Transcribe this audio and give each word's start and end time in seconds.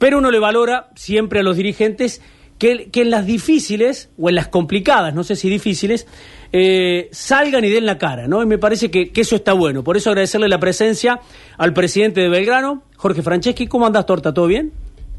Pero 0.00 0.16
uno 0.16 0.30
le 0.30 0.38
valora 0.38 0.88
siempre 0.96 1.40
a 1.40 1.42
los 1.42 1.58
dirigentes 1.58 2.22
que, 2.56 2.88
que 2.90 3.02
en 3.02 3.10
las 3.10 3.26
difíciles 3.26 4.08
o 4.18 4.30
en 4.30 4.34
las 4.34 4.48
complicadas, 4.48 5.14
no 5.14 5.24
sé 5.24 5.36
si 5.36 5.50
difíciles, 5.50 6.06
eh, 6.52 7.10
salgan 7.12 7.66
y 7.66 7.68
den 7.68 7.84
la 7.84 7.98
cara, 7.98 8.26
¿no? 8.26 8.42
Y 8.42 8.46
me 8.46 8.56
parece 8.56 8.90
que, 8.90 9.12
que 9.12 9.20
eso 9.20 9.36
está 9.36 9.52
bueno. 9.52 9.84
Por 9.84 9.98
eso 9.98 10.08
agradecerle 10.08 10.48
la 10.48 10.58
presencia 10.58 11.20
al 11.58 11.74
presidente 11.74 12.22
de 12.22 12.30
Belgrano, 12.30 12.82
Jorge 12.96 13.20
Franceschi. 13.20 13.66
¿Cómo 13.66 13.86
andas, 13.86 14.06
Torta? 14.06 14.32
¿Todo 14.32 14.46
bien? 14.46 14.72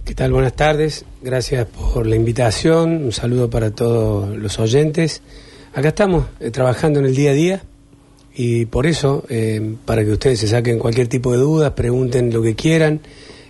¿Qué 0.03 0.15
tal? 0.15 0.31
Buenas 0.31 0.55
tardes. 0.55 1.05
Gracias 1.21 1.67
por 1.67 2.07
la 2.07 2.15
invitación. 2.15 3.03
Un 3.03 3.11
saludo 3.11 3.51
para 3.51 3.69
todos 3.69 4.35
los 4.35 4.57
oyentes. 4.57 5.21
Acá 5.75 5.89
estamos 5.89 6.25
eh, 6.39 6.49
trabajando 6.49 6.99
en 6.99 7.05
el 7.05 7.15
día 7.15 7.29
a 7.29 7.33
día 7.33 7.61
y 8.33 8.65
por 8.65 8.87
eso, 8.87 9.25
eh, 9.29 9.75
para 9.85 10.03
que 10.03 10.11
ustedes 10.11 10.39
se 10.39 10.47
saquen 10.47 10.79
cualquier 10.79 11.07
tipo 11.07 11.33
de 11.33 11.37
dudas, 11.37 11.73
pregunten 11.73 12.33
lo 12.33 12.41
que 12.41 12.55
quieran 12.55 13.01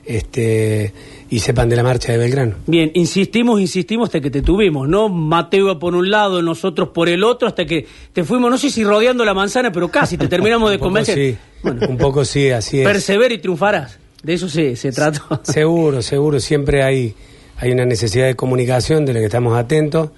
este, 0.05 0.93
y 1.31 1.39
sepan 1.39 1.69
de 1.69 1.77
la 1.77 1.83
marcha 1.83 2.11
de 2.11 2.17
Belgrano. 2.17 2.55
Bien, 2.67 2.91
insistimos, 2.93 3.61
insistimos 3.61 4.09
hasta 4.09 4.19
que 4.19 4.29
te 4.29 4.41
tuvimos, 4.41 4.89
¿no? 4.89 5.07
Mateo 5.07 5.79
por 5.79 5.95
un 5.95 6.11
lado, 6.11 6.41
nosotros 6.41 6.89
por 6.89 7.07
el 7.07 7.23
otro, 7.23 7.47
hasta 7.47 7.65
que 7.65 7.87
te 8.11 8.25
fuimos, 8.25 8.51
no 8.51 8.57
sé 8.57 8.69
si 8.69 8.83
rodeando 8.83 9.23
la 9.23 9.33
manzana, 9.33 9.71
pero 9.71 9.87
casi 9.87 10.17
te 10.17 10.27
terminamos 10.27 10.69
de 10.69 10.77
convencer. 10.77 11.17
sí, 11.17 11.37
un 11.63 11.97
poco 11.97 12.25
sí, 12.25 12.49
así 12.49 12.81
es. 12.81 12.85
Persevera 12.85 13.33
y 13.33 13.37
triunfarás. 13.37 13.97
De 14.21 14.33
eso 14.33 14.49
se, 14.49 14.75
se 14.75 14.91
trata. 14.91 15.39
Seguro, 15.43 16.01
seguro, 16.01 16.41
siempre 16.41 16.83
hay, 16.83 17.15
hay 17.57 17.71
una 17.71 17.85
necesidad 17.85 18.25
de 18.25 18.35
comunicación 18.35 19.05
de 19.05 19.13
la 19.13 19.19
que 19.21 19.25
estamos 19.27 19.57
atentos. 19.57 20.09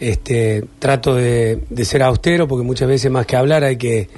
Este, 0.00 0.64
trato 0.78 1.14
de, 1.14 1.60
de 1.68 1.84
ser 1.84 2.02
austero 2.02 2.48
porque 2.48 2.64
muchas 2.64 2.88
veces 2.88 3.10
más 3.10 3.26
que 3.26 3.36
hablar 3.36 3.64
hay 3.64 3.76
que, 3.76 4.08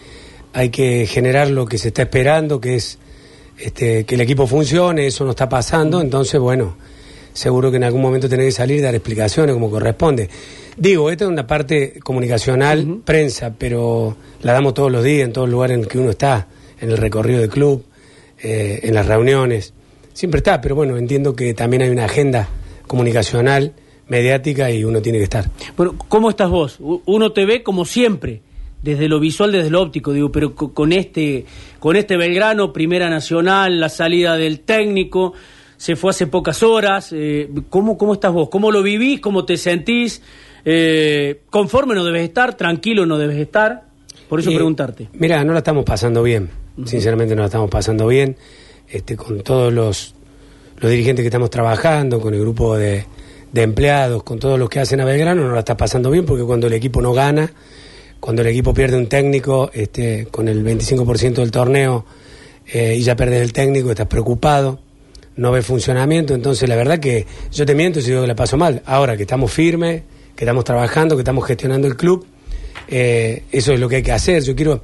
hay 0.52 0.70
que 0.70 1.06
generar 1.06 1.50
lo 1.50 1.66
que 1.66 1.76
se 1.76 1.88
está 1.88 2.02
esperando, 2.02 2.60
que 2.60 2.76
es 2.76 3.00
este, 3.58 4.04
que 4.04 4.14
el 4.14 4.20
equipo 4.20 4.46
funcione, 4.46 5.06
eso 5.06 5.24
no 5.24 5.30
está 5.30 5.48
pasando, 5.48 6.00
entonces 6.00 6.40
bueno, 6.40 6.76
seguro 7.32 7.70
que 7.70 7.76
en 7.76 7.84
algún 7.84 8.02
momento 8.02 8.28
tenés 8.28 8.46
que 8.46 8.52
salir 8.52 8.78
y 8.78 8.80
dar 8.80 8.94
explicaciones 8.94 9.54
como 9.54 9.70
corresponde. 9.70 10.28
Digo, 10.76 11.10
esta 11.10 11.24
es 11.24 11.30
una 11.30 11.46
parte 11.46 11.98
comunicacional, 12.00 13.00
prensa, 13.04 13.54
pero 13.56 14.16
la 14.42 14.52
damos 14.52 14.74
todos 14.74 14.92
los 14.92 15.02
días 15.02 15.26
en 15.26 15.32
todos 15.32 15.48
los 15.48 15.52
lugares 15.52 15.74
en 15.74 15.82
los 15.82 15.90
que 15.90 15.98
uno 15.98 16.10
está, 16.10 16.48
en 16.80 16.90
el 16.90 16.98
recorrido 16.98 17.40
del 17.40 17.48
club, 17.48 17.84
eh, 18.42 18.80
en 18.82 18.94
las 18.94 19.06
reuniones, 19.06 19.72
siempre 20.12 20.38
está, 20.38 20.60
pero 20.60 20.74
bueno, 20.74 20.96
entiendo 20.96 21.34
que 21.34 21.54
también 21.54 21.82
hay 21.82 21.90
una 21.90 22.04
agenda 22.06 22.48
comunicacional, 22.86 23.74
mediática 24.08 24.70
y 24.70 24.84
uno 24.84 25.02
tiene 25.02 25.18
que 25.18 25.24
estar. 25.24 25.50
Bueno, 25.76 25.96
¿cómo 26.08 26.30
estás 26.30 26.50
vos? 26.50 26.78
Uno 26.80 27.32
te 27.32 27.44
ve 27.44 27.62
como 27.62 27.84
siempre, 27.84 28.42
desde 28.86 29.08
lo 29.08 29.20
visual, 29.20 29.52
desde 29.52 29.68
lo 29.68 29.82
óptico, 29.82 30.12
digo, 30.12 30.30
pero 30.32 30.54
co- 30.54 30.72
con 30.72 30.92
este, 30.92 31.44
con 31.80 31.96
este 31.96 32.16
Belgrano, 32.16 32.72
Primera 32.72 33.10
Nacional, 33.10 33.78
la 33.80 33.88
salida 33.90 34.36
del 34.36 34.60
técnico, 34.60 35.34
se 35.76 35.96
fue 35.96 36.10
hace 36.10 36.26
pocas 36.26 36.62
horas. 36.62 37.10
eh, 37.12 37.50
¿cómo, 37.68 37.98
¿Cómo 37.98 38.14
estás 38.14 38.32
vos? 38.32 38.48
¿Cómo 38.48 38.70
lo 38.70 38.82
vivís? 38.82 39.20
¿Cómo 39.20 39.44
te 39.44 39.56
sentís? 39.56 40.22
Eh, 40.64 41.42
¿Conforme 41.50 41.94
no 41.94 42.04
debes 42.04 42.22
estar? 42.22 42.56
¿Tranquilo 42.56 43.04
no 43.06 43.18
debes 43.18 43.36
estar? 43.38 43.84
Por 44.28 44.40
eso 44.40 44.50
Y, 44.50 44.54
preguntarte. 44.54 45.08
Mira, 45.12 45.44
no 45.44 45.52
la 45.52 45.58
estamos 45.58 45.84
pasando 45.84 46.22
bien. 46.22 46.48
Sinceramente 46.84 47.34
no 47.34 47.42
la 47.42 47.46
estamos 47.46 47.70
pasando 47.70 48.06
bien. 48.06 48.36
Este, 48.88 49.16
con 49.16 49.40
todos 49.42 49.72
los, 49.72 50.14
los 50.78 50.90
dirigentes 50.90 51.22
que 51.22 51.28
estamos 51.28 51.50
trabajando, 51.50 52.20
con 52.20 52.34
el 52.34 52.40
grupo 52.40 52.76
de, 52.76 53.04
de 53.52 53.62
empleados, 53.62 54.22
con 54.22 54.38
todos 54.38 54.58
los 54.58 54.68
que 54.68 54.80
hacen 54.80 55.00
a 55.00 55.04
Belgrano, 55.04 55.42
no 55.46 55.52
la 55.52 55.60
está 55.60 55.76
pasando 55.76 56.10
bien 56.10 56.24
porque 56.24 56.44
cuando 56.44 56.66
el 56.68 56.72
equipo 56.72 57.00
no 57.02 57.12
gana, 57.12 57.52
cuando 58.20 58.42
el 58.42 58.48
equipo 58.48 58.74
pierde 58.74 58.96
un 58.96 59.06
técnico 59.06 59.70
este, 59.72 60.26
con 60.30 60.48
el 60.48 60.64
25% 60.64 61.34
del 61.34 61.50
torneo 61.50 62.04
eh, 62.66 62.96
y 62.98 63.02
ya 63.02 63.14
perdes 63.14 63.42
el 63.42 63.52
técnico, 63.52 63.90
estás 63.90 64.06
preocupado, 64.06 64.80
no 65.36 65.52
ves 65.52 65.64
funcionamiento. 65.64 66.34
Entonces, 66.34 66.68
la 66.68 66.76
verdad 66.76 66.98
que 66.98 67.26
yo 67.52 67.66
te 67.66 67.74
miento 67.74 68.00
si 68.00 68.08
digo 68.08 68.22
que 68.22 68.28
la 68.28 68.34
paso 68.34 68.56
mal. 68.56 68.82
Ahora 68.86 69.16
que 69.16 69.22
estamos 69.22 69.52
firmes, 69.52 70.02
que 70.34 70.44
estamos 70.44 70.64
trabajando, 70.64 71.16
que 71.16 71.20
estamos 71.20 71.46
gestionando 71.46 71.86
el 71.86 71.96
club, 71.96 72.26
eh, 72.88 73.44
eso 73.52 73.72
es 73.72 73.80
lo 73.80 73.88
que 73.88 73.96
hay 73.96 74.02
que 74.02 74.12
hacer. 74.12 74.42
Yo 74.42 74.56
quiero, 74.56 74.82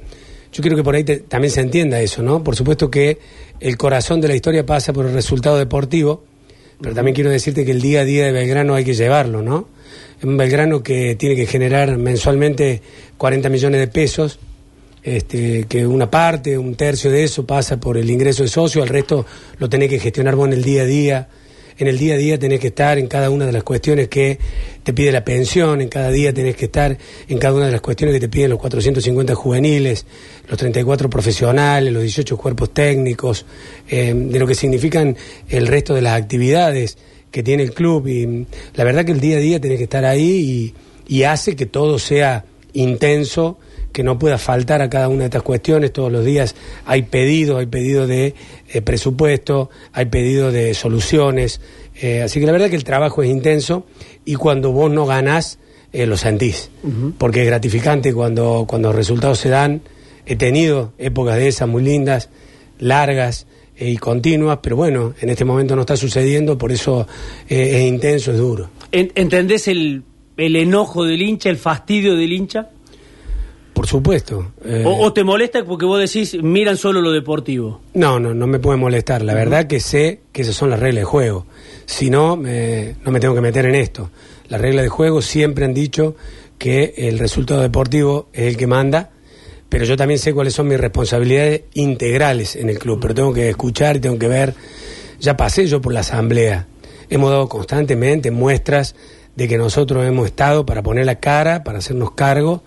yo 0.51 0.61
quiero 0.61 0.77
que 0.77 0.83
por 0.83 0.95
ahí 0.95 1.03
también 1.03 1.51
se 1.51 1.61
entienda 1.61 1.99
eso, 1.99 2.21
¿no? 2.23 2.43
Por 2.43 2.55
supuesto 2.55 2.89
que 2.89 3.19
el 3.59 3.77
corazón 3.77 4.21
de 4.21 4.27
la 4.27 4.35
historia 4.35 4.65
pasa 4.65 4.93
por 4.93 5.05
el 5.05 5.13
resultado 5.13 5.57
deportivo, 5.57 6.23
pero 6.81 6.95
también 6.95 7.15
quiero 7.15 7.29
decirte 7.29 7.65
que 7.65 7.71
el 7.71 7.81
día 7.81 8.01
a 8.01 8.05
día 8.05 8.25
de 8.25 8.31
Belgrano 8.31 8.75
hay 8.75 8.83
que 8.83 8.93
llevarlo, 8.93 9.41
¿no? 9.41 9.67
Un 10.23 10.37
Belgrano 10.37 10.81
que 10.81 11.15
tiene 11.15 11.35
que 11.35 11.45
generar 11.45 11.97
mensualmente 11.97 12.81
40 13.17 13.49
millones 13.49 13.79
de 13.79 13.87
pesos, 13.87 14.39
este, 15.03 15.65
que 15.65 15.85
una 15.85 16.09
parte, 16.09 16.57
un 16.57 16.75
tercio 16.75 17.11
de 17.11 17.25
eso 17.25 17.45
pasa 17.45 17.77
por 17.77 17.97
el 17.97 18.09
ingreso 18.09 18.43
de 18.43 18.49
socio, 18.49 18.81
el 18.83 18.89
resto 18.89 19.25
lo 19.57 19.69
tenés 19.69 19.89
que 19.89 19.99
gestionar 19.99 20.35
vos 20.35 20.47
en 20.47 20.53
el 20.53 20.63
día 20.63 20.83
a 20.83 20.85
día. 20.85 21.27
En 21.77 21.87
el 21.87 21.97
día 21.97 22.13
a 22.13 22.17
día 22.17 22.37
tenés 22.37 22.59
que 22.59 22.67
estar 22.67 22.99
en 22.99 23.07
cada 23.07 23.31
una 23.31 23.47
de 23.47 23.51
las 23.51 23.63
cuestiones 23.63 24.07
que 24.07 24.37
te 24.83 24.93
pide 24.93 25.11
la 25.11 25.25
pensión, 25.25 25.81
en 25.81 25.89
cada 25.89 26.11
día 26.11 26.31
tenés 26.31 26.55
que 26.55 26.65
estar 26.65 26.95
en 27.27 27.37
cada 27.39 27.55
una 27.55 27.65
de 27.65 27.71
las 27.71 27.81
cuestiones 27.81 28.13
que 28.13 28.19
te 28.19 28.29
piden 28.29 28.51
los 28.51 28.59
450 28.59 29.33
juveniles, 29.33 30.05
los 30.47 30.57
34 30.57 31.09
profesionales, 31.09 31.91
los 31.91 32.03
18 32.03 32.37
cuerpos 32.37 32.73
técnicos, 32.73 33.45
eh, 33.89 34.13
de 34.15 34.39
lo 34.39 34.45
que 34.45 34.53
significan 34.53 35.17
el 35.49 35.65
resto 35.65 35.95
de 35.95 36.03
las 36.03 36.21
actividades 36.21 36.97
que 37.33 37.41
tiene 37.41 37.63
el 37.63 37.73
club. 37.73 38.07
Y 38.07 38.45
la 38.75 38.83
verdad 38.83 39.03
que 39.03 39.11
el 39.11 39.19
día 39.19 39.37
a 39.37 39.39
día 39.39 39.59
tenés 39.59 39.79
que 39.79 39.85
estar 39.85 40.05
ahí 40.05 40.73
y, 41.07 41.15
y 41.15 41.23
hace 41.23 41.55
que 41.55 41.65
todo 41.65 41.97
sea 41.97 42.45
intenso, 42.73 43.57
que 43.91 44.03
no 44.03 44.19
pueda 44.19 44.37
faltar 44.37 44.83
a 44.83 44.89
cada 44.89 45.09
una 45.09 45.21
de 45.21 45.25
estas 45.25 45.41
cuestiones. 45.41 45.91
Todos 45.91 46.11
los 46.11 46.23
días 46.23 46.55
hay 46.85 47.01
pedidos, 47.01 47.59
hay 47.59 47.65
pedidos 47.65 48.07
de 48.07 48.35
eh, 48.71 48.81
presupuesto, 48.83 49.71
hay 49.93 50.05
pedidos 50.05 50.53
de 50.53 50.75
soluciones. 50.75 51.59
Eh, 51.99 52.21
así 52.21 52.39
que 52.39 52.45
la 52.45 52.51
verdad 52.51 52.69
que 52.69 52.75
el 52.75 52.83
trabajo 52.83 53.23
es 53.23 53.31
intenso 53.31 53.87
y 54.25 54.35
cuando 54.35 54.71
vos 54.71 54.91
no 54.91 55.07
ganás, 55.07 55.57
eh, 55.91 56.05
lo 56.05 56.17
sentís. 56.17 56.69
Porque 57.17 57.41
es 57.41 57.47
gratificante 57.47 58.13
cuando, 58.13 58.65
cuando 58.67 58.89
los 58.89 58.95
resultados 58.95 59.39
se 59.39 59.49
dan. 59.49 59.81
He 60.27 60.35
tenido 60.35 60.93
épocas 60.99 61.37
de 61.37 61.47
esas 61.47 61.67
muy 61.67 61.83
lindas, 61.83 62.29
largas 62.79 63.47
y 63.77 63.97
continuas, 63.97 64.59
pero 64.61 64.75
bueno, 64.75 65.13
en 65.19 65.29
este 65.29 65.45
momento 65.45 65.75
no 65.75 65.81
está 65.81 65.97
sucediendo, 65.97 66.57
por 66.57 66.71
eso 66.71 67.07
eh, 67.49 67.71
es 67.81 67.87
intenso, 67.87 68.31
es 68.31 68.37
duro. 68.37 68.69
En- 68.91 69.11
¿Entendés 69.15 69.67
el, 69.67 70.03
el 70.37 70.55
enojo 70.55 71.03
del 71.05 71.21
hincha, 71.21 71.49
el 71.49 71.57
fastidio 71.57 72.15
del 72.15 72.31
hincha? 72.31 72.69
Por 73.73 73.87
supuesto. 73.87 74.51
eh, 74.63 74.83
¿O, 74.85 75.05
o 75.05 75.13
te 75.13 75.23
molesta 75.23 75.65
porque 75.65 75.85
vos 75.85 75.99
decís, 75.99 76.37
miran 76.43 76.77
solo 76.77 77.01
lo 77.01 77.11
deportivo? 77.11 77.81
No, 77.95 78.19
no, 78.19 78.33
no 78.35 78.45
me 78.45 78.59
puede 78.59 78.77
molestar. 78.77 79.23
La 79.23 79.33
verdad 79.33 79.65
que 79.65 79.79
sé 79.79 80.21
que 80.31 80.43
esas 80.43 80.55
son 80.55 80.69
las 80.69 80.79
reglas 80.79 81.01
de 81.01 81.05
juego. 81.05 81.47
Si 81.85 82.11
no, 82.11 82.35
no 82.37 83.11
me 83.11 83.19
tengo 83.19 83.33
que 83.33 83.41
meter 83.41 83.65
en 83.65 83.73
esto. 83.75 84.11
Las 84.47 84.61
reglas 84.61 84.83
de 84.83 84.89
juego 84.89 85.21
siempre 85.23 85.65
han 85.65 85.73
dicho 85.73 86.15
que 86.59 86.93
el 86.97 87.17
resultado 87.17 87.61
deportivo 87.61 88.29
es 88.31 88.43
el 88.43 88.57
que 88.57 88.67
manda, 88.67 89.09
pero 89.73 89.85
yo 89.85 89.97
también 89.97 90.19
sé 90.19 90.35
cuáles 90.35 90.53
son 90.53 90.67
mis 90.67 90.79
responsabilidades 90.79 91.63
integrales 91.73 92.55
en 92.55 92.69
el 92.69 92.77
club. 92.77 92.99
Pero 93.01 93.15
tengo 93.15 93.33
que 93.33 93.49
escuchar 93.49 93.95
y 93.95 93.99
tengo 93.99 94.19
que 94.19 94.27
ver. 94.27 94.53
Ya 95.19 95.35
pasé 95.35 95.65
yo 95.65 95.81
por 95.81 95.93
la 95.93 96.01
asamblea. 96.01 96.67
Hemos 97.09 97.31
dado 97.31 97.49
constantemente 97.49 98.29
muestras 98.29 98.93
de 99.35 99.47
que 99.47 99.57
nosotros 99.57 100.05
hemos 100.05 100.27
estado 100.27 100.63
para 100.63 100.83
poner 100.83 101.07
la 101.07 101.15
cara, 101.15 101.63
para 101.63 101.79
hacernos 101.79 102.11
cargo. 102.11 102.61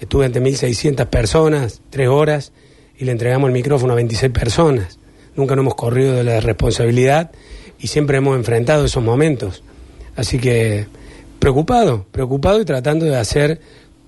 Estuve 0.00 0.24
ante 0.24 0.42
1.600 0.42 1.06
personas, 1.06 1.80
tres 1.90 2.08
horas, 2.08 2.50
y 2.98 3.04
le 3.04 3.12
entregamos 3.12 3.46
el 3.46 3.54
micrófono 3.54 3.92
a 3.92 3.96
26 3.96 4.32
personas. 4.32 4.98
Nunca 5.36 5.54
nos 5.54 5.62
hemos 5.62 5.76
corrido 5.76 6.16
de 6.16 6.24
la 6.24 6.40
responsabilidad 6.40 7.30
y 7.78 7.86
siempre 7.86 8.18
hemos 8.18 8.36
enfrentado 8.36 8.84
esos 8.84 9.04
momentos. 9.04 9.62
Así 10.16 10.40
que 10.40 10.88
preocupado, 11.38 12.04
preocupado 12.10 12.60
y 12.60 12.64
tratando 12.64 13.04
de 13.04 13.16
hacer 13.16 13.60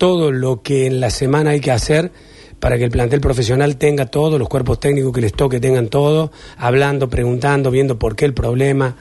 todo 0.05 0.31
lo 0.31 0.61
que 0.61 0.85
en 0.85 1.01
la 1.01 1.09
semana 1.09 1.53
hay 1.53 1.61
que 1.61 1.71
hacer 1.71 2.13
para 2.61 2.77
que 2.77 2.85
el 2.85 2.91
plantel 2.91 3.23
profesional 3.23 3.77
tenga 3.79 4.05
todo, 4.05 4.39
los 4.39 4.51
cuerpos 4.51 4.79
técnicos 4.79 5.15
que 5.15 5.23
les 5.23 5.33
toque 5.33 5.61
tengan 5.61 5.89
todo, 5.89 6.31
hablando, 6.59 7.09
preguntando, 7.09 7.71
viendo 7.71 7.99
por 7.99 8.15
qué 8.15 8.27
el 8.27 8.35
problema, 8.35 8.97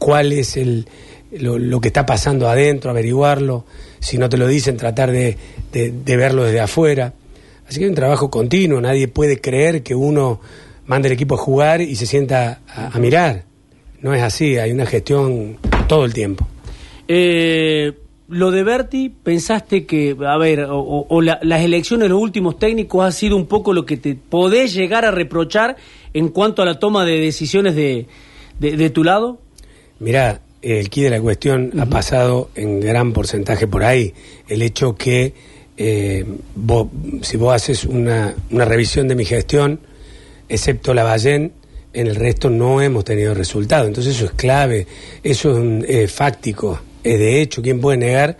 cuál 0.00 0.32
es 0.32 0.56
el, 0.56 0.88
lo, 1.30 1.80
que 1.80 1.86
está 1.86 2.04
pasando 2.04 2.48
adentro, 2.48 2.90
averiguarlo, 2.90 3.64
si 4.00 4.18
no 4.18 4.28
te 4.28 4.38
lo 4.38 4.48
dicen, 4.48 4.76
tratar 4.76 5.12
de, 5.12 5.36
de- 5.72 6.16
verlo 6.16 6.42
desde 6.42 6.58
afuera. 6.58 7.12
Así 7.68 7.78
que 7.78 7.84
hay 7.84 7.90
un 7.90 7.94
trabajo 7.94 8.28
continuo, 8.28 8.80
nadie 8.80 9.06
puede 9.06 9.40
creer 9.40 9.84
que 9.84 9.94
uno 9.94 10.40
mande 10.86 11.06
el 11.06 11.14
equipo 11.14 11.36
a 11.36 11.38
jugar 11.38 11.80
y 11.80 11.94
se 11.94 12.06
sienta 12.06 12.58
a, 12.66 12.88
a 12.88 12.98
mirar. 12.98 13.44
No 14.00 14.12
es 14.14 14.22
así, 14.24 14.58
hay 14.58 14.72
una 14.72 14.84
gestión 14.84 15.58
todo 15.86 16.04
el 16.04 16.12
tiempo. 16.12 16.44
Eh, 17.06 17.92
lo 18.30 18.50
de 18.52 18.62
Berti, 18.62 19.08
¿pensaste 19.10 19.84
que, 19.86 20.16
a 20.26 20.38
ver, 20.38 20.66
o, 20.70 21.20
la- 21.20 21.40
las 21.42 21.62
elecciones 21.62 22.04
de 22.04 22.08
los 22.10 22.20
últimos 22.20 22.58
técnicos 22.58 23.04
ha 23.04 23.12
sido 23.12 23.36
un 23.36 23.46
poco 23.46 23.72
lo 23.72 23.84
que 23.84 23.96
te 23.96 24.14
podés 24.14 24.72
llegar 24.72 25.04
a 25.04 25.10
reprochar 25.10 25.76
en 26.14 26.28
cuanto 26.28 26.62
a 26.62 26.64
la 26.64 26.78
toma 26.78 27.04
de 27.04 27.18
decisiones 27.20 27.74
de, 27.74 28.06
de, 28.58 28.76
de 28.76 28.90
tu 28.90 29.04
lado? 29.04 29.40
Mirá, 29.98 30.40
el 30.62 30.88
quid 30.90 31.04
de 31.04 31.10
la 31.10 31.20
cuestión 31.20 31.72
ha 31.80 31.86
pasado 31.86 32.50
en 32.54 32.80
gran 32.80 33.12
porcentaje 33.12 33.66
por 33.66 33.82
ahí. 33.84 34.14
El 34.48 34.62
hecho 34.62 34.94
que 34.94 35.34
eh, 35.76 36.24
vos- 36.54 36.88
si 37.22 37.36
vos 37.36 37.54
haces 37.54 37.84
una, 37.84 38.34
una 38.50 38.64
revisión 38.64 39.08
de 39.08 39.14
mi 39.16 39.24
gestión, 39.24 39.80
excepto 40.48 40.94
la 40.94 41.04
Ballén, 41.04 41.52
en 41.92 42.06
el 42.06 42.14
resto 42.16 42.50
no 42.50 42.80
hemos 42.80 43.04
tenido 43.04 43.34
resultado. 43.34 43.86
Entonces 43.86 44.14
eso 44.16 44.26
es 44.26 44.32
clave, 44.32 44.86
eso 45.24 45.60
es 45.86 46.12
fáctico, 46.12 46.78
es 47.04 47.18
de 47.18 47.40
hecho, 47.40 47.62
¿quién 47.62 47.80
puede 47.80 47.98
negar 47.98 48.36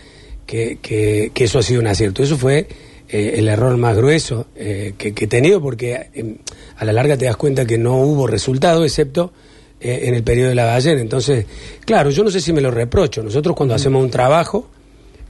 que, 0.46 0.78
que, 0.82 1.32
eso 1.36 1.58
ha 1.58 1.62
sido 1.62 1.80
un 1.80 1.86
acierto? 1.86 2.22
Eso 2.22 2.36
fue 2.36 2.66
eh, 3.08 3.34
el 3.36 3.48
error 3.48 3.76
más 3.76 3.96
grueso 3.96 4.46
eh, 4.56 4.94
que, 4.98 5.08
he 5.16 5.26
tenido 5.26 5.60
porque 5.60 6.10
em, 6.14 6.36
a 6.76 6.84
la 6.84 6.92
larga 6.92 7.16
te 7.16 7.24
das 7.24 7.36
cuenta 7.36 7.64
que 7.64 7.78
no 7.78 7.96
hubo 7.98 8.26
resultado, 8.26 8.84
excepto 8.84 9.32
eh, 9.80 10.02
en 10.04 10.14
el 10.14 10.22
periodo 10.22 10.50
de 10.50 10.54
la 10.54 10.66
ballena. 10.66 11.00
Entonces, 11.00 11.46
claro, 11.84 12.10
yo 12.10 12.24
no 12.24 12.30
sé 12.30 12.40
si 12.40 12.52
me 12.52 12.60
lo 12.60 12.70
reprocho. 12.70 13.22
Nosotros 13.22 13.56
cuando 13.56 13.74
hacemos 13.74 14.02
un 14.02 14.10
trabajo, 14.10 14.68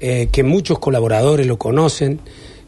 que 0.00 0.42
muchos 0.42 0.78
colaboradores 0.78 1.46
lo 1.46 1.58
conocen, 1.58 2.20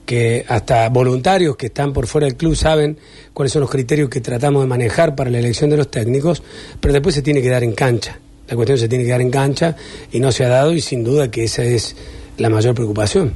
que 0.04 0.44
hasta 0.48 0.86
voluntarios 0.90 1.56
que 1.56 1.66
están 1.66 1.94
por 1.94 2.06
fuera 2.06 2.26
del 2.26 2.36
club 2.36 2.54
saben 2.54 2.98
cuáles 3.32 3.52
son 3.52 3.60
los 3.60 3.70
criterios 3.70 4.10
que 4.10 4.20
tratamos 4.20 4.62
de 4.62 4.68
manejar 4.68 5.14
para 5.14 5.30
la 5.30 5.38
elección 5.38 5.70
de 5.70 5.78
los 5.78 5.90
técnicos, 5.90 6.42
pero 6.78 6.92
después 6.92 7.14
se 7.14 7.22
tiene 7.22 7.40
que 7.40 7.48
dar 7.48 7.64
en 7.64 7.72
cancha. 7.72 8.18
La 8.52 8.56
cuestión 8.56 8.76
se 8.76 8.86
tiene 8.86 9.04
que 9.04 9.10
dar 9.10 9.22
en 9.22 9.30
cancha 9.30 9.74
y 10.12 10.20
no 10.20 10.30
se 10.30 10.44
ha 10.44 10.48
dado 10.48 10.74
y 10.74 10.82
sin 10.82 11.02
duda 11.02 11.30
que 11.30 11.44
esa 11.44 11.64
es 11.64 11.96
la 12.36 12.50
mayor 12.50 12.74
preocupación. 12.74 13.32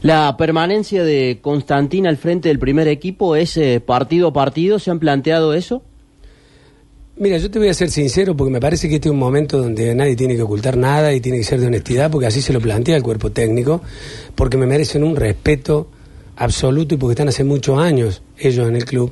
La 0.00 0.36
permanencia 0.36 1.02
de 1.02 1.40
Constantín 1.42 2.06
al 2.06 2.16
frente 2.16 2.50
del 2.50 2.60
primer 2.60 2.86
equipo 2.86 3.34
es 3.34 3.56
eh, 3.56 3.82
partido 3.84 4.28
a 4.28 4.32
partido, 4.32 4.78
¿se 4.78 4.92
han 4.92 5.00
planteado 5.00 5.54
eso? 5.54 5.82
Mira, 7.16 7.36
yo 7.38 7.50
te 7.50 7.58
voy 7.58 7.66
a 7.66 7.74
ser 7.74 7.90
sincero 7.90 8.36
porque 8.36 8.52
me 8.52 8.60
parece 8.60 8.88
que 8.88 8.94
este 8.94 9.08
es 9.08 9.12
un 9.12 9.18
momento 9.18 9.58
donde 9.58 9.92
nadie 9.92 10.14
tiene 10.14 10.36
que 10.36 10.42
ocultar 10.42 10.76
nada 10.76 11.12
y 11.12 11.20
tiene 11.20 11.38
que 11.38 11.44
ser 11.44 11.58
de 11.58 11.66
honestidad 11.66 12.08
porque 12.12 12.28
así 12.28 12.40
se 12.40 12.52
lo 12.52 12.60
plantea 12.60 12.94
el 12.94 13.02
cuerpo 13.02 13.32
técnico, 13.32 13.82
porque 14.36 14.56
me 14.56 14.66
merecen 14.66 15.02
un 15.02 15.16
respeto 15.16 15.88
absoluto 16.36 16.94
y 16.94 16.98
porque 16.98 17.14
están 17.14 17.26
hace 17.26 17.42
muchos 17.42 17.80
años 17.80 18.22
ellos 18.38 18.68
en 18.68 18.76
el 18.76 18.84
club. 18.84 19.10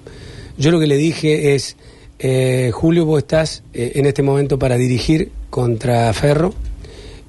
Yo 0.57 0.71
lo 0.71 0.79
que 0.79 0.87
le 0.87 0.97
dije 0.97 1.57
es, 1.57 1.77
eh, 2.25 2.71
Julio, 2.73 3.05
vos 3.05 3.19
estás 3.19 3.65
eh, 3.75 3.93
en 3.97 4.07
este 4.07 4.23
momento 4.23 4.57
para 4.57 4.77
dirigir 4.77 5.33
contra 5.51 6.13
Ferro 6.13 6.55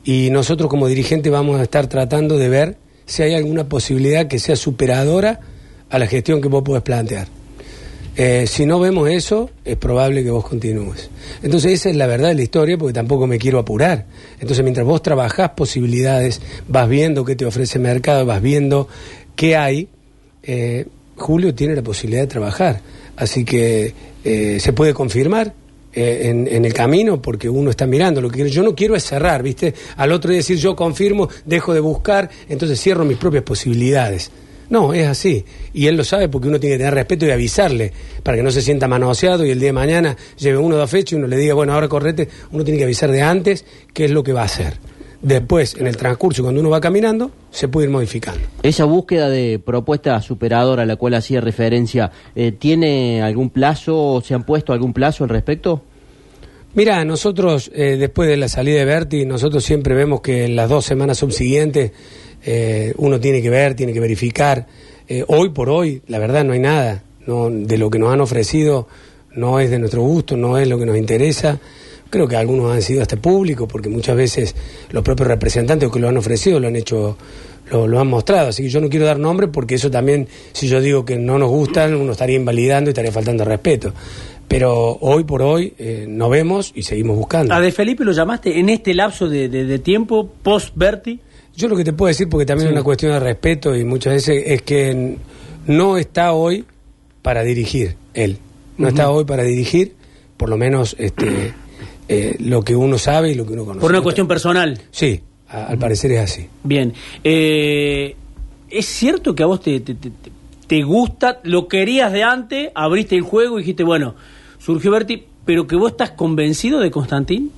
y 0.04 0.30
nosotros 0.30 0.70
como 0.70 0.88
dirigente 0.88 1.32
vamos 1.32 1.60
a 1.60 1.64
estar 1.64 1.88
tratando 1.88 2.38
de 2.38 2.48
ver 2.48 2.78
si 3.08 3.24
hay 3.24 3.34
alguna 3.34 3.68
posibilidad 3.68 4.28
que 4.28 4.38
sea 4.38 4.56
superadora 4.56 5.40
a 5.90 5.98
la 5.98 6.06
gestión 6.06 6.42
que 6.42 6.48
vos 6.48 6.62
podés 6.62 6.84
plantear. 6.84 7.28
Eh, 8.16 8.46
si 8.46 8.68
no 8.68 8.80
vemos 8.80 9.10
eso, 9.10 9.50
es 9.66 9.78
probable 9.78 10.24
que 10.24 10.30
vos 10.30 10.48
continúes. 10.48 11.10
Entonces 11.42 11.72
esa 11.72 11.90
es 11.90 11.96
la 11.96 12.06
verdad 12.06 12.28
de 12.28 12.36
la 12.36 12.44
historia, 12.44 12.78
porque 12.78 12.94
tampoco 12.94 13.26
me 13.26 13.40
quiero 13.40 13.58
apurar. 13.58 14.06
Entonces 14.40 14.62
mientras 14.62 14.86
vos 14.86 15.02
trabajás 15.02 15.50
posibilidades, 15.52 16.40
vas 16.68 16.88
viendo 16.88 17.26
qué 17.26 17.36
te 17.36 17.48
ofrece 17.48 17.80
el 17.80 17.84
mercado, 17.84 18.28
vas 18.28 18.44
viendo 18.44 18.88
qué 19.36 19.56
hay, 19.56 19.90
Julio 21.16 21.56
tiene 21.56 21.74
la 21.74 21.82
posibilidad 21.82 22.22
de 22.22 22.28
trabajar. 22.28 22.82
Así 23.16 23.44
que 23.44 24.13
eh, 24.24 24.60
se 24.60 24.74
puede 24.74 24.94
confirmar 24.94 25.54
eh, 25.96 26.30
en, 26.30 26.66
el 26.66 26.74
camino 26.74 27.22
porque 27.22 27.48
uno 27.48 27.70
está 27.70 27.86
mirando. 27.86 28.20
Lo 28.22 28.30
que 28.30 28.50
yo 28.50 28.64
no 28.64 28.74
quiero 28.74 28.96
es 28.96 29.04
cerrar, 29.04 29.44
¿viste? 29.44 29.74
Al 29.98 30.12
otro 30.12 30.32
día 30.32 30.38
decir 30.38 30.58
yo 30.58 30.76
confirmo, 30.76 31.30
dejo 31.46 31.74
de 31.74 31.80
buscar, 31.80 32.30
entonces 32.50 32.82
cierro 32.82 33.06
mis 33.06 33.18
propias 33.18 33.44
posibilidades. 33.44 34.32
No, 34.70 34.92
es 34.94 35.06
así. 35.06 35.46
Y 35.74 35.86
él 35.86 35.96
lo 35.96 36.04
sabe 36.04 36.30
porque 36.30 36.48
uno 36.48 36.60
tiene 36.60 36.76
que 36.76 36.80
tener 36.80 36.96
respeto 36.96 37.28
y 37.28 37.32
avisarle 37.32 37.94
para 38.24 38.38
que 38.38 38.44
no 38.44 38.50
se 38.50 38.64
sienta 38.64 38.88
manoseado 38.88 39.46
y 39.46 39.52
el 39.52 39.60
día 39.60 39.70
de 39.70 39.74
mañana 39.74 40.18
lleve 40.38 40.58
uno 40.58 40.78
dos 40.78 40.90
fechas 40.90 41.14
y 41.14 41.16
uno 41.16 41.28
le 41.28 41.38
diga, 41.38 41.54
bueno, 41.54 41.74
ahora 41.74 41.88
correte. 41.88 42.28
Uno 42.52 42.64
tiene 42.64 42.80
que 42.80 42.86
avisar 42.86 43.12
de 43.12 43.22
antes 43.22 43.66
qué 43.94 44.06
es 44.06 44.12
lo 44.12 44.24
que 44.24 44.34
va 44.34 44.42
a 44.42 44.46
hacer. 44.46 44.80
Después, 45.24 45.78
en 45.80 45.88
el 45.88 45.96
transcurso, 45.96 46.44
cuando 46.44 46.60
uno 46.60 46.70
va 46.70 46.82
caminando, 46.82 47.32
se 47.50 47.70
puede 47.70 47.88
ir 47.88 47.92
modificando. 47.92 48.42
Esa 48.62 48.84
búsqueda 48.84 49.30
de 49.30 49.58
propuesta 49.58 50.22
superadora 50.22 50.84
a 50.84 50.86
la 50.86 50.98
cual 50.98 51.14
hacía 51.14 51.40
referencia, 51.40 52.12
eh, 52.36 52.52
¿tiene 52.52 53.22
algún 53.22 53.50
plazo 53.50 53.98
o 53.98 54.22
se 54.22 54.34
han 54.34 54.44
puesto 54.44 54.74
algún 54.74 54.92
plazo 54.92 55.24
al 55.24 55.30
respecto? 55.30 55.82
Mira, 56.74 57.06
nosotros, 57.06 57.72
eh, 57.74 57.96
después 57.98 58.28
de 58.28 58.36
la 58.36 58.50
salida 58.50 58.80
de 58.80 58.86
Berti, 58.86 59.26
nosotros 59.26 59.64
siempre 59.64 59.96
vemos 59.96 60.20
que 60.20 60.44
en 60.44 60.58
las 60.58 60.70
dos 60.70 60.84
semanas 60.84 61.20
subsiguientes 61.20 61.94
eh, 62.44 62.94
uno 62.98 63.18
tiene 63.18 63.42
que 63.42 63.50
ver, 63.50 63.76
tiene 63.76 63.94
que 63.94 64.02
verificar. 64.02 64.68
hoy 65.28 65.50
por 65.50 65.70
hoy, 65.70 66.02
la 66.08 66.20
verdad, 66.20 66.44
no 66.44 66.52
hay 66.52 66.60
nada. 66.60 67.02
No, 67.26 67.50
de 67.50 67.78
lo 67.78 67.90
que 67.90 67.98
nos 68.00 68.12
han 68.12 68.20
ofrecido 68.20 68.90
no 69.36 69.62
es 69.62 69.72
de 69.72 69.80
nuestro 69.80 70.02
gusto, 70.02 70.36
no 70.36 70.58
es 70.58 70.68
lo 70.68 70.78
que 70.78 70.86
nos 70.86 70.98
interesa. 70.98 71.62
Creo 72.14 72.28
que 72.28 72.36
algunos 72.36 72.72
han 72.72 72.84
sido 72.84 73.02
hasta 73.02 73.18
públicos, 73.18 73.68
porque 73.68 73.90
muchas 73.90 74.16
veces 74.16 74.56
los 74.92 75.04
propios 75.04 75.28
representantes 75.28 75.90
que 75.90 76.00
lo 76.00 76.08
han 76.08 76.16
ofrecido 76.16 76.60
lo 76.60 76.68
han 76.68 76.76
hecho, 76.76 77.18
lo, 77.72 78.00
han 78.00 78.08
mostrado. 78.08 78.50
Así 78.50 78.62
que 78.62 78.70
yo 78.70 78.80
no 78.80 78.88
quiero 78.88 79.08
dar 79.08 79.18
nombre 79.18 79.48
porque 79.48 79.74
eso 79.74 79.90
también, 79.90 80.28
si 80.52 80.68
yo 80.68 80.80
digo 80.80 81.06
que 81.06 81.18
no 81.18 81.40
nos 81.40 81.50
gustan, 81.50 81.96
uno 81.96 82.12
estaría 82.12 82.36
invalidando 82.36 82.88
y 82.88 82.92
estaría 82.92 83.12
faltando 83.12 83.44
respeto. 83.44 83.96
Pero 84.48 84.96
hoy 85.02 85.24
por 85.24 85.42
hoy 85.42 85.74
eh, 85.80 86.06
no 86.08 86.30
vemos 86.30 86.72
y 86.76 86.84
seguimos 86.84 87.18
buscando. 87.18 87.52
¿A 87.52 87.60
De 87.60 87.72
Felipe 87.72 88.06
lo 88.06 88.12
llamaste 88.12 88.60
en 88.60 88.70
este 88.70 88.94
lapso 88.94 89.28
de, 89.28 89.80
tiempo, 89.80 90.30
post-Berti? 90.44 91.20
Yo 91.56 91.68
lo 91.68 91.76
que 91.76 91.84
te 91.84 91.94
puedo 91.94 92.10
decir, 92.10 92.30
porque 92.30 92.46
también 92.46 92.68
es 92.68 92.74
una 92.74 92.84
cuestión 92.84 93.14
de 93.14 93.22
respeto 93.22 93.76
y 93.76 93.84
muchas 93.86 94.14
veces 94.14 94.44
es 94.46 94.62
que 94.62 95.18
no 95.66 95.98
está 95.98 96.34
hoy 96.34 96.64
para 97.24 97.42
dirigir 97.42 97.96
él. 98.14 98.38
No 98.78 98.88
está 98.88 99.10
hoy 99.10 99.26
para 99.26 99.42
dirigir, 99.42 99.96
por 100.38 100.50
lo 100.50 100.58
menos 100.58 100.96
este, 101.00 101.56
eh, 102.08 102.36
lo 102.40 102.62
que 102.64 102.76
uno 102.76 102.98
sabe 102.98 103.32
y 103.32 103.36
lo 103.36 103.46
que 103.46 103.54
uno 103.54 103.66
conoce. 103.66 103.82
Por 103.82 103.92
una 103.92 104.02
cuestión 104.02 104.28
personal. 104.28 104.80
Sí, 104.92 105.22
al 105.48 105.78
parecer 105.78 106.12
es 106.12 106.20
así. 106.20 106.48
Bien. 106.64 106.94
Eh, 107.24 108.16
¿Es 108.70 108.86
cierto 108.88 109.36
que 109.36 109.44
a 109.44 109.46
vos 109.46 109.62
te, 109.62 109.80
te, 109.80 110.84
gusta, 110.84 111.40
lo 111.44 111.68
querías 111.68 112.12
de 112.12 112.24
antes, 112.24 112.72
abriste 112.74 113.16
el 113.16 113.22
juego 113.22 113.60
y 113.60 113.62
dijiste, 113.62 113.84
bueno, 113.84 114.16
surgió 114.58 114.92
Berti, 114.92 115.26
pero 115.46 115.68
que 115.68 115.76
vos 115.76 115.92
estás 115.92 116.12
convencido 116.12 116.80
de 116.80 116.90
Constantín? 116.90 117.52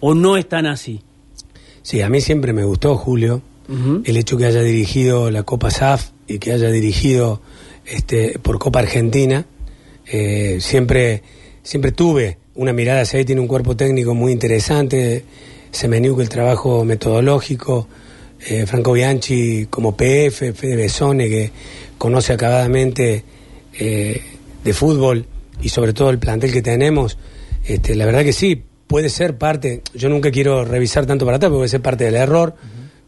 ¿O 0.00 0.14
no 0.14 0.36
es 0.36 0.48
tan 0.48 0.66
así? 0.66 1.02
Sí, 1.82 2.00
a 2.00 2.08
mí 2.08 2.20
siempre 2.20 2.52
me 2.52 2.64
gustó, 2.64 2.96
Julio, 2.96 3.42
el 4.04 4.16
hecho 4.16 4.36
que 4.36 4.46
haya 4.46 4.62
dirigido 4.62 5.30
la 5.30 5.44
Copa 5.44 5.70
SAF 5.70 6.10
y 6.26 6.40
que 6.40 6.52
haya 6.52 6.70
dirigido 6.70 7.40
este, 7.84 8.40
por 8.40 8.58
Copa 8.58 8.80
Argentina. 8.80 9.46
Eh, 10.06 10.58
siempre, 10.60 11.22
siempre 11.62 11.92
tuve 11.92 12.38
una 12.60 12.74
mirada 12.74 13.00
hacia 13.00 13.18
ahí, 13.18 13.24
tiene 13.24 13.40
un 13.40 13.48
cuerpo 13.48 13.74
técnico 13.74 14.14
muy 14.14 14.32
interesante, 14.32 15.24
Semeniuk 15.70 16.20
el 16.20 16.28
trabajo 16.28 16.84
metodológico, 16.84 17.88
eh, 18.46 18.66
Franco 18.66 18.92
Bianchi 18.92 19.66
como 19.70 19.96
PF, 19.96 20.52
Fede 20.52 20.76
Besone 20.76 21.30
que 21.30 21.50
conoce 21.96 22.34
acabadamente 22.34 23.24
eh, 23.78 24.22
de 24.62 24.72
fútbol 24.74 25.24
y 25.62 25.70
sobre 25.70 25.94
todo 25.94 26.10
el 26.10 26.18
plantel 26.18 26.52
que 26.52 26.60
tenemos, 26.60 27.16
este, 27.64 27.94
la 27.94 28.04
verdad 28.04 28.24
que 28.24 28.34
sí, 28.34 28.62
puede 28.86 29.08
ser 29.08 29.38
parte, 29.38 29.80
yo 29.94 30.10
nunca 30.10 30.30
quiero 30.30 30.62
revisar 30.62 31.06
tanto 31.06 31.24
para 31.24 31.38
atrás, 31.38 31.50
puede 31.50 31.68
ser 31.68 31.80
parte 31.80 32.04
del 32.04 32.16
error 32.16 32.56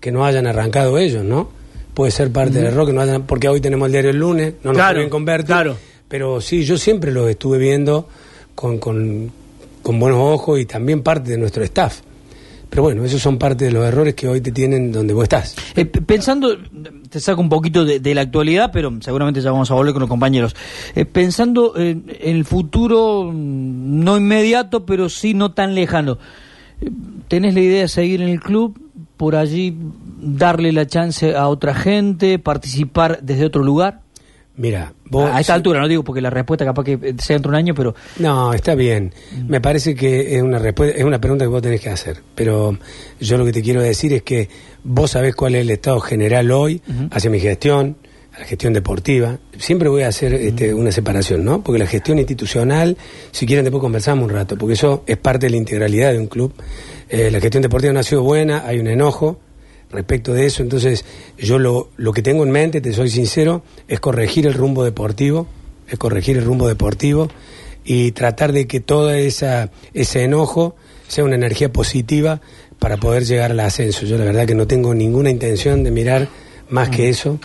que 0.00 0.10
no 0.10 0.24
hayan 0.24 0.46
arrancado 0.46 0.96
ellos, 0.96 1.24
¿no? 1.24 1.50
Puede 1.92 2.10
ser 2.10 2.32
parte 2.32 2.54
del 2.54 2.68
error 2.68 2.86
que 2.86 2.94
no 2.94 3.02
hayan, 3.02 3.26
porque 3.26 3.50
hoy 3.50 3.60
tenemos 3.60 3.84
el 3.84 3.92
diario 3.92 4.12
el 4.12 4.16
lunes, 4.16 4.54
no 4.62 4.72
nos 4.72 4.78
claro, 4.78 5.10
convertir, 5.10 5.46
claro. 5.48 5.76
pero 6.08 6.40
sí, 6.40 6.64
yo 6.64 6.78
siempre 6.78 7.12
lo 7.12 7.28
estuve 7.28 7.58
viendo 7.58 8.08
con, 8.54 8.78
con, 8.78 9.30
con 9.82 9.98
buenos 9.98 10.20
ojos 10.20 10.60
y 10.60 10.66
también 10.66 11.02
parte 11.02 11.30
de 11.30 11.38
nuestro 11.38 11.62
staff. 11.64 12.00
Pero 12.72 12.84
bueno, 12.84 13.04
esos 13.04 13.20
son 13.20 13.36
parte 13.36 13.66
de 13.66 13.70
los 13.70 13.84
errores 13.84 14.14
que 14.14 14.26
hoy 14.26 14.40
te 14.40 14.50
tienen 14.50 14.92
donde 14.92 15.12
vos 15.12 15.24
estás. 15.24 15.54
Eh, 15.76 15.84
pensando, 15.84 16.56
te 17.10 17.20
saco 17.20 17.42
un 17.42 17.50
poquito 17.50 17.84
de, 17.84 18.14
la 18.14 18.22
actualidad, 18.22 18.70
pero 18.72 18.90
seguramente 19.02 19.42
ya 19.42 19.50
vamos 19.50 19.70
a 19.70 19.74
volver 19.74 19.92
con 19.92 20.00
los 20.00 20.08
compañeros. 20.08 20.56
Eh, 20.94 21.04
pensando 21.04 21.76
en, 21.76 22.06
el 22.18 22.46
futuro, 22.46 23.30
mm, 23.30 24.04
no 24.04 24.16
inmediato, 24.16 24.86
pero 24.86 25.10
sí 25.10 25.34
no 25.34 25.52
tan 25.52 25.74
lejano. 25.74 26.16
Eh, 26.80 26.90
¿Tenés 27.28 27.52
la 27.52 27.60
idea 27.60 27.82
de 27.82 27.88
seguir 27.88 28.22
en 28.22 28.30
el 28.30 28.40
club? 28.40 28.80
¿Por 29.18 29.36
allí 29.36 29.76
darle 30.18 30.72
la 30.72 30.86
chance 30.86 31.36
a 31.36 31.48
otra 31.48 31.74
gente? 31.74 32.38
¿Participar 32.38 33.18
desde 33.20 33.44
otro 33.44 33.62
lugar? 33.62 34.01
Mira, 34.54 34.92
a 35.14 35.40
esta 35.40 35.54
altura 35.54 35.80
no 35.80 35.88
digo 35.88 36.04
porque 36.04 36.20
la 36.20 36.28
respuesta 36.28 36.64
capaz 36.64 36.84
que 36.84 37.14
sea 37.18 37.36
dentro 37.36 37.50
de 37.50 37.54
un 37.54 37.54
año, 37.54 37.74
pero 37.74 37.94
no 38.18 38.52
está 38.52 38.74
bien. 38.74 39.12
Mm. 39.32 39.50
Me 39.50 39.60
parece 39.62 39.94
que 39.94 40.36
es 40.36 40.42
una 40.42 40.58
respuesta, 40.58 40.98
es 40.98 41.04
una 41.04 41.18
pregunta 41.18 41.46
que 41.46 41.48
vos 41.48 41.62
tenés 41.62 41.80
que 41.80 41.88
hacer. 41.88 42.18
Pero 42.34 42.78
yo 43.18 43.38
lo 43.38 43.46
que 43.46 43.52
te 43.52 43.62
quiero 43.62 43.80
decir 43.80 44.12
es 44.12 44.22
que 44.22 44.50
vos 44.84 45.12
sabés 45.12 45.34
cuál 45.34 45.54
es 45.54 45.62
el 45.62 45.70
estado 45.70 46.00
general 46.00 46.50
hoy 46.50 46.82
hacia 47.10 47.30
mi 47.30 47.40
gestión, 47.40 47.96
la 48.38 48.44
gestión 48.44 48.74
deportiva. 48.74 49.38
Siempre 49.56 49.88
voy 49.88 50.02
a 50.02 50.08
hacer 50.08 50.34
este, 50.34 50.74
una 50.74 50.92
separación, 50.92 51.44
¿no? 51.44 51.62
Porque 51.62 51.78
la 51.78 51.86
gestión 51.86 52.18
institucional, 52.18 52.98
si 53.30 53.46
quieren 53.46 53.64
después 53.64 53.80
conversamos 53.80 54.24
un 54.24 54.30
rato, 54.30 54.58
porque 54.58 54.74
eso 54.74 55.02
es 55.06 55.16
parte 55.16 55.46
de 55.46 55.50
la 55.50 55.56
integralidad 55.56 56.12
de 56.12 56.18
un 56.18 56.26
club. 56.26 56.52
Eh, 57.08 57.30
la 57.30 57.40
gestión 57.40 57.62
deportiva 57.62 57.94
no 57.94 58.00
ha 58.00 58.04
sido 58.04 58.22
buena, 58.22 58.66
hay 58.66 58.78
un 58.78 58.88
enojo 58.88 59.38
respecto 59.92 60.32
de 60.32 60.46
eso. 60.46 60.62
Entonces, 60.62 61.04
yo 61.38 61.58
lo, 61.58 61.90
lo 61.96 62.12
que 62.12 62.22
tengo 62.22 62.42
en 62.44 62.50
mente, 62.50 62.80
te 62.80 62.92
soy 62.92 63.10
sincero, 63.10 63.62
es 63.88 64.00
corregir 64.00 64.46
el 64.46 64.54
rumbo 64.54 64.84
deportivo, 64.84 65.46
es 65.88 65.98
corregir 65.98 66.38
el 66.38 66.44
rumbo 66.44 66.66
deportivo 66.66 67.28
y 67.84 68.12
tratar 68.12 68.52
de 68.52 68.66
que 68.66 68.80
todo 68.80 69.10
esa, 69.10 69.70
ese 69.92 70.24
enojo 70.24 70.76
sea 71.08 71.24
una 71.24 71.34
energía 71.34 71.72
positiva 71.72 72.40
para 72.78 72.96
poder 72.96 73.24
llegar 73.24 73.50
al 73.50 73.60
ascenso. 73.60 74.06
Yo 74.06 74.18
la 74.18 74.24
verdad 74.24 74.46
que 74.46 74.54
no 74.54 74.66
tengo 74.66 74.94
ninguna 74.94 75.30
intención 75.30 75.84
de 75.84 75.90
mirar 75.90 76.28
más 76.68 76.88
que 76.88 77.08
eso, 77.08 77.38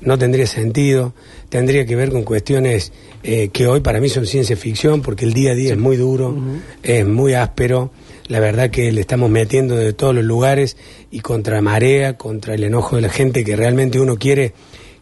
no 0.00 0.18
tendría 0.18 0.46
sentido, 0.46 1.14
tendría 1.48 1.86
que 1.86 1.96
ver 1.96 2.10
con 2.10 2.22
cuestiones 2.22 2.92
eh, 3.22 3.48
que 3.48 3.66
hoy 3.66 3.80
para 3.80 4.00
mí 4.00 4.08
son 4.08 4.26
ciencia 4.26 4.56
ficción, 4.56 5.02
porque 5.02 5.24
el 5.24 5.32
día 5.32 5.52
a 5.52 5.54
día 5.54 5.72
es 5.72 5.78
muy 5.78 5.96
duro, 5.96 6.36
es 6.82 7.06
muy 7.06 7.34
áspero, 7.34 7.90
la 8.28 8.40
verdad 8.40 8.70
que 8.70 8.90
le 8.92 9.00
estamos 9.00 9.30
metiendo 9.30 9.76
de 9.76 9.92
todos 9.92 10.14
los 10.14 10.24
lugares 10.24 10.76
y 11.10 11.20
contra 11.20 11.60
marea, 11.60 12.16
contra 12.16 12.54
el 12.54 12.64
enojo 12.64 12.96
de 12.96 13.02
la 13.02 13.08
gente 13.08 13.44
que 13.44 13.56
realmente 13.56 14.00
uno 14.00 14.16
quiere 14.16 14.52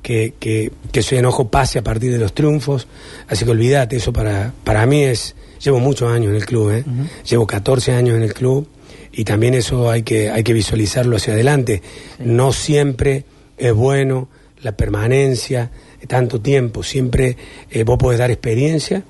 que, 0.03 0.35
que, 0.39 0.71
que 0.93 1.01
ese 1.01 1.19
enojo 1.19 1.49
pase 1.49 1.79
a 1.79 1.83
partir 1.83 2.13
de 2.13 2.19
los 2.19 2.35
triunfos, 2.35 2.87
así 3.27 3.45
que 3.45 3.51
olvídate, 3.53 3.97
eso 3.97 4.13
para, 4.13 4.53
para 4.63 4.85
mí 4.87 5.03
es, 5.03 5.35
llevo 5.63 5.81
muchos 5.81 6.11
años 6.11 6.31
en 6.31 6.37
el 6.37 6.45
club, 6.45 6.71
¿eh? 6.71 6.85
llevo 7.29 7.47
14 7.47 7.93
años 7.93 8.17
en 8.17 8.23
el 8.23 8.35
club 8.35 8.69
y 9.13 9.25
también 9.25 9.55
eso 9.55 9.91
hay 9.91 10.03
que, 10.03 10.31
hay 10.31 10.43
que 10.43 10.53
visualizarlo 10.53 11.17
hacia 11.17 11.33
adelante, 11.33 11.83
no 12.19 12.53
siempre 12.53 13.25
es 13.57 13.73
bueno 13.73 14.29
la 14.61 14.73
permanencia, 14.77 15.71
tanto 16.07 16.41
tiempo, 16.41 16.83
siempre 16.83 17.37
eh, 17.71 17.85
vos 17.85 17.97
podés 17.99 18.19
dar 18.19 18.31
experiencia, 18.31 19.05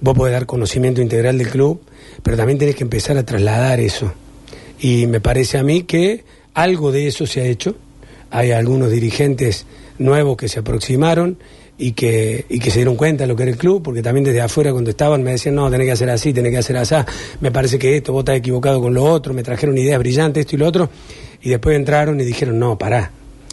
vos 0.00 0.16
podés 0.16 0.32
dar 0.32 0.46
conocimiento 0.46 1.02
integral 1.02 1.36
del 1.36 1.48
club, 1.48 1.82
pero 2.28 2.36
también 2.36 2.58
tenés 2.58 2.74
que 2.74 2.84
empezar 2.84 3.16
a 3.16 3.24
trasladar 3.24 3.80
eso. 3.80 4.12
Y 4.78 5.06
me 5.06 5.18
parece 5.18 5.56
a 5.56 5.62
mí 5.62 5.84
que 5.84 6.24
algo 6.52 6.92
de 6.92 7.06
eso 7.06 7.26
se 7.26 7.40
ha 7.40 7.46
hecho. 7.46 7.74
Hay 8.30 8.50
algunos 8.50 8.90
dirigentes 8.90 9.64
nuevos 9.96 10.36
que 10.36 10.46
se 10.46 10.58
aproximaron 10.58 11.38
y 11.78 11.92
que, 11.92 12.44
y 12.50 12.58
que 12.58 12.70
se 12.70 12.80
dieron 12.80 12.96
cuenta 12.96 13.24
de 13.24 13.28
lo 13.28 13.34
que 13.34 13.44
era 13.44 13.52
el 13.52 13.56
club, 13.56 13.82
porque 13.82 14.02
también 14.02 14.24
desde 14.24 14.42
afuera 14.42 14.72
cuando 14.72 14.90
estaban 14.90 15.22
me 15.22 15.30
decían, 15.30 15.54
no, 15.54 15.70
tenés 15.70 15.86
que 15.86 15.92
hacer 15.92 16.10
así, 16.10 16.34
tenés 16.34 16.52
que 16.52 16.58
hacer 16.58 16.76
así, 16.76 16.96
me 17.40 17.50
parece 17.50 17.78
que 17.78 17.96
esto, 17.96 18.12
vos 18.12 18.20
estás 18.20 18.36
equivocado 18.36 18.78
con 18.82 18.92
lo 18.92 19.04
otro, 19.04 19.32
me 19.32 19.42
trajeron 19.42 19.78
ideas 19.78 19.98
brillantes, 19.98 20.42
esto 20.42 20.56
y 20.56 20.58
lo 20.58 20.66
otro, 20.66 20.90
y 21.40 21.48
después 21.48 21.76
entraron 21.76 22.20
y 22.20 22.26
dijeron, 22.26 22.58
no, 22.58 22.76
pará, 22.76 23.10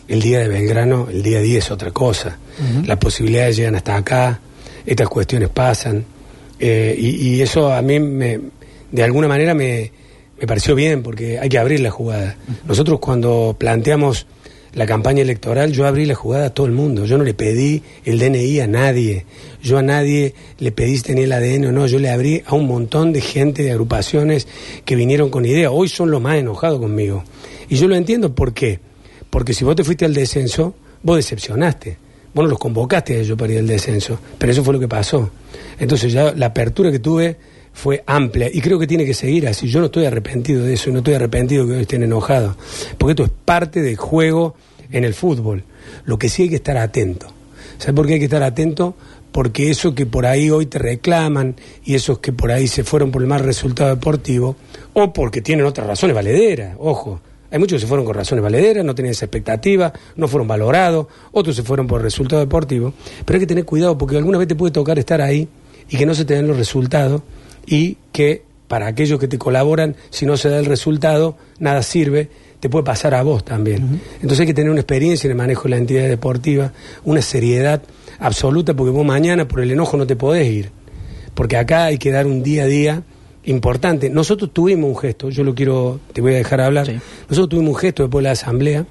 el 0.09 0.21
día 0.21 0.39
de 0.39 0.49
Belgrano, 0.49 1.07
el 1.09 1.23
día 1.23 1.39
10 1.39 1.63
es 1.63 1.71
otra 1.71 1.91
cosa, 1.91 2.37
las 2.85 2.97
posibilidades 2.97 3.55
llegan 3.55 3.75
hasta 3.75 3.95
acá, 3.95 4.37
estas 4.85 5.07
cuestiones 5.07 5.47
pasan, 5.47 6.03
eh, 6.59 6.93
y, 6.97 7.29
y 7.29 7.41
eso 7.41 7.71
a 7.71 7.81
mí 7.81 8.01
me, 8.01 8.39
de 8.95 9.03
alguna 9.03 9.27
manera 9.27 9.53
me, 9.53 9.91
me 10.39 10.47
pareció 10.47 10.75
bien 10.75 11.03
porque 11.03 11.39
hay 11.39 11.49
que 11.49 11.57
abrir 11.57 11.79
la 11.81 11.91
jugada. 11.91 12.37
Nosotros 12.67 12.99
cuando 12.99 13.55
planteamos 13.57 14.25
la 14.73 14.85
campaña 14.85 15.21
electoral, 15.21 15.71
yo 15.71 15.87
abrí 15.87 16.05
la 16.05 16.15
jugada 16.15 16.47
a 16.47 16.49
todo 16.53 16.65
el 16.65 16.73
mundo. 16.73 17.05
Yo 17.05 17.17
no 17.17 17.23
le 17.23 17.33
pedí 17.33 17.81
el 18.03 18.19
DNI 18.19 18.59
a 18.59 18.67
nadie. 18.67 19.25
Yo 19.63 19.77
a 19.77 19.81
nadie 19.81 20.33
le 20.59 20.71
pedí 20.71 20.97
si 20.97 21.03
tenía 21.03 21.23
el 21.23 21.31
ADN 21.31 21.65
o 21.67 21.71
no. 21.71 21.87
Yo 21.87 21.97
le 21.99 22.09
abrí 22.09 22.43
a 22.45 22.55
un 22.55 22.67
montón 22.67 23.13
de 23.13 23.21
gente, 23.21 23.63
de 23.63 23.71
agrupaciones 23.71 24.47
que 24.83 24.95
vinieron 24.95 25.29
con 25.29 25.45
ideas. 25.45 25.71
Hoy 25.73 25.87
son 25.87 26.11
los 26.11 26.21
más 26.21 26.37
enojados 26.37 26.79
conmigo. 26.79 27.23
Y 27.69 27.77
yo 27.77 27.87
lo 27.87 27.95
entiendo. 27.95 28.35
¿Por 28.35 28.53
qué? 28.53 28.79
Porque 29.29 29.53
si 29.53 29.63
vos 29.63 29.75
te 29.75 29.83
fuiste 29.85 30.05
al 30.05 30.13
descenso, 30.13 30.75
vos 31.03 31.17
decepcionaste. 31.17 31.97
Vos 32.33 32.43
no 32.43 32.49
los 32.49 32.59
convocaste 32.59 33.15
a 33.15 33.19
ellos 33.19 33.37
para 33.37 33.53
ir 33.53 33.59
al 33.59 33.67
descenso. 33.67 34.19
Pero 34.37 34.51
eso 34.51 34.61
fue 34.63 34.73
lo 34.73 34.79
que 34.81 34.89
pasó. 34.89 35.29
Entonces 35.79 36.11
ya 36.11 36.33
la 36.33 36.47
apertura 36.47 36.91
que 36.91 36.99
tuve 36.99 37.37
fue 37.75 38.03
amplia 38.07 38.49
y 38.51 38.61
creo 38.61 38.79
que 38.79 38.87
tiene 38.87 39.05
que 39.05 39.13
seguir 39.13 39.47
así. 39.47 39.67
Yo 39.67 39.79
no 39.79 39.87
estoy 39.87 40.05
arrepentido 40.05 40.63
de 40.63 40.73
eso 40.73 40.89
no 40.91 40.99
estoy 40.99 41.13
arrepentido 41.13 41.67
que 41.67 41.73
hoy 41.73 41.81
estén 41.81 42.03
enojados, 42.03 42.55
porque 42.97 43.11
esto 43.11 43.25
es 43.25 43.31
parte 43.43 43.81
del 43.81 43.97
juego 43.97 44.55
en 44.91 45.03
el 45.03 45.13
fútbol. 45.13 45.63
Lo 46.05 46.17
que 46.17 46.29
sí 46.29 46.43
hay 46.43 46.49
que 46.49 46.55
estar 46.55 46.77
atento. 46.77 47.27
¿Sabes 47.77 47.93
por 47.93 48.07
qué 48.07 48.13
hay 48.13 48.19
que 48.19 48.25
estar 48.25 48.41
atento? 48.43 48.95
Porque 49.33 49.69
eso 49.69 49.93
que 49.93 50.05
por 50.05 50.25
ahí 50.25 50.49
hoy 50.49 50.67
te 50.67 50.79
reclaman 50.79 51.57
y 51.83 51.95
esos 51.95 52.19
que 52.19 52.31
por 52.31 52.49
ahí 52.49 52.69
se 52.69 52.85
fueron 52.85 53.11
por 53.11 53.21
el 53.21 53.27
mal 53.27 53.41
resultado 53.41 53.89
deportivo, 53.89 54.55
o 54.93 55.11
porque 55.11 55.41
tienen 55.41 55.65
otras 55.65 55.85
razones 55.85 56.15
valederas, 56.15 56.77
ojo. 56.79 57.19
Hay 57.51 57.59
muchos 57.59 57.75
que 57.75 57.81
se 57.81 57.87
fueron 57.87 58.05
con 58.05 58.15
razones 58.15 58.41
valederas, 58.41 58.85
no 58.85 58.95
tenían 58.95 59.11
esa 59.11 59.25
expectativa, 59.25 59.91
no 60.15 60.29
fueron 60.29 60.47
valorados, 60.47 61.07
otros 61.33 61.55
se 61.57 61.63
fueron 61.63 61.87
por 61.87 62.01
resultado 62.01 62.39
deportivo, 62.39 62.93
pero 63.25 63.35
hay 63.35 63.41
que 63.41 63.47
tener 63.47 63.65
cuidado 63.65 63.97
porque 63.97 64.15
alguna 64.15 64.37
vez 64.37 64.47
te 64.47 64.55
puede 64.55 64.71
tocar 64.71 64.97
estar 64.97 65.21
ahí 65.21 65.47
y 65.89 65.97
que 65.97 66.05
no 66.05 66.15
se 66.15 66.23
te 66.23 66.35
den 66.35 66.47
los 66.47 66.57
resultados 66.57 67.21
y 67.65 67.97
que 68.11 68.43
para 68.67 68.87
aquellos 68.87 69.19
que 69.19 69.27
te 69.27 69.37
colaboran, 69.37 69.95
si 70.09 70.25
no 70.25 70.37
se 70.37 70.49
da 70.49 70.57
el 70.59 70.65
resultado, 70.65 71.37
nada 71.59 71.83
sirve, 71.83 72.29
te 72.59 72.69
puede 72.69 72.83
pasar 72.83 73.13
a 73.13 73.21
vos 73.21 73.45
también. 73.45 74.01
Entonces 74.15 74.39
hay 74.41 74.47
que 74.47 74.53
tener 74.53 74.71
una 74.71 74.79
experiencia 74.81 75.27
en 75.27 75.31
el 75.31 75.37
manejo 75.37 75.63
de 75.63 75.69
la 75.69 75.77
entidad 75.77 76.07
deportiva, 76.07 76.71
una 77.03 77.21
seriedad 77.21 77.83
absoluta, 78.19 78.73
porque 78.73 78.91
vos 78.91 79.05
mañana 79.05 79.47
por 79.47 79.59
el 79.61 79.71
enojo 79.71 79.97
no 79.97 80.07
te 80.07 80.15
podés 80.15 80.47
ir, 80.51 80.71
porque 81.35 81.57
acá 81.57 81.85
hay 81.85 81.97
que 81.97 82.11
dar 82.11 82.25
un 82.25 82.41
día 82.41 82.63
a 82.63 82.67
día 82.67 83.03
importante. 83.43 84.09
Nosotros 84.09 84.51
tuvimos 84.51 84.89
un 84.89 84.97
gesto, 84.97 85.29
yo 85.29 85.43
lo 85.43 85.53
quiero, 85.53 85.99
te 86.13 86.21
voy 86.21 86.33
a 86.33 86.37
dejar 86.37 86.61
hablar, 86.61 86.87
Sí. 86.87 86.93
nosotros 87.29 87.49
tuvimos 87.49 87.75
un 87.75 87.79
gesto 87.79 88.03
después 88.03 88.23
de 88.23 88.29
la 88.29 88.31
asamblea 88.31 88.87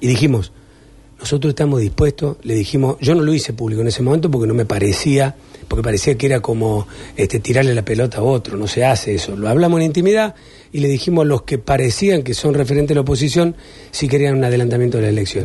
y 0.00 0.06
dijimos, 0.06 0.52
nosotros 1.18 1.50
estamos 1.50 1.80
dispuestos, 1.80 2.36
le 2.42 2.54
dijimos, 2.54 2.96
yo 3.00 3.14
no 3.14 3.22
lo 3.22 3.34
hice 3.34 3.52
público 3.52 3.82
en 3.82 3.88
ese 3.88 4.02
momento 4.02 4.30
porque 4.30 4.46
no 4.46 4.54
me 4.54 4.64
parecía, 4.64 5.34
porque 5.68 5.82
parecía 5.82 6.16
que 6.16 6.26
era 6.26 6.40
como 6.40 6.86
este, 7.16 7.40
tirarle 7.40 7.74
la 7.74 7.84
pelota 7.84 8.18
a 8.18 8.22
otro, 8.22 8.56
no 8.56 8.66
se 8.66 8.84
hace 8.84 9.14
eso. 9.14 9.36
Lo 9.36 9.48
hablamos 9.48 9.80
en 9.80 9.86
intimidad 9.86 10.34
y 10.72 10.80
le 10.80 10.88
dijimos 10.88 11.24
a 11.24 11.26
los 11.26 11.42
que 11.42 11.58
parecían 11.58 12.22
que 12.22 12.34
son 12.34 12.54
referentes 12.54 12.88
de 12.88 12.94
la 12.96 13.00
oposición 13.02 13.56
si 13.90 14.08
querían 14.08 14.36
un 14.36 14.44
adelantamiento 14.44 14.98
de 14.98 15.04
la 15.04 15.08
elección. 15.10 15.44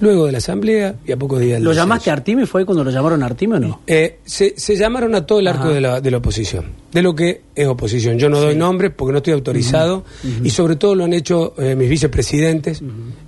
Luego 0.00 0.26
de 0.26 0.32
la 0.32 0.38
asamblea 0.38 0.96
y 1.06 1.12
a 1.12 1.16
pocos 1.16 1.40
días 1.40 1.62
¿Lo 1.62 1.72
llamaste 1.72 2.10
a 2.10 2.14
Artime? 2.14 2.46
¿Fue 2.46 2.66
cuando 2.66 2.82
lo 2.82 2.90
llamaron 2.90 3.22
a 3.22 3.26
Artime 3.26 3.56
o 3.56 3.60
no? 3.60 3.80
Eh, 3.86 4.18
se, 4.24 4.54
se 4.56 4.76
llamaron 4.76 5.14
a 5.14 5.24
todo 5.24 5.38
el 5.38 5.46
arco 5.46 5.64
Ajá. 5.64 5.72
de 5.72 5.80
la, 5.80 6.00
de 6.00 6.10
la 6.10 6.16
oposición, 6.16 6.66
de 6.92 7.00
lo 7.00 7.14
que 7.14 7.42
es 7.54 7.66
oposición. 7.68 8.18
Yo 8.18 8.28
no 8.28 8.40
doy 8.40 8.56
nombres 8.56 8.92
porque 8.94 9.12
no 9.12 9.18
estoy 9.18 9.34
autorizado 9.34 10.04
y 10.42 10.50
sobre 10.50 10.76
todo 10.76 10.94
lo 10.96 11.04
han 11.04 11.12
hecho 11.12 11.54
eh, 11.58 11.76
mis 11.76 11.88
vicepresidentes 11.88 12.82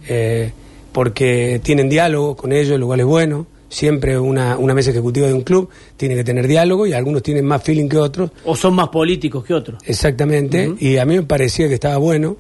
eh, 0.09 0.51
porque 0.91 1.61
tienen 1.63 1.89
diálogo 1.89 2.37
con 2.37 2.53
ellos, 2.53 2.81
lo 2.81 2.87
cual 2.87 3.01
es 3.01 3.07
bueno. 3.07 3.47
Siempre 3.69 4.19
una, 4.19 4.57
una 4.59 4.75
mesa 4.75 4.91
ejecutiva 4.91 5.27
de 5.27 5.35
un 5.35 5.43
club 5.43 5.69
tiene 5.97 6.15
que 6.15 6.23
tener 6.25 6.47
diálogo 6.47 6.87
y 6.87 6.93
algunos 6.93 7.23
tienen 7.23 7.45
más 7.45 7.63
feeling 7.63 7.89
que 7.89 7.99
otros. 7.99 8.31
¿O 8.45 8.55
son 8.55 8.75
más 8.75 8.89
políticos 8.89 9.45
que 9.45 9.55
otros? 9.55 9.81
Exactamente, 9.85 10.73
y 10.79 10.97
a 10.99 11.05
mí 11.05 11.17
me 11.17 11.23
parecía 11.25 11.67
que 11.69 11.75
estaba 11.75 11.97
bueno. 11.97 12.37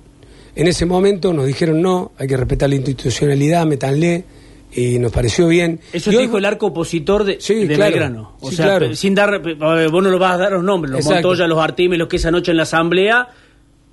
En 0.54 0.68
ese 0.68 0.86
momento 0.86 1.32
nos 1.32 1.46
dijeron 1.46 1.82
no, 1.82 2.12
hay 2.16 2.26
que 2.28 2.36
respetar 2.36 2.68
la 2.68 2.76
institucionalidad, 2.76 3.66
métanle, 3.66 4.24
y 4.72 4.98
nos 4.98 5.10
pareció 5.12 5.48
bien. 5.48 5.80
Eso 5.92 6.10
te 6.10 6.16
hoy- 6.16 6.22
dijo 6.26 6.38
el 6.38 6.44
arco 6.44 6.66
opositor 6.66 7.24
de, 7.24 7.38
Sí, 7.40 7.66
de 7.66 7.74
claro. 7.74 7.90
Belgrano. 7.92 8.32
O 8.40 8.50
Sí, 8.50 8.56
sea, 8.56 8.64
claro. 8.78 8.94
sin 8.94 9.14
dar, 9.14 9.40
vos 9.40 10.02
no 10.02 10.10
lo 10.10 10.18
vas 10.18 10.34
a 10.34 10.36
dar 10.38 10.52
los 10.52 10.62
nombres, 10.64 10.92
los 10.92 11.00
Exacto. 11.00 11.28
Montoya, 11.28 11.46
los 11.48 11.58
Artime, 11.58 11.96
los 11.98 12.08
que 12.08 12.16
esa 12.16 12.30
noche 12.30 12.52
en 12.52 12.56
la 12.58 12.62
asamblea 12.64 13.28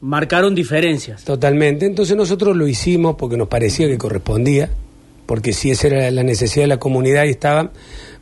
marcaron 0.02 0.54
diferencias. 0.56 1.24
Totalmente. 1.24 1.86
Entonces 1.86 2.16
nosotros 2.16 2.56
lo 2.56 2.68
hicimos 2.68 3.16
porque 3.16 3.38
nos 3.38 3.48
parecía 3.48 3.88
que 3.88 3.98
correspondía, 3.98 4.70
porque 5.26 5.54
si 5.54 5.72
esa 5.72 5.88
era 5.88 6.12
la 6.12 6.24
necesidad 6.24 6.64
de 6.64 6.68
la 6.68 6.80
comunidad 6.80 7.26
y 7.26 7.30
estaba. 7.30 7.72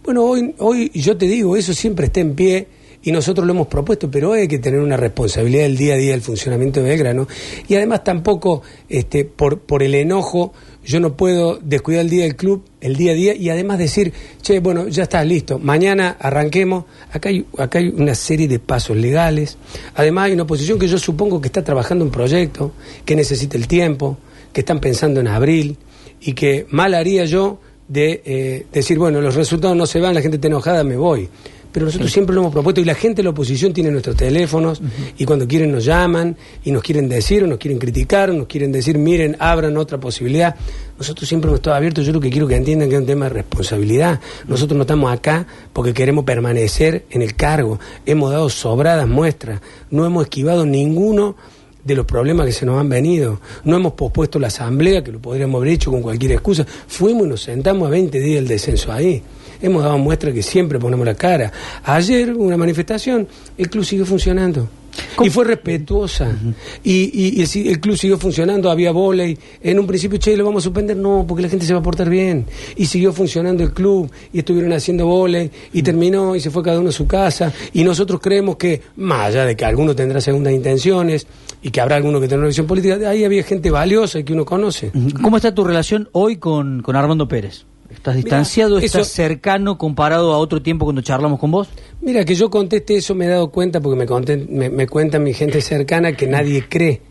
Bueno, 0.03 0.24
hoy, 0.24 0.55
hoy 0.60 0.91
yo 0.93 1.17
te 1.17 1.27
digo, 1.27 1.55
eso 1.55 1.74
siempre 1.74 2.08
está 2.08 2.20
en 2.20 2.36
pie 2.36 2.67
y 3.03 3.12
nosotros 3.12 3.48
lo 3.48 3.53
hemos 3.53 3.67
propuesto, 3.67 4.12
pero 4.12 4.34
hay 4.34 4.48
que 4.48 4.60
tener 4.60 4.79
una 4.79 4.98
responsabilidad 4.98 5.63
del 5.63 5.77
día 5.77 5.96
a 5.96 5.98
día 5.98 6.12
del 6.12 6.22
funcionamiento 6.22 6.81
de 6.81 6.89
Belgrano. 6.89 7.27
Y 7.67 7.75
además 7.75 8.03
tampoco, 8.03 8.62
este, 8.89 9.25
por, 9.25 9.60
por 9.60 9.81
el 9.81 9.96
enojo, 9.96 10.53
yo 10.84 11.00
no 11.00 11.15
puedo 11.15 11.60
descuidar 11.62 12.01
el 12.01 12.10
día 12.10 12.24
del 12.24 12.36
club, 12.36 12.63
el 12.79 12.96
día 12.96 13.12
a 13.12 13.15
día, 13.15 13.36
y 13.36 13.50
además 13.50 13.79
decir, 13.79 14.13
che, 14.41 14.60
bueno, 14.60 14.88
ya 14.88 15.03
está 15.03 15.24
listo, 15.24 15.58
mañana 15.58 16.17
arranquemos. 16.20 16.86
Acá 17.12 17.29
hay, 17.29 17.46
acá 17.58 17.79
hay 17.79 17.89
una 17.89 18.15
serie 18.15 18.48
de 18.48 18.60
pasos 18.60 18.98
legales. 18.98 19.58
Además 19.96 20.25
hay 20.25 20.34
una 20.34 20.43
oposición 20.43 20.77
que 20.77 20.88
yo 20.88 20.98
supongo 20.98 21.41
que 21.41 21.48
está 21.48 21.63
trabajando 21.63 22.05
un 22.05 22.12
proyecto, 22.12 22.72
que 23.05 23.15
necesita 23.15 23.58
el 23.58 23.67
tiempo, 23.67 24.17
que 24.53 24.62
están 24.62 24.79
pensando 24.79 25.20
en 25.20 25.27
abril, 25.27 25.77
y 26.22 26.34
que 26.34 26.68
mal 26.70 26.94
haría 26.94 27.25
yo 27.25 27.60
de 27.88 28.22
eh, 28.24 28.66
decir, 28.72 28.98
bueno, 28.98 29.20
los 29.20 29.36
resultados 29.36 29.75
no 29.75 29.86
se 29.86 30.00
van, 30.00 30.13
la 30.13 30.22
gente 30.22 30.38
está 30.38 30.48
enojada, 30.48 30.84
me 30.84 30.96
voy. 30.96 31.28
Pero 31.72 31.86
nosotros 31.86 32.12
siempre 32.12 32.36
lo 32.36 32.42
hemos 32.42 32.54
propuesto 32.54 32.82
y 32.82 32.86
la 32.86 32.96
gente 32.96 33.18
de 33.18 33.24
la 33.24 33.30
oposición 33.30 33.72
tiene 33.72 33.92
nuestros 33.92 34.16
teléfonos 34.16 34.82
y 35.18 35.24
cuando 35.24 35.48
quieren 35.48 35.72
nos 35.72 35.86
llaman 35.86 36.36
y 36.66 36.72
nos 36.72 36.84
quieren 36.84 37.08
decir 37.08 37.44
o 37.44 37.48
nos 37.48 37.60
quieren 37.60 37.80
criticar 37.80 38.30
o 38.30 38.34
nos 38.34 38.48
quieren 38.48 38.74
decir, 38.74 38.98
miren, 38.98 39.38
abran 39.40 39.78
otra 39.78 39.98
posibilidad. 39.98 40.56
Nosotros 40.98 41.30
siempre 41.30 41.48
hemos 41.48 41.60
estado 41.60 41.78
abiertos, 41.78 42.06
yo 42.06 42.12
lo 42.12 42.20
que 42.20 42.30
quiero 42.30 42.48
que 42.48 42.58
entiendan 42.58 42.90
que 42.90 42.96
es 42.96 43.01
un 43.01 43.08
tema 43.08 43.25
de 43.25 43.36
responsabilidad. 43.36 44.20
Nosotros 44.48 44.75
no 44.75 44.84
estamos 44.84 45.12
acá 45.12 45.48
porque 45.72 45.94
queremos 45.94 46.25
permanecer 46.25 47.06
en 47.10 47.22
el 47.22 47.36
cargo. 47.36 47.80
Hemos 48.06 48.32
dado 48.32 48.50
sobradas 48.50 49.08
muestras, 49.08 49.62
no 49.90 50.06
hemos 50.06 50.24
esquivado 50.24 50.66
ninguno 50.66 51.38
de 51.84 51.96
los 51.96 52.06
problemas 52.06 52.46
que 52.46 52.52
se 52.52 52.66
nos 52.66 52.80
han 52.80 52.90
venido. 52.90 53.40
No 53.64 53.76
hemos 53.76 53.94
pospuesto 53.94 54.40
la 54.40 54.48
asamblea, 54.48 55.04
que 55.04 55.12
lo 55.12 55.20
podríamos 55.20 55.60
haber 55.60 55.74
hecho 55.74 55.92
con 55.92 56.02
cualquier 56.02 56.34
excusa. 56.34 56.66
Fuimos 56.88 57.26
y 57.26 57.30
nos 57.30 57.42
sentamos 57.42 57.88
a 57.88 57.92
20 57.92 58.20
días 58.20 58.36
del 58.36 58.48
descenso 58.48 58.92
ahí. 58.92 59.22
Hemos 59.62 59.84
dado 59.84 59.98
muestra 60.00 60.32
que 60.34 60.42
siempre 60.42 60.80
ponemos 60.80 61.06
la 61.06 61.14
cara. 61.16 61.52
Ayer 61.84 62.34
hubo 62.34 62.46
una 62.46 62.58
manifestación, 62.58 63.28
el 63.58 63.70
club 63.70 63.86
sigue 63.86 64.06
funcionando. 64.06 64.68
Y 65.24 65.30
fue 65.30 65.46
respetuosa. 65.46 66.36
Y, 66.84 66.92
y- 67.14 67.42
y 67.64 67.68
el, 67.70 67.80
club 67.80 67.96
siguió 67.96 68.18
funcionando, 68.18 68.70
había 68.70 68.92
volei. 68.92 69.38
En 69.62 69.80
un 69.80 69.88
principio, 69.88 70.18
che, 70.20 70.36
lo 70.36 70.44
vamos 70.44 70.64
a 70.64 70.66
suspender. 70.66 70.98
No, 70.98 71.24
porque 71.26 71.44
la 71.44 71.50
gente 71.50 71.66
se 71.66 71.74
va 71.74 71.80
a 71.80 71.84
portar 71.84 72.10
bien. 72.10 72.46
Y 72.76 72.86
siguió 72.88 73.14
funcionando 73.14 73.64
el 73.64 73.72
club. 73.72 74.12
Y 74.34 74.40
estuvieron 74.40 74.74
haciendo 74.74 75.06
volei. 75.06 75.50
Y 75.72 75.82
terminó 75.82 76.36
y 76.36 76.42
se 76.42 76.50
fue 76.52 76.62
cada 76.62 76.80
uno 76.82 76.90
a 76.90 76.92
su 76.92 77.08
casa. 77.08 77.54
Y 77.72 77.84
nosotros 77.86 78.20
creemos 78.22 78.58
que, 78.58 78.82
más 78.98 79.28
allá 79.28 79.46
de 79.46 79.56
que 79.56 79.64
alguno 79.64 79.96
tendrá 79.96 80.20
segundas 80.20 80.52
intenciones 80.54 81.26
y 81.62 81.70
que 81.72 81.82
habrá 81.82 81.96
alguno 81.96 82.20
que 82.20 82.27
tendrá 82.27 82.39
una 82.39 82.48
visión 82.48 82.68
política, 82.68 82.98
ahí 83.10 83.24
había 83.24 83.44
gente 83.44 83.70
valiosa 83.72 84.20
y 84.20 84.24
que 84.24 84.34
uno 84.34 84.46
conoce. 84.46 84.91
¿Cómo 85.22 85.38
está 85.38 85.53
tu 85.53 85.63
relación 85.63 86.10
hoy 86.12 86.38
con, 86.38 86.82
con 86.82 86.96
Armando 86.96 87.27
Pérez? 87.27 87.65
¿Estás 87.89 88.15
distanciado? 88.15 88.77
eso- 88.77 88.86
¿Estás 89.00 89.08
cercano 89.10 89.77
comparado 89.77 90.32
a 90.34 90.38
otro 90.38 90.62
tiempo 90.62 90.86
cuando 90.86 91.01
charlamos 91.01 91.39
con 91.39 91.51
vos? 91.51 91.68
Mira, 92.01 92.24
que 92.24 92.36
yo 92.36 92.50
conteste 92.50 92.96
eso 92.96 93.13
me 93.15 93.25
he 93.25 93.27
dado 93.27 93.51
cuenta 93.51 93.82
porque 93.82 93.98
me, 94.00 94.08
conten- 94.08 94.48
me, 94.50 94.70
me 94.70 94.88
cuenta 94.88 95.20
mi 95.20 95.34
gente 95.34 95.62
cercana 95.62 96.13
que 96.13 96.25
nadie 96.27 96.65
cree. 96.70 97.01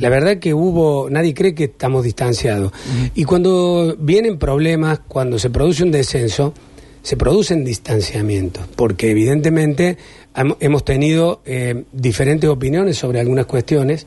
La 0.00 0.08
verdad 0.08 0.38
que 0.38 0.54
hubo, 0.54 1.08
nadie 1.10 1.34
cree 1.34 1.54
que 1.54 1.64
estamos 1.64 2.04
distanciados. 2.04 2.72
Y 3.14 3.24
cuando 3.24 3.94
vienen 3.98 4.38
problemas, 4.38 5.00
cuando 5.06 5.38
se 5.38 5.50
produce 5.50 5.82
un 5.84 5.90
descenso, 5.90 6.54
se 7.02 7.18
producen 7.18 7.64
distanciamientos, 7.66 8.64
porque 8.76 9.10
evidentemente 9.10 9.98
hemos 10.34 10.84
tenido 10.84 11.40
eh, 11.44 11.84
diferentes 11.92 12.48
opiniones 12.50 12.96
sobre 12.96 13.20
algunas 13.20 13.46
cuestiones 13.46 14.06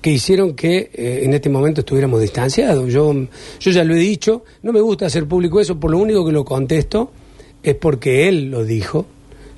que 0.00 0.10
hicieron 0.10 0.54
que 0.54 0.90
eh, 0.92 1.20
en 1.24 1.34
este 1.34 1.48
momento 1.48 1.80
estuviéramos 1.80 2.20
distanciados. 2.20 2.92
Yo, 2.92 3.14
yo 3.60 3.70
ya 3.70 3.84
lo 3.84 3.94
he 3.94 3.98
dicho, 3.98 4.44
no 4.62 4.72
me 4.72 4.80
gusta 4.80 5.06
hacer 5.06 5.26
público 5.26 5.60
eso, 5.60 5.78
por 5.78 5.90
lo 5.90 5.98
único 5.98 6.24
que 6.24 6.32
lo 6.32 6.44
contesto 6.44 7.12
es 7.62 7.74
porque 7.74 8.28
él 8.28 8.50
lo 8.50 8.64
dijo. 8.64 9.06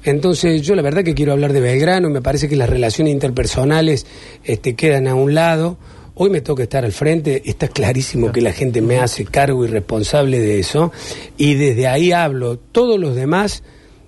Entonces 0.04 0.62
yo 0.62 0.74
la 0.74 0.82
verdad 0.82 1.04
que 1.04 1.14
quiero 1.14 1.32
hablar 1.32 1.52
de 1.52 1.60
Belgrano 1.60 2.10
me 2.10 2.20
parece 2.20 2.48
que 2.48 2.56
las 2.56 2.68
relaciones 2.68 3.12
interpersonales 3.12 4.04
este, 4.44 4.74
quedan 4.74 5.06
a 5.06 5.14
un 5.14 5.34
lado. 5.34 5.76
Hoy 6.14 6.28
me 6.28 6.40
toca 6.40 6.64
estar 6.64 6.84
al 6.84 6.92
frente, 6.92 7.42
está 7.46 7.68
clarísimo 7.68 8.32
que 8.32 8.42
la 8.42 8.52
gente 8.52 8.82
me 8.82 8.98
hace 8.98 9.24
cargo 9.24 9.64
y 9.64 9.68
responsable 9.68 10.40
de 10.40 10.58
eso 10.58 10.92
y 11.38 11.54
desde 11.54 11.86
ahí 11.86 12.12
hablo. 12.12 12.58
Todos 12.58 12.98
los 12.98 13.14
demás 13.14 13.62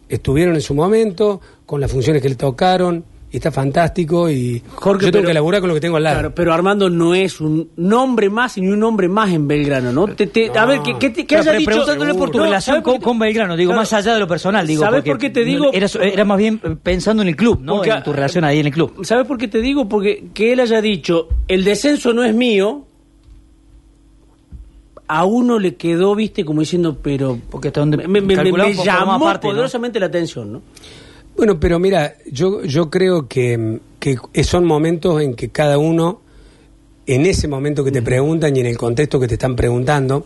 estuvieron 0.09 0.55
en 0.55 0.61
su 0.61 0.75
momento 0.75 1.41
con 1.67 1.81
las 1.81 1.91
funciones 1.91 2.21
que 2.23 2.29
le 2.29 2.35
tocaron 2.35 3.05
y 3.31 3.39
está 3.39 3.51
fantástico 3.51 4.31
y 4.31 4.63
Jorge, 4.77 5.07
yo 5.07 5.11
tengo 5.11 5.23
pero- 5.23 5.29
que 5.29 5.35
laburar 5.35 5.61
con 5.61 5.69
lo 5.69 5.75
que 5.75 5.81
tengo 5.81 5.97
al 5.97 6.05
lado. 6.05 6.17
Claro, 6.21 6.35
pero 6.37 6.53
Armando 6.55 6.89
no 6.89 7.17
es 7.17 7.41
un 7.41 7.69
nombre 7.77 8.31
más 8.31 8.57
y 8.59 8.61
ni 8.61 8.69
un 8.69 8.79
nombre 8.79 9.09
más 9.09 9.33
en 9.33 9.49
Belgrano, 9.49 9.91
¿no? 9.93 10.07
Te- 10.07 10.29
te- 10.29 10.57
A 10.57 10.65
ver, 10.67 10.83
¿qué, 10.83 10.97
qué, 11.01 11.11
te- 11.11 11.27
qué 11.27 11.39
dicho? 11.41 11.65
preguntándole 11.65 12.15
por 12.15 12.31
tu 12.31 12.39
No, 12.39 12.45
relación 12.45 12.75
¿sabes 12.75 12.85
por 12.85 12.93
con, 12.93 13.01
te- 13.01 13.05
con 13.05 13.19
Belgrano, 13.19 13.57
digo, 13.57 13.71
Claro. 13.71 13.81
más 13.81 13.93
allá 13.93 14.15
de 14.15 14.21
lo 14.21 14.29
personal, 14.29 14.65
digo. 14.67 14.83
¿Sabes 14.83 14.99
porque 15.01 15.11
por 15.11 15.19
qué 15.19 15.31
te 15.31 15.45
digo? 15.45 15.71
Era, 15.73 15.89
era 16.03 16.25
más 16.25 16.39
bien 16.39 16.59
pensando 16.81 17.23
en 17.23 17.29
el 17.29 17.35
club, 17.37 17.59
¿no? 17.61 17.77
Porque- 17.77 17.91
en 17.91 18.03
tu 18.05 18.13
relación 18.13 18.45
ahí 18.45 18.61
en 18.61 18.67
el 18.67 18.73
club. 18.73 19.05
¿Sabes 19.05 19.27
por 19.27 19.37
qué 19.37 19.49
te 19.49 19.61
digo? 19.61 19.89
Porque 19.89 20.27
que 20.33 20.53
él 20.53 20.61
haya 20.61 20.81
dicho, 20.81 21.29
el 21.49 21.65
descenso 21.65 22.13
no 22.13 22.23
es 22.23 22.35
mío, 22.35 22.85
a 25.07 25.25
uno 25.25 25.59
le 25.59 25.75
quedó, 25.75 26.15
viste, 26.15 26.45
como 26.45 26.61
diciendo, 26.61 26.99
pero... 27.03 27.39
Porque 27.51 27.69
hasta 27.69 27.81
donde 27.81 28.09
me, 28.09 28.21
llamó 28.85 29.39
poderosamente 29.41 30.01
la 30.01 30.07
atención, 30.07 30.53
¿no? 30.53 30.63
Bueno, 31.37 31.59
pero 31.59 31.79
mira, 31.79 32.15
yo, 32.31 32.63
yo 32.65 32.91
creo 32.91 33.27
que, 33.29 33.81
que 33.99 34.45
son 34.45 34.65
momentos 34.65 35.21
en 35.21 35.35
que 35.35 35.49
cada 35.49 35.79
uno, 35.79 36.21
en 37.07 37.27
ese 37.27 37.49
momento 37.49 37.83
que 37.85 37.91
te 37.91 38.03
preguntan 38.03 38.57
y 38.57 38.61
en 38.61 38.67
el 38.67 38.77
contexto 38.79 39.19
que 39.19 39.27
te 39.27 39.35
están 39.35 39.57
preguntando, 39.57 40.25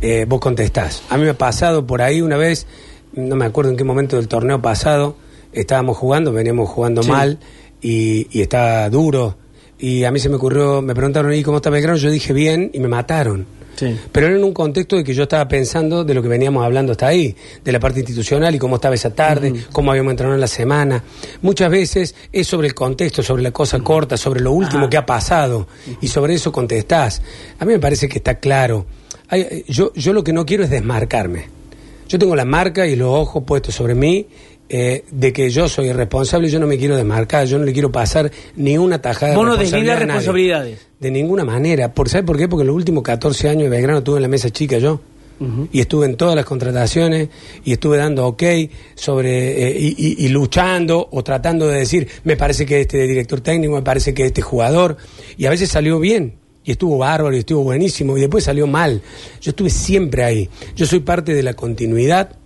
eh, 0.00 0.24
vos 0.28 0.40
contestás. 0.40 1.02
A 1.08 1.16
mí 1.16 1.24
me 1.24 1.30
ha 1.30 1.38
pasado 1.38 1.86
por 1.86 2.02
ahí 2.02 2.20
una 2.20 2.36
vez, 2.36 2.66
no 3.14 3.36
me 3.36 3.44
acuerdo 3.44 3.70
en 3.70 3.76
qué 3.76 3.84
momento 3.84 4.16
del 4.16 4.28
torneo 4.28 4.60
pasado, 4.60 5.16
estábamos 5.52 5.96
jugando, 5.96 6.32
veníamos 6.32 6.68
jugando 6.68 7.02
Sí. 7.02 7.10
mal 7.10 7.38
y, 7.80 8.26
y 8.36 8.40
estaba 8.42 8.88
duro. 8.90 9.36
Y 9.78 10.04
a 10.04 10.10
mí 10.10 10.18
se 10.18 10.28
me 10.28 10.36
ocurrió, 10.36 10.82
me 10.82 10.94
preguntaron, 10.94 11.32
¿y 11.32 11.42
cómo 11.42 11.58
está 11.58 11.70
Belgrano? 11.70 11.96
Yo 11.96 12.10
dije 12.10 12.32
bien 12.32 12.70
y 12.74 12.80
me 12.80 12.88
mataron. 12.88 13.46
Sí. 13.80 13.98
Pero 14.12 14.26
era 14.26 14.36
en 14.36 14.44
un 14.44 14.52
contexto 14.52 14.96
de 14.96 15.04
que 15.04 15.14
yo 15.14 15.22
estaba 15.22 15.48
pensando 15.48 16.04
de 16.04 16.12
lo 16.12 16.20
que 16.22 16.28
veníamos 16.28 16.62
hablando 16.64 16.92
hasta 16.92 17.06
ahí, 17.06 17.34
de 17.64 17.72
la 17.72 17.80
parte 17.80 18.00
institucional 18.00 18.54
y 18.54 18.58
cómo 18.58 18.76
estaba 18.76 18.94
esa 18.94 19.14
tarde, 19.14 19.54
cómo 19.72 19.90
habíamos 19.90 20.10
entrado 20.10 20.34
en 20.34 20.40
la 20.40 20.46
semana. 20.46 21.02
Muchas 21.40 21.70
veces 21.70 22.14
es 22.30 22.46
sobre 22.46 22.68
el 22.68 22.74
contexto, 22.74 23.22
sobre 23.22 23.42
la 23.42 23.52
cosa 23.52 23.78
corta, 23.80 24.18
sobre 24.18 24.40
lo 24.40 24.52
último 24.52 24.82
Ajá. 24.82 24.90
que 24.90 24.96
ha 24.98 25.06
pasado 25.06 25.66
y 26.02 26.08
sobre 26.08 26.34
eso 26.34 26.52
contestás. 26.52 27.22
A 27.58 27.64
mí 27.64 27.72
me 27.72 27.78
parece 27.78 28.06
que 28.06 28.18
está 28.18 28.38
claro. 28.38 28.84
Hay- 29.28 29.40
eh, 29.42 29.64
yo, 29.68 29.92
yo 29.94 30.12
lo 30.12 30.22
que 30.22 30.34
no 30.34 30.44
quiero 30.44 30.62
es 30.64 30.68
desmarcarme. 30.70 31.46
Yo 32.06 32.18
tengo 32.18 32.36
la 32.36 32.44
marca 32.44 32.86
y 32.86 32.96
los 32.96 33.08
ojos 33.08 33.44
puestos 33.46 33.74
sobre 33.74 33.94
mí 33.94 34.26
eh, 34.72 35.04
de 35.10 35.32
que 35.32 35.50
yo 35.50 35.68
soy 35.68 35.92
responsable, 35.92 36.48
yo 36.48 36.58
no 36.60 36.66
me 36.66 36.78
quiero 36.78 36.96
desmarcar, 36.96 37.44
yo 37.46 37.58
no 37.58 37.64
le 37.64 37.72
quiero 37.72 37.90
pasar 37.92 38.30
ni 38.56 38.78
una 38.78 39.02
tajada 39.02 39.34
Vos 39.34 39.44
no 39.44 39.50
responsabilidad 39.56 39.96
a 39.96 39.98
nadie. 40.00 40.06
responsabilidades. 40.14 40.86
De 41.00 41.10
ninguna 41.10 41.44
manera. 41.44 41.92
¿Por, 41.92 42.08
¿Sabe 42.08 42.22
por 42.24 42.38
qué? 42.38 42.46
Porque 42.48 42.64
los 42.64 42.74
últimos 42.76 43.02
14 43.02 43.48
años 43.48 43.64
de 43.64 43.68
Belgrano 43.70 43.98
estuve 43.98 44.16
en 44.16 44.22
la 44.22 44.28
mesa 44.28 44.48
chica 44.50 44.78
yo. 44.78 45.00
Y 45.72 45.80
estuve 45.80 46.04
en 46.04 46.16
todas 46.16 46.36
las 46.36 46.44
contrataciones 46.44 47.30
y 47.64 47.72
estuve 47.72 47.96
dando 47.96 48.26
ok 48.26 48.42
sobre 48.94 49.68
eh, 49.68 49.76
y, 49.80 49.86
y- 49.96 50.26
y 50.26 50.28
luchando 50.28 51.08
o 51.10 51.24
tratando 51.24 51.66
de 51.66 51.78
decir, 51.78 52.06
me 52.24 52.36
parece 52.36 52.66
que 52.66 52.80
este 52.82 53.06
director 53.06 53.40
técnico, 53.40 53.72
me 53.74 53.80
parece 53.82 54.12
que 54.12 54.26
este 54.26 54.42
jugador. 54.42 54.98
Y 55.38 55.46
a 55.46 55.50
veces 55.50 55.70
salió 55.70 55.98
bien 55.98 56.34
y 56.62 56.72
estuvo 56.72 56.98
bárbaro 56.98 57.34
y 57.34 57.38
estuvo 57.38 57.62
buenísimo 57.62 58.18
y 58.18 58.20
después 58.20 58.44
salió 58.44 58.66
mal. 58.66 59.00
Yo 59.40 59.50
estuve 59.52 59.70
siempre 59.70 60.24
ahí. 60.24 60.48
Yo 60.76 60.84
soy 60.84 61.00
parte 61.00 61.32
de 61.34 61.42
la 61.42 61.54
continuidad 61.54 62.36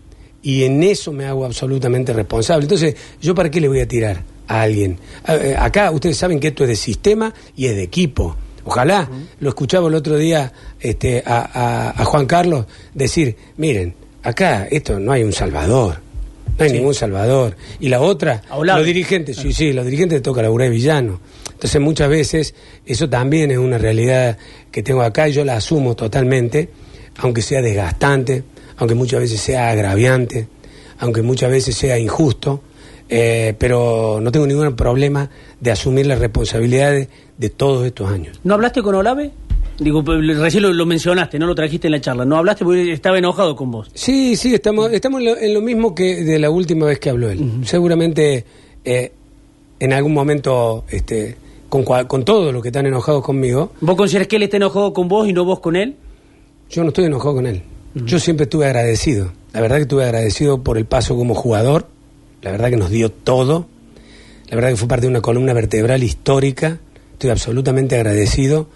y 0.45 0.63
en 0.65 0.83
eso 0.83 1.11
me 1.13 1.25
hago 1.25 1.45
absolutamente 1.45 2.13
responsable. 2.13 2.65
Entonces, 2.67 2.95
¿yo 3.21 3.35
para 3.35 3.51
qué 3.51 3.61
le 3.61 3.67
voy 3.69 3.81
a 3.81 3.89
tirar 3.89 4.23
a 4.47 4.61
alguien? 4.63 4.99
A- 5.25 5.35
eh, 5.37 5.57
Acá 5.59 5.91
ustedes 5.91 6.17
saben 6.19 6.39
que 6.39 6.49
esto 6.49 6.63
es 6.65 6.69
de 6.69 6.77
sistema 6.77 7.33
y 7.57 7.67
es 7.67 7.75
de 7.75 7.83
equipo. 7.83 8.37
Ojalá, 8.67 9.09
lo 9.41 9.49
escuchaba 9.49 9.89
el 9.89 9.95
otro 9.95 10.17
día 10.17 10.53
este, 10.81 11.23
a, 11.27 11.41
a- 11.91 12.03
a 12.03 12.05
Juan 12.05 12.27
Carlos 12.27 12.67
decir, 12.95 13.37
miren, 13.57 13.95
acá 14.23 14.67
esto 14.71 15.01
no 15.01 15.13
hay 15.13 15.23
un 15.23 15.33
salvador, 15.33 15.99
no 16.59 16.65
hay 16.65 16.71
ningún 16.73 16.95
salvador. 16.95 17.57
Y 17.81 17.89
la 17.89 18.01
otra, 18.01 18.43
los 18.79 18.87
dirigentes, 18.87 19.37
sí, 19.37 19.53
sí, 19.53 19.73
los 19.73 19.85
dirigentes 19.85 20.23
toca 20.23 20.41
laburar 20.43 20.69
de 20.69 20.75
villano. 20.77 21.21
Entonces 21.53 21.81
muchas 21.81 22.09
veces 22.11 22.55
eso 22.85 23.09
también 23.09 23.51
es 23.51 23.59
una 23.59 23.79
realidad 23.79 24.37
que 24.71 24.83
tengo 24.83 25.03
acá 25.03 25.29
y 25.29 25.33
yo 25.33 25.45
la 25.45 25.57
asumo 25.57 25.95
totalmente, 25.97 26.69
aunque 27.19 27.41
sea 27.43 27.63
desgastante, 27.63 28.43
aunque 28.79 28.95
muchas 28.95 29.21
veces 29.21 29.41
sea 29.41 29.71
agraviante, 29.71 30.49
aunque 30.99 31.23
muchas 31.23 31.51
veces 31.51 31.75
sea 31.77 31.99
injusto, 31.99 32.63
eh, 33.09 33.55
pero 33.59 34.19
no 34.23 34.33
tengo 34.33 34.47
ningún 34.47 34.75
problema 34.77 35.29
de 35.61 35.71
asumir 35.71 36.07
las 36.07 36.19
responsabilidades 36.19 37.09
de 37.37 37.51
todos 37.51 37.87
estos 37.87 38.11
años. 38.11 38.41
¿No 38.45 38.55
hablaste 38.55 38.83
con 38.83 38.95
Olave? 38.95 39.31
Digo, 39.79 40.05
pues, 40.05 40.39
recién 40.39 40.63
lo, 40.63 40.73
lo 40.73 40.87
mencionaste, 40.87 41.39
no 41.39 41.47
lo 41.47 41.55
trajiste 41.55 41.89
en 41.89 41.93
la 41.93 42.01
charla. 42.01 42.25
¿No 42.25 42.37
hablaste 42.37 42.65
porque 42.65 42.93
estaba 42.93 43.19
enojado 43.19 43.57
con 43.57 43.73
vos? 43.73 43.91
Sí, 43.93 44.37
sí, 44.37 44.55
estamos, 44.55 44.93
estamos 44.93 45.21
en, 45.21 45.27
lo, 45.27 45.37
en 45.37 45.53
lo 45.53 45.61
mismo 45.61 45.95
que 45.95 46.23
de 46.25 46.39
la 46.39 46.51
última 46.51 46.87
vez 46.87 47.01
que 47.01 47.11
habló 47.11 47.29
él. 47.29 47.61
Seguramente 47.65 48.45
eh, 48.85 49.13
en 49.81 49.93
algún 49.93 50.15
momento, 50.15 50.85
este, 50.89 51.37
con, 51.69 51.83
con 51.83 52.25
todos 52.25 52.53
los 52.53 52.63
que 52.63 52.69
están 52.69 52.87
enojados 52.87 53.25
conmigo, 53.25 53.73
¿Vos 53.81 53.97
consideras 53.97 54.29
que 54.29 54.37
él 54.37 54.45
está 54.45 54.59
enojado 54.59 54.93
con 54.93 55.09
vos 55.09 55.29
y 55.29 55.33
no 55.33 55.45
vos 55.45 55.59
con 55.61 55.75
él? 55.77 55.97
yo 56.71 56.83
no 56.83 56.89
estoy 56.89 57.05
enojado 57.05 57.35
con 57.35 57.47
él. 57.47 57.63
Yo 57.95 58.19
siempre 58.19 58.45
estuve 58.45 58.67
agradecido. 58.67 59.33
La 59.53 59.61
verdad 59.61 59.77
que 59.77 59.83
estuve 59.83 60.05
agradecido 60.05 60.63
por 60.63 60.79
el 60.79 60.85
paso 60.85 61.17
como 61.17 61.35
jugador. 61.35 61.87
La 62.43 62.51
verdad 62.51 62.71
que 62.71 62.77
nos 62.77 62.91
dio 62.91 63.11
todo. 63.11 63.69
La 64.49 64.57
verdad 64.57 64.71
que 64.71 64.77
fue 64.77 64.89
parte 64.89 65.07
de 65.07 65.11
una 65.11 65.21
columna 65.21 65.53
vertebral 65.53 66.03
histórica. 66.03 66.81
Estoy 67.13 67.31
absolutamente 67.31 67.95
agradecido. 67.95 68.69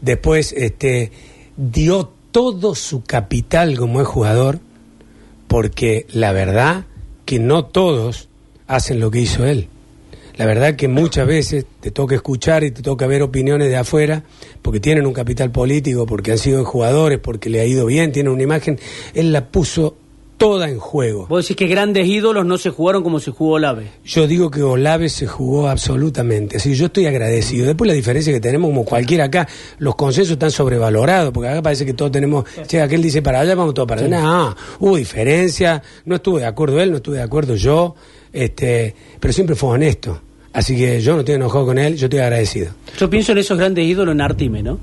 Después, 0.00 0.52
este, 0.56 1.12
dio 1.56 2.12
todo 2.32 2.74
su 2.74 3.04
capital 3.04 3.78
como 3.78 4.00
es 4.00 4.08
jugador, 4.08 4.58
porque 5.46 6.06
la 6.10 6.32
verdad 6.32 6.84
que 7.24 7.38
no 7.38 7.64
todos 7.66 8.28
hacen 8.66 8.98
lo 8.98 9.12
que 9.12 9.20
hizo 9.20 9.46
él. 9.46 9.68
La 10.36 10.46
verdad 10.46 10.74
que 10.74 10.88
muchas 10.88 11.26
veces 11.26 11.64
te 11.80 11.90
toca 11.90 12.14
escuchar 12.16 12.64
y 12.64 12.70
te 12.72 12.82
toca 12.82 13.06
ver 13.06 13.22
opiniones 13.22 13.68
de 13.68 13.76
afuera, 13.76 14.24
porque 14.62 14.80
tienen 14.80 15.06
un 15.06 15.12
capital 15.12 15.50
político, 15.52 16.06
porque 16.06 16.32
han 16.32 16.38
sido 16.38 16.64
jugadores, 16.64 17.18
porque 17.18 17.50
le 17.50 17.60
ha 17.60 17.64
ido 17.66 17.86
bien, 17.86 18.10
tienen 18.10 18.32
una 18.32 18.42
imagen. 18.42 18.78
Él 19.14 19.32
la 19.32 19.48
puso 19.50 19.96
toda 20.36 20.68
en 20.68 20.78
juego. 20.78 21.26
Vos 21.26 21.44
decís 21.44 21.56
que 21.56 21.66
grandes 21.66 22.06
ídolos 22.06 22.44
no 22.44 22.58
se 22.58 22.70
jugaron 22.70 23.02
como 23.02 23.20
se 23.20 23.30
jugó 23.30 23.54
Olave. 23.54 23.90
Yo 24.04 24.26
digo 24.26 24.50
que 24.50 24.62
Olave 24.62 25.08
se 25.08 25.26
jugó 25.26 25.68
absolutamente. 25.68 26.56
Así 26.56 26.70
que 26.70 26.74
yo 26.74 26.86
estoy 26.86 27.06
agradecido. 27.06 27.66
Después 27.66 27.88
la 27.88 27.94
diferencia 27.94 28.32
que 28.32 28.40
tenemos, 28.40 28.68
como 28.70 28.84
cualquiera 28.84 29.24
acá, 29.24 29.48
los 29.78 29.94
consensos 29.94 30.32
están 30.32 30.50
sobrevalorados, 30.50 31.32
porque 31.32 31.48
acá 31.48 31.62
parece 31.62 31.86
que 31.86 31.94
todos 31.94 32.10
tenemos, 32.10 32.44
che, 32.66 32.80
aquel 32.80 33.02
dice 33.02 33.22
para 33.22 33.40
allá, 33.40 33.54
vamos 33.54 33.74
todos 33.74 33.88
para 33.88 34.02
allá. 34.02 34.20
No, 34.20 34.56
hubo 34.80 34.96
diferencia, 34.96 35.82
no 36.04 36.16
estuve 36.16 36.40
de 36.40 36.46
acuerdo 36.46 36.80
él, 36.80 36.90
no 36.90 36.96
estuve 36.96 37.18
de 37.18 37.22
acuerdo 37.22 37.54
yo, 37.54 37.94
este, 38.34 38.94
pero 39.20 39.32
siempre 39.32 39.56
fue 39.56 39.70
honesto. 39.70 40.20
Así 40.52 40.76
que 40.76 41.00
yo 41.00 41.14
no 41.14 41.20
estoy 41.20 41.36
enojado 41.36 41.66
con 41.66 41.78
él, 41.78 41.96
yo 41.96 42.06
estoy 42.06 42.20
agradecido. 42.20 42.72
Yo 42.98 43.08
pienso 43.08 43.32
en 43.32 43.38
esos 43.38 43.58
grandes 43.58 43.86
ídolos 43.86 44.14
en 44.14 44.20
Artime, 44.20 44.62
¿no? 44.62 44.78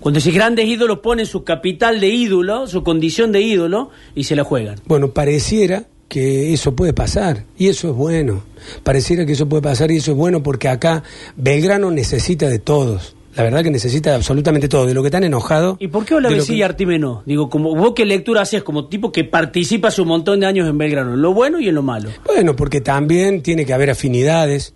Cuando 0.00 0.18
esos 0.18 0.32
grandes 0.32 0.66
ídolos 0.66 1.00
ponen 1.00 1.26
su 1.26 1.44
capital 1.44 2.00
de 2.00 2.08
ídolo, 2.08 2.66
su 2.66 2.82
condición 2.82 3.32
de 3.32 3.40
ídolo, 3.40 3.90
y 4.14 4.24
se 4.24 4.36
la 4.36 4.44
juegan. 4.44 4.80
Bueno, 4.86 5.12
pareciera, 5.12 5.86
que 6.10 6.52
eso 6.52 6.74
puede 6.74 6.92
pasar 6.92 7.44
y 7.56 7.68
eso 7.68 7.90
es 7.90 7.94
bueno. 7.94 8.42
Pareciera 8.82 9.24
que 9.24 9.32
eso 9.32 9.48
puede 9.48 9.62
pasar 9.62 9.92
y 9.92 9.98
eso 9.98 10.10
es 10.10 10.16
bueno 10.16 10.42
porque 10.42 10.68
acá 10.68 11.04
Belgrano 11.36 11.92
necesita 11.92 12.48
de 12.48 12.58
todos. 12.58 13.14
La 13.36 13.44
verdad 13.44 13.62
que 13.62 13.70
necesita 13.70 14.14
absolutamente 14.14 14.68
todo, 14.68 14.86
de 14.86 14.94
lo 14.94 15.02
que 15.02 15.08
están 15.08 15.22
enojados. 15.24 15.76
¿Y 15.78 15.88
por 15.88 16.04
qué 16.04 16.14
y 16.54 16.58
que- 16.58 16.64
Artime 16.64 16.98
no? 16.98 17.22
Digo, 17.26 17.48
como 17.48 17.74
vos 17.76 17.92
qué 17.94 18.04
lectura 18.04 18.42
haces 18.42 18.62
como 18.64 18.88
tipo 18.88 19.12
que 19.12 19.24
participa 19.24 19.88
hace 19.88 20.02
un 20.02 20.08
montón 20.08 20.40
de 20.40 20.46
años 20.46 20.68
en 20.68 20.76
Belgrano, 20.78 21.14
en 21.14 21.22
lo 21.22 21.32
bueno 21.32 21.60
y 21.60 21.68
en 21.68 21.74
lo 21.76 21.82
malo. 21.82 22.10
Bueno, 22.26 22.56
porque 22.56 22.80
también 22.80 23.42
tiene 23.42 23.64
que 23.64 23.72
haber 23.72 23.90
afinidades. 23.90 24.74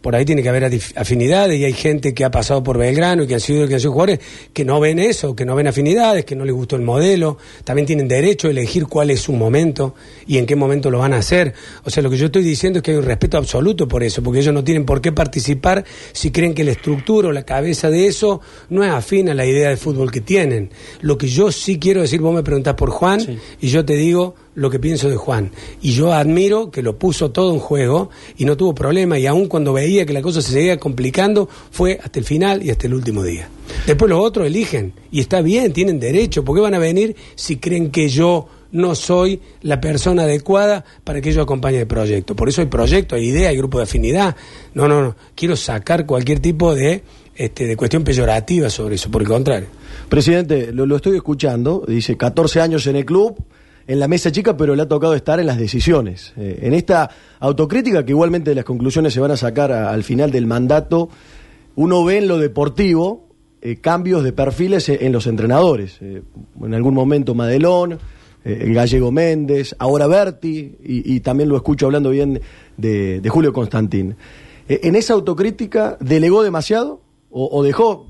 Por 0.00 0.16
ahí 0.16 0.24
tiene 0.24 0.42
que 0.42 0.48
haber 0.48 0.64
afinidades 0.96 1.60
y 1.60 1.66
hay 1.66 1.74
gente 1.74 2.14
que 2.14 2.24
ha 2.24 2.30
pasado 2.30 2.62
por 2.62 2.78
Belgrano 2.78 3.24
y 3.24 3.26
que 3.26 3.34
han 3.34 3.40
sido, 3.40 3.68
que 3.68 3.74
han 3.74 3.80
sido 3.80 3.92
jugadores 3.92 4.20
que 4.54 4.64
no 4.64 4.80
ven 4.80 4.98
eso, 4.98 5.36
que 5.36 5.44
no 5.44 5.54
ven 5.54 5.66
afinidades, 5.66 6.24
que 6.24 6.34
no 6.34 6.46
les 6.46 6.54
gustó 6.54 6.76
el 6.76 6.82
modelo. 6.82 7.36
También 7.64 7.84
tienen 7.84 8.08
derecho 8.08 8.48
a 8.48 8.52
elegir 8.52 8.86
cuál 8.86 9.10
es 9.10 9.20
su 9.20 9.34
momento 9.34 9.94
y 10.26 10.38
en 10.38 10.46
qué 10.46 10.56
momento 10.56 10.90
lo 10.90 10.98
van 10.98 11.12
a 11.12 11.18
hacer. 11.18 11.52
O 11.84 11.90
sea, 11.90 12.02
lo 12.02 12.08
que 12.08 12.16
yo 12.16 12.26
estoy 12.26 12.42
diciendo 12.42 12.78
es 12.78 12.82
que 12.82 12.92
hay 12.92 12.96
un 12.96 13.04
respeto 13.04 13.36
absoluto 13.36 13.86
por 13.86 14.02
eso, 14.02 14.22
porque 14.22 14.40
ellos 14.40 14.54
no 14.54 14.64
tienen 14.64 14.86
por 14.86 15.02
qué 15.02 15.12
participar 15.12 15.84
si 16.12 16.30
creen 16.30 16.54
que 16.54 16.64
la 16.64 16.72
estructura 16.72 17.28
o 17.28 17.32
la 17.32 17.42
cabeza 17.42 17.90
de 17.90 18.06
eso 18.06 18.40
no 18.70 18.82
es 18.82 18.90
afín 18.90 19.28
a 19.28 19.34
la 19.34 19.44
idea 19.44 19.68
de 19.68 19.76
fútbol 19.76 20.10
que 20.10 20.22
tienen. 20.22 20.70
Lo 21.02 21.18
que 21.18 21.26
yo 21.28 21.52
sí 21.52 21.78
quiero 21.78 22.00
decir, 22.00 22.22
vos 22.22 22.34
me 22.34 22.42
preguntás 22.42 22.76
por 22.76 22.88
Juan 22.88 23.20
Sí. 23.20 23.38
y 23.60 23.68
yo 23.68 23.84
te 23.84 23.94
digo 23.96 24.36
lo 24.60 24.68
que 24.68 24.78
pienso 24.78 25.08
de 25.08 25.16
Juan. 25.16 25.52
Y 25.80 25.92
yo 25.92 26.12
admiro 26.12 26.70
que 26.70 26.82
lo 26.82 26.98
puso 26.98 27.30
todo 27.30 27.54
en 27.54 27.60
juego 27.60 28.10
y 28.36 28.44
no 28.44 28.58
tuvo 28.58 28.74
problema. 28.74 29.18
Y 29.18 29.26
aun 29.26 29.46
cuando 29.46 29.72
veía 29.72 30.04
que 30.04 30.12
la 30.12 30.20
cosa 30.20 30.42
se 30.42 30.52
seguía 30.52 30.78
complicando, 30.78 31.48
fue 31.70 31.98
hasta 32.02 32.18
el 32.18 32.26
final 32.26 32.62
y 32.62 32.68
hasta 32.68 32.86
el 32.86 32.92
último 32.92 33.22
día. 33.22 33.48
Después 33.86 34.10
los 34.10 34.22
otros 34.22 34.46
eligen. 34.46 34.92
Y 35.10 35.20
está 35.20 35.40
bien, 35.40 35.72
tienen 35.72 35.98
derecho. 35.98 36.44
¿Por 36.44 36.54
qué 36.54 36.60
van 36.60 36.74
a 36.74 36.78
venir 36.78 37.16
si 37.36 37.56
creen 37.56 37.90
que 37.90 38.10
yo 38.10 38.48
no 38.72 38.94
soy 38.94 39.40
la 39.62 39.80
persona 39.80 40.24
adecuada 40.24 40.84
para 41.04 41.22
que 41.22 41.32
yo 41.32 41.40
acompañe 41.40 41.78
el 41.78 41.86
proyecto? 41.86 42.36
Por 42.36 42.50
eso 42.50 42.60
hay 42.60 42.66
proyecto, 42.66 43.16
hay 43.16 43.28
idea, 43.28 43.48
hay 43.48 43.56
grupo 43.56 43.78
de 43.78 43.84
afinidad. 43.84 44.36
No, 44.74 44.86
no, 44.86 45.00
no. 45.00 45.16
Quiero 45.34 45.56
sacar 45.56 46.04
cualquier 46.04 46.40
tipo 46.40 46.74
de, 46.74 47.02
este, 47.34 47.66
de 47.66 47.76
cuestión 47.78 48.04
peyorativa 48.04 48.68
sobre 48.68 48.96
eso. 48.96 49.10
Por 49.10 49.22
el 49.22 49.28
contrario. 49.28 49.68
Presidente, 50.10 50.70
lo, 50.70 50.84
lo 50.84 50.96
estoy 50.96 51.16
escuchando, 51.16 51.82
dice 51.88 52.18
14 52.18 52.60
años 52.60 52.86
en 52.86 52.96
el 52.96 53.06
club, 53.06 53.42
en 53.90 53.98
la 53.98 54.06
mesa 54.06 54.30
chica, 54.30 54.56
pero 54.56 54.76
le 54.76 54.82
ha 54.82 54.88
tocado 54.88 55.14
estar 55.14 55.40
en 55.40 55.46
las 55.46 55.58
decisiones. 55.58 56.32
Eh, 56.36 56.60
en 56.62 56.74
esta 56.74 57.10
autocrítica, 57.40 58.04
que 58.04 58.12
igualmente 58.12 58.54
las 58.54 58.64
conclusiones 58.64 59.12
se 59.12 59.18
van 59.18 59.32
a 59.32 59.36
sacar 59.36 59.72
al 59.72 60.04
final 60.04 60.30
del 60.30 60.46
mandato, 60.46 61.08
uno 61.74 62.04
ve 62.04 62.18
en 62.18 62.28
lo 62.28 62.38
deportivo 62.38 63.26
eh, 63.60 63.78
cambios 63.80 64.22
de 64.22 64.32
perfiles 64.32 64.88
e- 64.88 65.04
en 65.04 65.10
los 65.10 65.26
entrenadores. 65.26 65.98
Eh, 66.02 66.22
en 66.62 66.72
algún 66.72 66.94
momento 66.94 67.34
Madelón, 67.34 67.98
el 68.44 68.72
gallego 68.72 69.10
Méndez, 69.10 69.74
ahora 69.80 70.06
Berti, 70.06 70.76
y, 70.84 71.18
también 71.18 71.48
lo 71.48 71.56
escucho 71.56 71.86
hablando 71.86 72.10
bien 72.10 72.40
de, 72.76 73.20
Julio 73.28 73.52
Constantín. 73.52 74.14
¿En 74.68 74.94
esa 74.94 75.14
autocrítica 75.14 75.98
delegó 76.00 76.44
demasiado 76.44 77.02
o, 77.28 77.62
dejó, 77.62 78.06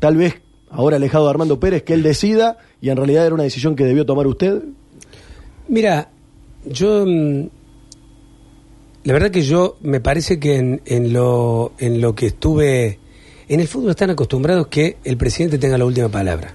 tal 0.00 0.16
vez 0.16 0.40
ahora 0.68 0.96
alejado 0.96 1.26
de 1.26 1.30
Armando 1.30 1.60
Pérez, 1.60 1.84
que 1.84 1.92
él 1.92 2.02
decida 2.02 2.58
y 2.80 2.88
en 2.88 2.96
realidad 2.96 3.24
era 3.26 3.34
una 3.34 3.44
decisión 3.44 3.76
que 3.76 3.84
debió 3.84 4.04
tomar 4.04 4.26
usted? 4.26 4.64
Mira, 5.68 6.08
yo. 6.64 7.04
mm, 7.06 7.48
La 9.04 9.12
verdad 9.12 9.30
que 9.30 9.42
yo 9.42 9.76
me 9.82 10.00
parece 10.00 10.38
que 10.38 10.56
en, 10.56 10.82
en 10.86 11.12
lo, 11.12 11.72
en 11.78 12.00
lo 12.00 12.14
que 12.14 12.26
estuve. 12.26 12.98
En 13.48 13.60
el 13.60 13.68
fútbol 13.68 13.90
están 13.90 14.10
acostumbrados 14.10 14.66
que 14.66 14.98
el 15.04 15.16
presidente 15.16 15.56
tenga 15.58 15.78
la 15.78 15.86
última 15.86 16.08
palabra. 16.10 16.52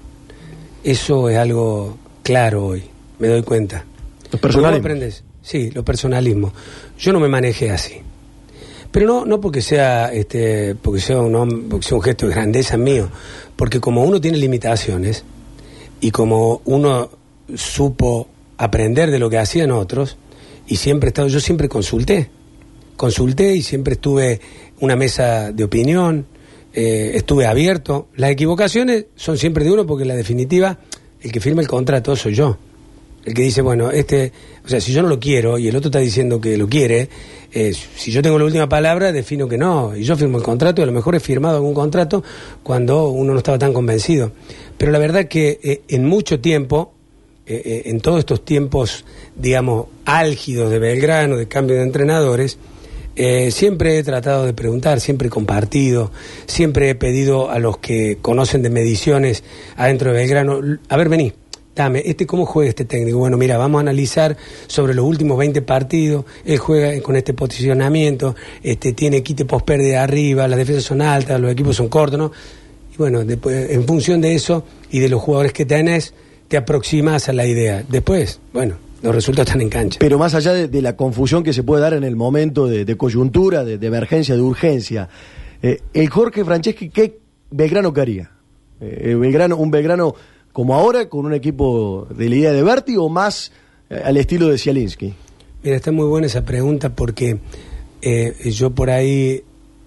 Eso 0.84 1.28
es 1.30 1.38
algo 1.38 1.98
claro 2.22 2.68
hoy, 2.68 2.84
me 3.18 3.28
doy 3.30 3.42
cuenta. 3.42 3.84
Los 4.32 4.40
personalismos. 4.40 5.24
Sí, 5.42 5.72
los 5.72 5.84
personalismos. 5.84 6.54
Yo 7.00 7.12
no 7.14 7.20
me 7.20 7.28
manejé 7.30 7.72
así. 7.72 7.96
Pero 8.92 9.08
no, 9.08 9.26
no 9.26 9.42
porque 9.42 9.62
sea 9.62 10.14
este, 10.14 10.76
porque 10.76 11.02
sea 11.02 11.20
un 11.20 11.34
hom- 11.34 11.68
porque 11.70 11.88
sea 11.88 11.98
un 11.98 12.04
gesto 12.04 12.28
de 12.28 12.36
grandeza 12.36 12.78
mío, 12.78 13.10
porque 13.56 13.80
como 13.80 14.04
uno 14.04 14.22
tiene 14.22 14.38
limitaciones 14.38 15.24
y 16.00 16.12
como 16.12 16.62
uno 16.66 17.10
supo 17.56 18.28
aprender 18.58 19.12
de 19.12 19.20
lo 19.20 19.30
que 19.30 19.38
hacían 19.38 19.72
otros 19.72 20.18
y 20.68 20.78
siempre 20.78 21.08
he 21.08 21.10
estado, 21.10 21.28
yo 21.28 21.40
siempre 21.40 21.68
consulté, 21.68 22.30
consulté 22.96 23.56
y 23.56 23.62
siempre 23.62 23.94
estuve 23.94 24.40
una 24.80 24.96
mesa 24.96 25.52
de 25.52 25.64
opinión, 25.64 26.26
eh, 26.74 27.12
estuve 27.16 27.46
abierto. 27.46 28.08
Las 28.16 28.32
equivocaciones 28.32 29.06
son 29.16 29.38
siempre 29.38 29.64
de 29.64 29.72
uno 29.72 29.86
porque 29.86 30.04
en 30.04 30.10
la 30.10 30.16
definitiva 30.16 30.80
el 31.22 31.32
que 31.32 31.40
firma 31.40 31.62
el 31.62 31.68
contrato 31.68 32.16
soy 32.16 32.36
yo. 32.36 32.58
El 33.26 33.34
que 33.34 33.42
dice, 33.42 33.62
bueno, 33.62 33.90
este, 33.90 34.34
o 34.66 34.68
sea, 34.68 34.82
si 34.82 34.92
yo 34.92 35.02
no 35.02 35.08
lo 35.08 35.18
quiero 35.18 35.58
y 35.58 35.70
el 35.70 35.76
otro 35.78 35.88
está 35.88 36.00
diciendo 36.00 36.42
que 36.42 36.58
lo 36.58 36.68
quiere, 36.68 37.08
eh, 37.54 37.74
si 37.74 38.12
yo 38.12 38.22
tengo 38.22 38.38
la 38.38 38.44
última 38.44 38.68
palabra, 38.68 39.14
defino 39.14 39.48
que 39.48 39.58
no. 39.58 39.96
Y 39.96 40.04
yo 40.04 40.18
firmo 40.18 40.38
el 40.38 40.44
contrato, 40.44 40.82
y 40.82 40.84
a 40.84 40.88
lo 40.88 40.92
mejor 40.92 41.16
he 41.16 41.22
firmado 41.22 41.56
algún 41.56 41.74
contrato 41.74 42.22
cuando 42.64 43.08
uno 43.10 43.32
no 43.32 43.38
estaba 43.38 43.58
tan 43.58 43.72
convencido. 43.72 44.34
Pero 44.78 44.92
la 44.92 45.00
verdad 45.00 45.30
que 45.30 45.60
eh, 45.64 45.82
en 45.88 46.06
mucho 46.06 46.42
tiempo, 46.42 46.94
eh, 47.46 47.62
eh, 47.66 47.82
en 47.86 48.00
todos 48.00 48.20
estos 48.20 48.46
tiempos, 48.46 49.04
digamos, 49.36 49.88
álgidos 50.06 50.72
de 50.72 50.80
Belgrano, 50.80 51.36
de 51.36 51.48
cambio 51.48 51.76
de 51.76 51.84
entrenadores, 51.84 52.58
eh, 53.16 53.52
siempre 53.52 53.98
he 53.98 54.04
tratado 54.04 54.46
de 54.46 54.54
preguntar, 54.54 55.02
siempre 55.02 55.28
he 55.28 55.30
compartido, 55.30 56.10
siempre 56.48 56.90
he 56.90 56.96
pedido 56.96 57.52
a 57.52 57.60
los 57.60 57.78
que 57.78 58.18
conocen 58.22 58.62
de 58.62 58.70
mediciones 58.70 59.44
adentro 59.76 60.12
de 60.12 60.20
Belgrano, 60.20 60.62
a 60.88 60.98
ver, 60.98 61.10
vení, 61.10 61.34
dame, 61.76 62.02
este 62.06 62.26
cómo 62.26 62.46
juega 62.46 62.70
este 62.70 62.86
técnico. 62.86 63.18
Bueno, 63.18 63.38
mira, 63.38 63.58
vamos 63.58 63.80
a 63.80 63.82
analizar 63.82 64.38
sobre 64.68 64.94
los 64.94 65.06
últimos 65.06 65.38
20 65.38 65.62
partidos, 65.64 66.26
él 66.46 66.58
juega 66.58 67.00
con 67.02 67.16
este 67.18 67.34
posicionamiento, 67.34 68.36
este 68.64 68.94
tiene 68.94 69.22
quite 69.22 69.46
post 69.46 69.66
pérdida 69.66 70.02
arriba, 70.02 70.48
las 70.48 70.58
defensas 70.58 70.86
son 70.86 71.02
altas, 71.02 71.40
los 71.40 71.52
equipos 71.52 71.76
son 71.76 71.90
cortos, 71.90 72.18
¿no? 72.18 72.32
Y 72.94 72.98
bueno, 72.98 73.26
después, 73.26 73.70
en 73.70 73.86
función 73.86 74.22
de 74.22 74.34
eso 74.34 74.64
y 74.92 75.00
de 75.00 75.10
los 75.10 75.22
jugadores 75.22 75.52
que 75.52 75.66
tenés, 75.66 76.14
te 76.54 76.58
aproximas 76.58 77.30
a 77.30 77.34
la 77.34 77.48
idea. 77.48 77.84
Después, 77.90 78.40
bueno, 78.54 78.76
los 79.02 79.16
resultados 79.16 79.48
están 79.48 79.62
en 79.62 79.70
cancha. 79.70 79.98
Pero 80.00 80.20
más 80.20 80.36
allá 80.36 80.54
de, 80.54 80.68
de 80.68 80.84
la 80.84 80.96
confusión 80.96 81.42
que 81.42 81.52
se 81.52 81.64
puede 81.64 81.82
dar 81.82 81.96
en 81.96 82.04
el 82.04 82.16
momento 82.16 82.68
de, 82.68 82.86
de 82.86 82.96
coyuntura, 82.96 83.64
de, 83.64 83.80
de 83.80 83.88
emergencia, 83.88 84.36
de 84.36 84.42
urgencia, 84.44 85.10
eh, 85.64 85.80
el 85.96 86.10
Jorge 86.12 86.46
Franceschi, 86.46 86.90
¿qué 86.90 87.18
Belgrano 87.50 87.92
quería? 87.92 88.30
Eh, 88.80 89.16
Belgrano, 89.20 89.58
¿Un 89.58 89.72
Belgrano 89.72 90.14
como 90.52 90.76
ahora, 90.76 91.10
con 91.10 91.26
un 91.26 91.34
equipo 91.34 92.08
de 92.16 92.30
la 92.30 92.36
idea 92.36 92.52
de 92.52 92.62
Berti 92.62 92.98
o 92.98 93.10
más 93.10 93.52
eh, 93.90 94.00
al 94.06 94.18
estilo 94.18 94.48
de 94.50 94.60
Zielinski? 94.60 95.12
Mira, 95.64 95.76
está 95.76 95.92
muy 95.92 96.06
buena 96.06 96.28
esa 96.28 96.46
pregunta 96.46 96.90
porque 96.90 97.40
yo 98.46 98.70
por 98.70 98.92
ahí 98.92 99.42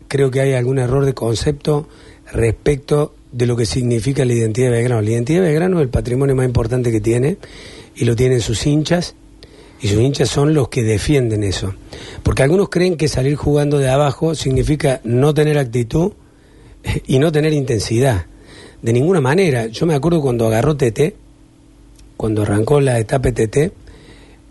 creo 0.08 0.32
que 0.32 0.40
hay 0.40 0.54
algún 0.54 0.80
error 0.80 1.04
de 1.04 1.14
concepto 1.14 1.86
respecto 2.32 3.14
de 3.32 3.46
lo 3.46 3.56
que 3.56 3.66
significa 3.66 4.24
la 4.24 4.32
identidad 4.32 4.70
de 4.70 4.76
Belgrano. 4.76 5.02
La 5.02 5.10
identidad 5.10 5.40
de 5.40 5.48
Belgrano 5.48 5.78
es 5.78 5.82
el 5.82 5.88
patrimonio 5.88 6.34
más 6.34 6.46
importante 6.46 6.90
que 6.90 7.00
tiene 7.00 7.38
y 7.94 8.04
lo 8.04 8.16
tienen 8.16 8.40
sus 8.40 8.66
hinchas 8.66 9.14
y 9.80 9.88
sus 9.88 10.00
hinchas 10.00 10.28
son 10.28 10.54
los 10.54 10.68
que 10.68 10.82
defienden 10.82 11.42
eso. 11.42 11.74
Porque 12.22 12.42
algunos 12.42 12.68
creen 12.68 12.96
que 12.96 13.08
salir 13.08 13.36
jugando 13.36 13.78
de 13.78 13.88
abajo 13.88 14.34
significa 14.34 15.00
no 15.04 15.34
tener 15.34 15.58
actitud 15.58 16.12
y 17.06 17.18
no 17.18 17.32
tener 17.32 17.52
intensidad. 17.52 18.26
De 18.82 18.92
ninguna 18.92 19.20
manera. 19.20 19.66
Yo 19.66 19.86
me 19.86 19.94
acuerdo 19.94 20.20
cuando 20.20 20.46
agarró 20.46 20.76
TT, 20.76 21.14
cuando 22.16 22.42
arrancó 22.42 22.80
la 22.80 22.98
etapa 22.98 23.32
TT, 23.32 23.72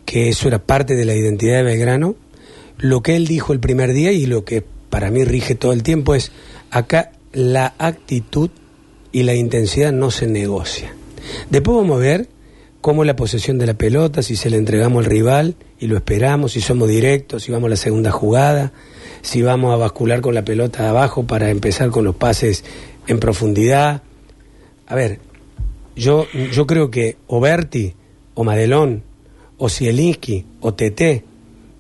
que 0.05 0.29
eso 0.29 0.47
era 0.47 0.59
parte 0.59 0.95
de 0.95 1.05
la 1.05 1.15
identidad 1.15 1.57
de 1.57 1.63
Belgrano, 1.63 2.15
lo 2.77 3.01
que 3.01 3.15
él 3.15 3.27
dijo 3.27 3.53
el 3.53 3.59
primer 3.59 3.93
día 3.93 4.11
y 4.11 4.25
lo 4.25 4.43
que 4.43 4.63
para 4.89 5.09
mí 5.09 5.23
rige 5.23 5.55
todo 5.55 5.73
el 5.73 5.83
tiempo 5.83 6.15
es, 6.15 6.31
acá 6.69 7.11
la 7.33 7.73
actitud 7.77 8.49
y 9.15 9.23
la 9.23 9.33
intensidad 9.33 9.93
no 9.93 10.11
se 10.11 10.27
negocia. 10.27 10.93
Después 11.49 11.77
vamos 11.77 11.95
a 11.95 11.99
ver 11.99 12.27
cómo 12.81 13.05
la 13.05 13.15
posesión 13.15 13.57
de 13.57 13.65
la 13.65 13.73
pelota, 13.75 14.21
si 14.21 14.35
se 14.35 14.49
le 14.49 14.57
entregamos 14.57 15.05
al 15.05 15.09
rival 15.09 15.55
y 15.79 15.87
lo 15.87 15.95
esperamos, 15.95 16.51
si 16.51 16.59
somos 16.59 16.89
directos, 16.89 17.43
si 17.43 17.51
vamos 17.53 17.67
a 17.67 17.69
la 17.69 17.75
segunda 17.77 18.11
jugada, 18.11 18.73
si 19.21 19.41
vamos 19.41 19.73
a 19.73 19.77
bascular 19.77 20.19
con 20.19 20.35
la 20.35 20.43
pelota 20.43 20.89
abajo 20.89 21.23
para 21.23 21.49
empezar 21.49 21.91
con 21.91 22.03
los 22.03 22.13
pases 22.15 22.65
en 23.07 23.19
profundidad. 23.21 24.03
A 24.85 24.95
ver, 24.95 25.19
yo, 25.95 26.27
yo 26.51 26.67
creo 26.67 26.91
que 26.91 27.15
o 27.27 27.39
Berti, 27.39 27.93
o 28.33 28.43
Madelón, 28.43 29.01
o 29.57 29.69
Zielinski, 29.69 30.45
o 30.59 30.73
TT, 30.73 31.23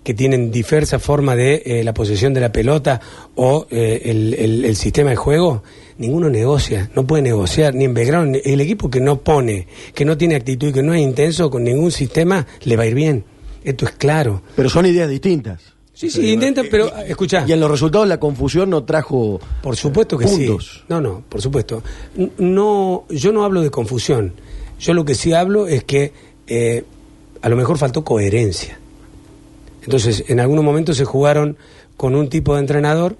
que 0.05 0.13
tienen 0.15 0.51
diversas 0.51 1.03
formas 1.03 1.35
de 1.35 1.63
eh, 1.65 1.83
la 1.83 1.93
posesión 1.93 2.33
de 2.33 2.39
la 2.39 2.53
pelota 2.53 3.01
o 3.35 3.67
eh, 3.71 4.03
el- 4.05 4.63
el 4.63 4.75
sistema 4.77 5.09
de 5.09 5.17
juego, 5.17 5.63
ninguno 5.97 6.29
negocia, 6.29 6.89
no 6.95 7.05
puede 7.05 7.23
negociar, 7.23 7.73
ni 7.73 7.85
en 7.85 7.93
Belgrano, 7.93 8.37
el 8.43 8.61
equipo 8.61 8.89
que 8.89 8.99
no 8.99 9.21
pone, 9.21 9.67
que 9.93 10.05
no 10.05 10.17
tiene 10.17 10.35
actitud 10.35 10.69
y 10.69 10.73
que 10.73 10.83
no 10.83 10.93
es 10.93 11.01
intenso 11.01 11.49
con 11.49 11.63
ningún 11.63 11.91
sistema, 11.91 12.45
le 12.63 12.75
va 12.75 12.83
a 12.83 12.87
ir 12.87 12.95
bien. 12.95 13.23
Esto 13.63 13.85
es 13.85 13.91
claro. 13.91 14.41
Pero 14.55 14.69
son 14.69 14.85
ideas 14.85 15.09
distintas. 15.09 15.61
Sí, 15.93 16.09
sí, 16.09 16.33
intenta, 16.33 16.61
pero 16.69 16.93
escucha. 16.97 17.45
Y 17.47 17.53
en 17.53 17.59
los 17.61 17.71
resultados 17.71 18.05
la 18.05 18.19
confusión 18.19 18.69
no 18.69 18.83
trajo 18.83 19.39
Por 19.63 19.77
supuesto 19.77 20.17
que 20.17 20.25
puntos. 20.25 20.71
sí. 20.75 20.83
No, 20.89 20.99
no, 20.99 21.23
por 21.29 21.41
supuesto. 21.41 21.81
No, 22.37 23.05
yo 23.09 23.31
no 23.31 23.45
hablo 23.45 23.61
de 23.61 23.69
confusión. 23.69 24.33
Yo 24.77 24.93
lo 24.93 25.05
que 25.05 25.15
sí 25.15 25.31
hablo 25.31 25.67
es 25.67 25.85
que 25.85 26.11
eh, 26.47 26.83
a 27.41 27.47
lo 27.47 27.55
mejor 27.55 27.77
faltó 27.77 28.03
coherencia. 28.03 28.77
Entonces, 29.83 30.25
en 30.27 30.41
algunos 30.41 30.65
momentos 30.65 30.97
se 30.97 31.05
jugaron 31.05 31.57
con 31.95 32.13
un 32.13 32.27
tipo 32.27 32.55
de 32.55 32.59
entrenador, 32.59 33.15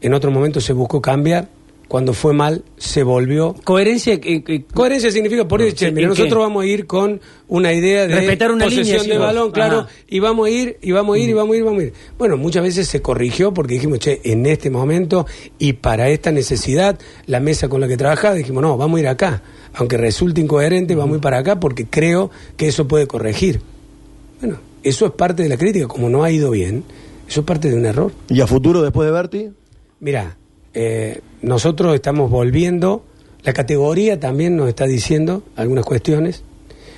en 0.00 0.14
otros 0.14 0.32
momentos 0.32 0.64
se 0.64 0.72
buscó 0.72 1.02
cambiar, 1.02 1.48
cuando 1.94 2.12
fue 2.12 2.32
mal 2.32 2.64
se 2.76 3.04
volvió. 3.04 3.54
Coherencia. 3.62 4.14
eh, 4.14 4.42
eh, 4.48 4.64
Coherencia 4.74 5.12
significa 5.12 5.46
por 5.46 5.62
eso, 5.62 5.76
Sí, 5.76 5.84
mira, 5.92 6.02
¿en 6.02 6.08
nosotros 6.08 6.34
qué? 6.34 6.40
vamos 6.40 6.64
a 6.64 6.66
ir 6.66 6.86
con 6.88 7.20
una 7.46 7.72
idea 7.72 8.08
de 8.08 8.16
Respetar 8.16 8.50
una 8.50 8.64
posesión 8.64 9.02
línea, 9.02 9.14
de 9.14 9.18
balón, 9.24 9.52
claro, 9.52 9.78
Ajá. 9.82 9.88
y 10.08 10.18
vamos 10.18 10.48
a 10.48 10.50
ir, 10.50 10.76
y 10.82 10.90
vamos 10.90 11.14
a 11.14 11.18
ir, 11.20 11.28
y 11.28 11.32
vamos 11.34 11.54
a 11.54 11.56
ir, 11.56 11.62
vamos 11.62 11.80
a 11.80 11.84
ir. 11.84 11.92
Bueno, 12.18 12.36
muchas 12.36 12.64
veces 12.64 12.88
se 12.88 13.00
corrigió 13.00 13.54
porque 13.54 13.74
dijimos, 13.74 14.00
che, 14.00 14.20
en 14.24 14.44
este 14.46 14.70
momento 14.70 15.24
y 15.60 15.74
para 15.74 16.08
esta 16.08 16.32
necesidad, 16.32 16.98
la 17.26 17.38
mesa 17.38 17.68
con 17.68 17.80
la 17.80 17.86
que 17.86 17.96
trabajaba, 17.96 18.34
dijimos, 18.34 18.60
no, 18.64 18.76
vamos 18.76 18.96
a 18.96 19.00
ir 19.00 19.06
acá. 19.06 19.42
Aunque 19.74 19.96
resulte 19.96 20.40
incoherente, 20.40 20.96
vamos 20.96 21.12
a 21.12 21.16
ir 21.18 21.22
para 21.22 21.38
acá 21.38 21.60
porque 21.60 21.86
creo 21.86 22.28
que 22.56 22.66
eso 22.66 22.88
puede 22.88 23.06
corregir. 23.06 23.60
Bueno, 24.40 24.58
eso 24.82 25.06
es 25.06 25.12
parte 25.12 25.44
de 25.44 25.48
la 25.48 25.56
crítica, 25.56 25.86
como 25.86 26.08
no 26.10 26.24
ha 26.24 26.32
ido 26.32 26.50
bien, 26.50 26.82
eso 27.28 27.42
es 27.42 27.46
parte 27.46 27.70
de 27.70 27.76
un 27.76 27.86
error. 27.86 28.10
¿Y 28.30 28.40
a 28.40 28.48
futuro 28.48 28.82
después 28.82 29.06
de 29.06 29.12
Berti? 29.12 29.50
Mira, 30.00 30.36
eh, 30.74 31.20
nosotros 31.42 31.94
estamos 31.94 32.30
volviendo, 32.30 33.04
la 33.42 33.52
categoría 33.52 34.18
también 34.18 34.56
nos 34.56 34.68
está 34.68 34.84
diciendo 34.86 35.42
algunas 35.56 35.84
cuestiones. 35.84 36.42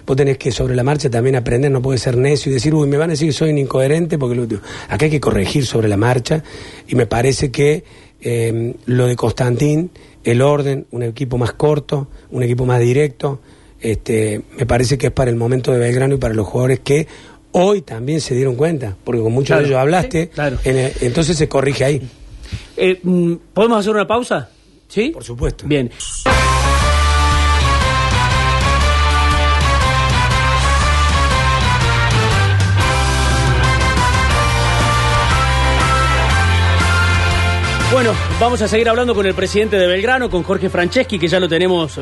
Vos 0.07 0.17
tenés 0.17 0.39
que 0.39 0.53
sobre 0.53 0.77
la 0.77 0.85
marcha 0.85 1.11
también 1.11 1.35
aprender, 1.35 1.71
no 1.71 1.83
puedes 1.83 2.01
ser 2.01 2.17
necio 2.17 2.51
y 2.51 2.55
decir, 2.55 2.73
uy, 2.75 2.87
me 2.87 2.97
van 2.97 3.11
a 3.11 3.15
decir 3.15 3.27
que 3.29 3.33
soy 3.33 3.51
un 3.51 3.59
incoherente 3.59 4.19
porque 4.19 4.37
lo 4.37 4.43
último. 4.43 4.61
Acá 4.89 5.07
hay 5.07 5.11
que 5.11 5.21
corregir 5.21 5.67
sobre 5.67 5.89
la 5.89 5.97
marcha 5.97 6.45
y 6.87 6.95
me 6.95 7.07
parece 7.07 7.51
que 7.51 7.83
eh, 8.21 8.75
lo 8.87 9.07
de 9.09 9.17
Constantín, 9.17 9.91
el 10.23 10.43
orden, 10.43 10.87
un 10.93 11.03
equipo 11.03 11.39
más 11.39 11.53
corto, 11.55 12.07
un 12.31 12.45
equipo 12.45 12.65
más 12.67 12.79
directo, 12.81 13.41
este, 13.81 14.43
me 14.57 14.65
parece 14.65 14.97
que 14.97 15.09
es 15.09 15.13
para 15.13 15.29
el 15.31 15.37
momento 15.37 15.73
de 15.73 15.79
Belgrano 15.81 16.15
y 16.15 16.19
para 16.19 16.35
los 16.35 16.47
jugadores 16.47 16.81
que 16.81 17.07
hoy 17.53 17.83
también 17.83 18.21
se 18.21 18.35
dieron 18.37 18.55
cuenta, 18.55 18.97
porque 19.03 19.21
con 19.21 19.33
muchos 19.33 19.49
Claro, 19.49 19.63
de 19.63 19.69
ellos 19.69 19.81
hablaste, 19.81 20.23
sí, 20.25 20.31
claro. 20.33 20.59
en 20.65 20.77
el- 20.79 20.93
entonces 21.01 21.37
se 21.37 21.49
corrige 21.49 21.85
ahí. 21.85 22.09
Eh, 22.77 23.01
mm, 23.03 23.35
¿Podemos 23.53 23.79
hacer 23.79 23.93
una 23.93 24.07
pausa? 24.07 24.49
¿Sí? 24.89 25.11
Por 25.11 25.25
supuesto. 25.25 25.67
Bien. 25.67 25.91
Bueno, 37.93 38.15
vamos 38.41 38.61
a 38.61 38.69
seguir 38.69 38.89
hablando 38.89 39.15
con 39.15 39.25
el 39.27 39.35
presidente 39.35 39.79
de 39.79 39.87
Belgrano, 39.87 40.29
con 40.29 40.43
Jorge 40.43 40.69
Franceschi, 40.69 41.19
que 41.19 41.29
ya 41.29 41.41
lo 41.41 41.49
tenemos 41.49 42.01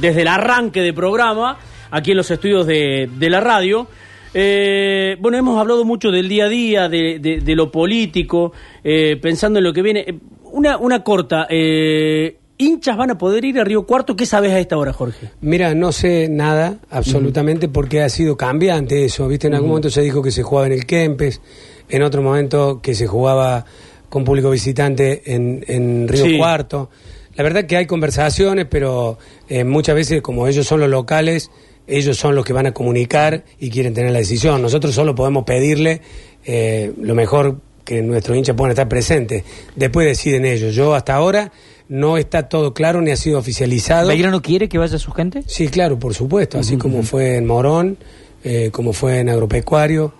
desde 0.00 0.22
el 0.22 0.28
arranque 0.28 0.82
de 0.82 0.92
programa, 0.92 1.56
aquí 1.90 2.10
en 2.10 2.16
los 2.16 2.30
estudios 2.30 2.66
de, 2.66 3.08
de 3.10 3.30
la 3.30 3.40
radio. 3.40 3.86
Eh, 4.32 5.16
bueno, 5.20 5.38
hemos 5.38 5.58
hablado 5.58 5.84
mucho 5.84 6.10
del 6.10 6.28
día 6.28 6.44
a 6.44 6.48
día, 6.48 6.88
de, 6.88 7.18
de- 7.18 7.40
de 7.40 7.54
lo 7.56 7.70
político, 7.72 8.52
eh, 8.84 9.18
pensando 9.20 9.58
en 9.58 9.64
lo 9.64 9.72
que 9.72 9.82
viene. 9.82 10.04
Eh, 10.06 10.14
Una, 10.52 10.78
una 10.78 11.02
corta, 11.04 11.46
eh, 11.48 12.36
¿hinchas 12.58 12.96
van 12.96 13.10
a 13.12 13.18
poder 13.18 13.44
ir 13.44 13.58
a 13.60 13.64
Río 13.64 13.86
Cuarto? 13.86 14.16
¿Qué 14.16 14.26
sabes 14.26 14.52
a 14.52 14.58
esta 14.58 14.76
hora, 14.76 14.92
Jorge? 14.92 15.28
Mira, 15.40 15.74
no 15.74 15.92
sé 15.92 16.28
nada 16.28 16.78
absolutamente 16.90 17.68
porque 17.68 18.02
ha 18.02 18.08
sido 18.08 18.36
cambiante 18.36 19.04
eso. 19.04 19.28
Viste, 19.28 19.46
en 19.46 19.54
algún 19.54 19.68
momento 19.70 19.90
se 19.90 20.02
dijo 20.02 20.22
que 20.22 20.30
se 20.32 20.42
jugaba 20.42 20.66
en 20.66 20.72
el 20.72 20.86
Kempes, 20.86 21.40
en 21.88 22.02
otro 22.02 22.20
momento 22.22 22.80
que 22.82 22.94
se 22.94 23.06
jugaba 23.06 23.64
con 24.08 24.24
público 24.24 24.50
visitante 24.50 25.22
en, 25.32 25.64
en 25.68 26.08
Río 26.08 26.24
Sí. 26.24 26.36
Cuarto. 26.38 26.90
La 27.36 27.44
verdad 27.44 27.64
que 27.66 27.76
hay 27.76 27.86
conversaciones, 27.86 28.66
pero 28.68 29.18
muchas 29.64 29.94
veces 29.94 30.20
como 30.20 30.48
ellos 30.48 30.66
son 30.66 30.80
los 30.80 30.90
locales, 30.90 31.48
ellos 31.90 32.16
son 32.16 32.34
los 32.34 32.44
que 32.44 32.52
van 32.52 32.66
a 32.66 32.72
comunicar 32.72 33.44
y 33.58 33.70
quieren 33.70 33.94
tener 33.94 34.12
la 34.12 34.18
decisión. 34.18 34.62
Nosotros 34.62 34.94
solo 34.94 35.14
podemos 35.14 35.44
pedirle 35.44 36.00
eh, 36.44 36.92
lo 37.00 37.14
mejor 37.14 37.60
que 37.84 38.02
nuestros 38.02 38.36
hinchas 38.36 38.56
puedan 38.56 38.70
estar 38.70 38.88
presentes. 38.88 39.44
Después 39.74 40.06
deciden 40.06 40.44
ellos. 40.44 40.74
Yo 40.74 40.94
hasta 40.94 41.14
ahora 41.14 41.52
no 41.88 42.16
está 42.18 42.48
todo 42.48 42.72
claro 42.72 43.00
ni 43.02 43.10
ha 43.10 43.16
sido 43.16 43.38
oficializado. 43.38 44.08
¿Belgrano 44.08 44.40
quiere 44.40 44.68
que 44.68 44.78
vaya 44.78 44.98
su 44.98 45.10
gente? 45.10 45.42
Sí, 45.46 45.68
claro, 45.68 45.98
por 45.98 46.14
supuesto, 46.14 46.58
así 46.58 46.76
como 46.76 47.02
fue 47.02 47.36
en 47.36 47.46
Morón, 47.46 47.98
eh, 48.44 48.70
como 48.72 48.92
fue 48.92 49.18
en 49.18 49.28
Agropecuario. 49.28 50.14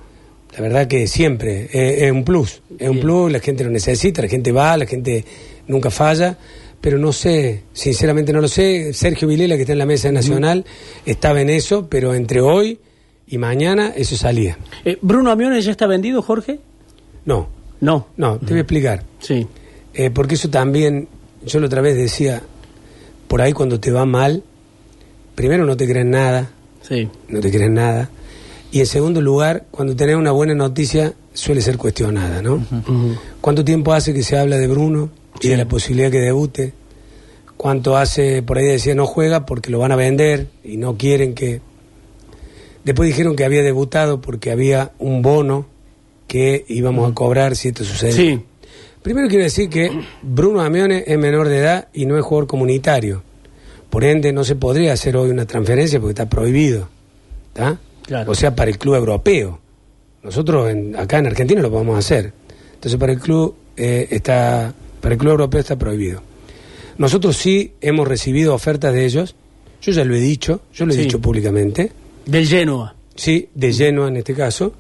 La 0.57 0.63
verdad 0.63 0.89
que 0.89 1.07
siempre 1.07 1.69
eh, 1.73 2.07
es 2.07 2.11
un 2.11 2.25
plus, 2.25 2.61
es 2.77 2.89
un 2.89 2.99
plus, 2.99 3.31
la 3.31 3.39
gente 3.39 3.63
lo 3.63 3.71
necesita, 3.71 4.21
la 4.21 4.29
gente 4.29 4.51
va, 4.51 4.77
la 4.77 4.87
gente 4.87 5.25
nunca 5.69 5.91
falla, 5.91 6.37
pero 6.81 6.99
no 6.99 7.13
sé, 7.13 7.65
sinceramente 7.73 8.33
no 8.33 8.41
lo 8.41 8.49
sé. 8.49 8.93
Sergio 8.95 9.29
Vilela, 9.29 9.57
que 9.57 9.63
está 9.63 9.73
en 9.73 9.79
la 9.79 9.87
mesa 9.87 10.11
nacional, 10.13 10.65
estaba 11.05 11.41
en 11.41 11.51
eso, 11.51 11.89
pero 11.89 12.15
entre 12.15 12.41
hoy 12.41 12.79
y 13.27 13.39
mañana 13.39 13.93
eso 13.95 14.17
salía. 14.17 14.59
Eh, 14.85 14.99
¿Bruno 15.03 15.31
Amiones 15.31 15.65
ya 15.65 15.71
está 15.73 15.87
vendido, 15.87 16.23
Jorge? 16.23 16.59
No, 17.25 17.49
No. 17.81 18.09
no, 18.17 18.39
te 18.39 18.47
voy 18.47 18.59
a 18.59 18.61
explicar. 18.63 19.05
Sí. 19.21 19.47
Eh, 19.95 20.11
porque 20.11 20.35
eso 20.37 20.49
también, 20.51 21.09
yo 21.45 21.61
la 21.61 21.67
otra 21.67 21.81
vez 21.83 21.97
decía, 21.97 22.43
por 23.29 23.41
ahí 23.43 23.53
cuando 23.53 23.79
te 23.81 23.91
va 23.91 24.05
mal, 24.07 24.43
primero 25.35 25.65
no 25.67 25.77
te 25.77 25.87
creen 25.87 26.11
nada, 26.11 26.51
Sí. 26.83 27.09
no 27.29 27.41
te 27.41 27.51
crees 27.51 27.71
nada. 27.71 28.11
Y 28.73 28.81
en 28.81 28.87
segundo 28.87 29.21
lugar, 29.21 29.67
cuando 29.71 29.95
tenés 29.97 30.17
una 30.17 30.31
buena 30.33 30.55
noticia, 30.55 31.13
suele 31.35 31.61
ser 31.61 31.77
cuestionada, 31.77 32.41
¿no? 32.43 32.65
¿Cuánto 33.41 33.65
tiempo 33.65 33.93
hace 33.93 34.13
que 34.15 34.23
se 34.23 34.39
habla 34.39 34.59
de 34.59 34.67
Bruno 34.69 35.11
y 35.41 35.49
de 35.49 35.57
la 35.57 35.67
posibilidad 35.67 36.11
que 36.11 36.21
debute? 36.21 36.73
¿Cuánto 37.57 37.97
hace, 37.97 38.43
por 38.43 38.59
ahí 38.59 38.65
decía, 38.67 38.95
no 38.95 39.07
juega 39.07 39.45
porque 39.45 39.71
lo 39.71 39.79
van 39.79 39.93
a 39.93 39.97
vender 39.97 40.47
y 40.65 40.77
no 40.77 40.97
quieren 40.97 41.35
que... 41.35 41.61
Después 42.85 43.07
dijeron 43.09 43.37
que 43.37 43.45
había 43.45 43.63
debutado 43.63 44.21
porque 44.23 44.51
había 44.51 44.93
un 44.99 45.21
bono 45.21 45.67
que 46.27 46.65
íbamos 46.69 47.11
a 47.11 47.15
cobrar 47.15 47.57
si 47.57 47.69
esto 47.69 47.85
sucede. 47.85 48.13
Sí. 48.13 48.41
Primero 49.03 49.29
quiero 49.29 49.45
decir 49.45 49.69
que 49.69 49.91
Bruno 50.23 50.61
Amione 50.63 51.05
es 51.07 51.19
menor 51.19 51.49
de 51.49 51.59
edad 51.59 51.89
y 51.93 52.07
no 52.07 52.17
es 52.19 52.25
jugador 52.25 52.47
comunitario. 52.47 53.23
Por 53.91 54.05
ende, 54.05 54.33
no 54.33 54.45
se 54.45 54.57
podría 54.57 54.93
hacer 54.95 55.17
hoy 55.17 55.31
una 55.31 55.45
transferencia 55.47 55.99
porque 56.01 56.13
está 56.13 56.29
prohibido. 56.29 56.89
¿tá? 57.53 57.79
Claro. 58.07 58.31
O 58.31 58.35
sea, 58.35 58.55
para 58.55 58.71
el 58.71 58.79
club 58.79 58.95
europeo. 58.95 59.59
Nosotros 60.23 60.71
en- 60.71 60.97
acá 60.97 61.19
en 61.19 61.27
Argentina 61.27 61.61
lo 61.61 61.71
podemos 61.71 61.99
hacer. 61.99 62.33
Entonces, 62.75 62.99
para 62.99 63.13
el 63.13 63.19
club 63.21 63.55
eh, 63.77 64.07
está, 64.11 64.73
para 65.01 65.15
el 65.15 65.19
club 65.19 65.33
europeo 65.33 65.61
está 65.61 65.77
prohibido. 65.77 66.23
Nosotros 66.99 67.37
sí 67.37 67.73
hemos 67.81 68.07
recibido 68.07 68.55
ofertas 68.55 68.93
de 68.93 69.05
ellos. 69.07 69.35
Yo 69.81 69.93
ya 69.93 70.05
lo 70.05 70.15
he 70.15 70.21
dicho, 70.21 70.61
yo 70.75 70.85
lo 70.87 70.93
he 70.93 70.97
Sí. 70.97 71.03
dicho 71.03 71.21
públicamente. 71.21 71.93
Del 72.27 72.47
Genoa. 72.47 72.95
Sí, 73.15 73.49
de 73.55 73.73
Genoa 73.73 74.09
en 74.09 74.17
este 74.19 74.35
caso, 74.35 74.75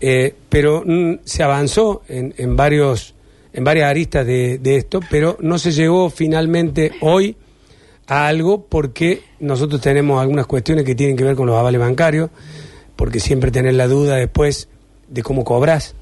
eh, 0.00 0.34
pero 0.48 0.82
mm, 0.86 1.20
se 1.24 1.42
avanzó 1.42 2.02
en, 2.08 2.34
en 2.36 2.56
varios 2.56 3.14
en 3.52 3.62
varias 3.62 3.88
aristas 3.88 4.26
de, 4.26 4.58
de 4.58 4.76
esto, 4.76 4.98
pero 5.10 5.36
no 5.40 5.58
se 5.60 5.70
llegó 5.70 6.10
finalmente 6.10 6.90
hoy 7.02 7.36
a 8.08 8.26
algo 8.26 8.64
porque 8.66 9.22
nosotros 9.38 9.80
tenemos 9.80 10.20
algunas 10.20 10.46
cuestiones 10.46 10.84
que 10.84 10.96
tienen 10.96 11.16
que 11.16 11.22
ver 11.22 11.36
con 11.36 11.46
los 11.46 11.56
avales 11.56 11.80
bancarios, 11.80 12.30
porque 12.96 13.20
siempre 13.20 13.52
tenés 13.52 13.74
la 13.74 13.86
duda 13.86 14.16
después 14.16 14.68
de 15.08 15.22
cómo 15.22 15.44
cobras. 15.44 15.94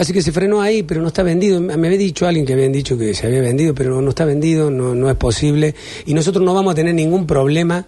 Así 0.00 0.14
que 0.14 0.22
se 0.22 0.32
frenó 0.32 0.62
ahí, 0.62 0.82
pero 0.82 1.02
no 1.02 1.08
está 1.08 1.22
vendido. 1.22 1.60
Me 1.60 1.74
había 1.74 1.98
dicho 1.98 2.26
alguien 2.26 2.46
que 2.46 2.54
habían 2.54 2.72
dicho 2.72 2.96
que 2.96 3.12
se 3.12 3.26
había 3.26 3.42
vendido, 3.42 3.74
pero 3.74 4.00
no 4.00 4.08
está 4.08 4.24
vendido, 4.24 4.70
no, 4.70 4.94
no 4.94 5.10
es 5.10 5.16
posible. 5.16 5.74
Y 6.06 6.14
nosotros 6.14 6.42
no 6.42 6.54
vamos 6.54 6.72
a 6.72 6.74
tener 6.74 6.94
ningún 6.94 7.26
problema, 7.26 7.86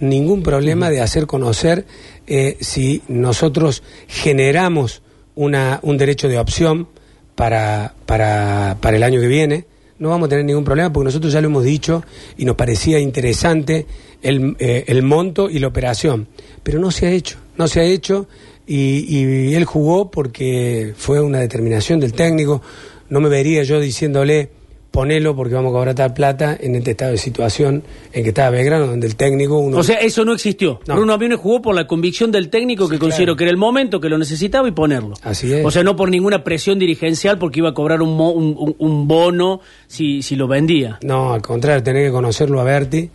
ningún 0.00 0.42
problema 0.42 0.90
de 0.90 1.00
hacer 1.00 1.28
conocer 1.28 1.86
eh, 2.26 2.56
si 2.60 3.02
nosotros 3.06 3.84
generamos 4.08 5.02
una, 5.36 5.78
un 5.82 5.98
derecho 5.98 6.26
de 6.26 6.36
opción 6.36 6.88
para, 7.36 7.94
para, 8.06 8.78
para 8.80 8.96
el 8.96 9.04
año 9.04 9.20
que 9.20 9.28
viene. 9.28 9.66
No 10.00 10.08
vamos 10.08 10.26
a 10.26 10.30
tener 10.30 10.44
ningún 10.44 10.64
problema 10.64 10.92
porque 10.92 11.04
nosotros 11.04 11.32
ya 11.32 11.40
lo 11.40 11.46
hemos 11.46 11.62
dicho 11.62 12.02
y 12.36 12.44
nos 12.44 12.56
parecía 12.56 12.98
interesante 12.98 13.86
el, 14.20 14.56
eh, 14.58 14.82
el 14.88 15.04
monto 15.04 15.48
y 15.48 15.60
la 15.60 15.68
operación. 15.68 16.26
Pero 16.64 16.80
no 16.80 16.90
se 16.90 17.06
ha 17.06 17.12
hecho, 17.12 17.38
no 17.56 17.68
se 17.68 17.78
ha 17.78 17.84
hecho 17.84 18.26
y, 18.66 19.04
y 19.08 19.54
él 19.54 19.64
jugó 19.64 20.10
porque 20.10 20.92
fue 20.96 21.20
una 21.20 21.38
determinación 21.38 22.00
del 22.00 22.12
técnico. 22.12 22.62
No 23.08 23.20
me 23.20 23.28
vería 23.28 23.62
yo 23.62 23.80
diciéndole 23.80 24.50
ponelo 24.90 25.34
porque 25.34 25.54
vamos 25.54 25.70
a 25.70 25.72
cobrar 25.72 25.94
tal 25.94 26.12
plata 26.12 26.54
en 26.60 26.74
este 26.74 26.90
estado 26.90 27.12
de 27.12 27.16
situación 27.18 27.82
en 28.12 28.22
que 28.24 28.28
estaba 28.28 28.50
Belgrano, 28.50 28.86
donde 28.86 29.06
el 29.06 29.16
técnico... 29.16 29.56
Uno, 29.58 29.78
O 29.78 29.82
sea, 29.82 29.96
eso 29.96 30.22
no 30.22 30.34
existió. 30.34 30.80
No. 30.86 30.96
Bruno 30.96 31.14
Amiones 31.14 31.38
jugó 31.38 31.62
por 31.62 31.74
la 31.74 31.86
convicción 31.86 32.30
del 32.30 32.50
técnico 32.50 32.90
que 32.90 32.98
consideró 32.98 33.34
que 33.34 33.44
era 33.44 33.50
el 33.50 33.56
momento, 33.56 34.00
que 34.00 34.10
lo 34.10 34.18
necesitaba 34.18 34.68
y 34.68 34.72
ponerlo. 34.72 35.14
Así 35.22 35.50
es. 35.50 35.64
O 35.64 35.70
sea, 35.70 35.82
no 35.82 35.96
por 35.96 36.10
ninguna 36.10 36.44
presión 36.44 36.78
dirigencial 36.78 37.38
porque 37.38 37.60
iba 37.60 37.70
a 37.70 37.74
cobrar 37.74 38.02
un, 38.02 38.14
mo- 38.18 38.32
un, 38.32 39.08
bono 39.08 39.60
si, 39.86 40.20
si 40.20 40.36
lo 40.36 40.46
vendía. 40.46 40.98
no, 41.02 41.32
al 41.32 41.40
contrario, 41.40 41.82
tener 41.82 42.04
que 42.06 42.12
conocerlo 42.12 42.60
a 42.60 42.64
Berti 42.64 43.08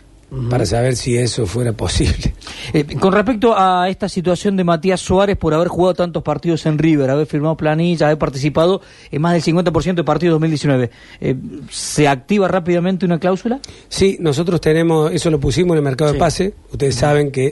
para 0.50 0.66
saber 0.66 0.94
si 0.96 1.16
eso 1.16 1.46
fuera 1.46 1.72
posible. 1.72 2.34
Eh, 2.74 2.84
con 3.00 3.14
respecto 3.14 3.54
a 3.56 3.88
esta 3.88 4.10
situación 4.10 4.54
de 4.54 4.62
Matías 4.62 5.00
Suárez 5.00 5.38
por 5.38 5.54
haber 5.54 5.68
jugado 5.68 5.94
tantos 5.94 6.22
partidos 6.22 6.66
en 6.66 6.76
River, 6.76 7.08
haber 7.08 7.26
firmado 7.26 7.56
planilla, 7.56 8.06
haber 8.06 8.18
participado 8.18 8.82
en 9.10 9.22
más 9.22 9.32
del 9.32 9.42
50% 9.54 9.94
de 9.94 10.04
partidos 10.04 10.34
2019, 10.34 10.90
eh, 11.22 11.34
¿se 11.70 12.06
activa 12.08 12.46
rápidamente 12.46 13.06
una 13.06 13.18
cláusula? 13.18 13.60
Sí, 13.88 14.18
nosotros 14.20 14.60
tenemos, 14.60 15.10
eso 15.12 15.30
lo 15.30 15.40
pusimos 15.40 15.72
en 15.74 15.78
el 15.78 15.82
mercado 15.84 16.10
Sí. 16.10 16.14
de 16.14 16.18
pase. 16.20 16.54
Ustedes 16.70 16.94
saben 16.96 17.30
que 17.30 17.50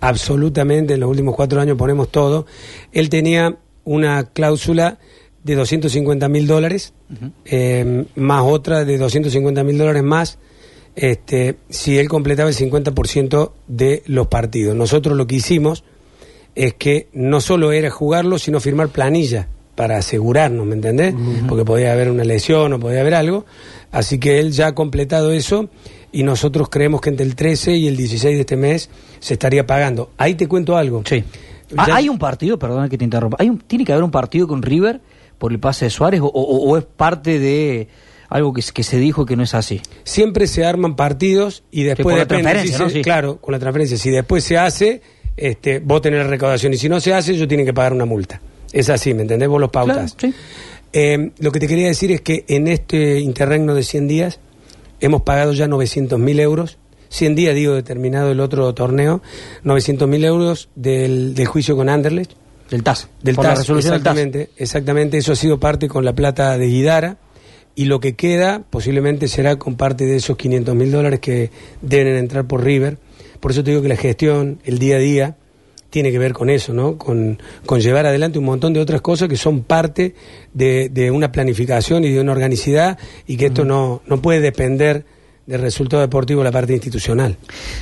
absolutamente 0.00 0.94
en 0.94 1.00
los 1.00 1.10
últimos 1.10 1.36
cuatro 1.36 1.60
años 1.60 1.76
ponemos 1.76 2.10
todo. 2.10 2.46
Él 2.92 3.08
tenía 3.08 3.56
una 3.84 4.24
cláusula 4.24 4.98
de 5.44 5.54
250 5.54 6.28
mil 6.28 6.46
dólares, 6.48 6.92
eh, 7.44 8.04
más 8.16 8.42
otra 8.44 8.84
de 8.84 8.98
250 8.98 9.62
mil 9.62 9.78
dólares 9.78 10.02
más, 10.02 10.38
este, 10.96 11.56
si 11.68 11.98
él 11.98 12.08
completaba 12.08 12.48
el 12.48 12.56
50% 12.56 13.52
de 13.68 14.02
los 14.06 14.26
partidos. 14.26 14.74
Nosotros 14.74 15.16
lo 15.16 15.26
que 15.26 15.36
hicimos 15.36 15.84
es 16.54 16.74
que 16.74 17.08
no 17.12 17.40
solo 17.40 17.72
era 17.72 17.90
jugarlo, 17.90 18.38
sino 18.38 18.60
firmar 18.60 18.88
planilla 18.88 19.48
para 19.74 19.98
asegurarnos, 19.98 20.64
¿me 20.66 20.74
entendés? 20.74 21.14
Porque 21.46 21.64
podía 21.66 21.92
haber 21.92 22.10
una 22.10 22.24
lesión 22.24 22.72
o 22.72 22.80
podía 22.80 23.00
haber 23.02 23.14
algo. 23.14 23.44
Así 23.92 24.18
que 24.18 24.40
él 24.40 24.52
ya 24.52 24.68
ha 24.68 24.74
completado 24.74 25.32
eso 25.32 25.68
y 26.12 26.22
nosotros 26.22 26.70
creemos 26.70 27.02
que 27.02 27.10
entre 27.10 27.26
el 27.26 27.36
13 27.36 27.72
y 27.76 27.86
el 27.88 27.96
16 27.96 28.34
de 28.34 28.40
este 28.40 28.56
mes 28.56 28.88
se 29.20 29.34
estaría 29.34 29.66
pagando. 29.66 30.10
Ahí 30.16 30.34
te 30.34 30.48
cuento 30.48 30.78
algo. 30.78 31.02
Sí. 31.04 31.22
Ah, 31.76 31.88
¿Hay 31.92 32.08
un 32.08 32.18
partido, 32.18 32.58
perdona 32.58 32.88
que 32.88 32.96
te 32.96 33.04
interrumpa, 33.04 33.36
¿hay 33.40 33.50
un, 33.50 33.58
¿tiene 33.58 33.84
que 33.84 33.92
haber 33.92 34.04
un 34.04 34.10
partido 34.10 34.46
con 34.48 34.62
River 34.62 35.00
por 35.36 35.52
el 35.52 35.58
pase 35.58 35.86
de 35.86 35.90
Suárez 35.90 36.20
o, 36.22 36.26
o- 36.26 36.70
o 36.70 36.76
es 36.78 36.84
parte 36.84 37.38
de 37.38 37.88
algo 38.28 38.52
que, 38.52 38.62
se- 38.62 38.72
que 38.72 38.82
se 38.82 38.98
dijo 38.98 39.24
que 39.26 39.36
no 39.36 39.42
es 39.42 39.54
así? 39.54 39.80
Siempre 40.04 40.46
se 40.46 40.64
arman 40.64 40.96
partidos 40.96 41.64
y 41.70 41.84
después 41.84 42.16
depende 42.16 42.66
si 42.68 42.78
¿no? 42.78 42.90
Sí. 42.90 43.02
Claro, 43.02 43.38
con 43.40 43.52
la 43.52 43.58
transferencia. 43.58 43.96
Si 43.98 44.10
después 44.10 44.44
se 44.44 44.58
hace, 44.58 45.02
este, 45.36 45.78
vos 45.80 46.00
tenés 46.02 46.20
la 46.20 46.26
recaudación 46.28 46.72
y 46.74 46.76
si 46.76 46.88
no 46.88 47.00
se 47.00 47.12
hace, 47.14 47.32
ellos 47.32 47.48
tienen 47.48 47.66
que 47.66 47.74
pagar 47.74 47.92
una 47.92 48.04
multa. 48.04 48.40
Es 48.72 48.90
así, 48.90 49.14
¿me 49.14 49.22
entendés? 49.22 49.48
Vos 49.48 49.60
los 49.60 49.70
pautas. 49.70 50.14
Claro, 50.14 50.34
sí. 50.34 50.40
Eh, 50.92 51.30
lo 51.38 51.52
que 51.52 51.60
te 51.60 51.66
quería 51.68 51.88
decir 51.88 52.10
es 52.12 52.20
que 52.20 52.44
en 52.48 52.68
este 52.68 53.20
interregno 53.20 53.74
de 53.74 53.82
100 53.82 54.08
días 54.08 54.40
hemos 55.00 55.22
pagado 55.22 55.52
ya 55.52 55.68
900 55.68 56.18
mil 56.18 56.40
euros. 56.40 56.78
100 57.08 57.34
días, 57.36 57.54
digo, 57.54 57.74
determinado 57.74 58.32
el 58.32 58.40
otro 58.40 58.72
torneo, 58.74 59.22
900 59.62 60.08
mil 60.08 60.24
euros 60.24 60.68
del, 60.74 61.34
del 61.34 61.46
juicio 61.46 61.76
con 61.76 61.88
Anderlecht. 61.88 62.32
Del 62.70 62.82
TAS. 62.82 63.08
Del 63.22 63.36
por 63.36 63.44
la 63.44 63.50
TAS, 63.50 63.60
resolución 63.60 63.92
del 63.94 64.02
TAS. 64.02 64.12
exactamente, 64.16 64.50
exactamente, 64.56 65.18
eso 65.18 65.32
ha 65.32 65.36
sido 65.36 65.60
parte 65.60 65.86
con 65.86 66.04
la 66.04 66.14
plata 66.14 66.58
de 66.58 66.66
Guidara 66.66 67.16
y 67.76 67.84
lo 67.84 68.00
que 68.00 68.16
queda 68.16 68.64
posiblemente 68.68 69.28
será 69.28 69.56
con 69.56 69.76
parte 69.76 70.04
de 70.06 70.16
esos 70.16 70.36
500 70.36 70.74
mil 70.74 70.90
dólares 70.90 71.20
que 71.20 71.50
deben 71.82 72.16
entrar 72.16 72.46
por 72.48 72.64
River. 72.64 72.98
Por 73.38 73.52
eso 73.52 73.62
te 73.62 73.70
digo 73.70 73.82
que 73.82 73.88
la 73.88 73.96
gestión, 73.96 74.58
el 74.64 74.78
día 74.80 74.96
a 74.96 74.98
día, 74.98 75.36
tiene 75.90 76.10
que 76.10 76.18
ver 76.18 76.32
con 76.32 76.50
eso, 76.50 76.72
¿no? 76.74 76.98
Con, 76.98 77.38
con 77.64 77.80
llevar 77.80 78.06
adelante 78.06 78.38
un 78.38 78.44
montón 78.46 78.72
de 78.72 78.80
otras 78.80 79.00
cosas 79.02 79.28
que 79.28 79.36
son 79.36 79.62
parte 79.62 80.14
de, 80.52 80.88
de 80.88 81.10
una 81.10 81.30
planificación 81.30 82.04
y 82.04 82.10
de 82.12 82.20
una 82.20 82.32
organicidad 82.32 82.98
y 83.26 83.36
que 83.36 83.46
esto 83.46 83.64
no, 83.64 84.02
no 84.06 84.20
puede 84.20 84.40
depender 84.40 85.04
del 85.46 85.60
resultado 85.60 86.02
deportivo 86.02 86.40
de 86.40 86.44
la 86.44 86.50
parte 86.52 86.72
institucional. 86.72 87.36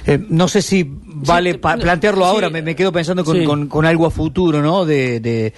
Eh, 0.07 0.19
no 0.29 0.49
sé 0.49 0.61
si 0.61 0.87
vale 0.87 1.53
Sí, 1.53 1.59
pa- 1.59 1.77
no, 1.77 1.83
plantearlo 1.83 2.25
sí. 2.25 2.31
ahora, 2.31 2.51
me, 2.51 2.61
me 2.61 2.77
quedo 2.77 2.93
pensando 2.93 3.25
con, 3.25 3.39
Sí. 3.39 3.45
con- 3.45 3.69
con 3.69 3.87
algo 3.87 4.05
a 4.07 4.11
futuro, 4.11 4.61
¿no? 4.61 4.85
De, 4.85 5.19
de, 5.21 5.55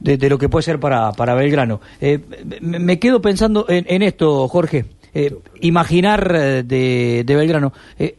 de- 0.00 0.16
de 0.16 0.28
lo 0.28 0.38
que 0.38 0.48
puede 0.48 0.62
ser 0.62 0.78
para, 0.80 1.12
para 1.12 1.34
Belgrano. 1.34 1.80
Eh, 2.00 2.20
me, 2.60 2.98
quedo 2.98 3.20
pensando 3.22 3.66
en, 3.68 3.84
en 3.88 4.02
esto, 4.02 4.46
Jorge. 4.48 4.84
Eh, 5.14 5.34
imaginar 5.60 6.30
eh, 6.34 6.62
de, 6.62 7.22
de 7.24 7.36
Belgrano. 7.36 7.72
Eh, 7.98 8.16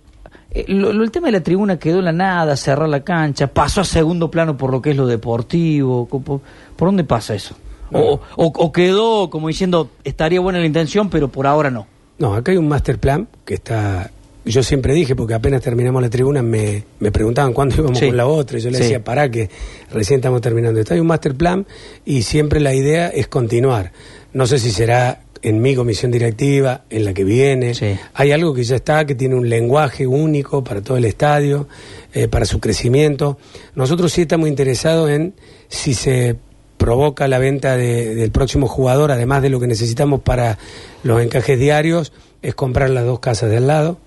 lo- 0.68 0.92
lo- 0.94 1.04
el 1.04 1.12
tema 1.12 1.28
de 1.28 1.34
la 1.34 1.42
tribuna 1.44 1.78
quedó 1.78 2.00
en 2.00 2.06
la 2.06 2.12
nada, 2.12 2.56
cerrar 2.56 2.90
la 2.90 3.04
cancha, 3.04 3.48
pasó 3.48 3.82
a 3.82 3.84
segundo 3.86 4.32
plano 4.32 4.58
por 4.58 4.72
lo 4.72 4.82
que 4.82 4.92
es 4.92 4.98
lo 4.98 5.06
deportivo. 5.06 6.08
co- 6.08 6.22
¿Por, 6.22 6.42
por 6.76 6.88
dónde 6.88 7.04
pasa 7.04 7.36
eso? 7.36 7.56
O, 7.94 8.20
o- 8.36 8.46
o 8.46 8.72
quedó 8.72 9.30
como 9.30 9.48
diciendo, 9.48 9.90
estaría 10.04 10.40
buena 10.42 10.60
la 10.60 10.66
intención, 10.66 11.10
pero 11.10 11.28
por 11.30 11.48
ahora 11.48 11.70
no. 11.70 11.86
No, 12.18 12.34
acá 12.34 12.52
hay 12.52 12.58
un 12.58 12.68
master 12.68 13.00
plan 13.00 13.28
que 13.46 13.54
está. 13.54 14.10
Yo 14.48 14.64
siempre 14.64 14.94
dije, 14.94 15.16
porque 15.16 15.34
apenas 15.34 15.62
terminamos 15.62 16.02
la 16.02 16.10
tribuna, 16.10 16.42
me, 16.42 16.84
me 17.00 17.12
preguntaban 17.12 17.54
cuándo 17.54 17.76
íbamos 17.80 18.00
Sí. 18.00 18.08
con 18.08 18.18
la 18.18 18.26
otra. 18.28 18.58
Y 18.58 18.62
yo 18.62 18.70
le 18.70 18.78
Sí. 18.78 18.84
decía, 18.84 19.04
para 19.04 19.30
que 19.30 19.50
recién 19.92 20.20
estamos 20.20 20.42
terminando. 20.42 20.80
Está 20.80 20.94
hay 20.94 21.00
un 21.00 21.08
master 21.08 21.36
plan 21.36 21.66
y 22.06 22.22
siempre 22.24 22.60
la 22.60 22.74
idea 22.74 23.08
es 23.10 23.28
continuar. 23.28 23.92
No 24.34 24.48
sé 24.48 24.60
si 24.60 24.72
será 24.72 25.22
en 25.44 25.62
mi 25.62 25.76
comisión 25.76 26.12
directiva, 26.12 26.86
en 26.90 27.06
la 27.06 27.14
que 27.14 27.24
viene. 27.24 27.74
Sí. 27.76 27.96
Hay 28.16 28.32
algo 28.32 28.54
que 28.54 28.64
ya 28.64 28.76
está, 28.78 29.06
que 29.06 29.14
tiene 29.16 29.36
un 29.36 29.48
lenguaje 29.50 30.08
único 30.08 30.64
para 30.64 30.82
todo 30.82 30.98
el 30.98 31.06
estadio, 31.06 31.68
eh, 32.14 32.28
para 32.28 32.46
su 32.46 32.60
crecimiento. 32.60 33.38
Nosotros 33.76 34.12
sí 34.12 34.22
estamos 34.24 34.48
interesados 34.50 35.10
en 35.12 35.36
si 35.68 35.94
se 35.94 36.36
provoca 36.78 37.28
la 37.28 37.38
venta 37.40 37.78
de- 37.78 38.16
del 38.16 38.32
próximo 38.32 38.68
jugador, 38.68 39.12
además 39.12 39.42
de 39.42 39.50
lo 39.50 39.60
que 39.60 39.68
necesitamos 39.68 40.22
para 40.22 40.58
los 41.04 41.22
encajes 41.22 41.60
diarios, 41.60 42.14
es 42.42 42.54
comprar 42.56 42.90
las 42.90 43.06
dos 43.06 43.20
casas 43.20 43.50
de 43.50 43.58
al 43.58 43.68
lado, 43.68 43.98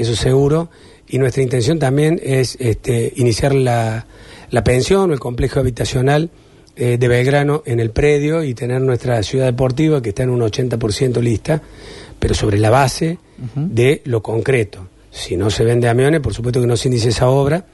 eso 0.00 0.16
seguro. 0.16 0.70
Y 1.08 1.18
nuestra 1.18 1.42
intención 1.42 1.78
también 1.78 2.20
es 2.22 2.56
este, 2.60 3.12
iniciar 3.16 3.54
la, 3.54 4.06
la 4.50 4.64
pensión 4.64 5.10
o 5.10 5.12
el 5.12 5.20
complejo 5.20 5.60
habitacional 5.60 6.30
eh, 6.76 6.98
de 6.98 7.08
Belgrano 7.08 7.62
en 7.66 7.80
el 7.80 7.90
predio 7.90 8.42
y 8.44 8.54
tener 8.54 8.80
nuestra 8.80 9.22
ciudad 9.22 9.46
deportiva 9.46 10.00
que 10.00 10.10
está 10.10 10.22
en 10.22 10.30
un 10.30 10.40
80% 10.40 11.20
lista, 11.20 11.60
pero 12.18 12.34
sobre 12.34 12.58
la 12.58 12.70
base 12.70 13.18
de 13.54 14.02
lo 14.04 14.22
concreto. 14.22 14.86
Si 15.10 15.36
no 15.36 15.50
se 15.50 15.64
vende 15.64 15.88
aviones, 15.88 16.20
por 16.20 16.32
supuesto 16.32 16.60
que 16.60 16.66
no 16.66 16.76
se 16.76 16.88
inicia 16.88 17.10
esa 17.10 17.28
obra, 17.28 17.66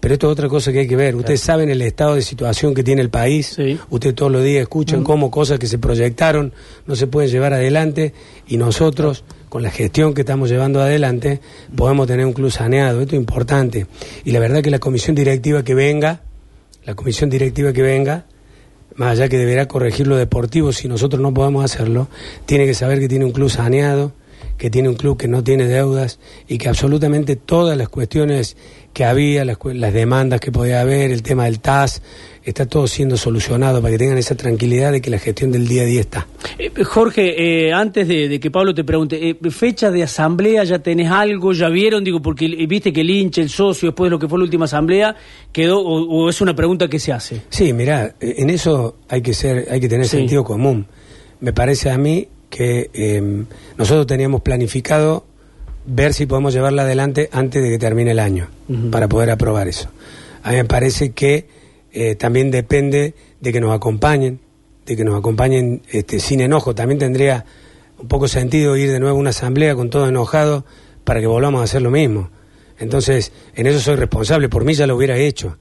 pero 0.00 0.14
esto 0.14 0.26
es 0.28 0.32
otra 0.32 0.48
cosa 0.48 0.72
que 0.72 0.80
hay 0.80 0.88
que 0.88 0.96
ver. 0.96 1.14
Ustedes 1.14 1.40
saben 1.40 1.68
el 1.70 1.82
estado 1.82 2.14
de 2.14 2.22
situación 2.22 2.74
que 2.74 2.82
tiene 2.82 3.02
el 3.02 3.10
país, 3.10 3.52
Sí. 3.56 3.78
ustedes 3.90 4.14
todos 4.14 4.32
los 4.32 4.42
días 4.42 4.62
escuchan 4.62 5.04
cómo 5.04 5.30
cosas 5.30 5.58
que 5.58 5.66
se 5.66 5.78
proyectaron 5.78 6.52
no 6.86 6.96
se 6.96 7.06
pueden 7.06 7.30
llevar 7.30 7.52
adelante 7.52 8.14
y 8.48 8.56
nosotros, 8.56 9.24
con 9.48 9.62
la 9.62 9.70
gestión 9.70 10.14
que 10.14 10.22
estamos 10.22 10.48
llevando 10.48 10.80
adelante, 10.80 11.40
podemos 11.76 12.06
tener 12.06 12.24
un 12.26 12.32
club 12.32 12.50
saneado. 12.50 13.00
Esto 13.02 13.14
es 13.16 13.20
importante. 13.20 13.86
Y 14.24 14.30
la 14.32 14.38
verdad 14.40 14.62
que 14.62 14.70
la 14.70 14.78
comisión 14.78 15.14
directiva 15.14 15.62
que 15.62 15.74
venga, 15.74 16.22
la 16.84 16.94
comisión 16.94 17.28
directiva 17.30 17.72
que 17.72 17.82
venga, 17.82 18.24
más 18.96 19.12
allá 19.12 19.28
que 19.28 19.38
deberá 19.38 19.66
corregir 19.68 20.06
lo 20.06 20.16
deportivo 20.16 20.72
si 20.72 20.88
nosotros 20.88 21.20
no 21.22 21.32
podemos 21.34 21.64
hacerlo, 21.64 22.08
tiene 22.46 22.66
que 22.66 22.74
saber 22.74 23.00
que 23.00 23.08
tiene 23.08 23.24
un 23.24 23.32
club 23.32 23.50
saneado, 23.50 24.12
que 24.60 24.68
tiene 24.68 24.90
un 24.90 24.94
club 24.94 25.16
que 25.16 25.26
no 25.26 25.42
tiene 25.42 25.66
deudas 25.66 26.18
y 26.46 26.58
que 26.58 26.68
absolutamente 26.68 27.34
todas 27.34 27.78
las 27.78 27.88
cuestiones 27.88 28.58
que 28.92 29.06
había, 29.06 29.42
las, 29.46 29.56
las 29.64 29.94
demandas 29.94 30.38
que 30.38 30.52
podía 30.52 30.82
haber, 30.82 31.10
el 31.12 31.22
tema 31.22 31.46
del 31.46 31.60
TAS, 31.60 32.02
está 32.44 32.66
todo 32.66 32.86
siendo 32.86 33.16
solucionado 33.16 33.80
para 33.80 33.92
que 33.92 33.98
tengan 33.98 34.18
esa 34.18 34.34
tranquilidad 34.34 34.92
de 34.92 35.00
que 35.00 35.08
la 35.08 35.18
gestión 35.18 35.50
del 35.50 35.66
día 35.66 35.82
a 35.82 35.84
día 35.86 36.00
está. 36.00 36.26
Eh, 36.58 36.70
Jorge, 36.84 37.68
eh, 37.68 37.72
antes 37.72 38.06
de, 38.06 38.28
de 38.28 38.38
que 38.38 38.50
Pablo 38.50 38.74
te 38.74 38.84
pregunte, 38.84 39.30
eh, 39.30 39.50
¿fecha 39.50 39.90
de 39.90 40.02
asamblea 40.02 40.62
ya 40.64 40.78
tenés 40.80 41.10
algo? 41.10 41.54
¿Ya 41.54 41.70
vieron? 41.70 42.04
Digo, 42.04 42.20
porque 42.20 42.44
eh, 42.44 42.66
viste 42.66 42.92
que 42.92 43.00
el 43.00 43.08
hincha, 43.08 43.40
el 43.40 43.48
socio, 43.48 43.88
después 43.88 44.08
de 44.08 44.10
lo 44.10 44.18
que 44.18 44.28
fue 44.28 44.38
la 44.38 44.44
última 44.44 44.66
asamblea, 44.66 45.16
quedó, 45.52 45.80
o, 45.80 46.02
o 46.24 46.28
es 46.28 46.38
una 46.42 46.54
pregunta 46.54 46.86
que 46.86 46.98
se 46.98 47.12
hace. 47.12 47.40
Sí, 47.48 47.72
mira, 47.72 48.14
en 48.20 48.50
eso 48.50 48.96
hay 49.08 49.22
que 49.22 49.32
ser, 49.32 49.68
hay 49.70 49.80
que 49.80 49.88
tener 49.88 50.04
Sí. 50.06 50.18
sentido 50.18 50.44
común. 50.44 50.86
Me 51.40 51.54
parece 51.54 51.88
a 51.88 51.96
mí 51.96 52.28
que 52.50 52.90
eh, 52.92 53.44
nosotros 53.78 54.06
teníamos 54.06 54.42
planificado 54.42 55.24
ver 55.86 56.12
si 56.12 56.26
podemos 56.26 56.52
llevarla 56.52 56.82
adelante 56.82 57.30
antes 57.32 57.62
de 57.62 57.70
que 57.70 57.78
termine 57.78 58.10
el 58.10 58.18
año 58.18 58.48
para 58.90 59.08
poder 59.08 59.30
aprobar 59.30 59.68
eso. 59.68 59.88
A 60.42 60.50
mí 60.50 60.56
me 60.56 60.64
parece 60.64 61.12
que 61.12 61.48
eh, 61.92 62.14
también 62.16 62.50
depende 62.50 63.14
de 63.40 63.52
que 63.52 63.60
nos 63.60 63.74
acompañen, 63.74 64.40
de 64.86 64.96
que 64.96 65.04
nos 65.04 65.18
acompañen 65.18 65.82
este, 65.90 66.20
sin 66.20 66.40
enojo. 66.40 66.74
También 66.74 66.98
tendría 66.98 67.44
un 67.98 68.08
poco 68.08 68.28
sentido 68.28 68.76
ir 68.76 68.90
de 68.90 69.00
nuevo 69.00 69.16
a 69.16 69.20
una 69.20 69.30
asamblea 69.30 69.74
con 69.74 69.90
todo 69.90 70.08
enojado 70.08 70.64
para 71.04 71.20
que 71.20 71.26
volvamos 71.26 71.60
a 71.60 71.64
hacer 71.64 71.82
lo 71.82 71.90
mismo. 71.90 72.30
Entonces, 72.78 73.32
en 73.54 73.66
eso 73.66 73.78
soy 73.78 73.96
responsable. 73.96 74.48
Por 74.48 74.64
mí 74.64 74.74
ya 74.74 74.86
lo 74.86 74.96
hubiera 74.96 75.16
hecho. 75.16 75.58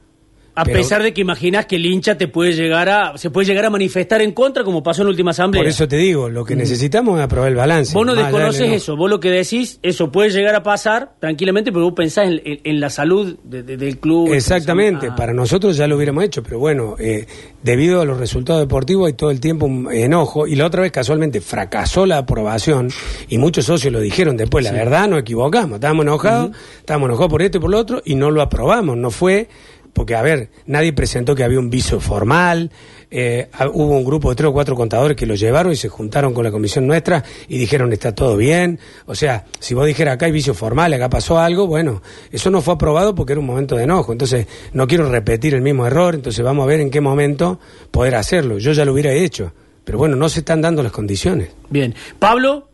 A 0.60 0.64
Pero- 0.66 0.78
pesar 0.78 1.02
de 1.04 1.14
que 1.14 1.22
imaginás 1.22 1.66
que 1.68 1.78
el 1.78 1.86
hincha 1.86 2.18
te 2.18 2.28
puede 2.28 2.52
llegar 2.54 2.90
a, 2.90 3.18
se 3.18 3.30
puede 3.30 3.48
llegar 3.48 3.66
a 3.66 3.70
manifestar 3.70 4.22
en 4.22 4.32
contra, 4.34 4.64
como 4.64 4.84
pasó 4.84 5.02
en 5.04 5.08
la 5.08 5.12
última 5.12 5.32
asamblea. 5.32 5.62
Por 5.62 5.70
eso 5.70 5.88
te 5.88 5.96
digo, 5.98 6.28
lo 6.30 6.44
que 6.44 6.56
necesitamos 6.56 7.18
es 7.18 7.24
aprobar 7.26 7.50
el 7.50 7.56
balance. 7.56 7.94
Vos 7.94 8.06
no 8.06 8.14
desconoces 8.16 8.70
eso, 8.72 8.98
vos 8.98 9.10
lo 9.10 9.20
que 9.20 9.30
decís, 9.30 9.80
eso 9.84 10.12
puede 10.12 10.32
llegar 10.32 10.56
a 10.56 10.64
pasar 10.64 11.14
tranquilamente, 11.20 11.72
pero 11.72 11.86
vos 11.86 11.94
pensás 11.94 12.28
en, 12.28 12.42
en- 12.44 12.60
en 12.64 12.80
la 12.80 12.90
salud 12.90 13.38
de- 13.44 13.64
de- 13.64 13.78
del 13.78 14.00
club. 14.00 14.34
Exactamente, 14.34 15.08
Ah. 15.12 15.16
para 15.16 15.34
nosotros 15.34 15.78
ya 15.78 15.88
lo 15.88 15.96
hubiéramos 15.96 16.24
hecho, 16.26 16.44
pero 16.44 16.60
bueno, 16.60 16.96
eh, 17.00 17.26
debido 17.64 18.02
a 18.02 18.06
los 18.06 18.18
resultados 18.18 18.62
deportivos 18.62 19.08
hay 19.08 19.14
todo 19.14 19.32
el 19.32 19.40
tiempo 19.40 19.66
un 19.66 19.90
enojo 19.92 20.46
y 20.48 20.56
la 20.56 20.66
otra 20.66 20.82
vez 20.82 20.92
casualmente 20.92 21.42
fracasó 21.42 22.06
la 22.06 22.18
aprobación 22.18 22.90
y 23.28 23.38
muchos 23.38 23.66
socios 23.66 23.94
lo 23.94 24.00
dijeron 24.02 24.36
después, 24.38 24.64
la 24.66 24.72
verdad 24.72 25.08
nos 25.08 25.20
equivocamos, 25.22 25.76
estábamos 25.76 26.04
enojados, 26.04 26.52
estábamos 26.80 27.08
enojados 27.08 27.30
por 27.32 27.42
esto 27.42 27.58
y 27.58 27.62
por 27.62 27.70
lo 27.70 27.78
otro 27.78 28.02
y 28.04 28.16
no 28.16 28.32
lo 28.32 28.42
aprobamos, 28.42 28.98
no 28.98 29.10
fue 29.12 29.48
porque, 29.94 30.16
a 30.16 30.22
ver, 30.22 30.50
nadie 30.66 30.94
presentó 30.94 31.36
que 31.36 31.44
había 31.44 31.60
un 31.60 31.70
viso 31.70 32.00
formal, 32.00 32.72
eh, 33.12 33.50
hubo 33.74 33.98
un 33.98 34.06
grupo 34.06 34.30
de 34.30 34.36
tres 34.36 34.50
o 34.50 34.54
cuatro 34.54 34.76
contadores 34.76 35.18
que 35.18 35.26
lo 35.26 35.36
llevaron 35.36 35.72
y 35.72 35.76
se 35.76 35.90
juntaron 35.90 36.34
con 36.34 36.44
la 36.44 36.52
comisión 36.52 36.86
nuestra 36.86 37.24
y 37.48 37.58
dijeron 37.58 37.92
está 37.92 38.14
todo 38.14 38.38
bien. 38.38 38.80
O 39.06 39.16
sea, 39.16 39.46
si 39.60 39.74
vos 39.74 39.88
dijeras 39.88 40.16
acá 40.16 40.28
hay 40.28 40.32
vicio 40.32 40.54
formal, 40.54 40.94
acá 40.94 41.10
pasó 41.10 41.40
algo, 41.40 41.68
bueno, 41.68 42.02
eso 42.32 42.50
no 42.50 42.62
fue 42.62 42.76
aprobado 42.76 43.16
porque 43.16 43.34
era 43.34 43.40
un 43.40 43.48
momento 43.48 43.76
de 43.76 43.84
enojo. 43.84 44.12
Entonces, 44.12 44.48
no 44.74 44.88
quiero 44.88 45.10
repetir 45.10 45.56
el 45.56 45.62
mismo 45.62 45.86
error, 45.88 46.16
entonces 46.16 46.44
vamos 46.44 46.64
a 46.64 46.68
ver 46.68 46.80
en 46.80 46.92
qué 46.92 47.02
momento 47.02 47.60
poder 47.92 48.16
hacerlo. 48.16 48.58
Yo 48.58 48.74
ya 48.74 48.86
lo 48.86 48.94
hubiera 48.94 49.12
hecho, 49.12 49.52
pero 49.84 49.98
bueno, 49.98 50.16
no 50.16 50.30
se 50.30 50.40
están 50.40 50.62
dando 50.62 50.84
las 50.84 50.92
condiciones. 50.92 51.50
Bien. 51.70 51.96
Pablo, 52.20 52.68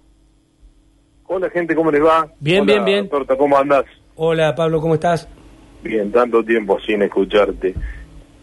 Hola 1.27 1.49
gente, 1.49 1.75
¿cómo 1.75 1.89
les 1.91 2.03
va? 2.03 2.27
Bien, 2.39 2.61
Hola, 2.61 2.73
bien, 2.73 2.85
bien. 2.85 3.09
Torta, 3.09 3.35
¿cómo 3.35 3.57
andás? 3.57 3.83
Hola 4.15 4.53
Pablo, 4.53 4.79
¿cómo 4.79 4.93
estás? 4.93 5.27
Bien, 5.85 6.11
tanto 6.11 6.43
tiempo 6.43 6.79
sin 6.79 7.03
escucharte. 7.03 7.75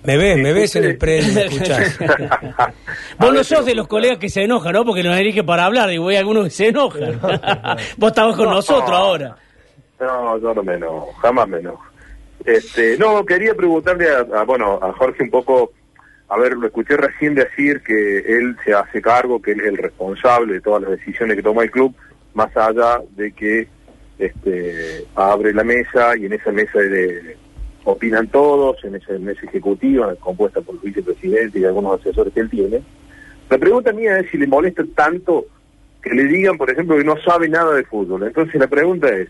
Me 0.04 0.16
ves, 0.16 0.38
me 0.38 0.52
ves 0.52 0.76
en 0.76 0.84
el 0.84 0.96
predio, 0.96 1.34
me 1.34 1.46
escuchás. 1.46 1.98
Vos 3.18 3.34
no 3.34 3.42
sos 3.42 3.66
de 3.66 3.74
los 3.74 3.88
colegas 3.88 4.18
que 4.18 4.28
se 4.28 4.44
enojan, 4.44 4.72
¿no? 4.72 4.84
Porque 4.84 5.02
nos 5.02 5.18
elige 5.18 5.42
para 5.42 5.64
hablar, 5.64 5.92
y 5.92 5.98
voy 5.98 6.14
a 6.14 6.20
algunos 6.20 6.44
que 6.44 6.50
se 6.50 6.68
enojan. 6.68 7.20
Vos 7.96 8.10
estabas 8.10 8.36
con 8.36 8.48
nosotros 8.48 8.92
ahora. 8.92 9.36
No, 9.98 10.38
yo 10.38 10.54
no 10.54 10.62
me 10.62 10.74
enojo, 10.74 11.12
jamás 11.20 11.48
me 11.48 11.58
enojo. 11.58 11.84
Este, 12.44 12.96
no, 12.96 13.26
quería 13.26 13.54
preguntarle 13.54 14.08
a, 14.08 14.20
a, 14.40 14.44
bueno, 14.44 14.78
a 14.80 14.92
Jorge 14.92 15.24
un 15.24 15.30
poco, 15.30 15.72
a 16.28 16.38
ver, 16.38 16.52
lo 16.52 16.68
escuché 16.68 16.96
recién 16.96 17.34
decir 17.34 17.82
que 17.82 18.18
él 18.18 18.56
se 18.64 18.72
hace 18.72 19.02
cargo, 19.02 19.42
que 19.42 19.50
él 19.50 19.60
es 19.62 19.66
el 19.66 19.78
responsable 19.78 20.54
de 20.54 20.60
todas 20.60 20.82
las 20.82 20.92
decisiones 20.92 21.36
que 21.36 21.42
toma 21.42 21.64
el 21.64 21.72
club, 21.72 21.92
más 22.34 22.56
allá 22.56 23.00
de 23.16 23.32
que 23.32 23.66
este, 24.26 25.04
abre 25.14 25.52
la 25.52 25.64
mesa 25.64 26.16
y 26.16 26.26
en 26.26 26.32
esa 26.32 26.52
mesa 26.52 26.78
opinan 27.84 28.28
todos, 28.28 28.82
en 28.84 28.94
esa 28.94 29.12
mesa 29.18 29.40
ejecutiva 29.44 30.14
compuesta 30.16 30.60
por 30.60 30.76
el 30.76 30.80
vicepresidente 30.80 31.58
y 31.58 31.64
algunos 31.64 32.00
asesores 32.00 32.32
que 32.32 32.40
él 32.40 32.50
tiene. 32.50 32.82
La 33.50 33.58
pregunta 33.58 33.92
mía 33.92 34.18
es 34.18 34.30
si 34.30 34.38
le 34.38 34.46
molesta 34.46 34.84
tanto 34.94 35.46
que 36.02 36.10
le 36.10 36.24
digan, 36.24 36.56
por 36.56 36.70
ejemplo, 36.70 36.96
que 36.96 37.04
no 37.04 37.16
sabe 37.18 37.48
nada 37.48 37.74
de 37.74 37.84
fútbol. 37.84 38.22
Entonces 38.24 38.54
la 38.60 38.66
pregunta 38.66 39.08
es, 39.08 39.28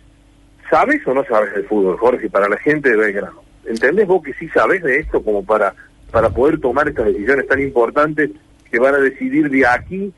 ¿sabes 0.71 1.07
o 1.07 1.15
no 1.15 1.25
sabes 1.25 1.55
de 1.55 1.63
fútbol, 1.65 1.99
Jorge, 1.99 2.31
para 2.31 2.49
la 2.49 2.57
gente 2.59 2.91
de 2.91 2.97
Belgrano? 2.97 3.43
¿Entendés 3.65 4.07
vos 4.07 4.23
que 4.23 4.35
sí 4.35 4.49
sabes 4.49 4.83
de 4.83 4.99
esto 4.99 5.23
como 5.23 5.45
para, 5.45 5.75
para 6.11 6.31
poder 6.31 6.61
tomar 6.61 6.89
estas 6.89 7.07
decisiones 7.07 7.47
tan 7.47 7.61
importantes 7.61 8.31
que 8.71 8.79
van 8.79 8.95
a 8.95 8.99
decidir 8.99 9.51
de 9.51 9.67
aquí 9.67 10.13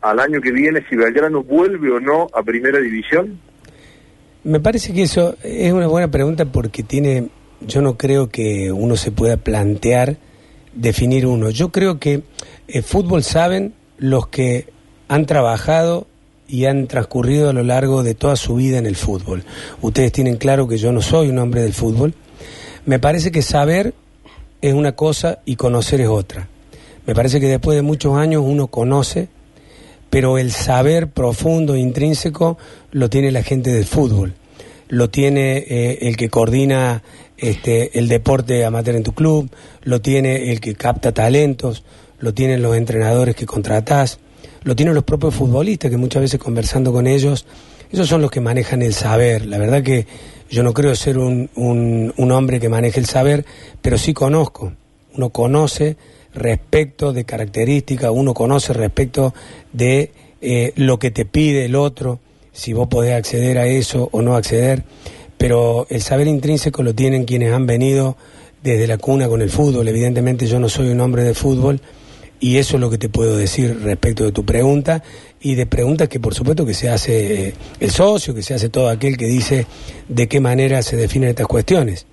al 0.00 0.20
año 0.20 0.40
que 0.40 0.52
viene 0.52 0.84
si 0.88 0.96
Belgrano 0.96 1.42
vuelve 1.42 1.90
o 1.90 2.00
no 2.00 2.28
a 2.32 2.42
primera 2.42 2.78
división? 2.78 3.38
Me 4.46 4.60
parece 4.60 4.92
que 4.92 5.02
eso 5.02 5.34
es 5.42 5.72
una 5.72 5.88
buena 5.88 6.08
pregunta 6.08 6.44
porque 6.44 6.84
tiene, 6.84 7.30
yo 7.62 7.82
no 7.82 7.98
creo 7.98 8.28
que 8.28 8.70
uno 8.70 8.94
se 8.94 9.10
pueda 9.10 9.38
plantear 9.38 10.18
definir 10.72 11.26
uno. 11.26 11.50
Yo 11.50 11.72
creo 11.72 11.98
que 11.98 12.22
el 12.68 12.84
fútbol 12.84 13.24
saben 13.24 13.74
los 13.98 14.28
que 14.28 14.68
han 15.08 15.26
trabajado 15.26 16.06
y 16.46 16.66
han 16.66 16.86
transcurrido 16.86 17.50
a 17.50 17.52
lo 17.52 17.64
largo 17.64 18.04
de 18.04 18.14
toda 18.14 18.36
su 18.36 18.54
vida 18.54 18.78
en 18.78 18.86
el 18.86 18.94
fútbol. 18.94 19.42
Ustedes 19.82 20.12
tienen 20.12 20.36
claro 20.36 20.68
que 20.68 20.78
yo 20.78 20.92
no 20.92 21.02
soy 21.02 21.28
un 21.28 21.38
hombre 21.38 21.62
del 21.62 21.72
fútbol. 21.72 22.14
Me 22.84 23.00
parece 23.00 23.32
que 23.32 23.42
saber 23.42 23.94
es 24.62 24.74
una 24.74 24.92
cosa 24.92 25.40
y 25.44 25.56
conocer 25.56 26.00
es 26.00 26.08
otra. 26.08 26.48
Me 27.04 27.16
parece 27.16 27.40
que 27.40 27.48
después 27.48 27.74
de 27.74 27.82
muchos 27.82 28.16
años 28.16 28.44
uno 28.46 28.68
conoce, 28.68 29.28
pero 30.16 30.38
el 30.38 30.50
saber 30.50 31.08
profundo, 31.08 31.76
intrínseco, 31.76 32.56
lo 32.90 33.10
tiene 33.10 33.30
la 33.32 33.42
gente 33.42 33.70
del 33.70 33.84
fútbol. 33.84 34.32
Lo 34.88 35.10
tiene 35.10 35.58
eh, 35.58 35.98
el 36.08 36.16
que 36.16 36.30
coordina 36.30 37.02
este, 37.36 37.98
el 37.98 38.08
deporte 38.08 38.64
amateur 38.64 38.96
en 38.96 39.02
tu 39.02 39.12
club, 39.12 39.50
lo 39.82 40.00
tiene 40.00 40.52
el 40.52 40.60
que 40.60 40.74
capta 40.74 41.12
talentos, 41.12 41.84
lo 42.18 42.32
tienen 42.32 42.62
los 42.62 42.78
entrenadores 42.78 43.36
que 43.36 43.44
contratás, 43.44 44.18
lo 44.62 44.74
tienen 44.74 44.94
los 44.94 45.04
propios 45.04 45.34
futbolistas 45.34 45.90
que 45.90 45.98
muchas 45.98 46.22
veces 46.22 46.40
conversando 46.40 46.94
con 46.94 47.06
ellos, 47.06 47.44
esos 47.92 48.08
son 48.08 48.22
los 48.22 48.30
que 48.30 48.40
manejan 48.40 48.80
el 48.80 48.94
saber. 48.94 49.44
La 49.44 49.58
verdad 49.58 49.82
que 49.82 50.06
yo 50.48 50.62
no 50.62 50.72
creo 50.72 50.96
ser 50.96 51.18
un, 51.18 51.50
un, 51.56 52.14
un 52.16 52.32
hombre 52.32 52.58
que 52.58 52.70
maneje 52.70 53.00
el 53.00 53.06
saber, 53.06 53.44
pero 53.82 53.98
sí 53.98 54.14
conozco. 54.14 54.72
Uno 55.14 55.28
conoce 55.28 55.98
respecto 56.36 57.12
de 57.12 57.24
características, 57.24 58.10
uno 58.12 58.34
conoce 58.34 58.72
respecto 58.72 59.34
de 59.72 60.12
eh, 60.40 60.72
lo 60.76 60.98
que 60.98 61.10
te 61.10 61.24
pide 61.24 61.64
el 61.64 61.74
otro, 61.74 62.20
si 62.52 62.72
vos 62.72 62.88
podés 62.88 63.14
acceder 63.14 63.58
a 63.58 63.66
eso 63.66 64.08
o 64.12 64.22
no 64.22 64.36
acceder, 64.36 64.84
pero 65.38 65.86
el 65.90 66.02
saber 66.02 66.28
intrínseco 66.28 66.82
lo 66.82 66.94
tienen 66.94 67.24
quienes 67.24 67.52
han 67.52 67.66
venido 67.66 68.16
desde 68.62 68.86
la 68.86 68.98
cuna 68.98 69.28
con 69.28 69.42
el 69.42 69.50
fútbol. 69.50 69.88
Evidentemente 69.88 70.46
yo 70.46 70.58
no 70.60 70.68
soy 70.68 70.88
un 70.88 71.00
hombre 71.00 71.24
de 71.24 71.34
fútbol 71.34 71.80
y 72.40 72.58
eso 72.58 72.76
es 72.76 72.80
lo 72.80 72.90
que 72.90 72.98
te 72.98 73.08
puedo 73.08 73.36
decir 73.36 73.80
respecto 73.82 74.24
de 74.24 74.32
tu 74.32 74.44
pregunta 74.44 75.02
y 75.40 75.54
de 75.54 75.66
preguntas 75.66 76.08
que 76.08 76.20
por 76.20 76.34
supuesto 76.34 76.66
que 76.66 76.74
se 76.74 76.88
hace 76.88 77.48
eh, 77.48 77.54
el 77.80 77.90
socio, 77.90 78.34
que 78.34 78.42
se 78.42 78.54
hace 78.54 78.68
todo 78.68 78.88
aquel 78.88 79.16
que 79.16 79.26
dice 79.26 79.66
de 80.08 80.28
qué 80.28 80.40
manera 80.40 80.82
se 80.82 80.96
definen 80.96 81.30
estas 81.30 81.46
cuestiones. 81.46 82.06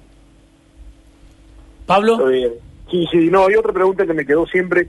Pablo. 1.85 2.13
Está 2.13 2.29
bien. 2.29 2.72
Sí, 2.93 3.07
sí, 3.09 3.31
no, 3.31 3.49
y 3.49 3.55
otra 3.55 3.73
pregunta 3.73 4.05
que 4.05 4.13
me 4.13 4.23
quedó 4.23 4.45
siempre, 4.45 4.87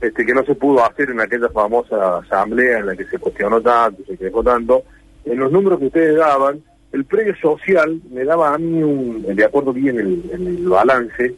este, 0.00 0.24
que 0.24 0.32
no 0.32 0.44
se 0.44 0.54
pudo 0.54 0.84
hacer 0.84 1.10
en 1.10 1.20
aquella 1.20 1.48
famosa 1.48 2.18
asamblea 2.18 2.78
en 2.78 2.86
la 2.86 2.94
que 2.94 3.06
se 3.06 3.18
cuestionó 3.18 3.60
tanto, 3.60 4.04
se 4.04 4.16
quejó 4.16 4.44
tanto, 4.44 4.84
en 5.24 5.36
los 5.36 5.50
números 5.50 5.80
que 5.80 5.86
ustedes 5.86 6.16
daban, 6.16 6.62
el 6.92 7.04
predio 7.06 7.34
social 7.42 8.00
me 8.08 8.22
daba 8.22 8.54
a 8.54 8.58
mí, 8.58 8.80
un, 8.84 9.34
de 9.34 9.44
acuerdo 9.44 9.72
bien 9.72 9.98
el, 9.98 10.30
el 10.32 10.68
balance, 10.68 11.34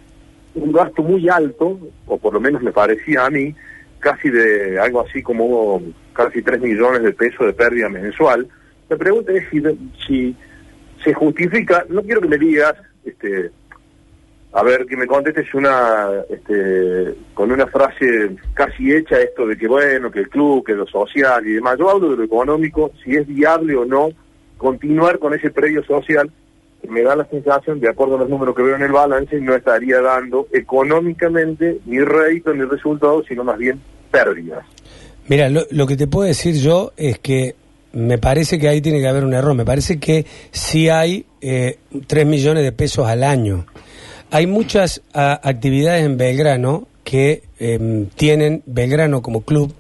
un 0.54 0.70
gasto 0.70 1.02
muy 1.02 1.30
alto, 1.30 1.80
o 2.04 2.18
por 2.18 2.34
lo 2.34 2.40
menos 2.40 2.60
me 2.60 2.72
parecía 2.72 3.24
a 3.24 3.30
mí, 3.30 3.54
casi 3.98 4.28
de 4.28 4.78
algo 4.78 5.06
así 5.06 5.22
como 5.22 5.80
casi 6.12 6.42
3 6.42 6.60
millones 6.60 7.04
de 7.04 7.14
pesos 7.14 7.46
de 7.46 7.54
pérdida 7.54 7.88
mensual. 7.88 8.46
La 8.90 8.98
pregunta 8.98 9.32
es 9.32 9.48
si, 9.48 9.62
si 10.06 10.36
se 11.02 11.14
justifica, 11.14 11.86
no 11.88 12.02
quiero 12.02 12.20
que 12.20 12.28
me 12.28 12.36
digas, 12.36 12.74
este, 13.02 13.50
a 14.52 14.62
ver, 14.62 14.86
que 14.86 14.96
me 14.96 15.06
contestes 15.06 15.52
una, 15.54 16.10
este, 16.28 17.14
con 17.34 17.50
una 17.50 17.66
frase 17.66 18.36
casi 18.54 18.92
hecha 18.92 19.20
esto 19.20 19.46
de 19.46 19.56
que 19.56 19.66
bueno, 19.66 20.10
que 20.10 20.20
el 20.20 20.28
club, 20.28 20.64
que 20.64 20.74
lo 20.74 20.86
social 20.86 21.46
y 21.46 21.54
demás. 21.54 21.78
Yo 21.78 21.90
hablo 21.90 22.10
de 22.10 22.16
lo 22.18 22.24
económico, 22.24 22.92
si 23.02 23.16
es 23.16 23.26
viable 23.26 23.76
o 23.76 23.84
no 23.84 24.10
continuar 24.58 25.18
con 25.18 25.34
ese 25.34 25.50
predio 25.50 25.82
social 25.84 26.30
me 26.88 27.02
da 27.02 27.16
la 27.16 27.24
sensación, 27.26 27.80
de 27.80 27.88
acuerdo 27.88 28.16
a 28.16 28.18
los 28.18 28.28
números 28.28 28.54
que 28.54 28.62
veo 28.62 28.76
en 28.76 28.82
el 28.82 28.92
balance, 28.92 29.40
no 29.40 29.54
estaría 29.54 30.00
dando 30.00 30.48
económicamente 30.52 31.78
ni 31.86 32.00
rédito 32.00 32.52
ni 32.52 32.64
resultados, 32.64 33.24
sino 33.28 33.44
más 33.44 33.58
bien 33.58 33.80
pérdidas. 34.10 34.64
Mira, 35.28 35.48
lo, 35.48 35.62
lo, 35.70 35.86
que 35.86 35.96
te 35.96 36.06
puedo 36.06 36.26
decir 36.26 36.54
yo 36.56 36.92
es 36.96 37.18
que 37.18 37.54
me 37.92 38.18
parece 38.18 38.58
que 38.58 38.68
ahí 38.68 38.80
tiene 38.80 39.00
que 39.00 39.06
haber 39.06 39.24
un 39.24 39.34
error. 39.34 39.54
Me 39.54 39.64
parece 39.64 40.00
que 40.00 40.26
sí 40.50 40.88
hay 40.88 41.24
eh, 41.40 41.78
3 42.06 42.26
millones 42.26 42.64
de 42.64 42.72
pesos 42.72 43.06
al 43.06 43.22
año. 43.22 43.66
Hay 44.34 44.46
muchas 44.46 45.02
a, 45.12 45.46
actividades 45.46 46.06
en 46.06 46.16
Belgrano 46.16 46.88
que 47.04 47.42
eh, 47.60 48.06
tienen 48.14 48.62
Belgrano 48.64 49.20
como 49.20 49.42
club. 49.42 49.74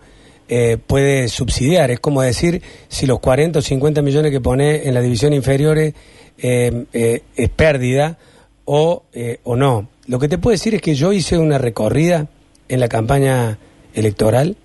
Eh, 0.46 0.76
puede 0.86 1.28
subsidiar, 1.28 1.90
es 1.90 2.00
como 2.00 2.20
decir 2.20 2.60
si 2.88 3.06
los 3.06 3.18
40 3.20 3.60
o 3.60 3.62
50 3.62 4.02
millones 4.02 4.30
que 4.30 4.42
pone 4.42 4.86
en 4.86 4.92
la 4.92 5.00
división 5.00 5.32
inferiores 5.32 5.94
eh, 6.36 6.84
eh, 6.92 7.22
es 7.34 7.48
pérdida 7.48 8.18
o, 8.66 9.04
o 9.44 9.56
no. 9.56 9.88
Lo 10.06 10.18
que 10.18 10.28
te 10.28 10.36
puedo 10.36 10.52
decir 10.52 10.74
es 10.74 10.82
que 10.82 10.94
yo 10.94 11.14
hice 11.14 11.38
una 11.38 11.56
recorrida 11.56 12.28
en 12.68 12.78
la 12.78 12.88
campaña 12.88 13.58
electoral, 13.94 14.56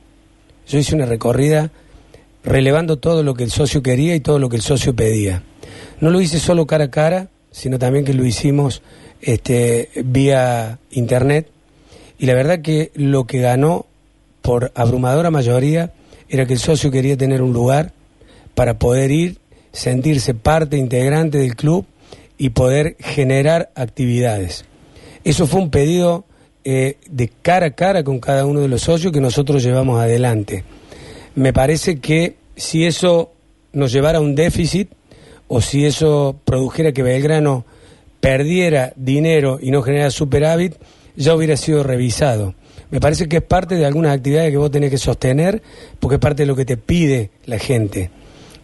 yo 0.68 0.80
hice 0.80 0.96
una 0.96 1.06
recorrida 1.06 1.72
relevando 2.44 2.98
todo 3.00 3.24
lo 3.24 3.36
que 3.36 3.46
el 3.46 3.52
socio 3.52 3.82
quería 3.82 4.16
y 4.16 4.20
todo 4.20 4.38
lo 4.38 4.50
que 4.50 4.58
el 4.58 4.64
socio 4.64 4.94
pedía. 4.94 5.44
No 6.02 6.10
lo 6.10 6.20
hice 6.20 6.40
solo 6.40 6.68
cara 6.68 6.86
a 6.86 6.92
cara, 6.92 7.30
sino 7.52 7.80
también 7.80 8.04
que 8.04 8.14
lo 8.14 8.26
hicimos 8.26 8.82
este, 9.22 9.90
vía 10.04 10.80
internet. 10.92 11.50
Y 12.20 12.26
la 12.26 12.34
verdad 12.34 12.62
que 12.62 12.92
lo 12.96 13.26
que 13.26 13.40
ganó 13.40 13.86
por 14.42 14.72
abrumadora 14.76 15.32
mayoría 15.32 15.92
era 16.30 16.46
que 16.46 16.54
el 16.54 16.60
socio 16.60 16.92
quería 16.92 17.18
tener 17.18 17.42
un 17.42 17.54
lugar 17.54 17.94
para 18.56 18.80
poder 18.80 19.12
ir 19.12 19.38
sentirse 19.72 20.34
parte 20.34 20.78
integrante 20.78 21.38
del 21.38 21.56
club 21.56 21.86
y 22.38 22.50
poder 22.50 22.96
generar 23.00 23.72
actividades. 23.76 24.66
Eso 25.24 25.48
fue 25.48 25.62
un 25.62 25.70
pedido 25.70 26.26
eh, 26.64 26.98
de 27.10 27.30
cara 27.30 27.68
a 27.68 27.72
cara 27.72 28.04
con 28.04 28.20
cada 28.20 28.46
uno 28.46 28.60
de 28.60 28.68
los 28.68 28.82
socios 28.82 29.14
que 29.14 29.22
nosotros 29.22 29.64
llevamos 29.64 30.02
adelante. 30.02 30.64
Me 31.36 31.54
parece 31.54 32.00
que 32.00 32.36
si 32.56 32.86
eso 32.86 33.32
nos 33.74 33.92
llevara 33.92 34.18
a 34.18 34.22
un 34.22 34.36
déficit 34.36 34.90
o 35.48 35.62
si 35.62 35.86
eso 35.86 36.36
produjera 36.44 36.92
que 36.92 37.04
Belgrano 37.04 37.66
perdiera 38.20 38.94
dinero 38.96 39.60
y 39.62 39.72
no 39.72 39.82
generara 39.82 40.12
superávit, 40.12 40.76
ya 41.16 41.36
hubiera 41.36 41.58
sido 41.58 41.84
revisado. 41.84 42.56
Me 42.90 43.00
parece 43.00 43.28
que 43.28 43.38
es 43.38 43.44
parte 43.44 43.76
de 43.76 43.86
algunas 43.86 44.16
actividades 44.16 44.52
que 44.52 44.58
vos 44.58 44.72
tenés 44.72 44.90
que 44.90 44.98
sostener 44.98 45.62
porque 46.00 46.16
es 46.16 46.22
parte 46.22 46.44
de 46.44 46.48
lo 46.48 46.56
que 46.56 46.66
te 46.66 46.78
pide 46.78 47.32
la 47.46 47.60
gente. 47.60 48.10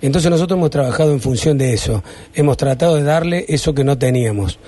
Entonces 0.02 0.30
nosotros 0.30 0.58
hemos 0.58 0.70
trabajado 0.70 1.14
en 1.14 1.22
función 1.22 1.58
de 1.58 1.74
eso, 1.74 2.04
hemos 2.34 2.58
tratado 2.58 2.96
de 2.96 3.04
darle 3.04 3.46
eso 3.48 3.74
que 3.74 3.84
no 3.84 3.98
teníamos. 3.98 4.60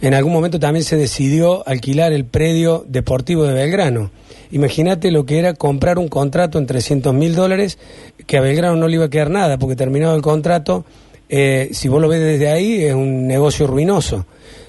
En 0.00 0.14
algún 0.14 0.32
momento 0.32 0.60
también 0.60 0.84
se 0.84 0.96
decidió 0.96 1.66
alquilar 1.66 2.12
el 2.12 2.24
predio 2.24 2.84
deportivo 2.88 3.44
de 3.44 3.52
Belgrano. 3.52 4.10
Imagínate 4.50 5.10
lo 5.10 5.26
que 5.26 5.38
era 5.38 5.54
comprar 5.54 5.98
un 5.98 6.08
contrato 6.08 6.58
en 6.58 6.66
300 6.66 7.12
mil 7.12 7.34
dólares, 7.34 7.78
que 8.26 8.38
a 8.38 8.40
Belgrano 8.40 8.76
no 8.76 8.88
le 8.88 8.94
iba 8.94 9.06
a 9.06 9.10
quedar 9.10 9.28
nada, 9.28 9.58
porque 9.58 9.76
terminado 9.76 10.14
el 10.14 10.22
contrato, 10.22 10.84
eh, 11.28 11.70
si 11.72 11.88
vos 11.88 12.00
lo 12.00 12.08
ves 12.08 12.20
desde 12.20 12.50
ahí, 12.50 12.84
es 12.84 12.94
un 12.94 13.26
negocio 13.26 13.66
ruinoso. 13.66 14.26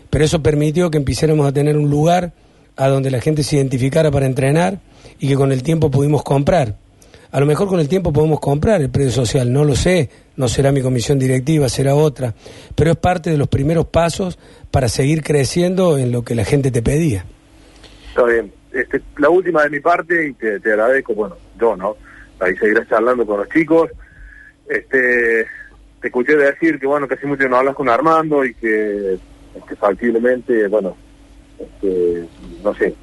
Pero 0.10 0.26
eso 0.26 0.41
permitió 0.41 0.89
que 0.89 0.97
empezáramos 0.97 1.47
a 1.47 1.51
tener 1.51 1.78
un 1.78 1.89
lugar 1.89 2.34
a 2.76 2.88
donde 2.88 3.12
la 3.12 3.22
gente 3.22 3.43
se 3.43 3.57
identificara 3.57 4.12
para 4.12 4.26
entrenar 4.26 4.80
y 5.20 5.28
que 5.28 5.36
con 5.36 5.51
el 5.51 5.64
tiempo 5.64 5.91
pudimos 5.91 6.24
comprar. 6.24 6.76
A 7.32 7.39
lo 7.39 7.45
mejor 7.45 7.68
con 7.68 7.80
el 7.80 7.88
tiempo 7.88 8.12
podemos 8.12 8.39
comprar 8.39 8.82
el 8.82 8.89
predio 8.89 9.12
social, 9.12 9.53
no 9.53 9.64
lo 9.64 9.76
sé, 9.76 10.10
no 10.36 10.47
será 10.47 10.72
mi 10.72 10.82
comisión 10.82 11.20
directiva, 11.20 11.70
será 11.70 11.93
otra, 11.93 12.34
pero 12.74 12.91
es 12.91 12.97
parte 12.97 13.30
de 13.30 13.38
los 13.38 13.47
primeros 13.47 13.86
pasos 13.86 14.39
para 14.72 14.89
seguir 14.89 15.22
creciendo 15.22 15.99
en 15.99 16.12
lo 16.12 16.24
que 16.24 16.34
la 16.34 16.43
gente 16.43 16.72
te 16.72 16.82
pedía. 16.82 17.26
Está 18.10 18.24
bien. 18.24 18.51
Este, 18.72 19.01
la 19.18 19.30
última 19.30 19.64
de 19.64 19.70
mi 19.70 19.80
parte, 19.80 20.30
y 20.30 20.34
te, 20.34 20.60
te 20.60 20.72
agradezco, 20.72 21.14
bueno, 21.14 21.38
yo 21.60 21.76
no, 21.76 21.97
ahí 22.39 22.55
seguirás 22.55 22.88
charlando 22.88 23.26
con 23.26 23.38
los 23.38 23.49
chicos. 23.49 23.91
Este, 24.68 25.45
te 26.02 26.08
escuché 26.08 26.36
decir 26.36 26.80
que, 26.80 26.88
bueno, 26.88 27.08
que 27.08 27.16
hace 27.16 27.28
mucho 27.28 27.43
que 27.43 27.50
no 27.50 27.58
hablas 27.58 27.76
con 27.76 27.89
Armando 27.89 28.45
y 28.45 28.54
que, 28.54 29.20
este, 29.56 29.76
factiblemente, 29.76 30.68
bueno, 30.68 30.95
este, 31.60 32.26
no 32.64 32.74
sé, 32.76 32.95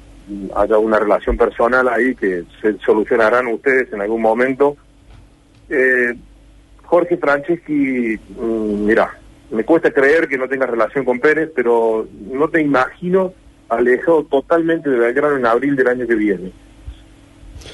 haya 0.55 0.77
una 0.77 0.99
relación 0.99 1.37
personal 1.37 1.87
ahí 1.87 2.15
que 2.15 2.43
se 2.61 2.77
solucionarán 2.79 3.47
ustedes 3.47 3.91
en 3.93 4.01
algún 4.01 4.21
momento. 4.21 4.75
Eh, 5.69 6.13
Jorge 6.83 7.17
Franceschi, 7.17 8.17
mm, 8.17 8.85
mira, 8.85 9.17
me 9.51 9.63
cuesta 9.63 9.91
creer 9.91 10.27
que 10.27 10.37
no 10.37 10.47
tenga 10.47 10.65
relación 10.65 11.05
con 11.05 11.19
Pérez, 11.19 11.51
pero 11.55 12.07
no 12.31 12.49
te 12.49 12.61
imagino 12.61 13.33
alejado 13.69 14.23
totalmente 14.23 14.89
de 14.89 14.97
Belgrano 14.97 15.37
en 15.37 15.45
abril 15.45 15.75
del 15.75 15.87
año 15.87 16.07
que 16.07 16.15
viene. 16.15 16.51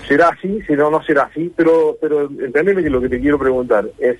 ¿Será 0.08 0.30
así? 0.30 0.62
Si 0.68 0.74
no, 0.74 0.90
no 0.90 1.04
será 1.04 1.24
así, 1.24 1.52
pero, 1.56 1.98
pero 2.02 2.26
entendeme 2.26 2.84
que 2.84 2.90
lo 2.90 3.02
que 3.02 3.10
te 3.10 3.20
quiero 3.20 3.38
preguntar 3.38 3.90
es, 4.00 4.18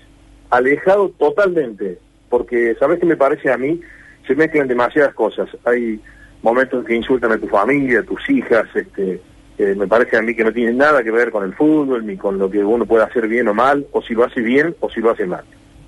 alejado 0.54 1.10
totalmente, 1.10 1.98
porque, 2.30 2.76
¿sabes 2.80 3.00
qué 3.00 3.06
me 3.06 3.18
parece 3.18 3.52
a 3.52 3.58
mí? 3.58 3.82
Se 4.28 4.36
mezclan 4.36 4.68
demasiadas 4.68 5.14
cosas. 5.14 5.50
Hay 5.66 6.00
momentos 6.42 6.82
en 6.82 6.86
que 6.86 6.96
insultan 6.96 7.32
a 7.32 7.38
tu 7.38 7.48
familia, 7.48 8.02
a 8.02 8.04
tus 8.04 8.30
hijas, 8.30 8.66
este, 8.76 9.20
que 9.58 9.76
me 9.76 9.88
parece 9.88 10.18
a 10.18 10.22
mí 10.22 10.36
que 10.36 10.44
no 10.44 10.54
tienen 10.54 10.78
nada 10.78 11.04
que 11.04 11.12
ver 11.12 11.32
con 11.32 11.44
el 11.44 11.54
fútbol, 11.54 12.06
ni 12.06 12.18
con 12.18 12.38
lo 12.38 12.50
que 12.50 12.64
uno 12.64 12.86
puede 12.86 13.04
hacer 13.04 13.28
bien 13.28 13.48
o 13.48 13.54
mal, 13.54 13.88
o 13.92 14.02
si 14.02 14.14
lo 14.14 14.24
hace 14.24 14.42
bien 14.42 14.76
o 14.80 14.90
si 14.90 15.00
lo 15.00 15.12
hace 15.12 15.26
mal. 15.26 15.44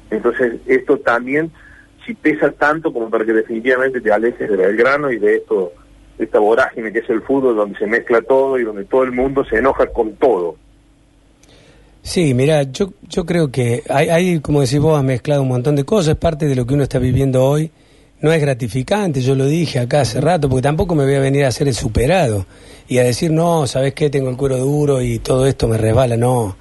Entonces, 0.10 0.56
esto 0.66 0.98
también, 0.98 1.52
si 2.06 2.14
pesa 2.14 2.52
tanto 2.52 2.92
como 2.92 3.10
para 3.10 3.26
que 3.26 3.34
definitivamente 3.34 4.02
te 4.02 4.12
alejes 4.12 4.50
de 4.50 4.58
Belgrano 4.58 5.12
y 5.12 5.20
de 5.20 5.36
esto, 5.38 5.74
de 6.18 6.26
esta 6.26 6.40
vorágine 6.40 6.92
que 6.92 7.00
es 7.00 7.10
el 7.10 7.22
fútbol, 7.22 7.56
donde 7.56 7.78
se 7.78 7.88
mezcla 7.88 8.22
todo 8.22 8.58
y 8.58 8.64
donde 8.64 8.86
todo 8.86 9.04
el 9.04 9.12
mundo 9.12 9.46
se 9.46 9.58
enoja 9.58 9.88
con 9.88 10.16
todo. 10.16 10.56
Sí, 12.06 12.36
mira, 12.36 12.62
yo, 12.62 12.94
yo 13.10 13.26
creo 13.26 13.50
que 13.50 13.82
hay, 13.90 14.10
hay, 14.10 14.40
como 14.40 14.62
decís 14.62 14.80
vos, 14.80 14.96
has 14.96 15.04
mezclado 15.04 15.42
un 15.42 15.48
montón 15.48 15.76
de 15.76 15.86
cosas, 15.86 16.16
parte 16.18 16.46
de 16.46 16.54
lo 16.54 16.68
que 16.68 16.76
uno 16.76 16.84
está 16.84 17.00
viviendo 17.00 17.44
hoy 17.44 17.72
no 18.22 18.32
es 18.32 18.40
gratificante, 18.40 19.22
yo 19.22 19.34
lo 19.34 19.48
dije 19.48 19.80
acá 19.80 20.02
hace 20.02 20.22
rato, 20.22 20.48
porque 20.48 20.62
tampoco 20.62 20.94
me 20.94 21.04
voy 21.04 21.16
a 21.16 21.20
venir 21.20 21.46
a 21.46 21.48
hacer 21.48 21.68
el 21.68 21.74
superado 21.74 22.46
y 22.88 23.00
a 23.00 23.04
decir, 23.04 23.32
no, 23.32 23.66
¿sabes 23.66 23.96
qué? 23.96 24.12
Tengo 24.12 24.30
el 24.30 24.38
cuero 24.38 24.58
duro 24.58 25.02
y 25.02 25.18
todo 25.18 25.48
esto 25.48 25.68
me 25.68 25.78
resbala, 25.78 26.16
no. 26.16 26.56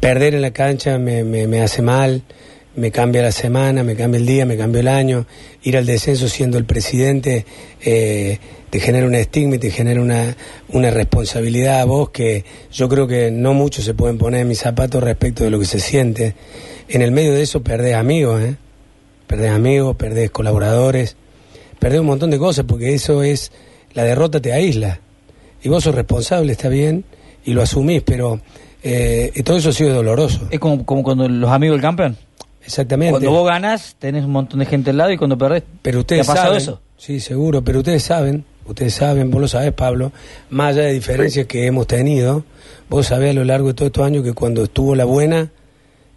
Perder 0.00 0.34
en 0.34 0.42
la 0.42 0.50
cancha 0.50 0.98
me, 0.98 1.22
me, 1.22 1.46
me 1.46 1.62
hace 1.62 1.80
mal, 1.80 2.22
me 2.74 2.90
cambia 2.90 3.22
la 3.22 3.32
semana, 3.32 3.84
me 3.84 3.94
cambia 3.94 4.18
el 4.18 4.26
día, 4.26 4.46
me 4.46 4.56
cambia 4.56 4.80
el 4.80 4.88
año. 4.88 5.26
Ir 5.62 5.76
al 5.76 5.86
descenso 5.86 6.28
siendo 6.28 6.58
el 6.58 6.64
presidente 6.64 7.46
eh, 7.84 8.38
te 8.72 8.80
genera 8.80 9.06
un 9.06 9.14
estigma 9.14 9.56
y 9.56 9.58
te 9.58 9.70
genera 9.70 10.00
una, 10.00 10.34
una 10.70 10.90
responsabilidad 10.90 11.82
a 11.82 11.84
vos 11.84 12.08
que 12.08 12.46
yo 12.72 12.88
creo 12.88 13.06
que 13.06 13.30
no 13.30 13.52
muchos 13.52 13.84
se 13.84 13.92
pueden 13.92 14.16
poner 14.16 14.40
en 14.40 14.48
mis 14.48 14.60
zapatos 14.60 15.04
respecto 15.04 15.44
de 15.44 15.50
lo 15.50 15.58
que 15.58 15.66
se 15.66 15.78
siente. 15.78 16.34
En 16.88 17.02
el 17.02 17.12
medio 17.12 17.34
de 17.34 17.42
eso 17.42 17.62
perdés 17.62 17.96
amigos, 17.96 18.40
¿eh? 18.40 18.56
Perdés 19.26 19.50
amigos, 19.50 19.94
perdés 19.96 20.30
colaboradores, 20.30 21.16
perdés 21.78 22.00
un 22.00 22.06
montón 22.06 22.30
de 22.30 22.38
cosas 22.38 22.64
porque 22.66 22.94
eso 22.94 23.22
es, 23.22 23.52
la 23.92 24.04
derrota 24.04 24.40
te 24.40 24.54
aísla. 24.54 25.00
Y 25.62 25.68
vos 25.68 25.84
sos 25.84 25.94
responsable, 25.94 26.52
está 26.52 26.70
bien, 26.70 27.04
y 27.44 27.52
lo 27.52 27.60
asumís, 27.60 28.02
pero 28.02 28.40
eh, 28.82 29.38
todo 29.44 29.58
eso 29.58 29.68
ha 29.68 29.74
sido 29.74 29.96
doloroso. 29.96 30.48
Es 30.50 30.58
como, 30.58 30.86
como 30.86 31.02
cuando 31.02 31.28
los 31.28 31.50
amigos 31.50 31.74
del 31.74 31.82
campeón. 31.82 32.16
Exactamente. 32.64 33.10
Cuando 33.10 33.32
vos 33.32 33.46
ganas, 33.46 33.96
tenés 33.98 34.24
un 34.24 34.30
montón 34.30 34.60
de 34.60 34.64
gente 34.64 34.88
al 34.88 34.96
lado 34.96 35.12
y 35.12 35.18
cuando 35.18 35.36
perdés, 35.36 35.62
Pero 35.82 36.00
ustedes 36.00 36.24
¿te 36.24 36.32
ha 36.32 36.34
pasado 36.34 36.54
saben, 36.54 36.62
eso? 36.62 36.80
Sí, 36.96 37.20
seguro, 37.20 37.62
pero 37.62 37.80
ustedes 37.80 38.02
saben, 38.02 38.46
ustedes 38.66 38.94
saben, 38.94 39.30
vos 39.30 39.40
lo 39.40 39.48
sabés, 39.48 39.72
Pablo, 39.72 40.12
más 40.50 40.74
allá 40.76 40.86
de 40.86 40.92
diferencias 40.92 41.46
que 41.46 41.66
hemos 41.66 41.86
tenido, 41.86 42.44
vos 42.88 43.06
sabés 43.06 43.30
a 43.30 43.34
lo 43.34 43.44
largo 43.44 43.68
de 43.68 43.74
todos 43.74 43.88
estos 43.88 44.04
años 44.06 44.22
que 44.24 44.32
cuando 44.32 44.64
estuvo 44.64 44.94
la 44.94 45.04
buena, 45.04 45.50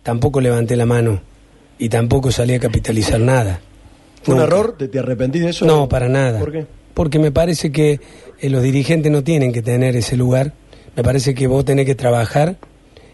tampoco 0.03 0.41
levanté 0.41 0.75
la 0.75 0.85
mano 0.85 1.21
y 1.79 1.89
tampoco 1.89 2.31
salí 2.31 2.53
a 2.53 2.59
capitalizar 2.59 3.19
nada. 3.19 3.59
¿Fue 4.23 4.35
un 4.35 4.41
error? 4.41 4.75
¿Te, 4.77 4.87
te 4.87 4.99
arrepentís 4.99 5.43
de 5.43 5.49
eso? 5.49 5.65
No, 5.65 5.87
para 5.89 6.09
nada. 6.09 6.39
¿Por 6.39 6.51
qué? 6.51 6.65
Porque 6.93 7.19
me 7.19 7.31
parece 7.31 7.71
que 7.71 7.99
eh, 8.39 8.49
los 8.49 8.63
dirigentes 8.63 9.11
no 9.11 9.23
tienen 9.23 9.51
que 9.51 9.61
tener 9.61 9.95
ese 9.95 10.15
lugar. 10.17 10.53
Me 10.95 11.03
parece 11.03 11.35
que 11.35 11.45
vos 11.47 11.65
tenés 11.65 11.85
que 11.85 11.93
trabajar 11.95 12.55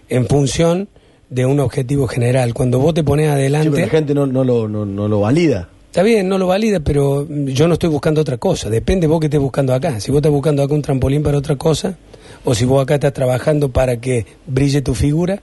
en 0.08 0.28
función 0.28 0.88
de 1.30 1.46
un 1.46 1.60
objetivo 1.60 2.08
general. 2.08 2.54
Cuando 2.54 2.80
vos 2.80 2.94
te 2.94 3.04
pones 3.04 3.26
Sí, 3.26 3.32
adelante... 3.32 3.72
pero 3.72 3.86
la 3.86 3.92
gente 3.92 4.14
no, 4.14 4.26
no, 4.28 4.44
lo, 4.44 4.68
no, 4.68 4.86
no 4.86 5.08
lo 5.08 5.22
valida. 5.22 5.70
Está 5.92 6.04
bien, 6.04 6.30
no 6.30 6.38
lo 6.38 6.48
valida, 6.48 6.80
pero 6.80 7.28
yo 7.28 7.68
no 7.68 7.74
estoy 7.74 7.90
buscando 7.90 8.22
otra 8.22 8.38
cosa. 8.38 8.70
Depende 8.70 9.08
vos 9.08 9.20
que 9.20 9.26
estés 9.26 9.42
buscando 9.42 9.74
acá. 9.74 10.00
Si 10.00 10.10
vos 10.10 10.20
estás 10.20 10.32
buscando 10.32 10.64
acá 10.64 10.74
un 10.74 10.82
trampolín 10.82 11.22
para 11.22 11.38
otra 11.38 11.58
cosa, 11.58 11.98
o 12.46 12.56
si 12.56 12.64
vos 12.64 12.82
acá 12.82 12.94
estás 12.94 13.12
trabajando 13.12 13.74
para 13.74 14.00
que 14.00 14.26
brille 14.48 14.82
tu 14.82 14.96
figura, 14.96 15.42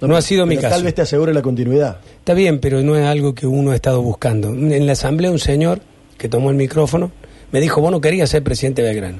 no, 0.00 0.16
ha 0.16 0.22
sido 0.22 0.44
mi 0.44 0.56
caso. 0.56 0.70
Tal 0.74 0.82
vez 0.82 0.92
te 0.92 1.02
asegure 1.02 1.32
la 1.32 1.40
continuidad. 1.40 2.00
Está 2.18 2.34
bien, 2.34 2.58
pero 2.58 2.82
no 2.82 2.96
es 2.96 3.06
algo 3.06 3.32
que 3.32 3.46
uno 3.46 3.70
ha 3.70 3.76
estado 3.76 4.02
buscando. 4.02 4.48
En 4.48 4.86
la 4.86 4.94
asamblea 4.94 5.30
un 5.30 5.38
señor 5.38 5.80
que 6.18 6.28
tomó 6.28 6.50
el 6.50 6.56
micrófono 6.56 7.12
me 7.52 7.60
dijo, 7.60 7.80
vos 7.80 7.92
no 7.92 8.00
querías 8.00 8.28
ser 8.28 8.42
presidente 8.42 8.82
de 8.82 8.88
Belgrano. 8.88 9.18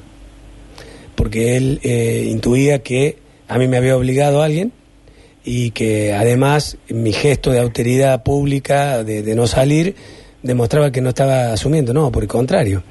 Porque 1.15 1.55
él 1.55 1.79
eh, 1.81 2.27
intuía 2.29 2.79
que 2.79 3.19
a 3.47 3.57
mí 3.57 3.69
me 3.69 3.77
había 3.77 3.95
obligado 3.95 4.41
alguien 4.41 4.73
y 5.45 5.71
que 5.71 6.13
además 6.13 6.77
mi 6.89 7.13
gesto 7.13 7.51
de 7.51 7.59
autoridad 7.59 8.21
pública, 8.23 9.05
de, 9.05 9.23
de 9.23 9.33
no 9.33 9.47
salir, 9.47 9.95
demostraba 10.47 10.91
que 10.91 11.01
no 11.01 11.09
estaba 11.09 11.53
asumiendo. 11.53 11.93
No, 11.93 12.11
por 12.11 12.23
el 12.23 12.29
contrario. 12.29 12.81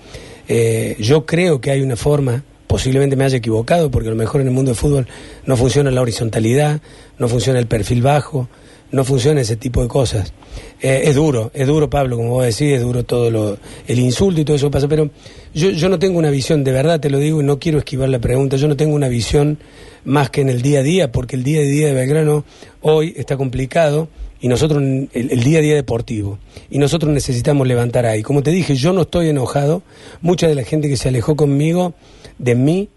Eh, 0.48 0.96
yo 1.00 1.26
creo 1.26 1.60
que 1.60 1.70
hay 1.72 1.82
una 1.82 1.96
forma, 1.96 2.44
posiblemente 2.66 3.16
me 3.16 3.24
haya 3.24 3.38
equivocado, 3.38 3.90
porque 3.90 4.08
a 4.08 4.12
lo 4.12 4.16
mejor 4.16 4.40
en 4.40 4.46
el 4.46 4.52
mundo 4.52 4.70
del 4.70 4.76
fútbol 4.76 5.08
no 5.44 5.56
funciona 5.56 5.90
la 5.90 6.02
horizontalidad, 6.02 6.80
no 7.18 7.28
funciona 7.28 7.58
el 7.58 7.66
perfil 7.66 8.02
bajo, 8.02 8.48
no 8.92 9.04
funciona 9.04 9.40
ese 9.40 9.56
tipo 9.56 9.82
de 9.82 9.88
cosas. 9.88 10.32
Eh, 10.80 11.02
es 11.04 11.16
duro, 11.16 11.50
es 11.54 11.66
duro, 11.66 11.90
Pablo, 11.90 12.16
como 12.16 12.30
vos 12.30 12.44
decís, 12.44 12.74
es 12.74 12.82
duro 12.82 13.02
todo 13.02 13.30
lo, 13.30 13.58
el 13.86 13.98
insulto 13.98 14.40
y 14.40 14.44
todo 14.44 14.56
eso 14.56 14.70
pasa, 14.70 14.86
pero 14.86 15.10
yo 15.52 15.88
no 15.88 15.98
tengo 15.98 16.18
una 16.18 16.30
visión, 16.30 16.62
de 16.62 16.72
verdad 16.72 17.00
te 17.00 17.10
lo 17.10 17.18
digo 17.18 17.40
y 17.40 17.44
no 17.44 17.58
quiero 17.58 17.78
esquivar 17.78 18.08
la 18.08 18.20
pregunta, 18.20 18.56
yo 18.56 18.68
no 18.68 18.76
tengo 18.76 18.94
una 18.94 19.08
visión 19.08 19.58
más 20.04 20.30
que 20.30 20.42
en 20.42 20.48
el 20.48 20.62
día 20.62 20.80
a 20.80 20.82
día, 20.82 21.12
porque 21.12 21.34
el 21.34 21.42
día 21.42 21.60
a 21.60 21.64
día 21.64 21.88
de 21.88 21.94
Belgrano 21.94 22.44
hoy 22.82 23.14
está 23.16 23.36
complicado 23.36 24.08
y 24.40 24.48
nosotros, 24.48 24.82
el, 24.82 25.44
día 25.44 25.58
a 25.58 25.62
día 25.62 25.74
deportivo, 25.74 26.38
y 26.70 26.78
nosotros 26.78 27.12
necesitamos 27.12 27.66
levantar 27.66 28.06
ahí. 28.06 28.22
Como 28.22 28.42
te 28.42 28.50
dije, 28.50 28.74
yo 28.74 28.92
no 28.92 29.02
estoy 29.02 29.28
enojado, 29.28 29.82
mucha 30.20 30.48
de 30.48 30.54
la 30.54 30.64
gente 30.64 30.88
que 30.88 30.96
se 30.96 31.08
alejó 31.08 31.36
conmigo, 31.36 31.94
de 32.38 32.54
mí, 32.54 32.88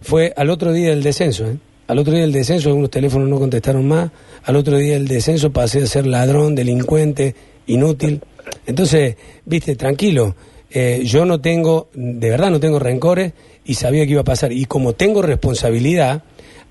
fue 0.00 0.32
al 0.36 0.50
otro 0.50 0.72
día 0.72 0.90
del 0.90 1.02
descenso, 1.02 1.46
¿eh? 1.46 1.56
Al 1.88 1.98
otro 1.98 2.12
día 2.12 2.22
del 2.22 2.32
descenso 2.32 2.68
algunos 2.68 2.90
teléfonos 2.90 3.28
no 3.28 3.38
contestaron 3.38 3.86
más, 3.86 4.10
al 4.44 4.56
otro 4.56 4.78
día 4.78 4.94
del 4.94 5.08
descenso 5.08 5.52
pasé 5.52 5.82
a 5.82 5.86
ser 5.86 6.06
ladrón, 6.06 6.54
delincuente, 6.54 7.34
inútil. 7.66 8.22
Entonces, 8.66 9.16
viste, 9.44 9.76
tranquilo, 9.76 10.34
eh, 10.70 11.02
yo 11.04 11.26
no 11.26 11.40
tengo, 11.40 11.88
de 11.92 12.30
verdad 12.30 12.50
no 12.50 12.60
tengo 12.60 12.78
rencores 12.78 13.32
y 13.64 13.74
sabía 13.74 14.06
que 14.06 14.12
iba 14.12 14.22
a 14.22 14.24
pasar. 14.24 14.52
Y 14.52 14.64
como 14.64 14.94
tengo 14.94 15.22
responsabilidad, 15.22 16.22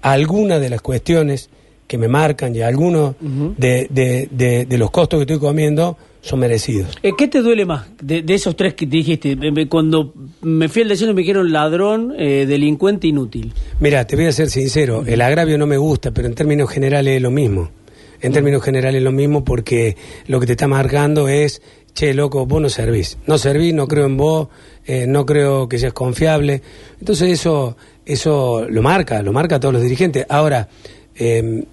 algunas 0.02 0.60
de 0.60 0.70
las 0.70 0.82
cuestiones 0.82 1.50
que 1.92 1.98
me 1.98 2.08
marcan 2.08 2.56
y 2.56 2.62
algunos 2.62 3.16
de, 3.20 3.88
de- 3.90 4.30
de- 4.32 4.66
de 4.66 4.78
los 4.78 4.90
costos 4.92 5.18
que 5.20 5.24
estoy 5.24 5.40
comiendo 5.46 5.98
son 6.22 6.40
merecidos. 6.40 6.96
Eh, 7.04 7.12
¿Qué 7.18 7.28
te 7.28 7.42
duele 7.42 7.66
más 7.66 7.88
de, 8.02 8.22
de 8.22 8.34
esos 8.34 8.56
tres 8.56 8.76
que 8.76 8.86
te 8.88 8.96
dijiste? 8.96 9.38
Cuando 9.68 10.14
me 10.42 10.70
fui 10.70 10.84
al 10.84 10.88
descenso 10.88 11.14
me 11.14 11.20
dijeron 11.22 11.52
ladrón, 11.52 12.14
eh, 12.18 12.46
delincuente, 12.48 13.08
inútil. 13.08 13.52
Mira, 13.82 14.08
te 14.08 14.16
voy 14.16 14.28
a 14.28 14.32
ser 14.32 14.50
sincero, 14.50 15.04
el 15.06 15.20
agravio 15.20 15.58
no 15.58 15.68
me 15.68 15.76
gusta, 15.76 16.12
pero 16.12 16.30
en 16.30 16.34
términos 16.34 16.70
generales 16.70 17.18
es 17.18 17.22
lo 17.22 17.30
mismo. 17.32 17.70
En 18.22 18.32
términos 18.32 18.64
generales 18.64 19.00
es 19.00 19.04
lo 19.04 19.12
mismo 19.12 19.44
porque 19.44 19.98
lo 20.28 20.40
que 20.40 20.46
te 20.46 20.54
está 20.54 20.68
marcando 20.70 21.28
es, 21.28 21.62
che, 21.94 22.14
loco, 22.14 22.46
vos 22.46 22.62
no 22.62 22.70
servís. 22.70 23.18
No 23.28 23.38
servís, 23.38 23.74
no 23.74 23.88
creo 23.88 24.06
en 24.06 24.16
vos, 24.16 24.48
eh, 24.86 25.08
no 25.10 25.26
creo 25.26 25.68
que 25.68 25.78
seas 25.80 25.92
confiable. 25.92 26.62
Entonces 27.00 27.32
eso, 27.32 27.76
eso 28.06 28.66
lo 28.70 28.82
marca, 28.82 29.22
lo 29.24 29.34
marca 29.34 29.56
a 29.56 29.60
todos 29.60 29.74
los 29.74 29.84
dirigentes. 29.84 30.26
Ahora, 30.30 30.70
eh, 31.16 31.64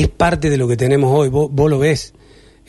es 0.00 0.08
parte 0.08 0.50
de 0.50 0.56
lo 0.56 0.68
que 0.68 0.76
tenemos 0.76 1.12
hoy, 1.16 1.28
vos, 1.28 1.48
vos 1.50 1.68
lo 1.70 1.78
ves. 1.78 2.12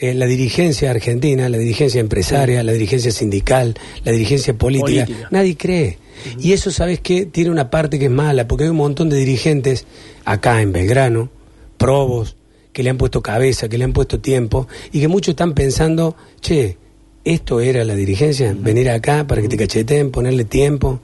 Eh, 0.02 0.14
la 0.14 0.26
dirigencia 0.28 0.92
argentina, 0.92 1.50
la 1.50 1.58
dirigencia 1.58 2.00
empresaria, 2.00 2.64
la 2.64 2.72
dirigencia 2.72 3.12
sindical, 3.12 3.76
la 4.06 4.14
dirigencia 4.14 4.54
política, 4.54 5.06
Política. 5.06 5.28
nadie 5.32 5.58
cree. 5.58 5.98
Y 6.40 6.54
eso, 6.54 6.72
¿sabes 6.72 7.02
qué? 7.02 7.26
Tiene 7.26 7.50
una 7.50 7.70
parte 7.70 8.00
que 8.00 8.06
es 8.06 8.12
mala, 8.12 8.48
porque 8.48 8.64
hay 8.66 8.70
un 8.70 8.78
montón 8.78 9.10
de 9.10 9.18
dirigentes 9.18 9.86
acá 10.24 10.62
en 10.62 10.72
Belgrano, 10.72 11.30
probos, 11.78 12.38
que 12.72 12.82
le 12.84 12.90
han 12.92 12.98
puesto 12.98 13.22
cabeza, 13.22 13.68
que 13.68 13.78
le 13.78 13.84
han 13.84 13.92
puesto 13.94 14.20
tiempo, 14.22 14.68
y 14.94 15.02
que 15.02 15.10
muchos 15.10 15.34
están 15.34 15.54
pensando, 15.54 16.16
che, 16.40 16.78
esto 17.26 17.60
era 17.60 17.84
la 17.84 17.96
dirigencia, 17.96 18.56
venir 18.58 18.90
acá 18.90 19.28
para 19.28 19.42
que 19.42 19.50
te 19.50 19.58
cacheteen, 19.58 20.12
ponerle 20.12 20.46
tiempo, 20.46 21.02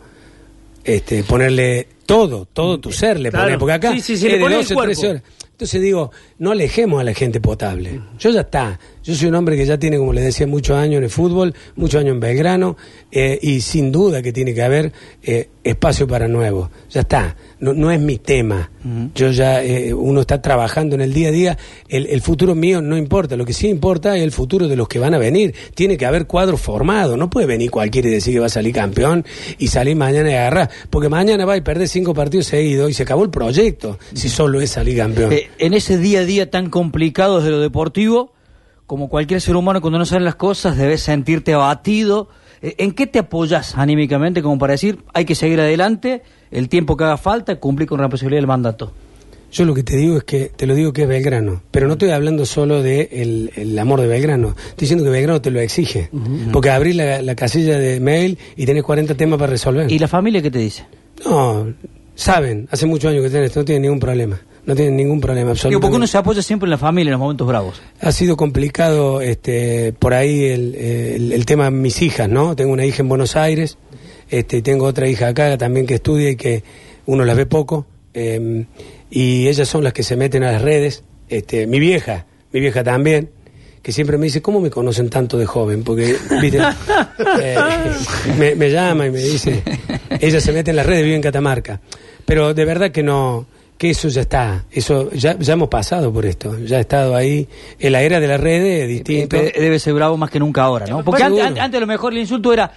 este, 0.85 1.23
ponerle 1.23 1.87
todo, 2.05 2.45
todo 2.45 2.79
tu 2.79 2.91
ser 2.93 3.19
le 3.19 3.29
Claro. 3.29 3.45
pones, 3.45 3.59
porque 3.59 3.73
acá 3.73 3.91
Sí, 3.93 3.99
sí, 4.01 4.17
sí, 4.17 4.25
es 4.27 4.31
le 4.31 4.37
de 4.37 4.43
pones 4.43 4.57
el 4.59 4.63
12, 4.63 4.73
cuerpo. 4.75 4.93
13 5.01 5.07
horas. 5.09 5.23
Entonces 5.55 5.81
digo, 5.81 6.11
no 6.37 6.51
alejemos 6.51 6.99
a 6.99 7.05
la 7.05 7.13
gente 7.13 7.39
potable. 7.39 8.01
Yo 8.19 8.29
ya 8.29 8.41
está. 8.41 8.77
Yo 9.05 9.13
soy 9.13 9.27
un 9.27 9.35
hombre 9.35 9.55
que 9.55 9.65
ya 9.65 9.77
tiene, 9.77 9.97
como 9.97 10.13
les 10.13 10.23
decía, 10.23 10.47
muchos 10.47 10.75
años 10.75 10.97
en 10.97 11.03
el 11.03 11.09
fútbol, 11.11 11.53
muchos 11.75 12.01
años 12.01 12.13
en 12.13 12.19
Belgrano, 12.19 12.75
eh, 13.11 13.37
y 13.39 13.61
sin 13.61 13.91
duda 13.91 14.23
que 14.23 14.33
tiene 14.33 14.53
que 14.55 14.63
haber 14.63 14.91
eh, 15.21 15.49
espacio 15.63 16.07
para 16.07 16.27
nuevos. 16.27 16.69
Ya 16.89 17.01
está. 17.01 17.35
No, 17.59 17.73
no 17.73 17.91
es 17.91 17.99
mi 17.99 18.17
tema. 18.17 18.71
Yo 19.15 19.31
ya, 19.31 19.63
eh, 19.63 19.93
uno 19.93 20.21
está 20.21 20.41
trabajando 20.41 20.95
en 20.95 21.01
el 21.01 21.13
día 21.13 21.29
a 21.29 21.31
día. 21.31 21.57
El, 21.87 22.05
el 22.07 22.21
futuro 22.21 22.53
mío 22.53 22.81
no 22.81 22.97
importa. 22.97 23.35
Lo 23.35 23.45
que 23.45 23.53
sí 23.53 23.67
importa 23.67 24.15
es 24.15 24.23
el 24.23 24.31
futuro 24.31 24.67
de 24.67 24.75
los 24.75 24.87
que 24.87 24.99
van 24.99 25.13
a 25.13 25.17
venir. 25.17 25.55
Tiene 25.73 25.97
que 25.97 26.05
haber 26.05 26.27
cuadro 26.27 26.57
formado. 26.57 27.17
No 27.17 27.29
puede 27.29 27.47
venir 27.47 27.71
cualquiera 27.71 28.09
y 28.09 28.11
decir 28.11 28.33
que 28.33 28.39
va 28.39 28.45
a 28.47 28.49
salir 28.49 28.73
campeón 28.73 29.25
y 29.57 29.67
salir 29.67 29.95
mañana 29.95 30.29
y 30.29 30.33
agarrar. 30.33 30.69
Porque 30.89 31.09
mañana 31.09 31.45
va 31.45 31.57
y 31.57 31.61
perder 31.61 31.87
cinco 31.87 32.13
partidos 32.13 32.47
seguidos 32.47 32.91
y 32.91 32.93
se 32.93 33.03
acabó 33.03 33.23
el 33.23 33.31
proyecto 33.31 33.97
si 34.13 34.29
solo 34.29 34.61
es 34.61 34.71
salir 34.71 34.97
campeón. 34.97 35.33
Eh, 35.33 35.49
en 35.57 35.73
ese 35.73 35.97
día 35.97 36.19
a 36.19 36.25
día 36.25 36.51
tan 36.51 36.69
complicado 36.69 37.39
desde 37.39 37.51
lo 37.51 37.59
deportivo, 37.59 38.34
como 38.87 39.09
cualquier 39.09 39.41
ser 39.41 39.55
humano, 39.55 39.81
cuando 39.81 39.99
no 39.99 40.05
salen 40.05 40.25
las 40.25 40.35
cosas, 40.35 40.77
debes 40.77 41.01
sentirte 41.01 41.53
abatido. 41.53 42.29
Eh, 42.61 42.75
¿En 42.77 42.91
qué 42.91 43.07
te 43.07 43.19
apoyas 43.19 43.75
anímicamente 43.77 44.41
como 44.41 44.57
para 44.57 44.73
decir 44.73 44.99
hay 45.13 45.25
que 45.25 45.35
seguir 45.35 45.59
adelante, 45.59 46.21
el 46.51 46.69
tiempo 46.69 46.95
que 46.97 47.03
haga 47.03 47.17
falta, 47.17 47.59
cumplir 47.59 47.87
con 47.87 48.01
la 48.01 48.09
posibilidad 48.09 48.39
del 48.39 48.47
mandato? 48.47 48.93
Yo 49.51 49.63
lo 49.63 49.73
que 49.73 49.83
te 49.83 49.95
digo 49.95 50.17
es 50.17 50.25
que, 50.25 50.51
te 50.53 50.67
lo 50.67 50.75
digo 50.75 50.91
que 50.91 51.03
es 51.03 51.07
Belgrano, 51.07 51.61
pero 51.71 51.87
no 51.87 51.93
estoy 51.93 52.09
hablando 52.09 52.45
solo 52.45 52.83
de 52.83 53.07
el, 53.13 53.51
el 53.55 53.79
amor 53.79 54.01
de 54.01 54.07
Belgrano, 54.07 54.49
estoy 54.49 54.81
diciendo 54.81 55.05
que 55.05 55.11
Belgrano 55.11 55.41
te 55.41 55.49
lo 55.49 55.61
exige, 55.61 56.09
porque 56.51 56.71
abrís 56.71 56.97
la, 56.97 57.21
la 57.21 57.35
casilla 57.35 57.79
de 57.79 58.01
mail 58.01 58.37
y 58.57 58.65
tenés 58.65 58.83
40 58.83 59.15
temas 59.15 59.39
para 59.39 59.51
resolver. 59.51 59.89
¿Y 59.89 59.97
la 59.97 60.09
familia 60.09 60.41
qué 60.41 60.51
te 60.51 60.59
dice? 60.59 60.85
No, 61.23 61.73
saben, 62.15 62.67
hace 62.69 62.85
muchos 62.85 63.11
años 63.11 63.23
que 63.23 63.29
tenés, 63.29 63.55
no 63.55 63.63
tienen 63.63 63.83
ningún 63.83 63.99
problema, 64.01 64.41
no 64.65 64.75
tienen 64.75 64.95
ningún 64.97 65.21
problema 65.21 65.41
Digo, 65.41 65.51
absolutamente. 65.51 65.81
porque 65.81 65.95
uno 65.97 66.07
se 66.07 66.17
apoya 66.17 66.41
siempre 66.41 66.65
en 66.67 66.71
la 66.71 66.77
familia 66.77 67.09
en 67.09 67.13
los 67.13 67.19
momentos 67.19 67.47
bravos. 67.47 67.81
Ha 68.01 68.11
sido 68.11 68.35
complicado 68.35 69.21
este, 69.21 69.93
por 69.93 70.13
ahí 70.13 70.45
el, 70.45 70.75
el, 70.75 71.31
el 71.31 71.45
tema 71.45 71.65
de 71.65 71.71
mis 71.71 72.01
hijas, 72.01 72.27
¿no? 72.29 72.55
Tengo 72.55 72.73
una 72.73 72.85
hija 72.85 73.01
en 73.03 73.09
Buenos 73.09 73.35
Aires, 73.35 73.77
este, 74.29 74.61
tengo 74.61 74.85
otra 74.85 75.07
hija 75.07 75.27
acá 75.27 75.57
también 75.57 75.85
que 75.85 75.95
estudia 75.95 76.31
y 76.31 76.35
que 76.35 76.63
uno 77.05 77.25
las 77.25 77.37
ve 77.37 77.45
poco, 77.45 77.85
eh, 78.13 78.65
y 79.11 79.47
ellas 79.47 79.67
son 79.67 79.83
las 79.83 79.93
que 79.93 80.03
se 80.03 80.15
meten 80.15 80.43
a 80.43 80.51
las 80.51 80.61
redes. 80.61 81.03
Este, 81.29 81.67
mi 81.67 81.79
vieja, 81.79 82.25
mi 82.51 82.59
vieja 82.59 82.83
también, 82.83 83.29
que 83.81 83.91
siempre 83.91 84.17
me 84.17 84.25
dice, 84.25 84.41
¿cómo 84.41 84.59
me 84.59 84.71
conocen 84.71 85.09
tanto 85.09 85.37
de 85.37 85.45
joven? 85.45 85.83
Porque, 85.83 86.15
viste, 86.41 86.59
eh, 87.41 87.57
me, 88.39 88.55
me 88.55 88.71
llama 88.71 89.05
y 89.05 89.11
me 89.11 89.19
dice, 89.19 89.61
ella 90.19 90.41
se 90.41 90.51
mete 90.51 90.71
en 90.71 90.77
las 90.77 90.85
redes, 90.85 91.03
vive 91.03 91.15
en 91.15 91.21
Catamarca. 91.21 91.81
Pero 92.25 92.55
de 92.55 92.65
verdad 92.65 92.91
que 92.91 93.03
no, 93.03 93.45
que 93.77 93.89
eso 93.89 94.07
ya 94.07 94.21
está, 94.21 94.63
eso 94.71 95.11
ya, 95.11 95.37
ya 95.37 95.53
hemos 95.53 95.67
pasado 95.67 96.11
por 96.13 96.25
esto, 96.25 96.57
ya 96.59 96.77
he 96.77 96.81
estado 96.81 97.15
ahí, 97.15 97.47
en 97.79 97.91
la 97.91 98.01
era 98.03 98.19
de 98.21 98.27
las 98.27 98.39
redes 98.39 98.83
es 98.83 98.87
distinto. 98.87 99.35
Eh, 99.35 99.53
Debe 99.59 99.79
ser 99.79 99.93
bravo 99.93 100.15
más 100.17 100.29
que 100.31 100.39
nunca 100.39 100.63
ahora, 100.63 100.85
¿no? 100.87 101.03
Porque 101.03 101.23
antes, 101.23 101.43
antes- 101.43 101.61
antes 101.63 101.77
a 101.77 101.81
lo 101.81 101.87
mejor 101.87 102.13
el 102.13 102.19
insulto 102.19 102.53
era 102.53 102.71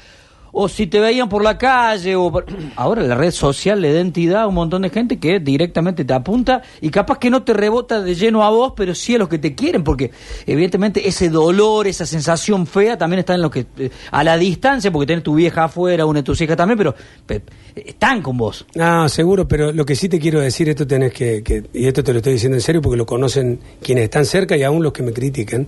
o 0.53 0.69
si 0.69 0.87
te 0.87 1.01
veían 1.01 1.29
por 1.29 1.43
la 1.43 1.59
calle 1.59 2.17
o 2.17 2.33
ahora 2.77 3.03
la 3.03 3.15
red 3.15 3.31
social 3.31 3.81
le 3.81 3.93
da 3.93 4.01
entidad 4.01 4.43
a 4.43 4.47
un 4.47 4.55
montón 4.55 4.83
de 4.83 4.91
gente 4.91 5.19
que 5.19 5.41
directamente 5.41 6.05
te 6.05 6.13
apunta 6.15 6.63
y 6.81 6.91
capaz 6.91 7.19
que 7.19 7.31
no 7.31 7.43
te 7.43 7.53
rebota 7.53 8.01
de 8.01 8.15
lleno 8.15 8.43
a 8.45 8.51
vos, 8.51 8.73
pero 8.77 8.95
sí 8.95 9.15
a 9.15 9.19
los 9.19 9.29
que 9.29 9.39
te 9.39 9.55
quieren, 9.55 9.85
porque 9.85 10.11
evidentemente 10.47 11.07
ese 11.09 11.29
dolor, 11.29 11.87
esa 11.87 12.07
sensación 12.07 12.67
fea 12.67 12.97
también 12.99 13.21
está 13.21 13.35
en 13.35 13.43
lo 13.43 13.51
que 13.51 13.67
eh, 13.79 13.91
a 14.11 14.25
la 14.25 14.37
distancia, 14.39 14.91
porque 14.91 15.07
tenés 15.07 15.23
tu 15.25 15.35
vieja 15.35 15.65
afuera, 15.65 16.07
una 16.07 16.21
de 16.21 16.25
tus 16.25 16.41
hijas 16.41 16.57
también, 16.57 16.79
pero 16.79 16.95
pe- 17.27 17.43
están 17.75 18.23
con 18.23 18.37
vos. 18.37 18.67
No, 18.75 19.09
seguro, 19.09 19.47
pero 19.47 19.73
lo 19.73 19.85
que 19.85 19.95
sí 19.95 20.09
te 20.09 20.19
quiero 20.19 20.41
decir, 20.41 20.69
esto 20.69 20.87
tenés 20.87 21.13
que, 21.13 21.43
que- 21.43 21.65
y 21.73 21.87
esto 21.87 22.03
te 22.03 22.13
lo 22.13 22.19
estoy 22.19 22.35
diciendo 22.35 22.57
en 22.57 22.63
serio 22.63 22.81
porque 22.83 22.97
lo 22.97 23.07
conocen 23.07 23.61
quienes 23.83 24.05
están 24.05 24.25
cerca 24.25 24.57
y 24.57 24.63
aún 24.63 24.83
los 24.83 24.93
que 24.93 25.03
me 25.03 25.13
critican, 25.13 25.67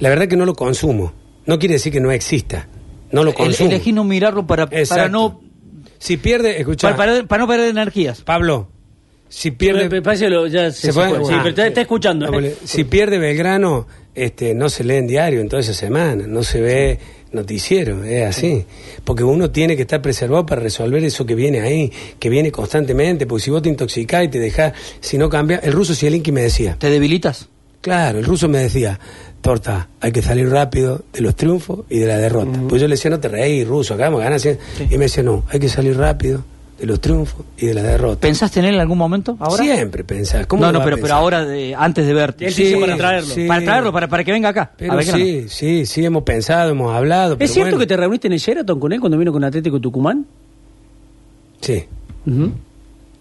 la 0.00 0.08
verdad 0.08 0.26
que 0.28 0.36
no 0.36 0.46
lo 0.46 0.54
consumo. 0.54 1.12
No 1.46 1.58
quiere 1.58 1.74
decir 1.74 1.92
que 1.92 2.00
no 2.00 2.10
exista, 2.12 2.68
no 3.12 3.22
lo 3.24 3.30
El- 3.30 3.36
consumo. 3.36 3.70
elegí 3.70 3.92
no 3.92 4.04
mirarlo 4.04 4.46
para, 4.46 4.66
para 4.68 5.08
no 5.08 5.40
Si 5.98 6.16
pierde, 6.16 6.58
escucha, 6.60 6.96
para, 6.96 7.12
para- 7.12 7.26
para 7.28 7.42
no 7.42 7.48
perder 7.48 7.68
energías. 7.70 8.22
Pablo, 8.22 8.68
si 9.28 9.50
pierde... 9.52 9.88
me 9.88 10.02
parece 10.02 10.24
que 10.24 10.30
lo- 10.30 10.46
ya 10.48 10.70
se, 10.72 10.88
¿Se. 10.88 10.92
Sí, 10.92 10.98
Ah, 11.00 11.10
pero 11.38 11.48
está, 11.48 11.66
está 11.66 11.80
escuchando. 11.82 12.40
¿eh? 12.40 12.56
Si 12.64 12.84
pierde 12.84 13.18
Belgrano, 13.18 13.86
este, 14.14 14.54
no 14.54 14.68
se 14.68 14.84
lee 14.84 14.96
en 14.96 15.06
diario 15.06 15.40
en 15.40 15.48
toda 15.48 15.60
esa 15.60 15.72
semana, 15.74 16.26
no 16.26 16.42
se 16.42 16.60
ve 16.60 16.98
noticiero, 17.32 18.04
es 18.04 18.26
así. 18.26 18.66
Porque 19.04 19.24
uno 19.24 19.50
tiene 19.50 19.74
que 19.74 19.82
estar 19.82 20.02
preservado 20.02 20.44
para 20.44 20.60
resolver 20.60 21.02
eso 21.02 21.24
que 21.24 21.34
viene 21.34 21.60
ahí, 21.62 21.90
que 22.18 22.28
viene 22.28 22.52
constantemente, 22.52 23.26
porque 23.26 23.44
si 23.44 23.50
vos 23.50 23.62
te 23.62 23.70
intoxicás 23.70 24.24
y 24.24 24.28
te 24.28 24.38
dejás, 24.38 24.74
si 25.00 25.16
no 25.16 25.30
cambia, 25.30 25.58
el 25.62 25.72
ruso 25.72 25.94
Zielinski 25.94 26.30
me 26.30 26.42
decía, 26.42 26.76
¿Te 26.78 26.90
debilitas? 26.90 27.48
claro, 27.80 28.18
el 28.18 28.24
ruso 28.26 28.48
me 28.50 28.58
decía, 28.58 29.00
Torta, 29.42 29.88
hay 30.00 30.12
que 30.12 30.22
salir 30.22 30.48
rápido 30.48 31.02
de 31.12 31.20
los 31.20 31.36
triunfos 31.36 31.80
y 31.90 31.98
de 31.98 32.06
la 32.06 32.16
derrota. 32.16 32.58
Pues 32.68 32.80
yo 32.80 32.88
le 32.88 32.94
decía, 32.94 33.10
no 33.10 33.20
te 33.20 33.28
reís, 33.28 33.66
ruso, 33.68 33.92
acá 33.94 34.04
vamos 34.04 34.20
a 34.20 34.24
ganar. 34.24 34.40
cien". 34.40 34.58
Y 34.88 34.92
me 34.96 35.04
decía, 35.04 35.22
no, 35.22 35.44
hay 35.50 35.60
que 35.60 35.68
salir 35.68 35.96
rápido 35.98 36.44
de 36.78 36.86
los 36.86 37.00
triunfos 37.00 37.44
y 37.58 37.66
de 37.66 37.74
la 37.74 37.82
derrota. 37.82 38.20
¿Pensaste 38.22 38.60
en 38.60 38.66
él 38.66 38.74
en 38.76 38.80
algún 38.80 38.98
momento? 38.98 39.36
¿Ahora? 39.38 39.62
Siempre 39.62 40.02
pensás, 40.04 40.46
¿cómo 40.46 40.62
no, 40.64 40.72
no, 40.72 40.82
pero, 40.82 40.96
pero 40.98 41.14
ahora, 41.14 41.44
de- 41.44 41.74
antes 41.74 42.06
de 42.06 42.14
verte. 42.14 42.46
Él 42.46 42.54
dice 42.54 42.76
para 42.78 42.96
traerlo. 42.96 43.34
sí. 43.34 43.46
Para 43.46 43.64
traerlo, 43.64 43.92
para, 43.92 44.08
para 44.08 44.24
que 44.24 44.32
venga 44.32 44.48
acá. 44.48 44.72
Pero 44.76 44.92
a 44.92 44.96
Belgrano. 44.96 45.24
sí, 45.24 45.44
sí, 45.48 45.86
sí, 45.86 46.04
hemos 46.04 46.22
pensado, 46.22 46.70
hemos 46.70 46.92
hablado. 46.94 47.36
pero 47.36 47.44
¿Es 47.44 47.52
cierto 47.52 47.70
bueno. 47.72 47.80
que 47.80 47.86
te 47.86 47.96
reuniste 47.96 48.26
en 48.28 48.32
el 48.32 48.38
Sheraton 48.38 48.80
con 48.80 48.92
él 48.92 49.00
cuando 49.00 49.18
vino 49.18 49.32
con 49.32 49.44
Atlético 49.44 49.78
Tucumán? 49.80 50.24
Sí. 51.60 51.84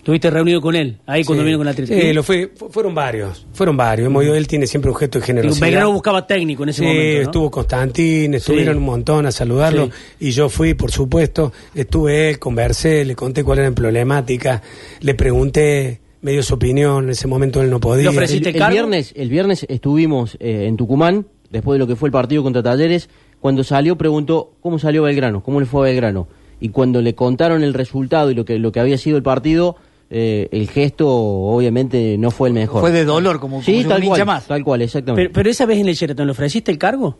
Estuviste 0.02 0.32
reunido 0.32 0.60
con 0.62 0.76
él 0.76 0.98
ahí 1.06 1.24
cuando 1.24 1.44
sí. 1.44 1.46
vino 1.46 1.60
con 1.60 1.68
Atlético. 1.68 2.00
Sí, 2.00 2.12
lo 2.12 2.24
fue, 2.24 2.52
fu- 2.56 2.70
fueron 2.70 2.96
varios, 2.96 3.46
fueron 3.54 3.78
varios. 3.78 4.08
Hemos 4.08 4.24
ido, 4.24 4.34
él 4.34 4.48
tiene 4.48 4.66
siempre 4.66 4.90
un 4.90 4.98
gesto 4.98 5.20
de 5.20 5.26
generosidad. 5.26 5.68
Belgrano 5.68 5.92
buscaba 5.92 6.26
técnico 6.26 6.64
en 6.64 6.70
ese 6.70 6.80
sí, 6.82 6.86
momento. 6.88 7.16
¿no? 7.18 7.22
estuvo 7.22 7.52
Constantín, 7.52 8.34
estuvieron 8.34 8.74
Sí. 8.74 8.78
un 8.80 8.84
montón 8.86 9.28
a 9.28 9.32
saludarlo 9.32 9.86
Sí. 9.86 9.92
y 10.28 10.32
yo 10.32 10.50
fui, 10.50 10.74
por 10.74 10.90
supuesto, 10.92 11.54
estuve 11.76 12.32
él, 12.32 12.40
conversé, 12.40 13.06
le 13.06 13.16
conté 13.16 13.44
cuál 13.44 13.60
era 13.60 13.70
la 13.70 13.76
problemática, 13.76 14.64
le 15.02 15.14
pregunté, 15.14 16.02
me 16.22 16.32
dio 16.32 16.42
su 16.42 16.56
opinión, 16.56 17.04
en 17.04 17.10
ese 17.12 17.28
momento 17.28 17.62
él 17.62 17.70
no 17.70 17.80
podía. 17.80 18.04
¿Le 18.10 18.10
ofreciste 18.18 18.50
El, 18.50 18.56
el 18.56 18.60
cargo? 18.60 18.74
viernes, 18.74 19.14
el 19.16 19.30
viernes 19.30 19.66
estuvimos 19.70 20.36
eh, 20.40 20.66
en 20.68 20.78
Tucumán, 20.78 21.28
después 21.52 21.76
de 21.76 21.80
lo 21.80 21.86
que 21.88 21.96
fue 21.96 22.08
el 22.10 22.14
partido 22.14 22.42
contra 22.42 22.64
Talleres. 22.64 23.08
Cuando 23.40 23.64
salió, 23.64 23.98
preguntó 23.98 24.54
cómo 24.62 24.80
salió 24.80 25.04
Belgrano, 25.04 25.44
cómo 25.44 25.60
le 25.60 25.68
fue 25.68 25.82
a 25.82 25.92
Belgrano. 25.92 26.28
Y 26.60 26.70
cuando 26.70 27.02
le 27.02 27.14
contaron 27.16 27.64
el 27.64 27.74
resultado 27.74 28.30
y 28.32 28.36
lo 28.36 28.46
que, 28.46 28.60
lo 28.60 28.72
que 28.72 28.80
había 28.80 28.98
sido 28.98 29.18
el 29.18 29.24
partido, 29.24 29.78
eh, 30.12 30.50
el 30.52 30.70
gesto 30.70 31.08
obviamente 31.10 32.18
no 32.18 32.32
fue 32.32 32.50
el 32.50 32.54
mejor. 32.54 32.82
Fue 32.82 32.92
de 32.92 33.06
dolor, 33.06 33.40
como, 33.40 33.64
sí, 33.64 33.78
como 33.78 33.90
tal 33.90 33.98
un 34.00 34.04
hincha 34.04 34.16
cual, 34.16 34.26
más. 34.26 34.46
tal 34.46 34.64
cual, 34.64 34.82
exactamente. 34.82 35.24
Pero, 35.30 35.34
pero 35.34 35.50
esa 35.50 35.66
vez 35.66 35.80
en 35.80 35.88
el 35.88 35.96
Sheraton, 35.96 36.26
¿le 36.28 36.32
ofreciste 36.32 36.70
el 36.70 36.78
cargo? 36.78 37.18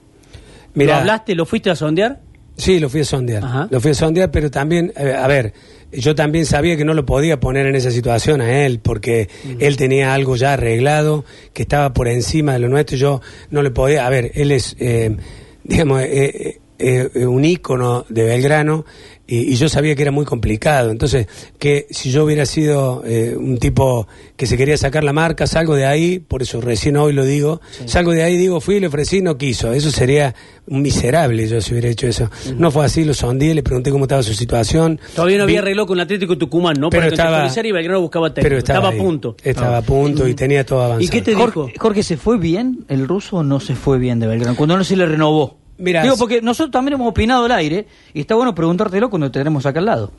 Mirá, 0.74 0.96
¿Lo 0.96 1.00
hablaste? 1.00 1.34
¿Lo 1.34 1.46
fuiste 1.46 1.70
a 1.70 1.76
sondear? 1.76 2.20
Sí, 2.58 2.80
lo 2.80 2.90
fui 2.90 3.00
a 3.00 3.06
sondear. 3.06 3.44
Ajá. 3.44 3.68
Lo 3.72 3.80
fui 3.80 3.92
a 3.92 3.94
sondear, 3.94 4.30
pero 4.30 4.52
también, 4.52 4.92
eh, 4.98 5.14
a 5.18 5.26
ver, 5.26 5.54
yo 5.94 6.16
también 6.16 6.46
sabía 6.46 6.78
que 6.78 6.86
no 6.86 6.94
lo 6.94 7.06
podía 7.06 7.40
poner 7.40 7.66
en 7.66 7.76
esa 7.76 7.92
situación 7.92 8.42
a 8.42 8.66
él, 8.66 8.80
porque 8.80 9.30
él 9.60 9.78
tenía 9.78 10.14
algo 10.14 10.36
ya 10.36 10.54
arreglado, 10.54 11.26
que 11.54 11.64
estaba 11.64 11.94
por 11.94 12.08
encima 12.08 12.54
de 12.54 12.60
lo 12.60 12.70
nuestro. 12.70 12.98
Yo 12.98 13.22
no 13.50 13.62
le 13.62 13.72
podía. 13.72 14.06
A 14.06 14.10
ver, 14.10 14.32
él 14.36 14.52
es, 14.52 14.76
eh, 14.80 15.16
digamos, 15.64 16.02
eh, 16.02 16.60
eh, 16.80 17.10
eh, 17.14 17.26
un 17.26 17.46
ícono 17.46 18.06
de 18.10 18.24
Belgrano. 18.24 18.86
Y, 19.32 19.54
y 19.54 19.56
yo 19.56 19.70
sabía 19.70 19.96
que 19.96 20.02
era 20.02 20.12
muy 20.12 20.26
complicado. 20.26 20.92
Entonces, 20.92 21.26
que 21.58 21.88
si 21.90 22.12
yo 22.12 22.26
hubiera 22.26 22.46
sido 22.46 23.02
eh, 23.06 23.34
un 23.38 23.58
tipo 23.60 24.06
que 24.36 24.46
se 24.46 24.58
quería 24.58 24.76
sacar 24.78 25.06
la 25.06 25.14
marca, 25.14 25.48
salgo 25.48 25.74
de 25.76 25.86
ahí, 25.86 26.20
por 26.20 26.42
eso 26.42 26.60
recién 26.60 26.98
hoy 26.98 27.14
lo 27.14 27.24
digo, 27.24 27.62
salgo 27.86 28.12
de 28.12 28.24
ahí, 28.24 28.36
digo, 28.36 28.60
fui, 28.60 28.82
le 28.82 28.88
ofrecí, 28.88 29.22
no 29.22 29.38
quiso. 29.38 29.72
Eso 29.72 29.90
sería 29.90 30.36
un 30.68 30.82
miserable 30.82 31.48
yo 31.48 31.62
si 31.62 31.72
hubiera 31.72 31.88
hecho 31.88 32.08
eso. 32.08 32.30
No 32.58 32.72
fue 32.72 32.84
así, 32.84 33.06
lo 33.06 33.14
sondeé, 33.14 33.54
le 33.56 33.64
pregunté 33.64 33.90
cómo 33.90 34.04
estaba 34.04 34.22
su 34.22 34.34
situación. 34.34 35.00
Todavía 35.16 35.38
no 35.38 35.44
había 35.44 35.56
Vi- 35.56 35.60
arreglado 35.60 35.88
con 35.88 36.00
Atlético 36.02 36.38
Tucumán, 36.38 36.76
¿no? 36.78 36.90
Pero 36.90 37.02
Para 37.04 37.12
estaba- 37.14 37.30
contextualizar 37.38 37.66
y 37.68 37.72
Belgrano 37.72 38.02
buscaba 38.02 38.34
técnico. 38.34 38.44
pero 38.50 38.58
estaba, 38.58 38.78
estaba 38.80 38.94
ahí. 38.94 39.00
a 39.00 39.02
punto. 39.04 39.36
Estaba 39.44 39.76
Ah. 39.76 39.80
a 39.80 39.82
punto 39.82 40.28
y 40.28 40.34
tenía 40.34 40.66
todo 40.66 40.80
avanzado. 40.82 41.04
¿Y 41.04 41.08
qué 41.08 41.22
te 41.22 41.32
dijo? 41.32 41.50
Jorge, 41.50 41.74
Jorge, 41.80 42.04
¿se 42.04 42.18
fue 42.18 42.38
bien 42.38 42.84
el 42.90 43.08
ruso 43.08 43.38
o 43.38 43.44
no 43.44 43.62
se 43.62 43.76
fue 43.76 43.98
bien 43.98 44.20
de 44.20 44.28
Belgrano? 44.28 44.58
Cuando 44.58 44.76
no 44.78 44.84
se 44.84 44.98
le 44.98 45.06
renovó. 45.06 45.61
Mira, 45.78 46.04
Digo, 46.04 46.18
porque 46.18 46.42
nosotros 46.42 46.72
también 46.72 46.94
hemos 46.94 47.10
opinado 47.10 47.46
al 47.46 47.52
aire 47.52 47.88
y 48.14 48.22
está 48.22 48.36
bueno 48.36 48.54
preguntártelo 48.54 49.10
cuando 49.10 49.32
te 49.32 49.40
tenemos 49.40 49.66
acá 49.66 49.80
al 49.80 49.86
lado. 49.86 50.12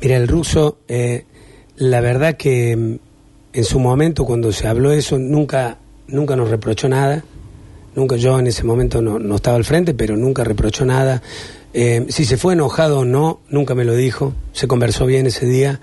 Mira, 0.00 0.16
el 0.16 0.28
ruso, 0.28 0.78
eh, 0.88 1.24
la 1.76 2.00
verdad 2.00 2.36
que 2.36 2.76
mm, 2.76 2.98
en 3.52 3.64
su 3.64 3.78
momento 3.78 4.24
cuando 4.24 4.52
se 4.52 4.68
habló 4.68 4.92
eso, 4.92 5.18
nunca, 5.18 5.78
nunca 6.08 6.36
nos 6.36 6.50
reprochó 6.50 6.88
nada. 6.88 7.24
Nunca 7.94 8.16
yo 8.16 8.38
en 8.38 8.46
ese 8.46 8.62
momento 8.64 9.00
no, 9.00 9.18
no 9.18 9.36
estaba 9.36 9.56
al 9.56 9.64
frente, 9.64 9.94
pero 9.94 10.16
nunca 10.18 10.44
reprochó 10.44 10.84
nada. 10.84 11.22
Eh, 11.72 12.06
si 12.10 12.26
se 12.26 12.36
fue 12.36 12.52
enojado 12.52 13.00
o 13.00 13.04
no, 13.04 13.40
nunca 13.48 13.74
me 13.74 13.84
lo 13.84 13.94
dijo. 13.94 14.34
Se 14.52 14.68
conversó 14.68 15.06
bien 15.06 15.26
ese 15.26 15.46
día. 15.46 15.80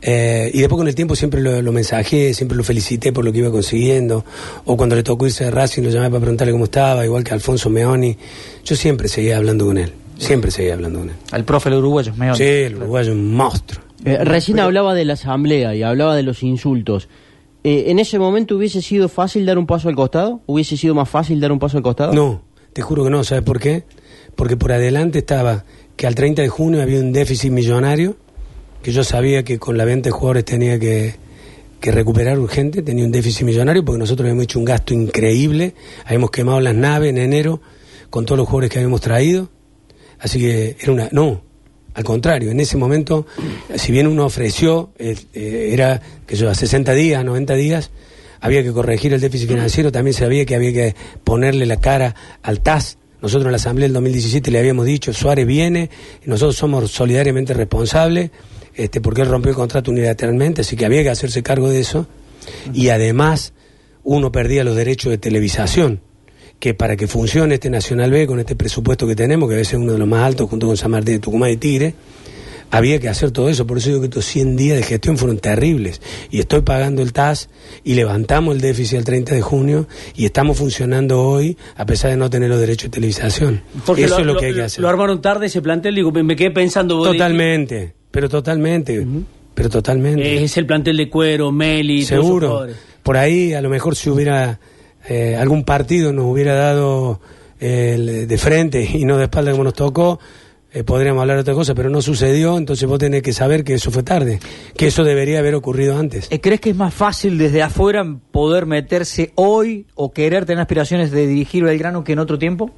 Eh, 0.00 0.50
y 0.54 0.60
después 0.60 0.78
con 0.78 0.88
el 0.88 0.94
tiempo 0.94 1.16
siempre 1.16 1.40
lo, 1.40 1.60
lo 1.60 1.72
mensajé, 1.72 2.32
siempre 2.34 2.56
lo 2.56 2.64
felicité 2.64 3.12
por 3.12 3.24
lo 3.24 3.32
que 3.32 3.38
iba 3.38 3.50
consiguiendo. 3.50 4.24
O 4.64 4.76
cuando 4.76 4.94
le 4.96 5.02
tocó 5.02 5.26
irse 5.26 5.44
de 5.44 5.50
Racing 5.50 5.82
lo 5.82 5.90
llamé 5.90 6.08
para 6.08 6.20
preguntarle 6.20 6.52
cómo 6.52 6.64
estaba, 6.64 7.04
igual 7.04 7.24
que 7.24 7.34
Alfonso 7.34 7.70
Meoni. 7.70 8.16
Yo 8.64 8.76
siempre 8.76 9.08
seguía 9.08 9.36
hablando 9.36 9.66
con 9.66 9.78
él. 9.78 9.92
Siempre 10.18 10.50
seguía 10.50 10.74
hablando 10.74 11.00
con 11.00 11.10
él. 11.10 11.16
Al 11.30 11.44
profe 11.44 11.68
el 11.68 11.76
uruguayo, 11.76 12.12
me 12.16 12.34
Sí, 12.34 12.44
el 12.44 12.76
uruguayo 12.76 13.12
es 13.12 13.16
un 13.16 13.34
monstruo. 13.34 13.82
Eh, 14.04 14.24
recién 14.24 14.60
hablaba 14.60 14.94
de 14.94 15.04
la 15.04 15.14
asamblea 15.14 15.74
y 15.74 15.82
hablaba 15.82 16.14
de 16.14 16.22
los 16.22 16.42
insultos. 16.42 17.08
Eh, 17.64 17.84
¿En 17.88 17.98
ese 17.98 18.18
momento 18.18 18.56
hubiese 18.56 18.82
sido 18.82 19.08
fácil 19.08 19.44
dar 19.46 19.58
un 19.58 19.66
paso 19.66 19.88
al 19.88 19.96
costado? 19.96 20.40
¿Hubiese 20.46 20.76
sido 20.76 20.94
más 20.94 21.08
fácil 21.08 21.40
dar 21.40 21.50
un 21.52 21.58
paso 21.58 21.76
al 21.76 21.82
costado? 21.82 22.12
No, 22.12 22.42
te 22.72 22.82
juro 22.82 23.04
que 23.04 23.10
no, 23.10 23.24
¿sabes 23.24 23.44
por 23.44 23.58
qué? 23.58 23.84
Porque 24.36 24.56
por 24.56 24.72
adelante 24.72 25.18
estaba 25.18 25.64
que 25.96 26.06
al 26.06 26.14
30 26.14 26.42
de 26.42 26.48
junio 26.48 26.80
había 26.80 27.00
un 27.00 27.12
déficit 27.12 27.50
millonario, 27.50 28.16
que 28.82 28.92
yo 28.92 29.04
sabía 29.04 29.42
que 29.42 29.58
con 29.58 29.76
la 29.76 29.84
venta 29.84 30.08
de 30.08 30.12
jugadores 30.12 30.44
tenía 30.44 30.78
que, 30.78 31.14
que 31.80 31.92
recuperar 31.92 32.38
urgente, 32.38 32.82
tenía 32.82 33.04
un 33.04 33.12
déficit 33.12 33.44
millonario 33.44 33.84
porque 33.84 33.98
nosotros 33.98 34.24
habíamos 34.24 34.44
hecho 34.44 34.58
un 34.58 34.64
gasto 34.64 34.94
increíble, 34.94 35.74
habíamos 36.04 36.30
quemado 36.30 36.60
las 36.60 36.74
naves 36.74 37.10
en 37.10 37.18
enero 37.18 37.60
con 38.10 38.24
todos 38.24 38.38
los 38.38 38.46
jugadores 38.46 38.70
que 38.70 38.78
habíamos 38.78 39.00
traído, 39.00 39.50
así 40.18 40.38
que 40.38 40.76
era 40.80 40.92
una... 40.92 41.08
No, 41.12 41.42
al 41.94 42.04
contrario, 42.04 42.52
en 42.52 42.60
ese 42.60 42.76
momento, 42.76 43.26
si 43.74 43.90
bien 43.90 44.06
uno 44.06 44.24
ofreció, 44.24 44.92
eh, 44.98 45.16
eh, 45.34 45.70
era 45.72 46.00
que 46.26 46.36
yo 46.36 46.48
a 46.48 46.54
60 46.54 46.92
días, 46.92 47.24
90 47.24 47.54
días, 47.54 47.90
había 48.40 48.62
que 48.62 48.72
corregir 48.72 49.12
el 49.14 49.20
déficit 49.20 49.48
financiero, 49.48 49.90
también 49.90 50.14
sabía 50.14 50.44
que 50.44 50.54
había 50.54 50.72
que 50.72 50.94
ponerle 51.24 51.66
la 51.66 51.80
cara 51.80 52.14
al 52.42 52.60
TAS. 52.60 52.98
Nosotros 53.20 53.46
en 53.46 53.50
la 53.50 53.56
Asamblea 53.56 53.86
del 53.86 53.94
2017 53.94 54.50
le 54.52 54.60
habíamos 54.60 54.86
dicho, 54.86 55.12
Suárez 55.12 55.44
viene, 55.44 55.90
nosotros 56.24 56.54
somos 56.54 56.88
solidariamente 56.90 57.52
responsables, 57.52 58.30
este, 58.78 59.00
porque 59.02 59.20
él 59.22 59.28
rompió 59.28 59.50
el 59.50 59.56
contrato 59.56 59.90
unilateralmente, 59.90 60.62
así 60.62 60.74
que 60.76 60.86
había 60.86 61.02
que 61.02 61.10
hacerse 61.10 61.42
cargo 61.42 61.68
de 61.68 61.80
eso. 61.80 62.06
Y 62.72 62.88
además, 62.88 63.52
uno 64.04 64.32
perdía 64.32 64.64
los 64.64 64.74
derechos 64.76 65.10
de 65.10 65.18
televisación, 65.18 66.00
que 66.58 66.72
para 66.74 66.96
que 66.96 67.06
funcione 67.06 67.54
este 67.54 67.68
Nacional 67.70 68.10
B 68.10 68.26
con 68.26 68.40
este 68.40 68.56
presupuesto 68.56 69.06
que 69.06 69.14
tenemos, 69.14 69.48
que 69.48 69.54
debe 69.56 69.64
ser 69.64 69.78
uno 69.78 69.92
de 69.92 69.98
los 69.98 70.08
más 70.08 70.22
altos 70.24 70.48
junto 70.48 70.66
con 70.66 70.76
San 70.76 70.90
Martín 70.92 71.14
de 71.14 71.20
Tucumán 71.20 71.50
y 71.50 71.56
Tigre, 71.56 71.94
había 72.70 72.98
que 73.00 73.08
hacer 73.08 73.30
todo 73.30 73.48
eso. 73.48 73.66
Por 73.66 73.78
eso 73.78 73.88
digo 73.88 74.00
que 74.00 74.06
estos 74.08 74.26
100 74.26 74.56
días 74.56 74.76
de 74.76 74.82
gestión 74.82 75.16
fueron 75.16 75.38
terribles. 75.38 76.00
Y 76.30 76.38
estoy 76.40 76.60
pagando 76.60 77.00
el 77.00 77.12
TAS 77.14 77.48
y 77.82 77.94
levantamos 77.94 78.54
el 78.54 78.60
déficit 78.60 78.98
el 78.98 79.04
30 79.04 79.34
de 79.34 79.40
junio 79.40 79.88
y 80.14 80.26
estamos 80.26 80.58
funcionando 80.58 81.22
hoy 81.22 81.56
a 81.76 81.86
pesar 81.86 82.10
de 82.10 82.18
no 82.18 82.28
tener 82.28 82.50
los 82.50 82.60
derechos 82.60 82.84
de 82.90 82.94
televisación. 82.94 83.62
Porque 83.86 84.04
eso 84.04 84.16
lo, 84.16 84.20
es 84.20 84.26
lo, 84.26 84.32
lo- 84.34 84.40
que 84.40 84.46
hay 84.46 84.54
que 84.54 84.62
hacer. 84.62 84.82
Lo 84.82 84.88
armaron 84.90 85.22
tarde 85.22 85.46
ese 85.46 85.62
plantel, 85.62 85.94
digo, 85.94 86.12
me 86.12 86.36
quedé 86.36 86.50
pensando. 86.50 87.02
Totalmente, 87.02 87.94
pero 88.10 88.28
totalmente, 88.28 89.06
pero 89.54 89.68
totalmente. 89.68 90.42
es 90.42 90.56
el 90.56 90.66
plantel 90.66 90.96
de 90.96 91.08
cuero, 91.08 91.52
Meli, 91.52 92.04
Seguro. 92.04 92.66
Por 93.02 93.16
ahí 93.16 93.54
a 93.54 93.60
lo 93.60 93.70
mejor 93.70 93.96
si 93.96 94.10
hubiera 94.10 94.60
eh, 95.08 95.36
algún 95.36 95.64
partido 95.64 96.12
nos 96.12 96.26
hubiera 96.26 96.54
dado 96.54 97.20
eh, 97.60 97.94
el 97.94 98.28
de 98.28 98.38
frente 98.38 98.88
y 98.92 99.04
no 99.04 99.16
de 99.16 99.24
espalda 99.24 99.52
como 99.52 99.64
nos 99.64 99.74
tocó, 99.74 100.18
eh, 100.70 100.84
podríamos 100.84 101.22
hablar 101.22 101.38
de 101.38 101.40
otra 101.42 101.54
cosa, 101.54 101.74
pero 101.74 101.88
no 101.88 102.02
sucedió, 102.02 102.58
entonces 102.58 102.86
vos 102.86 102.98
tenés 102.98 103.22
que 103.22 103.32
saber 103.32 103.64
que 103.64 103.74
eso 103.74 103.90
fue 103.90 104.02
tarde, 104.02 104.38
que 104.76 104.88
eso 104.88 105.02
debería 105.02 105.38
haber 105.38 105.54
ocurrido 105.54 105.96
antes. 105.96 106.28
Eh, 106.30 106.40
¿Crees 106.40 106.60
que 106.60 106.70
es 106.70 106.76
más 106.76 106.92
fácil 106.92 107.38
desde 107.38 107.62
afuera 107.62 108.04
poder 108.30 108.66
meterse 108.66 109.32
hoy 109.34 109.86
o 109.94 110.12
querer 110.12 110.44
tener 110.44 110.60
aspiraciones 110.60 111.10
de 111.10 111.26
dirigir 111.26 111.64
Belgrano 111.64 112.04
que 112.04 112.12
en 112.12 112.18
otro 112.18 112.38
tiempo? 112.38 112.70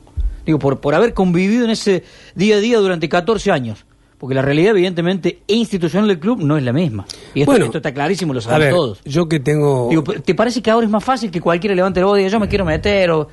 Digo, 0.46 0.60
por, 0.60 0.80
por 0.80 0.94
haber 0.94 1.14
convivido 1.14 1.64
en 1.64 1.70
ese 1.70 2.04
día 2.36 2.56
a 2.56 2.60
día 2.60 2.78
durante 2.78 3.08
14 3.08 3.50
años. 3.50 3.84
Porque 4.20 4.34
la 4.34 4.42
realidad, 4.42 4.72
evidentemente, 4.72 5.40
institucional 5.46 6.06
del 6.06 6.18
club 6.20 6.42
no 6.42 6.58
es 6.58 6.62
la 6.62 6.74
misma. 6.74 7.06
Y 7.34 7.40
esto, 7.40 7.52
Bueno, 7.52 7.64
esto 7.64 7.78
está 7.78 7.94
clarísimo, 7.94 8.34
lo 8.34 8.42
ver, 8.58 8.70
todos. 8.70 9.00
yo 9.02 9.26
que 9.26 9.40
tengo... 9.40 9.88
Digo, 9.88 10.02
¿te 10.02 10.34
parece 10.34 10.60
que 10.60 10.70
ahora 10.70 10.84
es 10.84 10.90
más 10.90 11.02
fácil 11.02 11.30
que 11.30 11.40
cualquiera 11.40 11.74
levante 11.74 12.00
la 12.00 12.06
voz 12.06 12.18
y 12.18 12.24
diga 12.24 12.30
yo 12.30 12.38
me 12.38 12.46
quiero 12.46 12.66
meter? 12.66 13.10
O... 13.12 13.28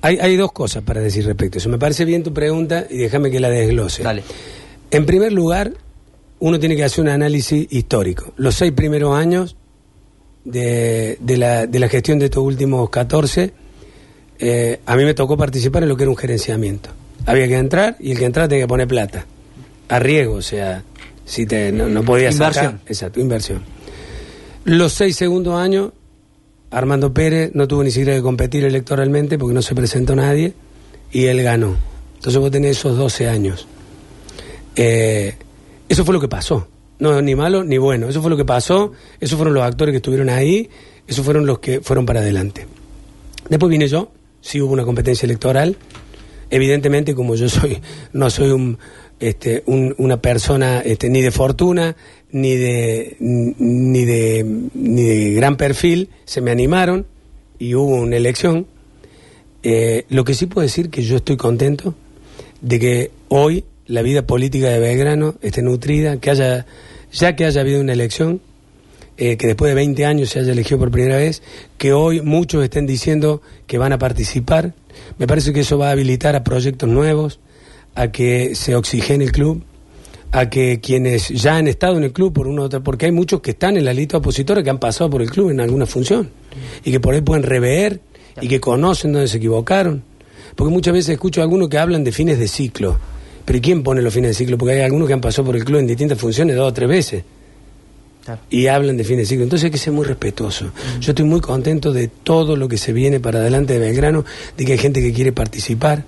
Hay, 0.00 0.16
hay 0.16 0.36
dos 0.36 0.52
cosas 0.52 0.82
para 0.82 1.02
decir 1.02 1.26
respecto 1.26 1.58
a 1.58 1.60
eso. 1.60 1.68
Me 1.68 1.76
parece 1.76 2.06
bien 2.06 2.22
tu 2.22 2.32
pregunta 2.32 2.86
y 2.88 2.96
déjame 2.96 3.30
que 3.30 3.40
la 3.40 3.50
desglose. 3.50 4.02
Dale. 4.02 4.22
En 4.90 5.04
primer 5.04 5.32
lugar, 5.32 5.70
uno 6.38 6.58
tiene 6.58 6.76
que 6.76 6.84
hacer 6.84 7.02
un 7.02 7.08
análisis 7.08 7.66
histórico. 7.70 8.32
Los 8.38 8.54
seis 8.54 8.72
primeros 8.72 9.14
años 9.14 9.54
de, 10.46 11.18
de 11.20 11.36
la, 11.36 11.66
de 11.66 11.78
la 11.78 11.90
gestión 11.90 12.18
de 12.18 12.24
estos 12.24 12.42
últimos 12.42 12.88
14, 12.88 13.52
eh, 14.38 14.80
a 14.86 14.96
mí 14.96 15.04
me 15.04 15.12
tocó 15.12 15.36
participar 15.36 15.82
en 15.82 15.90
lo 15.90 15.96
que 15.98 16.04
era 16.04 16.10
un 16.10 16.16
gerenciamiento. 16.16 16.88
Había 17.26 17.46
que 17.46 17.58
entrar 17.58 17.96
y 18.00 18.12
el 18.12 18.18
que 18.18 18.24
entraba 18.24 18.48
tenía 18.48 18.64
que 18.64 18.68
poner 18.68 18.88
plata. 18.88 19.26
A 19.90 19.98
riesgo, 19.98 20.34
o 20.34 20.42
sea, 20.42 20.82
si 21.24 21.44
te, 21.46 21.70
no, 21.72 21.88
no 21.88 22.02
podías 22.02 22.34
Inversión. 22.34 22.64
sacar- 22.64 22.80
Exacto, 22.86 23.20
inversión. 23.20 23.62
Los 24.64 24.92
seis 24.92 25.16
segundos 25.16 25.58
años, 25.58 25.92
Armando 26.70 27.12
Pérez 27.12 27.50
no 27.54 27.66
tuvo 27.68 27.82
ni 27.82 27.90
siquiera 27.90 28.14
que 28.14 28.22
competir 28.22 28.64
electoralmente 28.64 29.38
porque 29.38 29.54
no 29.54 29.62
se 29.62 29.74
presentó 29.74 30.14
nadie 30.14 30.54
y 31.12 31.26
él 31.26 31.42
ganó. 31.42 31.76
Entonces 32.16 32.40
vos 32.40 32.50
tenés 32.50 32.78
esos 32.78 32.96
12 32.96 33.28
años. 33.28 33.66
Eh, 34.76 35.34
eso 35.88 36.04
fue 36.04 36.14
lo 36.14 36.20
que 36.20 36.28
pasó. 36.28 36.68
No, 36.98 37.20
ni 37.22 37.34
malo 37.34 37.64
ni 37.64 37.78
bueno. 37.78 38.08
Eso 38.08 38.20
fue 38.20 38.30
lo 38.30 38.36
que 38.36 38.44
pasó. 38.44 38.92
Esos 39.18 39.36
fueron 39.36 39.54
los 39.54 39.64
actores 39.64 39.92
que 39.92 39.96
estuvieron 39.96 40.28
ahí. 40.28 40.68
Esos 41.06 41.24
fueron 41.24 41.46
los 41.46 41.58
que 41.58 41.80
fueron 41.80 42.06
para 42.06 42.20
adelante. 42.20 42.66
Después 43.48 43.70
vine 43.70 43.88
yo. 43.88 44.12
Sí 44.42 44.60
hubo 44.60 44.72
una 44.72 44.84
competencia 44.84 45.26
electoral. 45.26 45.76
Evidentemente, 46.50 47.14
como 47.14 47.34
yo 47.34 47.48
soy, 47.48 47.80
no 48.12 48.28
soy 48.30 48.50
un, 48.50 48.78
este, 49.20 49.62
un- 49.66 49.94
una 49.98 50.20
persona 50.20 50.80
este, 50.80 51.08
ni 51.10 51.20
de 51.22 51.30
fortuna 51.30 51.96
ni 52.32 52.56
de 52.56 53.16
ni 53.20 54.04
de 54.04 54.44
ni 54.74 55.02
de 55.02 55.32
gran 55.34 55.56
perfil, 55.56 56.08
se 56.24 56.40
me 56.40 56.50
animaron 56.50 57.06
y 57.58 57.74
hubo 57.74 57.96
una 57.96 58.16
elección. 58.16 58.66
Eh, 59.62 60.04
lo 60.08 60.24
que 60.24 60.34
sí 60.34 60.46
puedo 60.46 60.62
decir 60.62 60.88
que 60.90 61.02
yo 61.02 61.16
estoy 61.16 61.36
contento 61.36 61.94
de 62.62 62.78
que 62.78 63.10
hoy 63.28 63.64
la 63.86 64.02
vida 64.02 64.22
política 64.26 64.68
de 64.70 64.78
Belgrano 64.78 65.34
esté 65.42 65.60
nutrida, 65.62 66.16
que 66.18 66.30
haya, 66.30 66.66
ya 67.12 67.36
que 67.36 67.44
haya 67.44 67.60
habido 67.60 67.80
una 67.80 67.92
elección, 67.92 68.40
eh, 69.18 69.36
que 69.36 69.48
después 69.48 69.70
de 69.70 69.74
20 69.74 70.06
años 70.06 70.30
se 70.30 70.38
haya 70.38 70.52
elegido 70.52 70.78
por 70.78 70.90
primera 70.90 71.16
vez, 71.16 71.42
que 71.76 71.92
hoy 71.92 72.22
muchos 72.22 72.62
estén 72.64 72.86
diciendo 72.86 73.42
que 73.66 73.76
van 73.76 73.92
a 73.92 73.98
participar. 73.98 74.72
Me 75.18 75.26
parece 75.26 75.52
que 75.52 75.60
eso 75.60 75.76
va 75.76 75.88
a 75.88 75.92
habilitar 75.92 76.36
a 76.36 76.44
proyectos 76.44 76.88
nuevos, 76.88 77.40
a 77.94 78.10
que 78.10 78.54
se 78.54 78.74
oxigene 78.74 79.24
el 79.24 79.32
club, 79.32 79.62
a 80.32 80.48
que 80.48 80.80
quienes 80.80 81.28
ya 81.28 81.56
han 81.56 81.66
estado 81.66 81.96
en 81.96 82.04
el 82.04 82.12
club 82.12 82.32
por 82.32 82.46
una 82.46 82.62
u 82.62 82.64
otra, 82.64 82.80
porque 82.80 83.06
hay 83.06 83.12
muchos 83.12 83.40
que 83.40 83.52
están 83.52 83.76
en 83.76 83.84
la 83.84 83.92
lista 83.92 84.18
opositora 84.18 84.62
que 84.62 84.70
han 84.70 84.78
pasado 84.78 85.10
por 85.10 85.22
el 85.22 85.30
club 85.30 85.50
en 85.50 85.60
alguna 85.60 85.86
función 85.86 86.30
y 86.84 86.90
que 86.90 87.00
por 87.00 87.14
ahí 87.14 87.20
pueden 87.20 87.42
rever 87.42 88.00
y 88.40 88.48
que 88.48 88.60
conocen 88.60 89.12
dónde 89.12 89.28
se 89.28 89.38
equivocaron. 89.38 90.02
Porque 90.54 90.72
muchas 90.72 90.94
veces 90.94 91.10
escucho 91.10 91.40
a 91.40 91.44
algunos 91.44 91.68
que 91.68 91.78
hablan 91.78 92.04
de 92.04 92.12
fines 92.12 92.38
de 92.38 92.48
ciclo. 92.48 92.98
Pero 93.44 93.58
¿y 93.58 93.60
quién 93.60 93.82
pone 93.82 94.02
los 94.02 94.12
fines 94.12 94.30
de 94.30 94.34
ciclo? 94.34 94.58
Porque 94.58 94.74
hay 94.74 94.82
algunos 94.82 95.08
que 95.08 95.14
han 95.14 95.20
pasado 95.20 95.46
por 95.46 95.56
el 95.56 95.64
club 95.64 95.78
en 95.78 95.86
distintas 95.86 96.18
funciones 96.18 96.56
dos 96.56 96.68
o 96.68 96.72
tres 96.72 96.88
veces 96.88 97.24
y 98.50 98.66
hablan 98.66 98.96
de 98.96 99.04
fin 99.04 99.16
de 99.16 99.26
ciclo. 99.26 99.44
Entonces 99.44 99.64
hay 99.64 99.70
que 99.70 99.78
ser 99.78 99.92
muy 99.92 100.04
respetuoso. 100.04 100.70
Yo 101.00 101.12
estoy 101.12 101.24
muy 101.24 101.40
contento 101.40 101.92
de 101.92 102.08
todo 102.08 102.56
lo 102.56 102.68
que 102.68 102.78
se 102.78 102.92
viene 102.92 103.20
para 103.20 103.40
adelante 103.40 103.74
de 103.74 103.78
Belgrano, 103.80 104.24
de 104.56 104.64
que 104.64 104.72
hay 104.72 104.78
gente 104.78 105.00
que 105.00 105.12
quiere 105.12 105.32
participar 105.32 106.04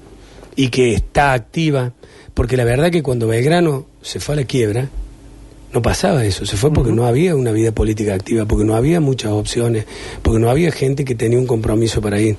y 0.57 0.69
que 0.69 0.95
está 0.95 1.33
activa, 1.33 1.93
porque 2.35 2.57
la 2.57 2.65
verdad 2.65 2.91
que 2.91 3.03
cuando 3.03 3.29
Belgrano 3.29 3.87
se 4.03 4.21
fue 4.21 4.35
a 4.35 4.37
la 4.37 4.45
quiebra, 4.45 4.89
no 5.73 5.81
pasaba 5.81 6.25
eso, 6.25 6.45
se 6.45 6.57
fue 6.57 6.73
porque 6.73 6.93
no 6.93 7.07
había 7.07 7.35
una 7.35 7.51
vida 7.51 7.73
política 7.73 8.15
activa, 8.15 8.45
porque 8.45 8.65
no 8.65 8.75
había 8.75 9.01
muchas 9.01 9.33
opciones, 9.33 9.87
porque 10.23 10.39
no 10.39 10.51
había 10.51 10.71
gente 10.71 11.05
que 11.05 11.15
tenía 11.15 11.39
un 11.39 11.47
compromiso 11.47 12.01
para 12.01 12.21
ir. 12.21 12.37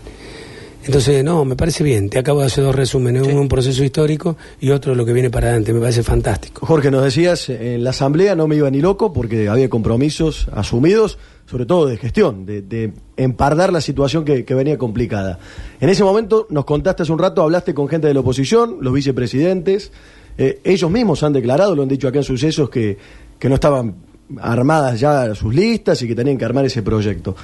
Entonces, 0.85 1.23
no, 1.23 1.45
me 1.45 1.55
parece 1.55 1.83
bien. 1.83 2.09
Te 2.09 2.19
acabo 2.19 2.41
de 2.41 2.47
hacer 2.47 2.63
dos 2.63 2.75
resúmenes, 2.75 3.23
uno 3.23 3.39
un 3.39 3.47
proceso 3.47 3.83
histórico 3.83 4.35
y 4.59 4.71
otro 4.71 4.95
lo 4.95 5.05
que 5.05 5.13
viene 5.13 5.29
para 5.29 5.47
adelante. 5.47 5.71
Me 5.71 5.79
parece 5.79 6.03
fantástico. 6.03 6.65
Jorge, 6.65 6.91
nos 6.91 7.03
decías, 7.03 7.49
en 7.49 7.83
la 7.83 7.91
asamblea 7.91 8.35
no 8.35 8.47
me 8.47 8.57
iba 8.57 8.69
ni 8.69 8.81
loco 8.81 9.13
porque 9.13 9.47
había 9.47 9.69
compromisos 9.69 10.47
asumidos, 10.53 11.17
sobre 11.45 11.65
todo 11.65 11.85
de 11.85 11.97
gestión, 11.97 12.45
de, 12.45 12.61
de 12.61 12.93
empardar 13.17 13.71
la 13.71 13.81
situación 13.81 14.23
que, 14.25 14.43
venía 14.53 14.77
complicada. 14.77 15.39
En 15.79 15.89
ese 15.89 16.03
momento 16.03 16.47
nos 16.49 16.65
contaste 16.65 17.03
hace 17.03 17.11
un 17.11 17.19
rato, 17.19 17.41
hablaste 17.41 17.73
con 17.73 17.87
gente 17.87 18.07
de 18.07 18.13
la 18.13 18.21
oposición, 18.21 18.77
los 18.81 18.93
vicepresidentes, 18.93 19.91
eh, 20.37 20.59
ellos 20.63 20.89
mismos 20.89 21.21
han 21.23 21.33
declarado, 21.33 21.75
lo 21.75 21.83
han 21.83 21.89
dicho 21.89 22.07
acá 22.07 22.19
en 22.19 22.23
sucesos, 22.23 22.69
que, 22.69 22.97
que 23.37 23.49
no 23.49 23.55
estaban 23.55 23.95
armadas 24.39 24.99
ya 24.99 25.35
sus 25.35 25.53
listas 25.53 26.01
y 26.01 26.07
que 26.07 26.15
tenían 26.15 26.37
que 26.37 26.45
armar 26.45 26.65
ese 26.65 26.81
proyecto. 26.81 27.35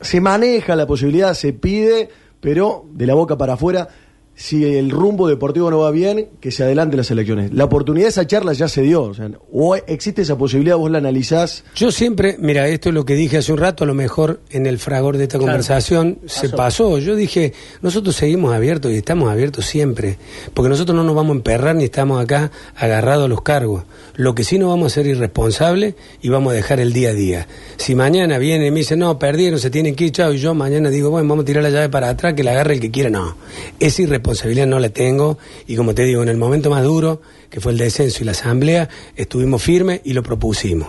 Se 0.00 0.20
maneja 0.20 0.76
la 0.76 0.86
posibilidad, 0.86 1.34
se 1.34 1.52
pide, 1.52 2.08
pero 2.40 2.84
de 2.92 3.06
la 3.06 3.14
boca 3.14 3.38
para 3.38 3.54
afuera, 3.54 3.88
si 4.36 4.64
el 4.64 4.90
rumbo 4.90 5.28
deportivo 5.28 5.70
no 5.70 5.78
va 5.78 5.90
bien, 5.90 6.28
que 6.40 6.50
se 6.50 6.64
adelanten 6.64 6.96
las 6.98 7.10
elecciones. 7.10 7.52
La 7.52 7.64
oportunidad 7.64 8.06
de 8.06 8.10
esa 8.10 8.26
charla 8.26 8.52
ya 8.52 8.66
se 8.68 8.82
dio, 8.82 9.02
o, 9.02 9.14
sea, 9.14 9.30
o 9.52 9.76
existe 9.76 10.22
esa 10.22 10.36
posibilidad, 10.36 10.76
vos 10.76 10.90
la 10.90 10.98
analizás. 10.98 11.64
Yo 11.76 11.92
siempre, 11.92 12.36
mira, 12.40 12.66
esto 12.68 12.88
es 12.88 12.94
lo 12.94 13.04
que 13.04 13.14
dije 13.14 13.38
hace 13.38 13.52
un 13.52 13.58
rato, 13.58 13.84
a 13.84 13.86
lo 13.86 13.94
mejor 13.94 14.40
en 14.50 14.66
el 14.66 14.78
fragor 14.78 15.16
de 15.18 15.24
esta 15.24 15.38
Claro. 15.38 15.52
conversación 15.52 16.18
se 16.26 16.48
pasó. 16.48 16.98
Yo 16.98 17.14
dije, 17.16 17.52
nosotros 17.82 18.16
seguimos 18.16 18.52
abiertos 18.54 18.90
y 18.92 18.96
estamos 18.96 19.30
abiertos 19.30 19.66
siempre, 19.66 20.18
porque 20.52 20.68
nosotros 20.68 20.96
no 20.96 21.04
nos 21.04 21.14
vamos 21.14 21.30
a 21.32 21.36
emperrar 21.36 21.76
ni 21.76 21.84
estamos 21.84 22.22
acá 22.22 22.50
agarrados 22.76 23.26
a 23.26 23.28
los 23.28 23.42
cargos. 23.42 23.84
Lo 24.16 24.34
que 24.34 24.44
sí 24.44 24.58
no 24.58 24.68
vamos 24.68 24.92
a 24.92 24.94
ser 24.94 25.06
irresponsables 25.06 25.94
y 26.22 26.28
vamos 26.28 26.52
a 26.52 26.56
dejar 26.56 26.80
el 26.80 26.92
día 26.92 27.10
a 27.10 27.14
día. 27.14 27.48
Si 27.76 27.94
mañana 27.94 28.38
viene 28.38 28.66
y 28.66 28.70
me 28.70 28.78
dice, 28.80 28.96
no, 28.96 29.18
perdieron, 29.18 29.58
se 29.58 29.70
tienen 29.70 29.94
que 29.94 30.04
ir, 30.06 30.12
chao, 30.12 30.32
y 30.32 30.38
yo 30.38 30.54
mañana 30.54 30.88
digo, 30.90 31.10
bueno, 31.10 31.28
vamos 31.28 31.42
a 31.42 31.46
tirar 31.46 31.62
la 31.62 31.70
llave 31.70 31.88
para 31.88 32.08
atrás, 32.08 32.34
que 32.34 32.42
la 32.44 32.52
agarre 32.52 32.74
el 32.74 32.80
que 32.80 32.90
quiera, 32.90 33.10
no. 33.10 33.36
Esa 33.80 34.02
irresponsabilidad 34.24 34.66
no 34.66 34.78
la 34.78 34.88
tengo 34.88 35.38
y 35.66 35.76
como 35.76 35.94
te 35.94 36.04
digo, 36.04 36.22
en 36.22 36.28
el 36.28 36.38
momento 36.38 36.70
más 36.70 36.82
duro, 36.82 37.20
que 37.50 37.60
fue 37.60 37.72
el 37.72 37.78
descenso 37.78 38.22
y 38.22 38.26
la 38.26 38.32
asamblea, 38.32 38.88
estuvimos 39.16 39.62
firmes 39.62 40.00
y 40.04 40.14
lo 40.14 40.22
propusimos. 40.22 40.88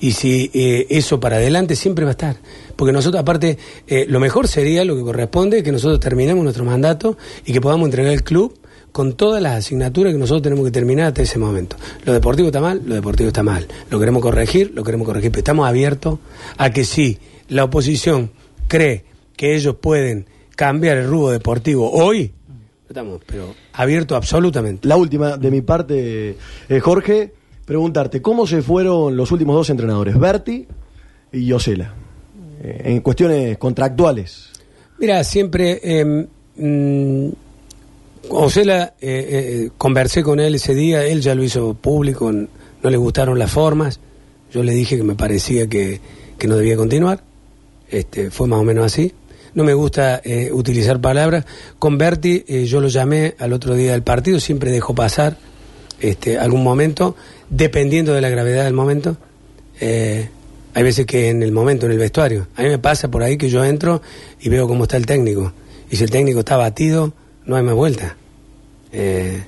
Y 0.00 0.12
si 0.12 0.50
eh, 0.54 0.86
eso 0.90 1.20
para 1.20 1.36
adelante 1.36 1.76
siempre 1.76 2.04
va 2.04 2.10
a 2.10 2.12
estar. 2.12 2.36
Porque 2.76 2.92
nosotros, 2.92 3.20
aparte, 3.20 3.58
eh, 3.86 4.06
lo 4.08 4.20
mejor 4.20 4.48
sería, 4.48 4.84
lo 4.84 4.96
que 4.96 5.02
corresponde, 5.02 5.62
que 5.62 5.72
nosotros 5.72 6.00
terminemos 6.00 6.42
nuestro 6.42 6.64
mandato 6.64 7.16
y 7.44 7.52
que 7.52 7.60
podamos 7.60 7.86
entregar 7.86 8.12
el 8.12 8.22
club 8.22 8.58
con 8.92 9.14
todas 9.14 9.42
las 9.42 9.58
asignaturas 9.58 10.12
que 10.12 10.18
nosotros 10.18 10.42
tenemos 10.42 10.64
que 10.64 10.70
terminar 10.70 11.08
hasta 11.08 11.22
ese 11.22 11.38
momento. 11.38 11.76
Lo 12.04 12.12
deportivo 12.12 12.48
está 12.48 12.60
mal, 12.60 12.82
lo 12.84 12.94
deportivo 12.94 13.28
está 13.28 13.42
mal. 13.42 13.66
Lo 13.90 13.98
queremos 13.98 14.22
corregir, 14.22 14.72
lo 14.74 14.84
queremos 14.84 15.06
corregir. 15.06 15.30
Pero 15.30 15.40
estamos 15.40 15.68
abiertos 15.68 16.18
a 16.56 16.70
que 16.70 16.84
si 16.84 17.18
la 17.48 17.64
oposición 17.64 18.30
cree 18.68 19.04
que 19.36 19.54
ellos 19.54 19.76
pueden 19.80 20.26
cambiar 20.56 20.98
el 20.98 21.08
rubro 21.08 21.30
deportivo 21.30 21.90
hoy, 21.90 22.32
estamos 22.90 23.20
pero 23.24 23.54
abiertos 23.72 24.16
absolutamente. 24.16 24.88
La 24.88 24.96
última 24.96 25.36
de 25.36 25.50
mi 25.50 25.62
parte, 25.62 26.36
eh, 26.68 26.80
Jorge, 26.80 27.32
preguntarte, 27.64 28.20
¿cómo 28.20 28.46
se 28.46 28.62
fueron 28.62 29.16
los 29.16 29.30
últimos 29.30 29.54
dos 29.54 29.70
entrenadores, 29.70 30.18
Berti 30.18 30.66
y 31.32 31.46
Yosela? 31.46 31.94
Eh, 32.62 32.82
en 32.86 33.00
cuestiones 33.00 33.56
contractuales. 33.58 34.50
Mira, 34.98 35.22
siempre... 35.24 35.80
Eh, 35.82 36.26
mm, 36.56 37.28
Osela, 38.28 38.94
eh, 39.00 39.64
eh, 39.64 39.70
conversé 39.78 40.22
con 40.22 40.40
él 40.40 40.54
ese 40.54 40.74
día, 40.74 41.04
él 41.06 41.22
ya 41.22 41.34
lo 41.34 41.42
hizo 41.42 41.72
público, 41.72 42.30
no 42.30 42.90
le 42.90 42.96
gustaron 42.98 43.38
las 43.38 43.50
formas, 43.50 43.98
yo 44.52 44.62
le 44.62 44.72
dije 44.72 44.98
que 44.98 45.02
me 45.02 45.14
parecía 45.14 45.66
que, 45.68 46.00
que 46.38 46.46
no 46.46 46.56
debía 46.56 46.76
continuar, 46.76 47.22
este, 47.88 48.30
fue 48.30 48.46
más 48.46 48.60
o 48.60 48.64
menos 48.64 48.84
así. 48.84 49.14
No 49.54 49.64
me 49.64 49.74
gusta 49.74 50.20
eh, 50.24 50.50
utilizar 50.52 51.00
palabras. 51.00 51.44
Con 51.78 51.98
Berti 51.98 52.44
eh, 52.46 52.64
yo 52.64 52.80
lo 52.80 52.88
llamé 52.88 53.34
al 53.38 53.52
otro 53.52 53.74
día 53.74 53.92
del 53.92 54.02
partido, 54.02 54.40
siempre 54.40 54.70
dejó 54.70 54.94
pasar 54.94 55.36
este, 56.00 56.38
algún 56.38 56.62
momento, 56.62 57.16
dependiendo 57.48 58.12
de 58.14 58.20
la 58.20 58.28
gravedad 58.28 58.64
del 58.64 58.74
momento. 58.74 59.16
Eh, 59.80 60.28
hay 60.72 60.82
veces 60.82 61.06
que 61.06 61.30
en 61.30 61.42
el 61.42 61.52
momento, 61.52 61.86
en 61.86 61.92
el 61.92 61.98
vestuario, 61.98 62.46
a 62.54 62.62
mí 62.62 62.68
me 62.68 62.78
pasa 62.78 63.10
por 63.10 63.22
ahí 63.22 63.36
que 63.36 63.48
yo 63.48 63.64
entro 63.64 64.02
y 64.40 64.48
veo 64.48 64.68
cómo 64.68 64.84
está 64.84 64.96
el 64.96 65.06
técnico. 65.06 65.52
Y 65.90 65.96
si 65.96 66.04
el 66.04 66.10
técnico 66.10 66.40
está 66.40 66.56
batido, 66.56 67.12
no 67.44 67.56
hay 67.56 67.62
más 67.62 67.74
vuelta. 67.74 68.16
Eh, 68.92 69.42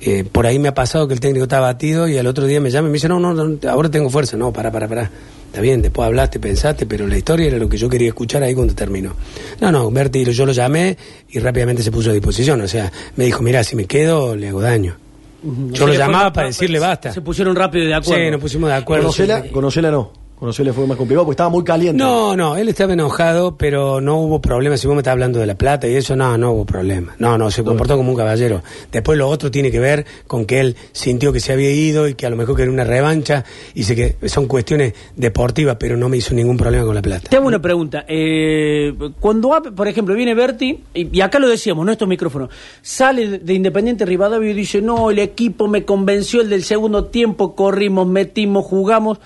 eh, 0.00 0.24
por 0.30 0.46
ahí 0.46 0.58
me 0.58 0.68
ha 0.68 0.74
pasado 0.74 1.08
que 1.08 1.14
el 1.14 1.20
técnico 1.20 1.44
está 1.44 1.60
batido 1.60 2.06
y 2.06 2.18
al 2.18 2.26
otro 2.26 2.46
día 2.46 2.60
me 2.60 2.70
llama 2.70 2.88
y 2.88 2.90
me 2.90 2.94
dice, 2.94 3.08
no, 3.08 3.18
no, 3.18 3.32
no, 3.32 3.58
ahora 3.68 3.90
tengo 3.90 4.10
fuerza. 4.10 4.36
No, 4.36 4.52
para, 4.52 4.70
para, 4.70 4.86
para. 4.88 5.10
Está 5.48 5.62
bien, 5.62 5.80
después 5.80 6.06
hablaste, 6.06 6.38
pensaste, 6.38 6.84
pero 6.84 7.06
la 7.06 7.16
historia 7.16 7.46
era 7.46 7.56
lo 7.56 7.68
que 7.70 7.78
yo 7.78 7.88
quería 7.88 8.08
escuchar 8.08 8.42
ahí 8.42 8.54
cuando 8.54 8.74
terminó. 8.74 9.14
No, 9.60 9.72
no, 9.72 9.90
Berti, 9.90 10.22
yo 10.24 10.44
lo 10.44 10.52
llamé 10.52 10.96
y 11.30 11.38
rápidamente 11.38 11.82
se 11.82 11.90
puso 11.90 12.10
a 12.10 12.12
disposición. 12.12 12.60
O 12.60 12.68
sea, 12.68 12.92
me 13.16 13.24
dijo, 13.24 13.42
mira, 13.42 13.64
si 13.64 13.74
me 13.74 13.86
quedo, 13.86 14.36
le 14.36 14.48
hago 14.48 14.60
daño. 14.60 14.96
Yo 15.42 15.86
lo 15.86 15.94
llamaba 15.94 16.32
para 16.32 16.48
decirle 16.48 16.78
basta. 16.78 17.12
Se 17.12 17.22
pusieron 17.22 17.56
rápido 17.56 17.86
de 17.86 17.94
acuerdo. 17.94 18.24
Sí, 18.24 18.30
nos 18.30 18.40
pusimos 18.40 18.68
de 18.68 18.76
acuerdo. 18.76 19.04
Conocela, 19.04 19.42
conocela 19.50 19.90
no. 19.90 20.12
Conocela 20.38 20.72
fue 20.72 20.86
más 20.86 20.96
complicado 20.96 21.24
porque 21.24 21.34
estaba 21.34 21.50
muy 21.50 21.64
caliente. 21.64 21.98
No, 21.98 22.36
no, 22.36 22.56
él 22.56 22.68
estaba 22.68 22.92
enojado, 22.92 23.56
pero 23.56 24.00
no 24.00 24.18
hubo 24.18 24.40
problema. 24.40 24.76
Si 24.76 24.86
vos 24.86 24.94
me 24.94 25.00
estás 25.00 25.12
hablando 25.12 25.40
de 25.40 25.46
la 25.46 25.56
plata 25.56 25.88
y 25.88 25.96
eso, 25.96 26.14
no, 26.14 26.38
no 26.38 26.52
hubo 26.52 26.64
problema. 26.64 27.16
No, 27.18 27.36
no, 27.36 27.50
se 27.50 27.64
comportó 27.64 27.96
como 27.96 28.12
un 28.12 28.16
caballero. 28.16 28.62
Después 28.92 29.18
lo 29.18 29.28
otro 29.28 29.50
tiene 29.50 29.72
que 29.72 29.80
ver 29.80 30.06
con 30.28 30.44
que 30.44 30.60
él 30.60 30.76
sintió 30.92 31.32
que 31.32 31.40
se 31.40 31.52
había 31.52 31.72
ido 31.72 32.06
y 32.06 32.14
que 32.14 32.24
a 32.24 32.30
lo 32.30 32.36
mejor 32.36 32.54
quería 32.54 32.72
una 32.72 32.84
revancha 32.84 33.44
y 33.74 33.82
sé 33.82 33.96
que 33.96 34.28
son 34.28 34.46
cuestiones 34.46 34.94
deportivas, 35.16 35.76
pero 35.80 35.96
no 35.96 36.08
me 36.08 36.18
hizo 36.18 36.34
ningún 36.34 36.56
problema 36.56 36.84
con 36.84 36.94
la 36.94 37.02
plata. 37.02 37.28
Te 37.28 37.36
hago 37.36 37.48
una 37.48 37.60
pregunta. 37.60 38.04
Eh, 38.06 38.94
cuando, 39.18 39.50
por 39.74 39.88
ejemplo, 39.88 40.14
viene 40.14 40.34
Berti, 40.34 40.84
y, 40.94 41.20
acá 41.20 41.40
lo 41.40 41.48
decíamos, 41.48 41.84
no 41.84 41.90
estos 41.90 42.06
micrófonos, 42.06 42.50
sale 42.80 43.28
de, 43.28 43.38
de 43.40 43.54
Independiente 43.54 44.06
Rivadavia 44.06 44.52
y 44.52 44.54
dice, 44.54 44.80
no, 44.80 45.10
el 45.10 45.18
equipo 45.18 45.66
me 45.66 45.84
convenció 45.84 46.42
el 46.42 46.48
del 46.48 46.62
segundo 46.62 47.06
tiempo, 47.06 47.56
corrimos, 47.56 48.06
metimos, 48.06 48.64
jugamos, 48.64 49.18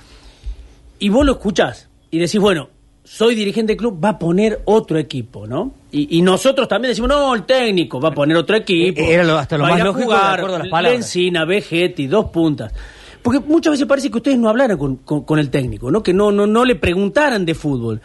y 1.04 1.08
vos 1.08 1.24
lo 1.26 1.32
escuchás 1.32 1.88
y 2.10 2.18
decís, 2.18 2.40
bueno, 2.40 2.68
soy 3.04 3.34
dirigente 3.34 3.72
del 3.72 3.78
club, 3.78 3.98
va 4.02 4.10
a 4.10 4.18
poner 4.18 4.60
otro 4.66 4.98
equipo, 4.98 5.46
¿no? 5.46 5.72
Y, 5.90 6.18
y 6.18 6.22
nosotros 6.22 6.68
también 6.68 6.90
decimos, 6.92 7.08
no, 7.10 7.34
el 7.34 7.42
técnico 7.44 8.00
va 8.00 8.10
a 8.10 8.12
poner 8.14 8.36
otro 8.36 8.56
equipo. 8.56 9.00
Eh, 9.00 9.12
era 9.14 9.24
lo- 9.24 9.36
hasta 9.38 9.56
lo 9.58 9.64
va 9.64 9.70
más 9.70 9.80
a 9.80 9.84
lógico 9.84 10.10
de 10.10 10.16
jugar, 10.16 10.38
acuerdo 10.38 10.56
a 10.56 10.58
las 10.60 10.68
palabras. 10.68 10.92
Lencina, 11.00 11.44
Vegetti, 11.44 12.06
dos 12.06 12.26
puntas. 12.26 12.72
Porque 13.22 13.40
muchas 13.40 13.72
veces 13.72 13.86
parece 13.86 14.10
que 14.10 14.16
ustedes 14.18 14.38
no 14.38 14.48
hablaran 14.48 14.78
con, 14.78 14.96
con- 14.96 15.22
con 15.24 15.38
el 15.38 15.50
técnico, 15.50 15.90
¿no? 15.90 16.02
Que 16.02 16.12
no, 16.14 16.30
no, 16.32 16.46
no 16.46 16.64
le 16.64 16.76
preguntaran 16.76 17.44
de 17.44 17.54
fútbol. 17.54 18.00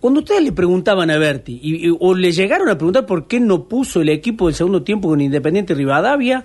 Cuando 0.00 0.20
ustedes 0.20 0.42
le 0.42 0.52
preguntaban 0.52 1.10
a 1.10 1.16
Berti, 1.18 1.58
y, 1.62 1.88
y- 1.88 1.96
o 1.98 2.14
le 2.14 2.32
llegaron 2.32 2.68
a 2.68 2.76
preguntar 2.76 3.06
por 3.06 3.26
qué 3.26 3.40
no 3.40 3.64
puso 3.68 4.00
el 4.02 4.08
equipo 4.10 4.46
del 4.46 4.54
segundo 4.54 4.82
tiempo 4.82 5.08
con 5.08 5.20
Independiente 5.20 5.74
Rivadavia, 5.74 6.42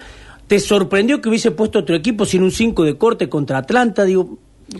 ¿te 0.47 0.59
sorprendió 0.59 1.19
que 1.21 1.29
hubiese 1.29 1.51
puesto 1.51 1.79
otro 1.79 1.95
equipo 1.95 2.25
sin 2.25 2.43
un 2.43 2.51
5 2.51 2.83
de 2.85 2.97
corte 2.97 3.27
contra 3.29 3.57
Atlanta? 3.57 4.03
Digo, 4.05 4.37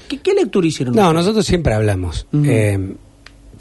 ¿qué, 0.07 0.19
qué 0.19 0.33
lectura 0.33 0.67
hicieron? 0.67 0.95
No, 0.95 1.01
ustedes? 1.03 1.15
nosotros 1.15 1.45
siempre 1.45 1.73
hablamos. 1.73 2.27
Eh, 2.33 2.95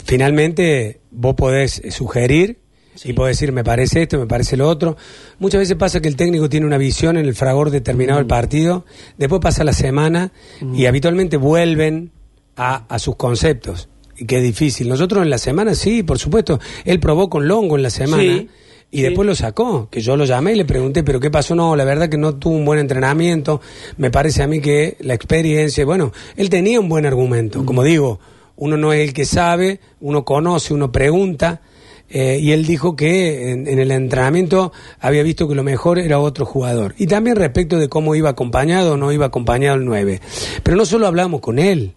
finalmente, 0.05 0.99
vos 1.11 1.35
podés 1.35 1.79
eh, 1.79 1.91
sugerir 1.91 2.59
Sí. 2.95 3.09
y 3.11 3.13
podés 3.13 3.37
decir, 3.37 3.51
me 3.51 3.63
parece 3.63 4.01
esto, 4.01 4.17
me 4.17 4.25
parece 4.25 4.57
lo 4.57 4.67
otro. 4.67 4.97
Muchas 5.37 5.59
veces 5.59 5.75
pasa 5.75 5.99
que 6.01 6.07
el 6.07 6.15
técnico 6.15 6.49
tiene 6.49 6.65
una 6.65 6.79
visión 6.79 7.15
en 7.17 7.27
el 7.27 7.35
fragor 7.35 7.69
determinado 7.69 8.17
del 8.17 8.25
partido, 8.25 8.85
después 9.19 9.39
pasa 9.39 9.63
la 9.63 9.73
semana 9.73 10.31
y 10.73 10.87
habitualmente 10.87 11.37
vuelven 11.37 12.11
a, 12.55 12.85
a 12.87 12.97
sus 12.97 13.15
conceptos. 13.15 13.87
Y 14.17 14.25
que 14.25 14.37
es 14.37 14.43
difícil. 14.43 14.89
Nosotros 14.89 15.21
en 15.21 15.29
la 15.29 15.37
semana, 15.37 15.75
sí, 15.75 16.01
por 16.01 16.17
supuesto. 16.17 16.59
Él 16.85 16.99
probó 16.99 17.29
con 17.29 17.47
Longo 17.47 17.75
en 17.75 17.83
la 17.83 17.91
semana. 17.91 18.23
Sí. 18.23 18.49
Y 18.89 19.01
después 19.01 19.27
lo 19.27 19.35
sacó, 19.35 19.89
que 19.89 19.99
yo 20.01 20.15
lo 20.15 20.23
llamé 20.23 20.53
y 20.53 20.55
le 20.55 20.65
pregunté, 20.65 21.03
pero 21.03 21.19
¿qué 21.19 21.29
pasó? 21.29 21.55
No, 21.55 21.75
la 21.75 21.83
verdad 21.83 22.07
que 22.07 22.17
no 22.17 22.35
tuvo 22.35 22.55
un 22.55 22.63
buen 22.65 22.79
entrenamiento. 22.79 23.59
Me 23.97 24.09
parece 24.11 24.43
a 24.43 24.47
mí 24.47 24.61
que 24.61 24.95
la 25.01 25.13
experiencia, 25.13 25.83
bueno, 25.85 26.13
él 26.37 26.49
tenía 26.49 26.79
un 26.79 26.87
buen 26.87 27.05
argumento. 27.05 27.65
Como 27.65 27.83
digo, 27.83 28.19
uno 28.55 28.77
no 28.77 28.93
es 28.93 29.07
el 29.07 29.13
que 29.13 29.25
sabe, 29.25 29.81
uno 29.99 30.23
conoce, 30.23 30.73
uno 30.73 30.91
pregunta. 30.91 31.61
eh, 32.09 32.39
y 32.41 32.53
él 32.53 32.65
dijo 32.65 32.95
que 32.95 33.51
en, 33.51 33.67
en 33.67 33.79
el 33.79 33.91
entrenamiento 33.91 34.71
había 35.01 35.21
visto 35.23 35.49
que 35.49 35.55
lo 35.55 35.63
mejor 35.63 35.99
era 35.99 36.19
otro 36.19 36.45
jugador. 36.45 36.95
Y 36.97 37.07
también 37.07 37.35
respecto 37.35 37.77
de 37.77 37.89
cómo 37.89 38.15
iba 38.15 38.29
acompañado 38.29 38.93
o 38.93 38.97
no 38.97 39.11
iba 39.11 39.25
acompañado 39.25 39.75
el 39.75 39.83
9. 39.83 40.21
Pero 40.63 40.77
no 40.77 40.85
solo 40.85 41.07
hablamos 41.07 41.41
con 41.41 41.59
él, 41.59 41.95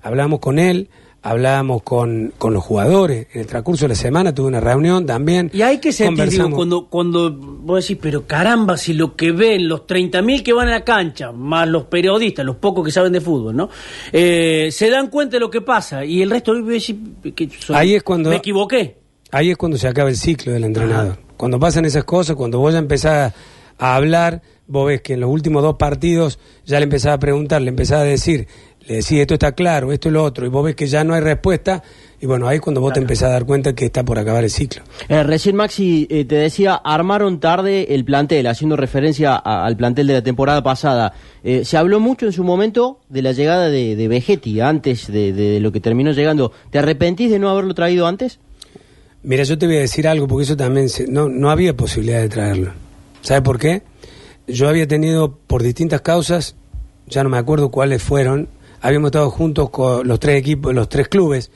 hablamos 0.00 0.40
con 0.40 0.58
él, 0.58 0.88
hablábamos 1.22 1.82
con, 1.82 2.32
con 2.38 2.54
los 2.54 2.64
jugadores. 2.64 3.26
En 3.34 3.42
el 3.42 3.46
transcurso 3.46 3.84
de 3.84 3.90
la 3.90 3.94
semana 3.94 4.34
tuve 4.34 4.48
una 4.48 4.60
reunión 4.60 5.04
también. 5.06 5.50
Y 5.52 5.62
hay 5.62 5.78
que 5.78 5.92
sentir, 5.92 6.28
digo, 6.30 6.50
cuando, 6.56 6.86
cuando 6.88 7.30
vos 7.32 7.82
decís, 7.86 7.98
pero 8.00 8.26
caramba, 8.26 8.76
si 8.76 8.94
lo 8.94 9.14
que 9.16 9.32
ven 9.32 9.68
los 9.68 9.82
30.000 9.86 10.42
que 10.42 10.52
van 10.52 10.68
a 10.68 10.72
la 10.72 10.84
cancha, 10.84 11.32
más 11.32 11.68
los 11.68 11.84
periodistas, 11.84 12.44
los 12.46 12.56
pocos 12.56 12.84
que 12.84 12.90
saben 12.90 13.12
de 13.12 13.20
fútbol, 13.20 13.54
¿no? 13.56 13.68
Eh, 14.12 14.68
se 14.72 14.88
dan 14.90 15.08
cuenta 15.08 15.36
de 15.36 15.40
lo 15.40 15.50
que 15.50 15.60
pasa 15.60 16.04
y 16.04 16.22
el 16.22 16.30
resto 16.30 16.52
que 16.64 16.80
soy- 16.80 17.76
Ahí 17.76 17.94
es 17.94 18.02
cuando- 18.02 18.30
me 18.30 18.36
equivoqué. 18.36 18.96
Ahí 19.32 19.50
es 19.50 19.56
cuando 19.56 19.78
se 19.78 19.86
acaba 19.88 20.08
el 20.08 20.16
ciclo 20.16 20.52
del 20.52 20.64
entrenador. 20.64 21.18
Cuando 21.36 21.58
pasan 21.60 21.84
esas 21.84 22.04
cosas, 22.04 22.34
cuando 22.36 22.58
vos 22.58 22.72
ya 22.72 22.78
empezás 22.80 23.32
a 23.78 23.94
hablar, 23.96 24.42
vos 24.66 24.86
ves 24.88 25.00
que 25.02 25.14
en 25.14 25.20
los 25.20 25.30
últimos 25.30 25.62
dos 25.62 25.76
partidos 25.76 26.38
ya 26.66 26.78
le 26.80 26.84
empezás 26.84 27.14
a 27.14 27.18
preguntar, 27.18 27.62
le 27.62 27.68
empezás 27.70 28.00
a 28.00 28.04
decir, 28.04 28.46
le 28.86 28.96
decís 28.96 29.12
esto 29.20 29.34
está 29.34 29.52
claro, 29.52 29.92
esto 29.92 30.08
es 30.08 30.12
lo 30.12 30.24
otro, 30.24 30.46
y 30.46 30.48
vos 30.48 30.64
ves 30.64 30.74
que 30.74 30.86
ya 30.86 31.04
no 31.04 31.14
hay 31.14 31.20
respuesta, 31.20 31.82
y 32.20 32.26
bueno, 32.26 32.48
ahí 32.48 32.56
es 32.56 32.60
cuando 32.62 32.80
vos 32.80 32.92
te 32.92 33.00
empezás 33.00 33.28
a 33.30 33.32
dar 33.32 33.44
cuenta 33.46 33.74
que 33.74 33.86
está 33.86 34.04
por 34.04 34.18
acabar 34.18 34.42
el 34.44 34.50
ciclo. 34.50 34.82
Eh, 35.08 35.22
recién 35.22 35.56
Maxi 35.56 36.06
eh, 36.10 36.24
te 36.24 36.34
decía, 36.34 36.74
armaron 36.74 37.40
tarde 37.40 37.94
el 37.94 38.04
plantel, 38.04 38.46
haciendo 38.46 38.76
referencia 38.76 39.34
a- 39.36 39.64
al 39.64 39.76
plantel 39.76 40.06
de 40.06 40.14
la 40.14 40.22
temporada 40.22 40.62
pasada. 40.62 41.12
Eh, 41.44 41.64
se 41.64 41.76
habló 41.76 42.00
mucho 42.00 42.26
en 42.26 42.32
su 42.32 42.42
momento 42.44 42.98
de 43.08 43.22
la 43.22 43.32
llegada 43.32 43.68
de, 43.68 43.96
de 43.96 44.08
Vegetti, 44.08 44.60
antes 44.60 45.06
de, 45.10 45.32
de 45.32 45.60
lo 45.60 45.72
que 45.72 45.80
terminó 45.80 46.12
llegando. 46.12 46.52
¿Te 46.70 46.78
arrepentís 46.78 47.30
de 47.30 47.38
no 47.38 47.48
haberlo 47.48 47.74
traído 47.74 48.06
antes? 48.06 48.38
Mira, 49.22 49.44
yo 49.44 49.56
te 49.58 49.66
voy 49.66 49.76
a 49.76 49.80
decir 49.80 50.08
algo, 50.08 50.26
porque 50.26 50.44
eso 50.44 50.56
también, 50.56 50.88
se- 50.88 51.06
no, 51.06 51.28
no 51.28 51.50
había 51.50 51.74
posibilidad 51.76 52.20
de 52.20 52.28
traerlo. 52.28 52.72
¿Sabes 53.22 53.42
por 53.42 53.58
qué? 53.58 53.82
Yo 54.46 54.68
había 54.68 54.86
tenido, 54.88 55.38
por 55.46 55.62
distintas 55.62 56.00
causas, 56.00 56.54
ya 57.06 57.22
no 57.22 57.28
me 57.30 57.38
acuerdo 57.38 57.70
cuáles 57.70 58.02
fueron, 58.02 58.48
habíamos 58.80 59.08
estado 59.08 59.30
juntos 59.30 59.70
con 59.70 60.06
los 60.06 60.20
tres 60.20 60.38
equipos, 60.38 60.74
los 60.74 60.88
tres 60.88 61.08
clubes, 61.08 61.50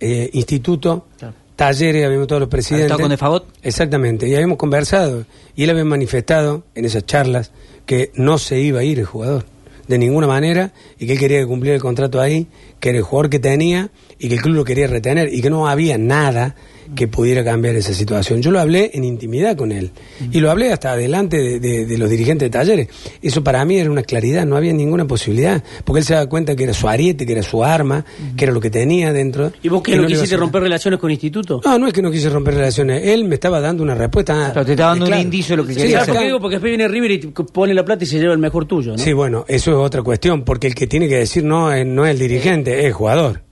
eh, 0.00 0.30
instituto, 0.32 1.06
talleres, 1.54 2.04
habíamos 2.04 2.24
estado 2.24 2.40
los 2.40 2.48
presidentes. 2.48 2.86
estado 2.86 3.00
con 3.00 3.10
De 3.10 3.16
Fagot? 3.16 3.46
Exactamente, 3.62 4.28
y 4.28 4.34
habíamos 4.34 4.58
conversado, 4.58 5.24
y 5.54 5.64
él 5.64 5.70
había 5.70 5.84
manifestado 5.84 6.64
en 6.74 6.84
esas 6.84 7.06
charlas 7.06 7.52
que 7.86 8.12
no 8.14 8.38
se 8.38 8.60
iba 8.60 8.80
a 8.80 8.84
ir 8.84 8.98
el 8.98 9.06
jugador, 9.06 9.46
de 9.88 9.98
ninguna 9.98 10.26
manera, 10.26 10.72
y 10.98 11.06
que 11.06 11.14
él 11.14 11.18
quería 11.18 11.46
cumplir 11.46 11.74
el 11.74 11.80
contrato 11.80 12.20
ahí, 12.20 12.46
que 12.80 12.90
era 12.90 12.98
el 12.98 13.04
jugador 13.04 13.30
que 13.30 13.38
tenía, 13.38 13.90
y 14.18 14.28
que 14.28 14.34
el 14.34 14.42
club 14.42 14.56
lo 14.56 14.64
quería 14.64 14.86
retener, 14.86 15.32
y 15.32 15.40
que 15.40 15.50
no 15.50 15.68
había 15.68 15.96
nada 15.98 16.56
que 16.94 17.08
pudiera 17.08 17.42
cambiar 17.44 17.74
esa 17.76 17.92
situación. 17.94 18.42
Yo 18.42 18.50
lo 18.50 18.60
hablé 18.60 18.90
en 18.94 19.04
intimidad 19.04 19.56
con 19.56 19.72
él 19.72 19.90
y 20.32 20.40
lo 20.40 20.50
hablé 20.50 20.72
hasta 20.72 20.92
adelante 20.92 21.36
de, 21.38 21.60
de- 21.60 21.86
de 21.86 21.98
los 21.98 22.08
dirigentes 22.10 22.46
de 22.46 22.50
talleres. 22.50 22.88
Eso 23.22 23.42
para 23.42 23.64
mí 23.64 23.78
era 23.78 23.90
una 23.90 24.02
claridad, 24.02 24.46
no 24.46 24.56
había 24.56 24.72
ninguna 24.72 25.06
posibilidad, 25.06 25.62
porque 25.84 26.00
él 26.00 26.04
se 26.04 26.14
daba 26.14 26.26
cuenta 26.28 26.54
que 26.54 26.64
era 26.64 26.74
su 26.74 26.88
ariete, 26.88 27.26
que 27.26 27.32
era 27.32 27.42
su 27.42 27.64
arma, 27.64 28.04
que 28.36 28.44
era 28.44 28.52
lo 28.52 28.60
que 28.60 28.70
tenía 28.70 29.12
dentro. 29.12 29.52
¿Y 29.62 29.68
vos 29.68 29.82
qué 29.82 29.92
que 29.92 29.98
no 29.98 30.06
quisiste 30.06 30.36
romper 30.36 30.62
relaciones 30.62 31.00
con 31.00 31.10
instituto? 31.10 31.60
no, 31.64 31.78
no 31.78 31.86
es 31.88 31.92
que 31.92 32.02
no 32.02 32.10
quise 32.10 32.30
romper 32.30 32.54
relaciones. 32.54 33.02
Él 33.06 33.24
me 33.24 33.34
estaba 33.34 33.60
dando 33.60 33.82
una 33.82 33.94
respuesta. 33.94 34.52
Claro, 34.52 34.64
te 34.66 34.72
estaba 34.72 34.90
dando 34.90 35.04
un 35.06 35.10
Claro. 35.10 35.22
indicio 35.22 35.52
de 35.56 35.62
lo 35.62 35.66
que 35.66 35.74
Sí, 35.74 35.80
quería 35.80 35.96
¿Sabes 36.00 36.02
hacer. 36.08 36.14
por 36.14 36.20
qué 36.20 36.26
digo? 36.26 36.40
Porque 36.40 36.54
después 36.56 36.70
viene 36.70 36.88
River 36.88 37.10
y 37.10 37.18
pone 37.18 37.74
la 37.74 37.84
plata 37.84 38.04
y 38.04 38.06
se 38.06 38.18
lleva 38.18 38.32
el 38.32 38.38
mejor 38.38 38.66
tuyo, 38.66 38.92
¿no? 38.92 38.98
Sí, 38.98 39.12
bueno, 39.12 39.44
eso 39.48 39.70
es 39.72 39.76
otra 39.76 40.02
cuestión, 40.02 40.44
porque 40.44 40.66
el 40.66 40.74
que 40.74 40.86
tiene 40.86 41.08
que 41.08 41.16
decir 41.16 41.44
no 41.44 41.72
es, 41.72 41.86
no 41.86 42.04
es 42.04 42.12
el 42.12 42.18
dirigente, 42.18 42.78
es 42.80 42.84
el 42.86 42.92
jugador. 42.92 43.42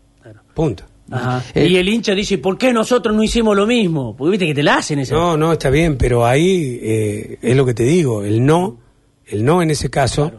Punto. 0.55 0.85
Ajá. 1.11 1.44
Eh, 1.55 1.66
y 1.68 1.76
el 1.76 1.88
hincha 1.88 2.14
dice, 2.14 2.38
¿por 2.38 2.57
qué 2.57 2.72
nosotros 2.72 3.14
no 3.14 3.22
hicimos 3.22 3.55
lo 3.57 3.66
mismo? 3.66 4.16
Porque 4.16 4.30
viste 4.32 4.46
que 4.46 4.55
te 4.55 4.62
la 4.62 4.76
hacen 4.76 4.98
esa. 5.00 5.14
No, 5.14 5.36
no, 5.36 5.52
está 5.52 5.70
bien, 5.70 5.96
pero 5.98 6.24
ahí 6.26 6.78
eh, 6.82 7.38
es 7.42 7.57
lo 7.57 7.66
que 7.66 7.74
te 7.74 7.82
digo, 7.84 8.24
el 8.24 8.44
no, 8.44 8.78
el 9.26 9.44
no 9.44 9.61
en 9.62 9.70
ese 9.70 9.90
caso, 9.90 10.32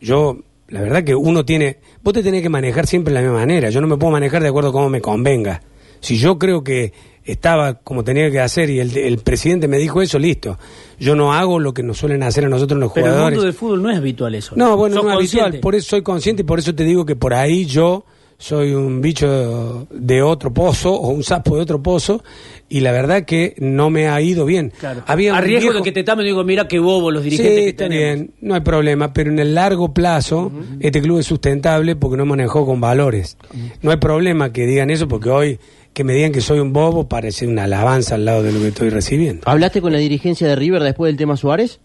yo, 0.00 0.38
la 0.68 0.80
verdad 0.82 1.02
que 1.04 1.14
uno 1.14 1.44
tiene, 1.44 1.78
vos 2.02 2.12
te 2.14 2.22
tenés 2.22 2.42
que 2.42 2.48
manejar 2.50 2.86
siempre 2.86 3.12
de 3.14 3.20
la 3.20 3.26
misma 3.26 3.38
manera, 3.40 3.70
yo 3.70 3.80
no 3.80 3.86
me 3.86 3.96
puedo 3.96 4.12
manejar 4.12 4.42
de 4.42 4.48
acuerdo 4.48 4.70
a 4.70 4.72
cómo 4.72 4.88
me 4.90 5.00
convenga. 5.00 5.62
Si 6.00 6.16
yo 6.18 6.36
creo 6.38 6.64
que 6.64 6.92
estaba 7.24 7.74
como 7.74 8.02
tenía 8.02 8.28
que 8.32 8.40
hacer 8.40 8.68
y 8.68 8.80
el, 8.80 8.96
el 8.96 9.18
presidente 9.18 9.68
me 9.68 9.78
dijo 9.78 10.02
eso, 10.02 10.18
listo. 10.18 10.58
Yo 10.98 11.14
no 11.14 11.32
hago 11.32 11.60
lo 11.60 11.72
que 11.72 11.84
nos 11.84 11.98
suelen 11.98 12.24
hacer 12.24 12.44
a 12.44 12.48
nosotros 12.48 12.80
los 12.80 12.90
Pero 12.92 13.06
en 13.06 13.12
el 13.12 13.14
jugadores. 13.14 13.36
mundo 13.36 13.44
del 13.46 13.54
fútbol 13.54 13.82
no 13.82 13.90
es 13.90 13.96
habitual 13.98 14.34
eso. 14.34 14.56
No, 14.56 14.76
bueno, 14.76 14.96
¿Sos 14.96 15.04
no 15.04 15.10
es 15.10 15.16
habitual, 15.16 15.42
consciente? 15.44 15.62
por 15.62 15.74
eso 15.76 15.88
soy 15.90 16.02
consciente 16.02 16.42
y 16.42 16.44
por 16.44 16.58
eso 16.58 16.74
te 16.74 16.82
digo 16.82 17.06
que 17.06 17.14
por 17.14 17.32
ahí 17.34 17.64
yo 17.66 18.04
soy 18.42 18.72
un 18.74 19.00
bicho 19.00 19.86
de 19.92 20.20
otro 20.20 20.52
pozo 20.52 20.92
o 20.92 21.10
un 21.10 21.22
sapo 21.22 21.54
de 21.54 21.62
otro 21.62 21.80
pozo 21.80 22.24
y 22.68 22.80
la 22.80 22.90
verdad 22.90 23.24
que 23.24 23.54
no 23.58 23.88
me 23.88 24.08
ha 24.08 24.20
ido 24.20 24.44
bien. 24.44 24.72
Claro. 24.80 25.04
Había 25.06 25.32
a 25.36 25.38
un 25.38 25.44
riesgo 25.44 25.70
viejo- 25.70 25.78
de 25.78 25.84
que 25.84 25.92
te 25.92 26.02
tamen, 26.02 26.24
digo, 26.26 26.42
mira 26.42 26.66
qué 26.66 26.80
bobo 26.80 27.12
los 27.12 27.22
Sí, 27.22 27.30
dirigentes 27.30 27.60
que 27.62 27.68
está 27.68 27.84
tenemos. 27.88 28.04
bien, 28.16 28.34
no 28.40 28.54
hay 28.56 28.60
problema, 28.62 29.12
pero 29.12 29.30
en 29.30 29.38
el 29.38 29.54
largo 29.54 29.94
plazo 29.94 30.50
este 30.80 31.00
club 31.00 31.20
es 31.20 31.26
sustentable 31.26 31.94
porque 31.94 32.16
no 32.16 32.26
manejó 32.26 32.66
con 32.66 32.80
valores. 32.80 33.36
No 33.80 33.92
hay 33.92 33.98
problema 33.98 34.52
que 34.52 34.66
digan 34.66 34.90
eso 34.90 35.06
porque 35.06 35.30
hoy 35.30 35.58
que 35.92 36.02
me 36.02 36.12
digan 36.12 36.32
que 36.32 36.40
soy 36.40 36.58
un 36.58 36.72
bobo 36.72 37.08
parece 37.08 37.46
una 37.46 37.64
alabanza 37.64 38.16
al 38.16 38.24
lado 38.24 38.42
de 38.42 38.50
lo 38.50 38.58
que 38.60 38.68
estoy 38.68 38.88
recibiendo. 38.90 39.42
¿Hablaste 39.46 39.80
con 39.80 39.92
la 39.92 39.98
dirigencia 39.98 40.48
de 40.48 40.56
River 40.56 40.82
después 40.82 41.10
del 41.10 41.16
tema 41.16 41.36
Suárez? 41.36 41.78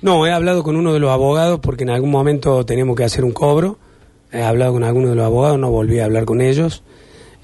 No, 0.00 0.26
he 0.26 0.32
hablado 0.32 0.62
con 0.62 0.76
uno 0.76 0.92
de 0.94 1.00
los 1.00 1.10
abogados 1.10 1.60
porque 1.60 1.84
en 1.84 1.90
algún 1.90 2.10
momento 2.10 2.64
teníamos 2.64 2.96
que 2.96 3.04
hacer 3.04 3.24
un 3.24 3.32
cobro. 3.32 3.78
He 4.34 4.42
hablado 4.42 4.72
con 4.72 4.82
alguno 4.82 5.10
de 5.10 5.14
los 5.14 5.24
abogados, 5.24 5.58
no 5.58 5.70
volví 5.70 6.00
a 6.00 6.06
hablar 6.06 6.24
con 6.24 6.40
ellos. 6.40 6.82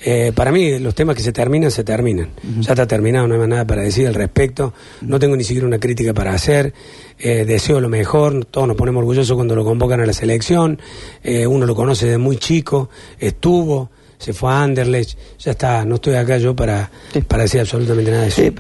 Eh, 0.03 0.33
para 0.35 0.51
mí, 0.51 0.79
los 0.79 0.95
temas 0.95 1.15
que 1.15 1.23
se 1.23 1.31
terminan, 1.31 1.71
se 1.71 1.85
terminan. 1.85 2.31
Ya 2.61 2.73
está 2.73 2.87
terminado, 2.87 3.29
no 3.29 3.35
hay 3.35 3.41
más 3.41 3.49
nada 3.49 3.67
para 3.67 3.83
decir 3.83 4.09
al 4.09 4.15
respecto. 4.15 4.73
No 5.03 5.19
tengo 5.19 5.37
ni 5.37 5.45
siquiera 5.45 5.67
una 5.67 5.79
crítica 5.79 6.15
para 6.15 6.33
hacer. 6.33 6.73
Eh, 7.19 7.45
deseo 7.45 7.81
lo 7.81 7.89
mejor. 7.89 8.45
Todos 8.47 8.67
nos 8.67 8.77
ponemos 8.77 9.01
orgullosos 9.01 9.37
cuando 9.37 9.55
lo 9.55 9.65
convocan 9.65 10.01
a 10.01 10.07
la 10.07 10.13
selección. 10.13 10.81
Eh, 11.23 11.47
uno 11.47 11.67
lo 11.67 11.75
conoce 11.75 12.07
desde 12.07 12.19
muy 12.19 12.39
chico. 12.39 12.89
Estuvo, 13.19 13.91
se 14.17 14.33
fue 14.33 14.51
a 14.51 14.63
Anderlecht. 14.63 15.19
Ya 15.39 15.51
está, 15.53 15.85
no 15.85 15.97
estoy 15.97 16.15
acá 16.15 16.39
yo 16.39 16.57
para, 16.57 16.91
para 17.29 17.43
decir 17.43 17.61
absolutamente 17.61 18.11
nada 18.11 18.23
de 18.23 18.29
eso. 18.29 18.43
Eh, 18.43 18.55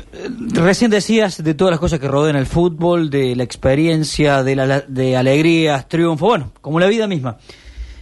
recién 0.53 0.91
decías 0.91 1.43
de 1.43 1.55
todas 1.55 1.71
las 1.71 1.81
cosas 1.81 1.99
que 1.99 2.09
rodean 2.09 2.37
el 2.37 2.47
fútbol, 2.47 3.09
de 3.09 3.35
la 3.35 3.45
experiencia, 3.45 4.43
de, 4.43 4.57
la, 4.57 4.81
de 4.83 5.17
alegrías, 5.17 5.89
triunfo, 5.89 6.27
bueno, 6.27 6.53
como 6.61 6.79
la 6.79 6.87
vida 6.87 7.07
misma. 7.07 7.39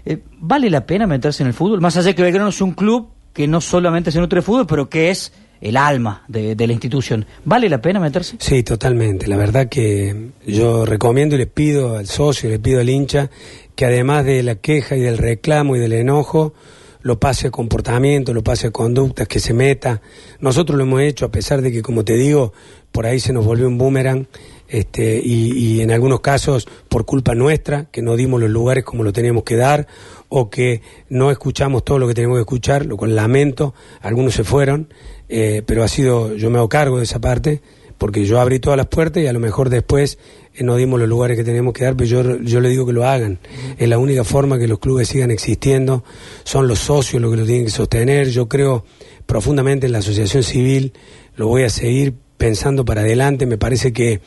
Eh, 0.09 0.23
¿Vale 0.39 0.71
la 0.71 0.87
pena 0.87 1.07
meterse 1.07 1.43
en 1.43 1.49
el 1.49 1.53
fútbol? 1.53 1.83
Más 1.83 1.95
allá 1.99 2.07
de 2.07 2.15
que 2.15 2.23
Belgrano 2.23 2.49
es 2.49 2.63
un 2.63 2.73
club 2.73 3.11
que 3.35 3.47
no 3.47 3.61
solamente 3.61 4.11
se 4.11 4.19
nutre 4.19 4.39
de 4.39 4.43
fútbol, 4.43 4.67
pero 4.67 4.89
que 4.89 5.11
es 5.11 5.35
el 5.61 5.77
alma 5.77 6.25
de, 6.29 6.55
de 6.55 6.67
la 6.67 6.73
institución. 6.73 7.27
¿Vale 7.45 7.69
la 7.69 7.83
pena 7.83 8.01
meterse? 8.01 8.37
Sí, 8.39 8.63
totalmente. 8.63 9.27
La 9.27 9.37
verdad 9.37 9.69
que 9.69 10.31
yo 10.47 10.87
recomiendo 10.87 11.35
y 11.35 11.39
le 11.39 11.47
pido 11.47 11.99
al 11.99 12.07
socio, 12.07 12.49
le 12.49 12.59
pido 12.59 12.81
al 12.81 12.89
hincha 12.89 13.29
que 13.77 13.85
además 13.85 14.25
de 14.25 14.43
la 14.43 14.55
queja 14.55 14.97
y 14.97 15.01
del 15.01 15.19
reclamo 15.19 15.77
y 15.77 15.79
del 15.79 15.93
enojo, 15.93 16.55
lo 17.03 17.21
pase 17.21 17.49
a 17.49 17.51
comportamiento, 17.51 18.33
lo 18.33 18.43
pase 18.43 18.69
a 18.69 18.71
conductas, 18.71 19.29
que 19.29 19.41
se 19.41 19.53
meta. 19.53 20.01
Nosotros 20.41 20.79
lo 20.79 20.85
hemos 20.85 21.03
hecho 21.03 21.27
a 21.27 21.31
pesar 21.31 21.61
de 21.61 21.71
que, 21.71 21.83
como 21.83 22.03
te 22.03 22.15
digo, 22.15 22.55
por 22.93 23.05
ahí 23.05 23.21
se 23.21 23.35
nos 23.35 23.45
volvió 23.45 23.69
un 23.69 23.77
boomerang 23.77 24.27
este, 24.69 25.21
y, 25.25 25.53
y 25.53 25.81
en 25.81 25.91
algunos 25.91 26.21
casos 26.21 26.69
por 26.89 27.05
culpa 27.05 27.35
nuestra, 27.35 27.87
que 27.91 28.03
no 28.03 28.17
dimos 28.17 28.41
los 28.41 28.51
lugares 28.51 28.85
como 28.85 29.03
lo 29.03 29.13
teníamos 29.13 29.45
que 29.45 29.57
dar 29.57 29.87
o 30.29 30.51
que 30.51 30.83
no 31.09 31.31
escuchamos 31.31 31.85
todo 31.85 31.99
lo 31.99 32.07
que 32.07 32.15
teníamos 32.15 32.37
que 32.37 32.43
escuchar, 32.43 32.87
lo 32.87 32.97
cual 32.97 33.17
lamento, 33.17 33.75
algunos 34.01 34.35
se 34.35 34.45
fueron, 34.45 34.93
eh, 35.29 35.63
pero 35.67 35.83
ha 35.83 35.89
sido, 35.89 36.35
yo 36.35 36.51
me 36.51 36.59
hago 36.59 36.69
cargo 36.69 36.99
de 36.99 37.05
esa 37.05 37.21
parte, 37.21 37.63
porque 37.97 38.25
yo 38.25 38.41
abrí 38.41 38.61
todas 38.61 38.77
las 38.77 38.87
puertas 38.87 39.23
y 39.23 39.27
a 39.27 39.33
lo 39.33 39.41
mejor 39.41 39.71
después 39.71 40.19
eh, 40.55 40.63
no 40.63 40.77
dimos 40.77 41.01
los 41.01 41.09
lugares 41.09 41.37
que 41.37 41.45
teníamos 41.45 41.75
que 41.75 41.85
dar, 41.85 41.97
pero 41.97 42.09
yo, 42.09 42.39
yo 42.41 42.61
le 42.61 42.69
digo 42.69 42.87
que 42.87 42.93
lo 42.93 43.07
hagan. 43.07 43.39
Es 43.77 43.89
la 43.89 43.99
única 43.99 44.23
forma 44.23 44.59
que 44.59 44.69
los 44.69 44.79
clubes 44.79 45.09
sigan 45.09 45.31
existiendo, 45.31 46.05
son 46.45 46.69
los 46.69 46.79
socios 46.79 47.21
los 47.21 47.31
que 47.31 47.39
lo 47.39 47.47
tienen 47.47 47.65
que 47.65 47.71
sostener, 47.71 48.29
yo 48.29 48.49
creo 48.49 48.85
profundamente 49.27 49.87
en 49.87 49.93
la 49.93 49.99
asociación 49.99 50.43
civil, 50.43 50.93
lo 51.37 51.49
voy 51.49 51.65
a 51.65 51.71
seguir 51.71 52.15
pensando 52.39 52.85
para 52.85 53.03
adelante, 53.03 53.45
me 53.47 53.59
parece 53.59 53.93
que 53.93 54.21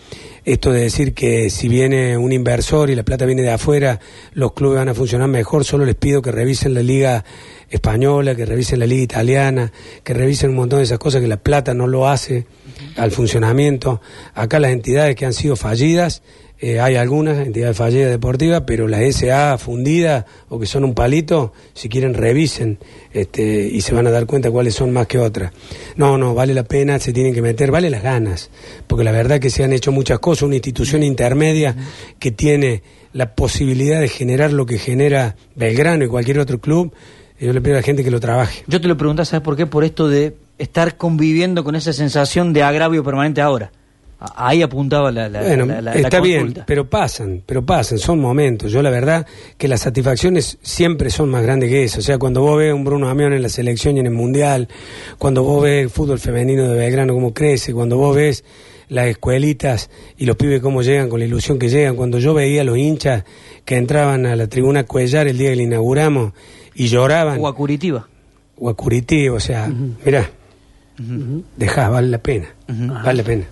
esto 0.43 0.72
de 0.72 0.82
decir 0.82 1.14
que 1.14 1.49
si 1.49 1.70
viene 1.70 2.18
un 2.18 2.32
inversor 2.32 2.89
y 2.89 2.95
la 2.95 3.03
plata 3.03 3.26
viene 3.26 3.41
de 3.41 3.51
afuera, 3.51 3.99
los 4.34 4.51
clubes 4.51 4.80
van 4.80 4.89
a 4.89 4.93
funcionar 4.93 5.30
mejor, 5.30 5.64
solo 5.64 5.86
les 5.86 5.95
pido 5.95 6.22
que 6.22 6.32
revisen 6.32 6.74
la 6.74 6.84
liga 6.84 7.24
española, 7.70 8.36
que 8.36 8.45
revisen 8.45 8.80
la 8.80 8.86
liga 8.86 9.01
italiana, 9.01 9.72
que 10.03 10.14
revisen 10.14 10.49
un 10.49 10.57
montón 10.57 10.80
de 10.80 10.84
esas 10.84 10.99
cosas 10.99 11.22
que 11.22 11.28
la 11.28 11.38
plata 11.38 11.74
no 11.74 11.88
lo 11.88 12.09
hace 12.09 12.45
al 12.97 13.12
funcionamiento. 13.12 14.01
Acá 14.34 14.59
las 14.59 14.72
entidades 14.72 15.16
que 15.16 15.26
han 15.26 15.34
sido 15.34 15.55
fallidas, 15.55 16.22
eh, 16.64 16.80
hay 16.80 16.95
algunas 16.95 17.39
entidades 17.39 17.76
fallidas 17.76 18.12
deportivas, 18.12 18.62
pero 18.68 18.88
las 18.88 19.01
SA 19.16 19.57
fundidas 19.57 20.26
o 20.47 20.59
que 20.59 20.68
son 20.68 20.84
un 20.84 20.93
palito, 20.93 21.53
si 21.74 21.89
quieren 21.89 22.14
revisen 22.14 22.78
este, 23.14 23.68
y 23.68 23.82
se 23.82 23.95
van 23.95 24.05
a 24.05 24.12
dar 24.12 24.28
cuenta 24.28 24.51
cuáles 24.51 24.76
son 24.76 24.93
más 24.93 25.07
que 25.07 25.18
otras. 25.18 25.51
No, 25.95 26.20
no, 26.20 26.36
vale 26.36 26.53
la 26.53 26.64
pena, 26.64 26.99
se 26.99 27.14
tienen 27.14 27.34
que 27.34 27.41
meter, 27.41 27.72
vale 27.72 27.89
las 27.89 28.03
ganas, 28.03 28.51
porque 28.86 29.03
la 29.03 29.12
verdad 29.12 29.39
que 29.39 29.49
se 29.49 29.64
han 29.64 29.74
hecho 29.74 29.91
muchas 29.91 30.20
cosas, 30.20 30.43
una 30.43 30.53
institución 30.53 31.01
intermedia 31.01 31.76
que 32.20 32.30
tiene 32.30 32.84
la 33.12 33.34
posibilidad 33.34 33.99
de 33.99 34.07
generar 34.07 34.53
lo 34.53 34.68
que 34.68 34.78
genera 34.78 35.36
Belgrano 35.55 36.05
y 36.05 36.09
cualquier 36.09 36.38
otro 36.38 36.62
club, 36.62 36.93
yo 37.39 37.53
le 37.53 37.62
pido 37.62 37.74
a 37.74 37.78
la 37.80 37.84
gente 37.84 38.03
que 38.03 38.12
lo 38.12 38.20
trabaje. 38.20 38.64
Yo 38.68 38.80
te 38.80 38.88
lo 38.88 38.97
pregunto, 38.97 39.26
¿sabes 39.26 39.43
por 39.43 39.57
qué? 39.57 39.66
Por 39.66 39.84
esto 39.84 40.07
de 40.07 40.38
estar 40.59 40.95
conviviendo 40.95 41.64
con 41.64 41.76
esa 41.76 41.91
sensación 41.91 42.53
de 42.53 42.62
agravio 42.62 43.03
permanente 43.03 43.41
ahora. 43.41 43.72
Ahí 44.36 44.61
apuntaba 44.61 45.11
la, 45.11 45.28
la, 45.28 45.41
Bueno, 45.41 45.65
la- 45.65 45.82
la- 45.82 45.93
la 45.95 45.99
está 45.99 46.19
bien, 46.22 46.53
pero 46.67 46.88
pasan, 46.88 47.41
pero 47.43 47.65
pasan, 47.65 47.97
son 47.97 48.19
momentos. 48.19 48.72
Yo 48.72 48.84
la 48.84 48.91
verdad 48.91 49.26
que 49.57 49.67
las 49.67 49.82
satisfacciones 49.82 50.59
siempre 50.61 51.09
son 51.09 51.30
más 51.30 51.41
grandes 51.41 51.69
que 51.69 51.84
eso. 51.84 51.99
O 51.99 52.03
sea, 52.03 52.19
cuando 52.19 52.41
vos 52.41 52.57
ves 52.59 52.72
un 52.72 52.84
Bruno 52.84 53.09
Amión 53.09 53.34
en 53.34 53.41
la 53.41 53.49
selección 53.49 53.97
y 53.97 53.99
en 54.01 54.05
el 54.05 54.11
Mundial, 54.13 54.67
cuando 55.17 55.43
vos 55.43 55.63
ves 55.63 55.84
el 55.84 55.89
fútbol 55.89 56.19
femenino 56.19 56.67
de 56.69 56.78
Belgrano 56.78 57.13
cómo 57.15 57.34
crece, 57.34 57.74
cuando 57.74 57.97
vos 57.97 58.15
ves 58.15 58.43
las 58.89 59.07
escuelitas 59.07 59.89
y 60.17 60.26
los 60.26 60.36
pibes 60.36 60.61
cómo 60.61 60.84
llegan 60.84 61.09
con 61.09 61.19
la 61.19 61.26
ilusión 61.26 61.57
que 61.57 61.69
llegan, 61.69 61.95
cuando 61.95 62.19
yo 62.19 62.34
veía 62.36 62.61
a 62.61 62.63
los 62.63 62.78
hinchas 62.78 63.24
que 63.65 63.78
entraban 63.78 64.26
a 64.28 64.36
la 64.36 64.45
tribuna 64.47 64.84
Cuellar 64.84 65.28
el 65.28 65.38
día 65.39 65.49
que 65.49 65.55
la 65.55 65.63
inauguramos 65.63 66.34
y 66.76 66.88
lloraban, 66.89 67.39
O 67.41 67.47
a 67.47 67.55
Curitiba. 67.55 68.07
o 68.59 68.69
a 68.69 68.76
o 69.36 69.39
sea, 69.39 69.72
mirá, 70.05 70.30
dejá, 71.57 71.89
vale 71.89 72.07
la 72.09 72.17
pena, 72.19 72.47
vale 72.67 73.13
la 73.17 73.24
pena. 73.24 73.45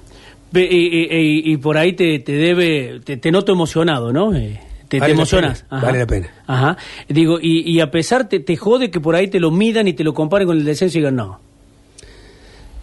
Y, 0.54 0.60
y- 0.60 1.08
y- 1.12 1.54
y 1.54 1.58
por 1.58 1.78
ahí 1.78 1.94
te, 1.94 2.20
te 2.20 2.32
debe, 2.34 3.00
te, 3.04 3.18
te 3.18 3.32
noto 3.32 3.52
emocionado, 3.52 4.12
¿no? 4.12 4.36
Eh, 4.36 4.60
te, 4.88 5.00
Vale 5.00 5.14
la 5.14 5.18
emocionas. 5.20 5.64
pena, 5.70 5.82
vale 5.82 6.00
la 6.00 6.08
pena. 6.08 6.34
Ajá. 6.48 6.78
Digo, 7.08 7.40
y, 7.40 7.60
y 7.72 7.80
a 7.82 7.92
pesar 7.92 8.28
te, 8.28 8.40
te 8.40 8.58
jode 8.58 8.90
que 8.90 9.00
por 9.00 9.16
ahí 9.16 9.28
te 9.28 9.40
lo 9.40 9.52
midan 9.52 9.88
y 9.88 9.94
te 9.94 10.04
lo 10.04 10.14
comparen 10.14 10.48
con 10.48 10.58
el 10.58 10.66
descenso 10.66 10.98
y 10.98 11.02
digan 11.02 11.16
no. 11.16 11.40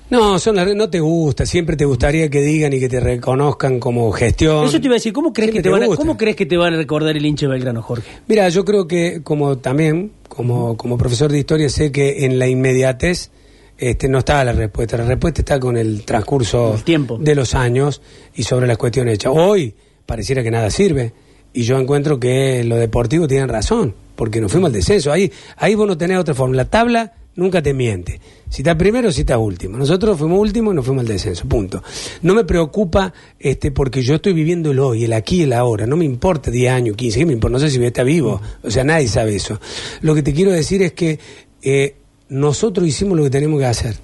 No, 0.09 0.39
son 0.39 0.55
las, 0.55 0.73
no 0.77 0.89
te 0.89 1.01
gusta, 1.01 1.45
siempre 1.45 1.75
te 1.77 1.85
gustaría 1.85 2.31
que 2.31 2.41
digan 2.41 2.73
y 2.73 2.79
que 2.79 2.89
te 2.89 3.01
reconozcan 3.01 3.81
como 3.81 4.13
gestión. 4.13 4.65
Eso 4.65 4.79
te 4.81 4.87
iba 4.87 4.95
a 4.95 4.99
decir, 4.99 5.13
¿cómo 5.13 5.33
crees, 5.33 5.51
que 5.51 5.61
te 5.63 5.69
van 5.69 5.83
a. 5.83 5.87
¿cómo 5.89 6.17
crees 6.17 6.37
que 6.37 6.47
te 6.47 6.57
van 6.57 6.75
a 6.75 6.77
recordar 6.77 7.17
el 7.17 7.27
hincha 7.27 7.47
de 7.47 7.53
Belgrano, 7.53 7.83
Jorge? 7.83 8.09
Mira, 8.29 8.49
yo 8.51 8.65
creo 8.65 8.87
que 8.87 9.23
como 9.25 9.59
también, 9.59 10.13
como, 10.29 10.77
como 10.77 10.97
profesor 10.97 11.33
de 11.33 11.41
historia, 11.41 11.69
sé 11.71 11.91
que 11.91 12.25
en 12.25 12.39
la 12.39 12.47
inmediatez 12.47 13.33
este, 13.79 14.09
no 14.09 14.19
está 14.19 14.43
la 14.45 14.53
respuesta. 14.53 14.97
La 14.97 15.05
respuesta 15.05 15.43
está 15.43 15.61
con 15.61 15.77
el 15.77 16.05
transcurso 16.05 16.75
El 16.75 16.85
tiempo. 16.85 17.19
de 17.21 17.35
los 17.35 17.55
años 17.55 18.01
y 18.35 18.43
sobre 18.43 18.67
las 18.67 18.79
cuestiones 18.79 19.15
hechas. 19.15 19.33
Hoy 19.35 19.75
pareciera 20.05 20.43
que 20.43 20.51
nada 20.51 20.71
sirve 20.71 21.13
y 21.53 21.63
yo 21.63 21.79
encuentro 21.79 22.19
que 22.21 22.65
lo 22.65 22.77
deportivo 22.77 23.27
tienen 23.27 23.49
razón, 23.49 23.95
porque 24.15 24.41
nos 24.41 24.53
fuimos 24.53 24.69
al 24.69 24.73
descenso. 24.75 25.13
Ahí, 25.13 25.31
ahí 25.57 25.75
vos 25.75 25.87
no 25.87 25.97
tenés 25.97 26.19
otra 26.19 26.35
forma. 26.35 26.55
La 26.57 26.67
tabla 26.67 27.15
nunca 27.35 27.63
te 27.63 27.75
miente. 27.75 28.21
Si 28.49 28.63
estás 28.63 28.77
primero, 28.77 29.11
si 29.13 29.23
estás 29.23 29.39
último. 29.39 29.77
Nosotros 29.77 30.19
fuimos 30.19 30.39
último 30.39 30.73
y 30.73 30.75
nos 30.75 30.85
fuimos 30.87 31.03
al 31.03 31.09
descenso, 31.09 31.47
punto. 31.47 31.83
No 32.23 32.35
me 32.35 32.45
preocupa 32.45 33.13
este 33.39 33.73
porque 33.73 34.03
yo 34.03 34.15
estoy 34.15 34.33
viviendo 34.33 34.71
el 34.71 34.79
hoy, 34.79 35.05
el 35.05 35.13
aquí 35.13 35.41
y 35.41 35.43
el 35.43 35.53
ahora. 35.53 35.87
No 35.87 35.97
me 35.97 36.05
importa 36.05 36.51
10 36.51 36.73
años, 36.73 36.97
15, 36.97 37.19
¿qué 37.19 37.27
me 37.27 37.33
importa? 37.33 37.53
No 37.55 37.59
sé 37.59 37.71
si 37.71 37.77
voy 37.79 37.87
a 37.87 37.89
estar 37.89 38.07
vivo. 38.07 38.41
O 38.63 38.71
sea, 38.71 38.85
nadie 38.85 39.09
sabe 39.09 39.35
eso. 39.37 39.61
Lo 40.01 40.15
que 40.15 40.23
te 40.23 40.33
quiero 40.33 40.53
decir 40.53 40.83
es 40.83 40.93
que 40.93 41.19
eh, 41.63 41.97
nosotros 42.29 42.87
hicimos 42.87 43.17
lo 43.17 43.25
que 43.25 43.31
tenemos 43.31 43.59
que 43.61 43.67
hacer. 43.67 43.97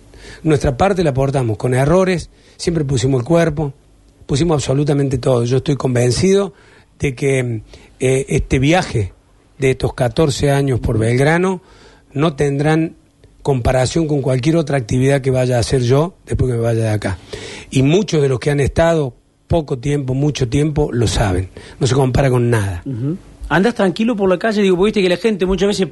nuestra 0.43 0.77
parte 0.77 1.03
la 1.03 1.11
aportamos 1.11 1.57
con 1.57 1.75
errores, 1.75 2.31
siempre 2.57 2.85
pusimos 2.85 3.21
el 3.21 3.27
cuerpo, 3.27 3.73
pusimos 4.27 4.55
absolutamente 4.55 5.19
todo. 5.19 5.45
Yo 5.45 5.59
estoy 5.59 5.77
convencido 5.77 6.55
de 6.99 7.15
que 7.15 7.63
eh, 8.01 8.27
este 8.29 8.59
viaje 8.59 9.13
de 9.59 9.71
estos 9.73 9.95
14 9.95 10.51
años 10.51 10.81
por 10.81 10.99
Belgrano 10.99 11.63
no 12.13 12.35
tendrán 12.35 12.97
comparación 13.43 14.07
con 14.07 14.23
cualquier 14.23 14.57
otra 14.57 14.77
actividad 14.77 15.21
que 15.21 15.31
vaya 15.31 15.57
a 15.57 15.61
hacer 15.61 15.83
yo 15.83 16.15
después 16.27 16.51
que 16.51 16.57
me 16.57 16.63
vaya 16.63 16.83
de 16.83 16.91
acá. 16.91 17.19
Y 17.71 17.83
muchos 17.83 18.23
de 18.23 18.29
los 18.29 18.39
que 18.39 18.51
han 18.51 18.61
estado 18.61 19.15
poco 19.49 19.79
tiempo, 19.79 20.15
mucho 20.15 20.49
tiempo, 20.49 20.91
lo 20.93 21.07
saben. 21.07 21.51
No 21.79 21.87
se 21.87 21.95
compara 21.95 22.31
con 22.31 22.49
nada. 22.49 22.83
Ujú. 22.87 23.19
Andas 23.49 23.75
tranquilo 23.75 24.17
por 24.17 24.31
la 24.31 24.39
calle, 24.39 24.63
digo, 24.63 24.83
viste 24.83 25.03
que 25.03 25.09
la 25.09 25.19
gente 25.19 25.45
muchas 25.45 25.69
veces, 25.69 25.89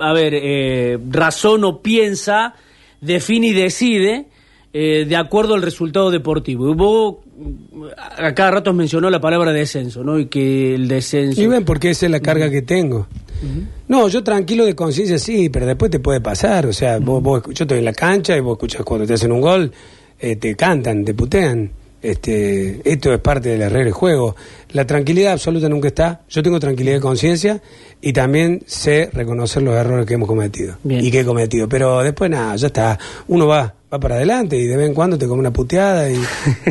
a 0.00 0.12
ver, 0.12 0.32
eh, 0.34 0.98
razona 1.10 1.66
o 1.68 1.82
piensa, 1.82 2.54
define 3.00 3.48
y 3.48 3.52
decide 3.52 4.26
eh, 4.72 5.06
de 5.08 5.16
acuerdo 5.16 5.54
al 5.54 5.62
resultado 5.62 6.10
deportivo. 6.10 6.70
Y 6.70 6.74
vos, 6.74 7.16
a 8.18 8.34
cada 8.34 8.50
rato 8.50 8.70
has 8.70 8.76
mencionado 8.76 9.10
la 9.10 9.20
palabra 9.20 9.52
descenso, 9.52 10.04
¿no? 10.04 10.18
Y 10.18 10.26
que 10.26 10.74
el 10.74 10.88
descenso... 10.88 11.40
Y 11.40 11.46
ven, 11.46 11.64
porque 11.64 11.90
esa 11.90 12.06
es 12.06 12.12
la 12.12 12.20
carga 12.20 12.50
que 12.50 12.62
tengo. 12.62 13.06
No, 13.88 14.08
yo 14.08 14.24
tranquilo 14.24 14.64
de 14.64 14.74
conciencia 14.74 15.18
sí, 15.18 15.50
pero 15.50 15.66
después 15.66 15.90
te 15.90 15.98
puede 16.00 16.20
pasar. 16.20 16.66
O 16.66 16.72
sea, 16.72 16.98
vos, 16.98 17.22
vos- 17.22 17.42
yo 17.52 17.64
estoy 17.64 17.78
en 17.78 17.84
la 17.84 17.92
cancha 17.92 18.36
y 18.36 18.40
vos 18.40 18.56
escuchas 18.56 18.82
cuando 18.82 19.06
te 19.06 19.12
hacen 19.14 19.30
un 19.32 19.40
gol, 19.40 19.72
eh, 20.18 20.36
te 20.36 20.54
cantan, 20.56 21.04
te 21.04 21.12
putean. 21.14 21.70
Este, 22.02 22.80
esto 22.84 23.12
es 23.12 23.20
parte 23.20 23.48
de 23.48 23.58
la 23.58 23.68
regla 23.68 23.84
del 23.84 23.92
juego. 23.92 24.36
La 24.72 24.86
tranquilidad 24.86 25.32
absoluta 25.32 25.68
nunca 25.68 25.88
está. 25.88 26.20
Yo 26.28 26.42
tengo 26.42 26.60
tranquilidad 26.60 26.96
de 26.96 27.00
conciencia 27.00 27.62
y 28.00 28.12
también 28.12 28.62
sé 28.66 29.10
reconocer 29.12 29.62
los 29.62 29.74
errores 29.74 30.06
que 30.06 30.14
hemos 30.14 30.28
cometido 30.28 30.76
Bien. 30.82 31.04
y 31.04 31.10
que 31.10 31.20
he 31.20 31.24
cometido. 31.24 31.68
Pero 31.68 32.02
después 32.02 32.30
nada, 32.30 32.56
ya 32.56 32.66
está. 32.66 32.98
Uno 33.28 33.46
va, 33.46 33.74
va 33.92 34.00
para 34.00 34.16
adelante 34.16 34.56
y 34.56 34.66
de 34.66 34.76
vez 34.76 34.88
en 34.88 34.94
cuando 34.94 35.16
te 35.16 35.28
come 35.28 35.38
una 35.40 35.52
puteada 35.52 36.10
y 36.10 36.16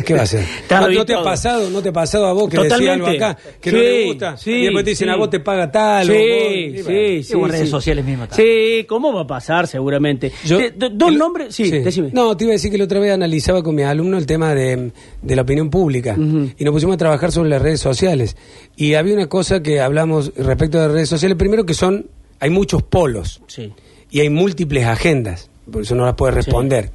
¿qué 0.04 0.12
va 0.12 0.20
a 0.20 0.22
hacer? 0.24 0.44
¿No, 0.70 0.88
no 0.90 1.04
te 1.06 1.14
ha 1.14 1.22
pasado, 1.22 1.70
no 1.70 1.80
te 1.82 1.88
ha 1.88 1.92
pasado 1.92 2.26
a 2.26 2.32
vos 2.34 2.48
que 2.50 2.58
decís 2.58 2.88
algo 2.88 3.06
acá 3.06 3.36
que 3.58 3.72
no 3.72 3.78
le 3.78 4.04
gusta 4.06 4.36
sí, 4.36 4.50
y 4.50 4.62
después 4.64 4.84
te 4.84 4.90
dicen 4.90 5.08
sí. 5.08 5.12
a 5.14 5.16
vos 5.16 5.30
te 5.30 5.40
paga 5.40 5.70
tal 5.72 6.10
o 6.10 6.12
vos- 6.12 6.22
Sí, 6.22 6.26
y 6.26 6.76
sí, 6.76 6.82
bueno. 6.82 7.22
sí. 7.22 7.32
Como 7.32 7.46
redes 7.48 7.60
sí. 7.62 7.66
sociales 7.70 8.04
mismas 8.04 8.28
también. 8.28 8.48
Sí, 8.80 8.84
¿cómo 8.84 9.12
va 9.14 9.22
a 9.22 9.26
pasar 9.26 9.66
seguramente? 9.66 10.30
Yo- 10.44 10.58
Te- 10.58 10.70
do- 10.72 10.90
¿Dos 10.90 11.10
el- 11.12 11.18
nombres? 11.18 11.54
Sí, 11.54 11.70
decime. 11.70 12.10
No, 12.12 12.36
te 12.36 12.44
iba 12.44 12.52
a 12.52 12.54
decir 12.56 12.70
que 12.70 12.76
la 12.78 12.84
otra 12.84 13.00
vez 13.00 13.12
analizaba 13.12 13.62
con 13.62 13.74
mi 13.74 13.82
alumno 13.82 14.18
el 14.18 14.26
tema 14.26 14.54
de, 14.54 14.90
de 15.22 15.36
la 15.36 15.42
opinión 15.42 15.70
pública 15.70 16.16
y 16.18 16.64
nos 16.64 16.72
pusimos 16.72 16.94
a 16.94 16.98
trabajar 16.98 17.32
sobre 17.32 17.48
las 17.48 17.62
redes 17.62 17.80
sociales. 17.80 18.36
Y 18.76 18.92
había 18.94 19.14
una 19.14 19.26
cosa 19.28 19.62
que 19.62 19.80
hablamos 19.80 20.32
respecto 20.36 20.78
de 20.78 20.84
las 20.84 20.92
redes 20.92 21.08
sociales, 21.08 21.36
primero 21.38 21.64
que 21.64 21.72
son, 21.74 22.06
hay 22.40 22.50
muchos 22.50 22.82
polos 22.82 23.40
Sí. 23.46 23.72
y 24.10 24.20
hay 24.20 24.28
múltiples 24.28 24.84
agendas, 24.84 25.48
por 25.70 25.82
eso 25.82 25.94
no 25.94 26.04
las 26.04 26.14
puedes 26.14 26.34
responder. 26.34 26.92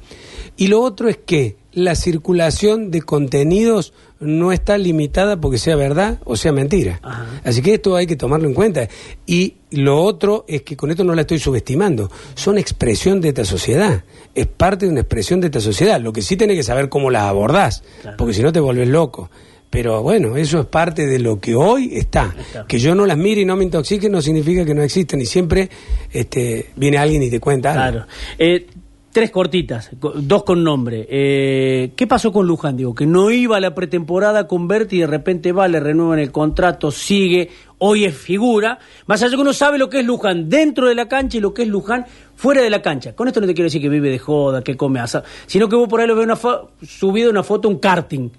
Y 0.56 0.66
lo 0.66 0.82
otro 0.82 1.08
es 1.08 1.16
que 1.16 1.56
la 1.72 1.94
circulación 1.94 2.90
de 2.90 3.00
contenidos 3.00 3.94
no 4.20 4.52
está 4.52 4.76
limitada 4.76 5.40
porque 5.40 5.56
sea 5.58 5.74
verdad 5.76 6.20
o 6.24 6.36
sea 6.36 6.52
mentira. 6.52 7.00
Ajá. 7.02 7.26
Así 7.44 7.62
que 7.62 7.74
esto 7.74 7.96
hay 7.96 8.06
que 8.06 8.16
tomarlo 8.16 8.46
en 8.46 8.54
cuenta. 8.54 8.86
Y 9.26 9.54
lo 9.70 10.02
otro 10.02 10.44
es 10.46 10.62
que 10.62 10.76
con 10.76 10.90
esto 10.90 11.04
no 11.04 11.14
la 11.14 11.22
estoy 11.22 11.38
subestimando, 11.38 12.10
son 12.34 12.58
expresión 12.58 13.20
de 13.22 13.28
esta 13.28 13.44
sociedad, 13.46 14.04
es 14.34 14.46
parte 14.46 14.84
de 14.84 14.92
una 14.92 15.00
expresión 15.00 15.40
de 15.40 15.46
esta 15.46 15.60
sociedad. 15.60 16.00
Lo 16.00 16.12
que 16.12 16.20
sí 16.22 16.36
tenés 16.36 16.56
que 16.58 16.62
saber 16.62 16.88
cómo 16.90 17.10
las 17.10 17.22
abordás, 17.24 17.82
Claro. 18.02 18.16
porque 18.18 18.34
si 18.34 18.42
no 18.42 18.52
te 18.52 18.60
volvés 18.60 18.88
loco. 18.88 19.30
Pero 19.72 20.02
bueno, 20.02 20.36
eso 20.36 20.60
es 20.60 20.66
parte 20.66 21.06
de 21.06 21.18
lo 21.18 21.40
que 21.40 21.54
hoy 21.54 21.92
está. 21.96 22.34
Está. 22.38 22.66
Que 22.66 22.78
yo 22.78 22.94
no 22.94 23.06
las 23.06 23.16
mire 23.16 23.40
y 23.40 23.44
no 23.46 23.56
me 23.56 23.64
intoxique 23.64 24.10
no 24.10 24.20
significa 24.20 24.66
que 24.66 24.74
no 24.74 24.82
existen. 24.82 25.18
Y 25.22 25.24
siempre 25.24 25.70
este, 26.12 26.66
viene 26.76 26.98
alguien 26.98 27.22
y 27.22 27.30
te 27.30 27.40
cuenta 27.40 27.70
algo. 27.72 28.00
Claro. 28.00 28.06
Eh, 28.38 28.66
tres 29.10 29.30
cortitas, 29.30 29.90
co- 29.98 30.12
dos 30.14 30.42
con 30.44 30.62
nombre. 30.62 31.06
Eh, 31.08 31.92
¿Qué 31.96 32.06
pasó 32.06 32.30
con 32.30 32.46
Luján? 32.46 32.76
Digo, 32.76 32.94
que 32.94 33.06
no 33.06 33.30
iba 33.30 33.56
a 33.56 33.60
la 33.60 33.74
pretemporada 33.74 34.46
con 34.46 34.68
Berti 34.68 34.96
y 34.96 35.00
de 35.00 35.06
repente 35.06 35.52
va, 35.52 35.66
le 35.68 35.80
renuevan 35.80 36.18
el 36.18 36.30
contrato, 36.32 36.90
sigue, 36.90 37.48
hoy 37.78 38.04
es 38.04 38.14
figura. 38.14 38.78
Más 39.06 39.22
allá 39.22 39.36
que 39.36 39.40
uno 39.40 39.54
sabe 39.54 39.78
lo 39.78 39.88
que 39.88 40.00
es 40.00 40.04
Luján 40.04 40.50
dentro 40.50 40.86
de 40.86 40.94
la 40.94 41.08
cancha 41.08 41.38
y 41.38 41.40
lo 41.40 41.54
que 41.54 41.62
es 41.62 41.68
Luján 41.68 42.04
fuera 42.36 42.60
de 42.60 42.68
la 42.68 42.82
cancha. 42.82 43.14
Con 43.14 43.26
esto 43.26 43.40
no 43.40 43.46
te 43.46 43.54
quiero 43.54 43.68
decir 43.68 43.80
que 43.80 43.88
vive 43.88 44.10
de 44.10 44.18
joda, 44.18 44.62
que 44.62 44.76
come 44.76 45.00
asado, 45.00 45.24
sino 45.46 45.66
que 45.68 45.76
vos 45.76 45.88
por 45.88 46.00
ahí 46.00 46.06
lo 46.06 46.14
ves 46.14 46.24
una 46.26 46.38
subido 46.82 47.30
una 47.30 47.42
foto, 47.42 47.68
un 47.70 47.78
karting 47.78 48.30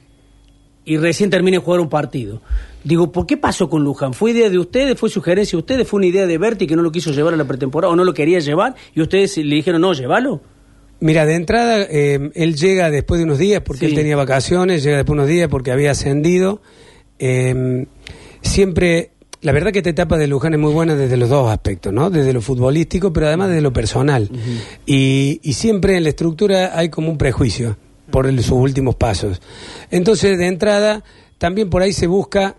y 0.85 0.97
recién 0.97 1.29
termine 1.29 1.57
de 1.57 1.63
jugar 1.63 1.79
un 1.79 1.89
partido. 1.89 2.41
Digo, 2.83 3.11
¿por 3.11 3.25
qué 3.25 3.37
pasó 3.37 3.69
con 3.69 3.83
Luján? 3.83 4.13
¿Fue 4.13 4.31
idea 4.31 4.49
de 4.49 4.59
ustedes? 4.59 4.99
¿Fue 4.99 5.09
sugerencia 5.09 5.55
de 5.55 5.59
ustedes? 5.61 5.87
¿Fue 5.87 5.97
una 5.99 6.07
idea 6.07 6.25
de 6.27 6.37
Berti 6.37 6.67
que 6.67 6.75
no 6.75 6.81
lo 6.81 6.91
quiso 6.91 7.11
llevar 7.11 7.33
a 7.33 7.37
la 7.37 7.45
pretemporada 7.45 7.93
o 7.93 7.95
no 7.95 8.03
lo 8.03 8.13
quería 8.13 8.39
llevar? 8.39 8.75
Y 8.93 9.01
ustedes 9.01 9.37
le 9.37 9.55
dijeron, 9.55 9.79
no, 9.81 9.93
llévalo. 9.93 10.41
Mira, 10.99 11.25
de 11.25 11.35
entrada, 11.35 11.81
eh, 11.89 12.29
él 12.35 12.55
llega 12.55 12.89
después 12.91 13.19
de 13.19 13.25
unos 13.25 13.37
días 13.37 13.61
porque 13.65 13.81
Sí. 13.81 13.85
él 13.87 13.95
tenía 13.95 14.15
vacaciones, 14.15 14.83
llega 14.83 14.97
después 14.97 15.15
de 15.15 15.21
unos 15.21 15.27
días 15.29 15.47
porque 15.49 15.71
había 15.71 15.91
ascendido. 15.91 16.61
Eh, 17.19 17.85
siempre, 18.41 19.11
la 19.41 19.51
verdad 19.51 19.71
que 19.71 19.79
esta 19.79 19.89
etapa 19.89 20.17
de 20.17 20.27
Luján 20.27 20.53
es 20.53 20.59
muy 20.59 20.71
buena 20.73 20.95
desde 20.95 21.17
los 21.17 21.29
dos 21.29 21.49
aspectos, 21.51 21.93
¿no? 21.93 22.09
Desde 22.09 22.33
lo 22.33 22.41
futbolístico, 22.41 23.13
pero 23.13 23.27
además 23.27 23.49
desde 23.49 23.61
lo 23.61 23.73
personal. 23.73 24.29
y, 24.85 25.39
y 25.43 25.53
siempre 25.53 25.95
en 25.97 26.03
la 26.03 26.09
estructura 26.09 26.77
hay 26.77 26.89
como 26.89 27.09
un 27.09 27.17
prejuicio 27.17 27.77
por 28.13 28.27
el- 28.27 28.37
sus 28.43 28.51
últimos 28.59 28.93
pasos. 28.93 29.41
Entonces, 29.89 30.37
de 30.37 30.45
entrada, 30.45 31.03
también 31.39 31.67
por 31.71 31.81
ahí 31.81 31.93
se 31.93 32.05
busca 32.05 32.55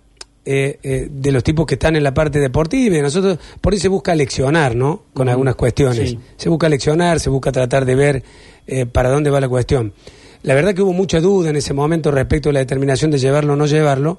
eh, 0.47 0.79
eh, 0.83 1.09
de 1.11 1.33
los 1.33 1.43
tipos 1.43 1.65
que 1.65 1.75
están 1.77 1.95
en 1.97 2.03
la 2.03 2.13
parte 2.13 2.39
deportiva 2.39 2.99
y 2.99 3.01
nosotros 3.01 3.39
por 3.63 3.73
ahí 3.73 3.79
se 3.79 3.89
busca 3.89 4.15
leccionar, 4.15 4.75
¿no? 4.77 5.05
Con 5.15 5.29
algunas 5.31 5.55
cuestiones. 5.55 6.11
Sí. 6.11 6.19
Se 6.37 6.49
busca 6.51 6.69
leccionar, 6.69 7.19
se 7.21 7.31
busca 7.31 7.51
tratar 7.51 7.87
de 7.87 7.95
ver 7.95 8.23
eh, 8.67 8.85
para 8.85 9.09
dónde 9.09 9.31
va 9.31 9.41
la 9.41 9.49
cuestión. 9.49 9.95
La 10.43 10.55
verdad 10.55 10.75
que 10.75 10.83
hubo 10.83 10.93
mucha 10.93 11.21
duda 11.21 11.49
en 11.51 11.57
ese 11.57 11.73
momento 11.73 12.11
respecto 12.11 12.51
a 12.51 12.53
la 12.53 12.59
determinación 12.59 13.11
de 13.11 13.17
llevarlo 13.19 13.55
o 13.55 13.57
no 13.57 13.65
llevarlo 13.67 14.19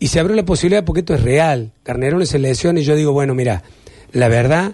y 0.00 0.08
se 0.08 0.18
abrió 0.18 0.34
la 0.34 0.44
posibilidad 0.44 0.82
porque 0.84 1.00
esto 1.00 1.14
es 1.14 1.22
real. 1.22 1.70
Carnerones 1.84 2.30
se 2.30 2.40
lesiona 2.40 2.80
y 2.80 2.84
yo 2.84 2.96
digo, 2.96 3.12
bueno, 3.12 3.34
mira, 3.36 3.62
la 4.12 4.26
verdad, 4.28 4.72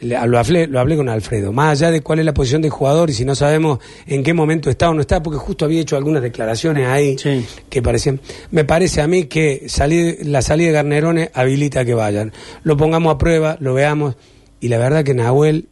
lo 0.00 0.38
hablé, 0.38 0.66
lo 0.68 0.78
hablé 0.78 0.96
con 0.96 1.08
Alfredo, 1.08 1.52
más 1.52 1.80
allá 1.80 1.90
de 1.90 2.00
cuál 2.02 2.20
es 2.20 2.24
la 2.24 2.32
posición 2.34 2.62
del 2.62 2.70
jugador 2.70 3.10
y 3.10 3.14
si 3.14 3.24
no 3.24 3.34
sabemos 3.34 3.80
en 4.06 4.22
qué 4.22 4.32
momento 4.32 4.70
está 4.70 4.88
o 4.90 4.94
no 4.94 5.00
está, 5.00 5.22
porque 5.22 5.38
justo 5.38 5.64
había 5.64 5.80
hecho 5.80 5.96
algunas 5.96 6.22
declaraciones 6.22 6.86
ahí 6.86 7.18
Sí. 7.18 7.44
que 7.68 7.82
parecían. 7.82 8.20
Me 8.50 8.64
parece 8.64 9.00
a 9.00 9.06
mí 9.08 9.24
que 9.24 9.64
salir, 9.68 10.18
la 10.22 10.40
salida 10.42 10.68
de 10.68 10.72
Garnerones 10.74 11.30
habilita 11.34 11.84
que 11.84 11.94
vayan. 11.94 12.32
Lo 12.62 12.76
pongamos 12.76 13.14
a 13.14 13.18
prueba, 13.18 13.56
lo 13.60 13.74
veamos. 13.74 14.14
Y 14.60 14.68
la 14.68 14.78
verdad 14.78 15.02
que 15.04 15.14
Nahuel 15.14 15.66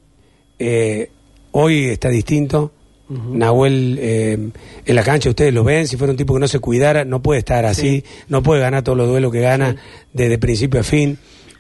eh, 0.59 1.11
hoy 1.53 1.87
está 1.87 2.09
distinto. 2.09 2.73
Nahuel 3.09 3.99
eh, 4.01 4.51
en 4.85 4.95
la 4.97 5.03
cancha, 5.05 5.29
ustedes 5.31 5.55
lo 5.55 5.63
ven, 5.63 5.87
si 5.87 5.97
fuera 5.97 6.11
un 6.11 6.17
tipo 6.17 6.35
que 6.35 6.41
no 6.41 6.49
se 6.49 6.59
cuidara, 6.59 7.05
no 7.05 7.23
puede 7.23 7.39
estar 7.39 7.65
así, 7.65 8.03
no 8.29 8.43
puede 8.43 8.61
ganar 8.61 8.83
todos 8.83 8.99
los 8.99 9.07
duelos 9.07 9.31
que 9.31 9.41
gana 9.41 9.77
desde 10.13 10.39
principio 10.39 10.81
a 10.81 10.83
fin. 10.83 11.17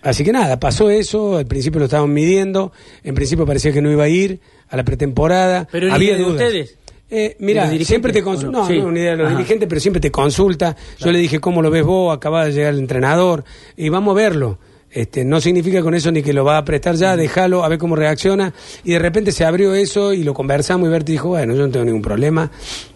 Así 0.06 0.22
que 0.24 0.32
nada, 0.32 0.60
pasó 0.60 0.88
eso, 0.88 1.36
al 1.36 1.46
principio 1.46 1.80
lo 1.80 1.86
estaban 1.86 2.12
midiendo, 2.12 2.72
en 3.02 3.14
principio 3.14 3.44
parecía 3.44 3.72
que 3.72 3.82
no 3.82 3.90
iba 3.90 4.04
a 4.04 4.08
ir 4.08 4.40
a 4.68 4.76
la 4.76 4.84
pretemporada. 4.84 5.66
Pero 5.70 5.92
había 5.92 6.12
de 6.16 6.22
dudas. 6.22 6.32
ustedes. 6.42 6.76
Eh, 7.10 7.36
¿De 7.38 7.44
mira, 7.44 7.68
siempre 7.84 8.12
te 8.12 8.22
consulta. 8.22 8.52
no? 8.52 8.62
No, 8.62 8.68
Sí. 8.68 8.78
no, 8.78 8.90
ni 8.92 9.00
idea 9.00 9.12
de 9.12 9.16
los 9.18 9.26
Ajá. 9.28 9.36
dirigentes, 9.36 9.68
pero 9.68 9.80
siempre 9.80 10.00
te 10.00 10.10
consulta. 10.10 10.76
Yo 10.98 11.10
le 11.12 11.18
dije, 11.18 11.40
¿cómo 11.40 11.60
lo 11.62 11.70
ves 11.70 11.84
vos? 11.84 12.16
Acaba 12.16 12.44
de 12.44 12.52
llegar 12.52 12.72
el 12.74 12.80
entrenador 12.80 13.44
y 13.76 13.88
vamos 13.88 14.12
a 14.12 14.16
verlo. 14.16 14.58
Este, 14.90 15.24
no 15.24 15.40
significa 15.40 15.82
con 15.82 15.94
eso 15.94 16.10
ni 16.12 16.22
que 16.22 16.32
lo 16.32 16.44
va 16.44 16.56
a 16.58 16.64
prestar 16.64 16.94
ya, 16.94 17.16
déjalo, 17.16 17.64
a 17.64 17.68
ver 17.68 17.78
cómo 17.78 17.96
reacciona. 17.96 18.54
Y 18.84 18.92
de 18.92 18.98
repente 18.98 19.30
se 19.32 19.44
abrió 19.44 19.74
eso 19.74 20.12
y 20.14 20.22
lo 20.24 20.32
conversamos 20.34 20.88
y 20.88 20.90
Berti 20.92 21.12
dijo, 21.12 21.28
bueno, 21.28 21.54
yo 21.54 21.66
no 21.66 21.70
tengo 21.72 21.84
ningún 21.84 22.02
problema. 22.02 22.50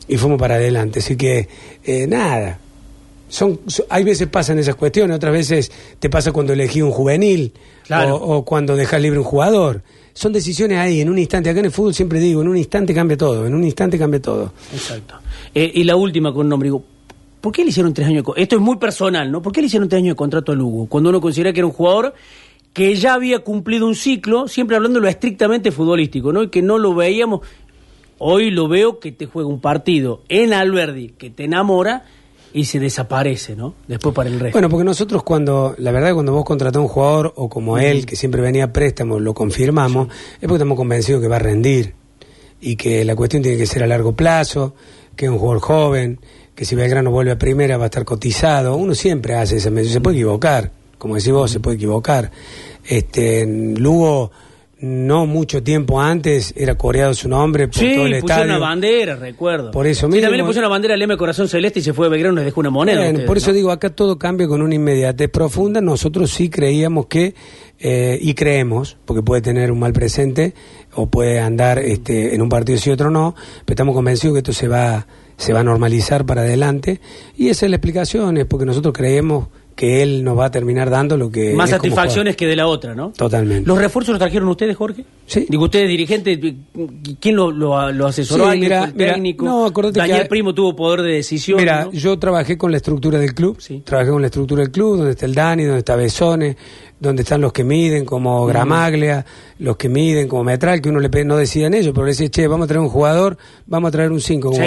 Y 0.08 0.16
fuimos 0.16 0.38
para 0.38 0.54
adelante. 0.54 1.00
Así 1.00 1.16
que, 1.16 1.48
eh, 1.84 2.06
nada. 2.06 2.58
Son, 3.30 3.58
so- 3.66 3.86
hay 3.88 4.04
veces 4.04 4.28
pasan 4.28 4.58
esas 4.58 4.74
cuestiones, 4.74 5.16
otras 5.16 5.32
veces 5.32 5.72
te 5.98 6.10
pasa 6.10 6.32
cuando 6.32 6.52
elegí 6.52 6.82
un 6.82 6.90
juvenil 6.90 7.52
Claro. 7.86 8.16
o, 8.16 8.36
o 8.38 8.44
cuando 8.44 8.76
dejas 8.76 9.00
libre 9.00 9.18
un 9.20 9.24
jugador. 9.24 9.82
Son 10.12 10.32
decisiones 10.32 10.76
ahí, 10.78 11.00
en 11.00 11.08
un 11.08 11.18
instante. 11.18 11.48
Acá 11.48 11.60
en 11.60 11.66
el 11.66 11.70
fútbol 11.72 11.94
siempre 11.94 12.18
digo, 12.18 12.42
en 12.42 12.48
un 12.48 12.56
instante 12.56 12.92
cambia 12.92 13.16
todo, 13.16 13.46
en 13.46 13.54
un 13.54 13.64
instante 13.64 13.98
cambia 13.98 14.20
todo. 14.20 14.52
Exacto. 14.72 15.14
Eh, 15.54 15.70
y 15.74 15.84
la 15.84 15.96
última 15.96 16.34
con 16.34 16.48
nombre, 16.48 16.66
digo, 16.66 16.84
¿por 17.40 17.52
qué 17.52 17.62
le 17.64 17.70
hicieron 17.70 17.94
tres 17.94 18.08
años 18.08 18.24
de 18.24 18.42
Esto 18.42 18.56
es 18.56 18.60
muy 18.60 18.76
personal, 18.76 19.30
¿no? 19.30 19.40
¿Por 19.40 19.52
qué 19.52 19.60
le 19.60 19.68
hicieron 19.68 19.88
tres 19.88 20.00
años 20.00 20.12
de 20.14 20.16
contrato 20.16 20.52
a 20.52 20.54
Lugo? 20.56 20.86
Cuando 20.86 21.08
uno 21.10 21.20
considera 21.20 21.52
que 21.52 21.60
era 21.60 21.66
un 21.66 21.72
jugador 21.72 22.14
que 22.72 22.94
ya 22.96 23.14
había 23.14 23.38
cumplido 23.40 23.86
un 23.86 23.94
ciclo, 23.94 24.46
siempre 24.48 24.76
hablando 24.76 24.98
de 24.98 25.04
lo 25.04 25.08
estrictamente 25.08 25.70
futbolístico, 25.72 26.32
¿no? 26.32 26.42
Y 26.42 26.48
que 26.50 26.62
no 26.62 26.78
lo 26.78 26.94
veíamos. 26.94 27.40
Hoy 28.18 28.50
lo 28.50 28.68
veo 28.68 28.98
que 29.00 29.12
te 29.12 29.26
juega 29.26 29.48
un 29.48 29.60
partido 29.60 30.22
en 30.28 30.52
Alberdi 30.52 31.08
que 31.16 31.30
te 31.30 31.44
enamora 31.44 32.04
y 32.52 32.64
se 32.64 32.80
desaparece, 32.80 33.54
¿no? 33.54 33.74
Después 33.86 34.14
para 34.14 34.28
el 34.28 34.40
resto. 34.40 34.56
Bueno, 34.56 34.68
porque 34.68 34.84
nosotros 34.84 35.22
cuando, 35.22 35.74
la 35.78 35.92
verdad, 35.92 36.14
cuando 36.14 36.32
vos 36.32 36.44
contratás 36.44 36.78
a 36.78 36.80
un 36.80 36.88
jugador 36.88 37.32
o 37.36 37.48
como 37.48 37.78
él, 37.78 38.06
que 38.06 38.16
siempre 38.16 38.40
venía 38.40 38.64
a 38.64 38.72
préstamo, 38.72 39.20
lo 39.20 39.34
confirmamos, 39.34 40.08
es 40.08 40.40
porque 40.40 40.54
estamos 40.54 40.76
convencidos 40.76 41.20
que 41.20 41.28
va 41.28 41.36
a 41.36 41.40
rendir 41.40 41.94
y 42.60 42.76
que 42.76 43.04
la 43.04 43.14
cuestión 43.14 43.42
tiene 43.42 43.56
que 43.56 43.66
ser 43.66 43.82
a 43.82 43.86
largo 43.86 44.14
plazo, 44.14 44.74
que 45.16 45.26
es 45.26 45.30
un 45.30 45.38
jugador 45.38 45.60
joven, 45.60 46.20
que 46.54 46.64
si 46.64 46.74
Belgrano 46.74 47.10
vuelve 47.10 47.32
a 47.32 47.38
primera 47.38 47.78
va 47.78 47.84
a 47.84 47.86
estar 47.86 48.04
cotizado. 48.04 48.76
Uno 48.76 48.94
siempre 48.94 49.34
hace 49.34 49.56
esa 49.56 49.70
mención, 49.70 49.94
se 49.94 50.00
puede 50.00 50.16
equivocar, 50.16 50.72
como 50.98 51.14
decís 51.14 51.32
vos, 51.32 51.50
se 51.50 51.60
puede 51.60 51.76
equivocar. 51.76 52.30
Este, 52.84 53.46
Lugo 53.46 54.30
no 54.82 55.26
mucho 55.26 55.62
tiempo 55.62 56.00
antes 56.00 56.54
era 56.56 56.74
coreado 56.76 57.12
su 57.12 57.28
nombre 57.28 57.68
por 57.68 57.76
Sí, 57.76 57.92
todo 57.94 58.06
el 58.06 58.14
estadio. 58.14 58.44
una 58.44 58.58
bandera, 58.58 59.14
recuerdo. 59.16 59.70
Por 59.72 59.86
eso 59.86 60.06
Sí, 60.06 60.12
mismo- 60.12 60.22
también 60.22 60.38
le 60.42 60.46
pusieron 60.46 60.66
una 60.68 60.74
bandera 60.74 60.94
al 60.94 61.02
M 61.02 61.16
Corazón 61.18 61.48
Celeste 61.48 61.80
y 61.80 61.82
se 61.82 61.92
fue 61.92 62.06
a 62.06 62.08
Belgrano 62.08 62.34
y 62.34 62.36
les 62.36 62.44
dejó 62.46 62.60
una 62.60 62.70
moneda. 62.70 63.00
ustedes, 63.06 63.26
por 63.26 63.36
eso 63.36 63.50
¿no? 63.50 63.54
digo, 63.56 63.70
acá 63.72 63.90
todo 63.90 64.18
cambia 64.18 64.48
con 64.48 64.62
una 64.62 64.74
inmediatez 64.74 65.28
profunda. 65.28 65.80
Nosotros 65.82 66.30
sí 66.30 66.48
creíamos 66.48 67.06
que, 67.06 67.34
eh, 67.78 68.18
y 68.22 68.32
creemos, 68.34 68.96
porque 69.04 69.22
puede 69.22 69.42
tener 69.42 69.70
un 69.70 69.78
mal 69.80 69.92
presente 69.92 70.54
o 70.94 71.06
puede 71.10 71.40
andar 71.40 71.78
este, 71.78 72.34
en 72.34 72.40
un 72.40 72.48
partido 72.48 72.78
sí 72.78 72.90
otro 72.90 73.10
no, 73.10 73.34
pero 73.66 73.74
estamos 73.74 73.94
convencidos 73.94 74.34
que 74.34 74.38
esto 74.38 74.52
se 74.54 74.66
va, 74.66 75.06
se 75.36 75.52
va 75.52 75.60
a 75.60 75.64
normalizar 75.64 76.24
para 76.24 76.40
adelante. 76.40 77.00
Y 77.36 77.48
esa 77.48 77.66
es 77.66 77.70
la 77.70 77.76
explicación, 77.76 78.38
es 78.38 78.46
porque 78.46 78.64
nosotros 78.64 78.94
creemos 78.94 79.48
que 79.74 80.02
él 80.02 80.22
nos 80.24 80.38
va 80.38 80.46
a 80.46 80.50
terminar 80.50 80.90
dando 80.90 81.16
lo 81.16 81.30
que... 81.30 81.54
Más 81.54 81.70
satisfacciones 81.70 82.36
que 82.36 82.46
de 82.46 82.54
la 82.56 82.66
otra, 82.66 82.94
¿no? 82.94 83.12
Totalmente. 83.16 83.66
¿Los 83.66 83.78
refuerzos 83.78 84.12
los 84.12 84.18
trajeron 84.18 84.48
ustedes, 84.48 84.76
Jorge? 84.76 85.04
Sí. 85.26 85.46
Digo, 85.48 85.64
ustedes 85.64 85.88
dirigentes, 85.88 86.38
¿quién 87.18 87.36
lo, 87.36 87.50
lo, 87.50 87.90
lo 87.92 88.06
asesoró? 88.06 88.44
Sí, 88.44 88.50
¿Alguien 88.50 88.68
mira, 88.68 88.80
fue 88.80 88.88
el 88.90 88.94
mira, 88.96 89.12
técnico? 89.14 89.44
no, 89.44 89.64
acordate 89.64 89.94
que 89.94 90.00
Daniel 90.00 90.20
hay- 90.22 90.28
Primo 90.28 90.54
tuvo 90.54 90.76
poder 90.76 91.00
de 91.02 91.12
decisión. 91.12 91.58
Mira, 91.58 91.84
¿no? 91.86 91.92
yo 91.92 92.18
trabajé 92.18 92.58
con 92.58 92.70
la 92.70 92.76
estructura 92.76 93.18
del 93.18 93.34
club, 93.34 93.56
Sí. 93.60 93.82
trabajé 93.84 94.10
con 94.10 94.20
la 94.20 94.26
estructura 94.26 94.62
del 94.62 94.70
club, 94.70 94.96
donde 94.98 95.12
está 95.12 95.24
el 95.26 95.34
Dani, 95.34 95.64
donde 95.64 95.78
está 95.78 95.96
Besone, 95.96 96.56
donde 96.98 97.22
están 97.22 97.40
los 97.40 97.52
que 97.52 97.64
miden 97.64 98.04
como 98.04 98.44
Gramaglia, 98.46 99.24
los 99.58 99.76
que 99.76 99.88
miden 99.88 100.28
como 100.28 100.44
Metral, 100.44 100.80
que 100.82 100.90
uno 100.90 101.00
le 101.00 101.08
no 101.24 101.36
decían 101.36 101.72
ellos, 101.74 101.92
pero 101.94 102.04
le 102.04 102.12
decía, 102.12 102.28
che, 102.28 102.46
vamos 102.46 102.64
a 102.64 102.68
traer 102.68 102.80
un 102.82 102.88
jugador, 102.90 103.38
vamos 103.66 103.88
a 103.88 103.92
traer 103.92 104.12
un 104.12 104.20
5 104.20 104.50
como 104.50 104.62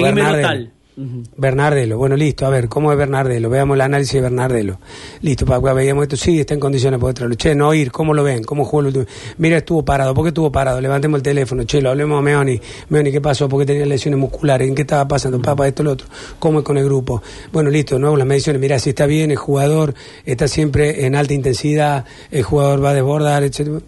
Bernardelo. 0.95 1.97
bueno, 1.97 2.15
listo, 2.15 2.45
a 2.45 2.49
ver, 2.49 2.69
¿cómo 2.69 2.91
es 2.91 2.97
Bernardelo? 2.97 3.49
Veamos 3.49 3.75
el 3.75 3.81
análisis 3.81 4.13
de 4.13 4.21
Bernardelo. 4.21 4.79
Listo, 5.21 5.45
papá, 5.45 5.73
veíamos 5.73 6.03
esto, 6.03 6.15
sí, 6.15 6.39
está 6.39 6.53
en 6.53 6.59
condiciones 6.59 6.99
poder 6.99 7.15
traerlo. 7.15 7.35
Che, 7.35 7.55
no 7.55 7.73
ir, 7.73 7.91
¿cómo 7.91 8.13
lo 8.13 8.23
ven? 8.23 8.43
¿Cómo 8.43 8.63
jugó 8.63 8.81
el 8.81 8.87
último? 8.87 9.05
Mira, 9.37 9.57
estuvo 9.57 9.83
parado, 9.83 10.13
¿por 10.13 10.23
qué 10.25 10.29
estuvo 10.29 10.51
parado? 10.51 10.79
Levantemos 10.79 11.17
el 11.17 11.23
teléfono, 11.23 11.63
che, 11.63 11.81
lo 11.81 11.89
hablemos 11.89 12.19
a 12.19 12.21
Meoni. 12.21 12.59
Meoni, 12.89 13.11
¿qué 13.11 13.21
pasó? 13.21 13.49
¿Por 13.49 13.59
qué 13.61 13.65
tenía 13.65 13.85
lesiones 13.85 14.19
musculares? 14.19 14.67
¿En 14.67 14.75
qué 14.75 14.81
estaba 14.83 15.07
pasando? 15.07 15.41
Papá, 15.41 15.67
esto, 15.67 15.83
lo 15.83 15.91
otro. 15.91 16.07
¿Cómo 16.39 16.59
es 16.59 16.65
con 16.65 16.77
el 16.77 16.85
grupo? 16.85 17.21
Bueno, 17.51 17.69
listo, 17.69 17.97
nuevo 17.97 18.15
las 18.15 18.27
mediciones. 18.27 18.61
Mira, 18.61 18.77
si 18.79 18.89
está 18.91 19.05
bien, 19.05 19.31
el 19.31 19.37
jugador 19.37 19.95
está 20.25 20.47
siempre 20.47 21.05
en 21.05 21.15
alta 21.15 21.33
intensidad, 21.33 22.05
el 22.31 22.43
jugador 22.43 22.83
va 22.83 22.91
a 22.91 22.93
desbordar, 22.93 23.43
etcétera 23.43 23.79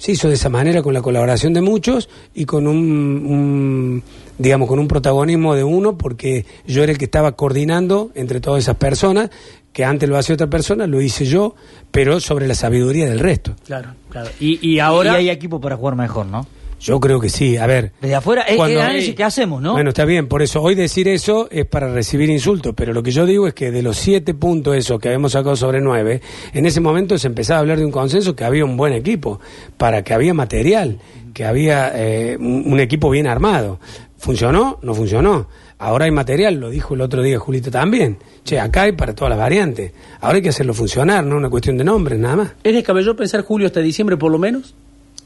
se 0.00 0.12
hizo 0.12 0.28
de 0.28 0.34
esa 0.34 0.48
manera 0.48 0.82
con 0.82 0.94
la 0.94 1.02
colaboración 1.02 1.52
de 1.52 1.60
muchos 1.60 2.08
y 2.34 2.46
con 2.46 2.66
un, 2.66 2.76
un, 2.78 4.02
digamos 4.40 4.68
con 4.68 4.78
un 4.78 4.88
protagonismo 4.88 5.54
de 5.54 5.64
uno 5.64 5.98
porque 5.98 6.46
yo 6.66 6.82
era 6.82 6.92
el 6.92 6.98
que 6.98 7.04
estaba 7.04 7.32
coordinando 7.32 8.10
entre 8.14 8.40
todas 8.40 8.62
esas 8.64 8.76
personas 8.76 9.30
que 9.72 9.84
antes 9.84 10.08
lo 10.08 10.16
hacía 10.16 10.34
otra 10.34 10.48
persona 10.48 10.86
lo 10.86 11.00
hice 11.02 11.26
yo 11.26 11.54
pero 11.90 12.20
sobre 12.20 12.48
la 12.48 12.54
sabiduría 12.54 13.08
del 13.08 13.18
resto 13.20 13.54
Claro, 13.66 13.90
claro. 14.08 14.30
Y, 14.40 14.66
y 14.66 14.78
ahora... 14.78 15.12
Y 15.20 15.28
hay 15.28 15.30
equipo 15.30 15.60
para 15.60 15.76
jugar 15.76 15.94
mejor, 15.96 16.26
¿no? 16.26 16.46
yo 16.80 16.98
creo 16.98 17.20
que 17.20 17.28
sí 17.28 17.58
a 17.58 17.66
ver 17.66 17.92
Desde 18.00 18.14
afuera, 18.14 18.40
es 18.42 18.56
Cuando- 18.56 18.78
el 18.78 18.82
análisis 18.86 19.14
que 19.14 19.22
hacemos, 19.22 19.60
¿no? 19.60 19.72
Bueno, 19.72 19.90
está 19.90 20.06
bien, 20.06 20.26
por 20.28 20.40
eso 20.40 20.62
hoy 20.62 20.74
decir 20.74 21.06
eso 21.08 21.46
es 21.50 21.66
para 21.66 21.92
recibir 21.92 22.30
insultos, 22.30 22.72
pero 22.74 22.94
lo 22.94 23.02
que 23.02 23.10
yo 23.10 23.26
digo 23.26 23.46
es 23.46 23.52
que 23.52 23.70
de 23.70 23.82
los 23.82 23.98
siete 23.98 24.32
puntos 24.32 24.74
esos 24.74 24.98
que 24.98 25.08
habíamos 25.08 25.32
sacado 25.32 25.54
sobre 25.56 25.82
nueve, 25.82 26.22
en 26.54 26.64
ese 26.64 26.80
momento 26.80 27.18
se 27.18 27.26
empezaba 27.26 27.58
a 27.58 27.60
hablar 27.60 27.78
de 27.78 27.84
un 27.84 27.92
consenso 27.92 28.34
que 28.34 28.44
había 28.44 28.64
un 28.64 28.78
buen 28.78 28.94
equipo, 28.94 29.40
para 29.76 30.02
que 30.02 30.14
había 30.14 30.32
material, 30.32 30.98
que 31.34 31.44
había 31.44 31.92
eh, 31.94 32.38
un, 32.40 32.62
un 32.72 32.80
equipo 32.80 33.10
bien 33.10 33.26
armado. 33.26 33.78
¿Funcionó? 34.20 34.78
No 34.82 34.94
funcionó. 34.94 35.48
Ahora 35.78 36.04
hay 36.04 36.10
material, 36.10 36.56
lo 36.56 36.68
dijo 36.68 36.92
el 36.94 37.00
otro 37.00 37.22
día 37.22 37.38
Julito 37.38 37.70
también. 37.70 38.18
Che, 38.44 38.60
acá 38.60 38.82
hay 38.82 38.92
para 38.92 39.14
todas 39.14 39.30
las 39.30 39.38
variantes. 39.38 39.92
Ahora 40.20 40.36
hay 40.36 40.42
que 40.42 40.50
hacerlo 40.50 40.74
funcionar, 40.74 41.24
no 41.24 41.36
una 41.36 41.48
cuestión 41.48 41.78
de 41.78 41.84
nombres, 41.84 42.18
nada 42.18 42.36
más. 42.36 42.52
¿Es 42.62 42.74
descabellado 42.74 43.16
pensar 43.16 43.42
julio 43.42 43.66
hasta 43.66 43.80
diciembre 43.80 44.18
por 44.18 44.30
lo 44.30 44.38
menos? 44.38 44.74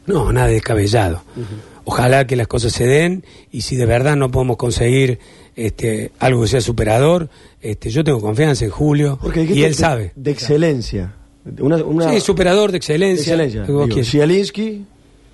No, 0.06 0.32
nada 0.32 0.46
descabellado. 0.46 1.22
Ojalá 1.84 2.24
que 2.26 2.36
las 2.36 2.46
cosas 2.46 2.72
se 2.72 2.86
den 2.86 3.24
y 3.50 3.62
si 3.62 3.74
de 3.74 3.84
verdad 3.84 4.14
no 4.16 4.30
podemos 4.30 4.56
conseguir 4.56 5.18
este, 5.56 6.12
algo 6.20 6.42
que 6.42 6.48
sea 6.48 6.60
superador, 6.60 7.28
este, 7.60 7.90
yo 7.90 8.04
tengo 8.04 8.20
confianza 8.20 8.64
en 8.64 8.70
Julio 8.70 9.18
Porque 9.20 9.42
y 9.42 9.64
él 9.64 9.72
de- 9.72 9.74
sabe. 9.74 10.12
De 10.14 10.30
excelencia. 10.30 11.14
Una, 11.58 11.76
una 11.78 12.10
Sí, 12.12 12.20
superador 12.20 12.68
de 12.70 12.72
de 12.72 12.76
excelencia. 12.78 13.64
Digo. 13.66 13.86
Zielinski 14.04 14.66
eh, 14.68 14.82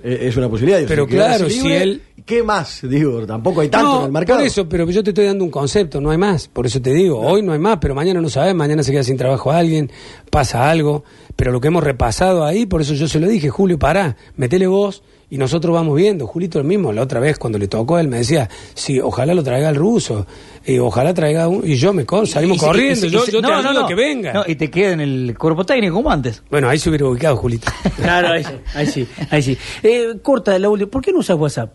es 0.02 0.36
una 0.36 0.48
posibilidad. 0.48 0.80
Pero 0.86 1.04
Si 1.06 1.10
claro, 1.10 1.50
si 1.50 1.72
él- 1.72 2.02
¿Qué 2.26 2.42
más? 2.42 2.80
Digo, 2.82 3.26
tampoco 3.26 3.60
hay 3.62 3.68
tanto 3.70 3.88
No, 3.92 3.98
en 4.00 4.06
el 4.06 4.12
mercado. 4.12 4.38
Por 4.38 4.46
eso, 4.46 4.68
pero 4.68 4.88
yo 4.90 5.02
te 5.02 5.10
estoy 5.10 5.24
dando 5.24 5.42
un 5.42 5.50
concepto, 5.50 6.00
no 6.00 6.10
hay 6.10 6.18
más. 6.18 6.46
Por 6.48 6.66
eso 6.66 6.80
te 6.80 6.92
digo, 6.92 7.18
hoy 7.18 7.42
no 7.42 7.52
hay 7.52 7.58
más, 7.58 7.78
pero 7.80 7.94
mañana 7.94 8.20
no 8.20 8.28
sabes, 8.28 8.54
mañana 8.54 8.82
se 8.82 8.92
queda 8.92 9.02
sin 9.02 9.16
trabajo 9.16 9.50
alguien, 9.50 9.90
pasa 10.30 10.70
algo. 10.70 11.02
Pero 11.40 11.52
lo 11.52 11.60
que 11.62 11.68
hemos 11.68 11.82
repasado 11.82 12.44
ahí, 12.44 12.66
por 12.66 12.82
eso 12.82 12.92
yo 12.92 13.08
se 13.08 13.18
lo 13.18 13.26
dije, 13.26 13.48
Julio, 13.48 13.78
pará, 13.78 14.14
metele 14.36 14.66
vos 14.66 15.02
y 15.30 15.38
nosotros 15.38 15.72
vamos 15.72 15.96
viendo. 15.96 16.26
Julito 16.26 16.58
el 16.58 16.66
mismo, 16.66 16.92
la 16.92 17.00
otra 17.00 17.18
vez 17.18 17.38
cuando 17.38 17.58
le 17.58 17.66
tocó 17.66 17.96
a 17.96 18.02
él 18.02 18.08
me 18.08 18.18
decía, 18.18 18.50
sí, 18.74 19.00
ojalá 19.00 19.32
lo 19.32 19.42
traiga 19.42 19.70
el 19.70 19.76
ruso, 19.76 20.26
y 20.66 20.78
ojalá 20.78 21.14
traiga 21.14 21.48
un... 21.48 21.66
Y 21.66 21.76
yo 21.76 21.94
me 21.94 22.04
con, 22.04 22.26
salimos 22.26 22.58
Y 22.58 22.60
corriendo, 22.60 23.06
y 23.06 23.08
yo, 23.08 23.24
yo 23.24 23.40
te 23.40 23.48
no, 23.48 23.56
ayudo 23.56 23.72
no, 23.72 23.80
no. 23.80 23.88
que 23.88 23.94
venga. 23.94 24.34
No, 24.34 24.44
y 24.46 24.54
te 24.54 24.70
queda 24.70 24.92
en 24.92 25.00
el 25.00 25.34
cuerpo 25.38 25.64
técnico 25.64 25.94
como 25.94 26.10
antes. 26.10 26.42
Bueno, 26.50 26.68
ahí 26.68 26.78
se 26.78 26.90
hubiera 26.90 27.06
ubicado, 27.06 27.38
Julito. 27.38 27.72
Claro, 27.96 28.34
ahí 28.34 28.44
sí, 28.44 28.52
ahí 28.74 28.86
sí. 28.86 29.08
Ahí 29.30 29.42
sí. 29.42 29.56
Eh, 29.82 30.18
corta 30.20 30.58
la 30.58 30.68
última. 30.68 30.90
¿Por 30.90 31.00
qué 31.00 31.10
no 31.10 31.20
usas 31.20 31.38
WhatsApp? 31.38 31.72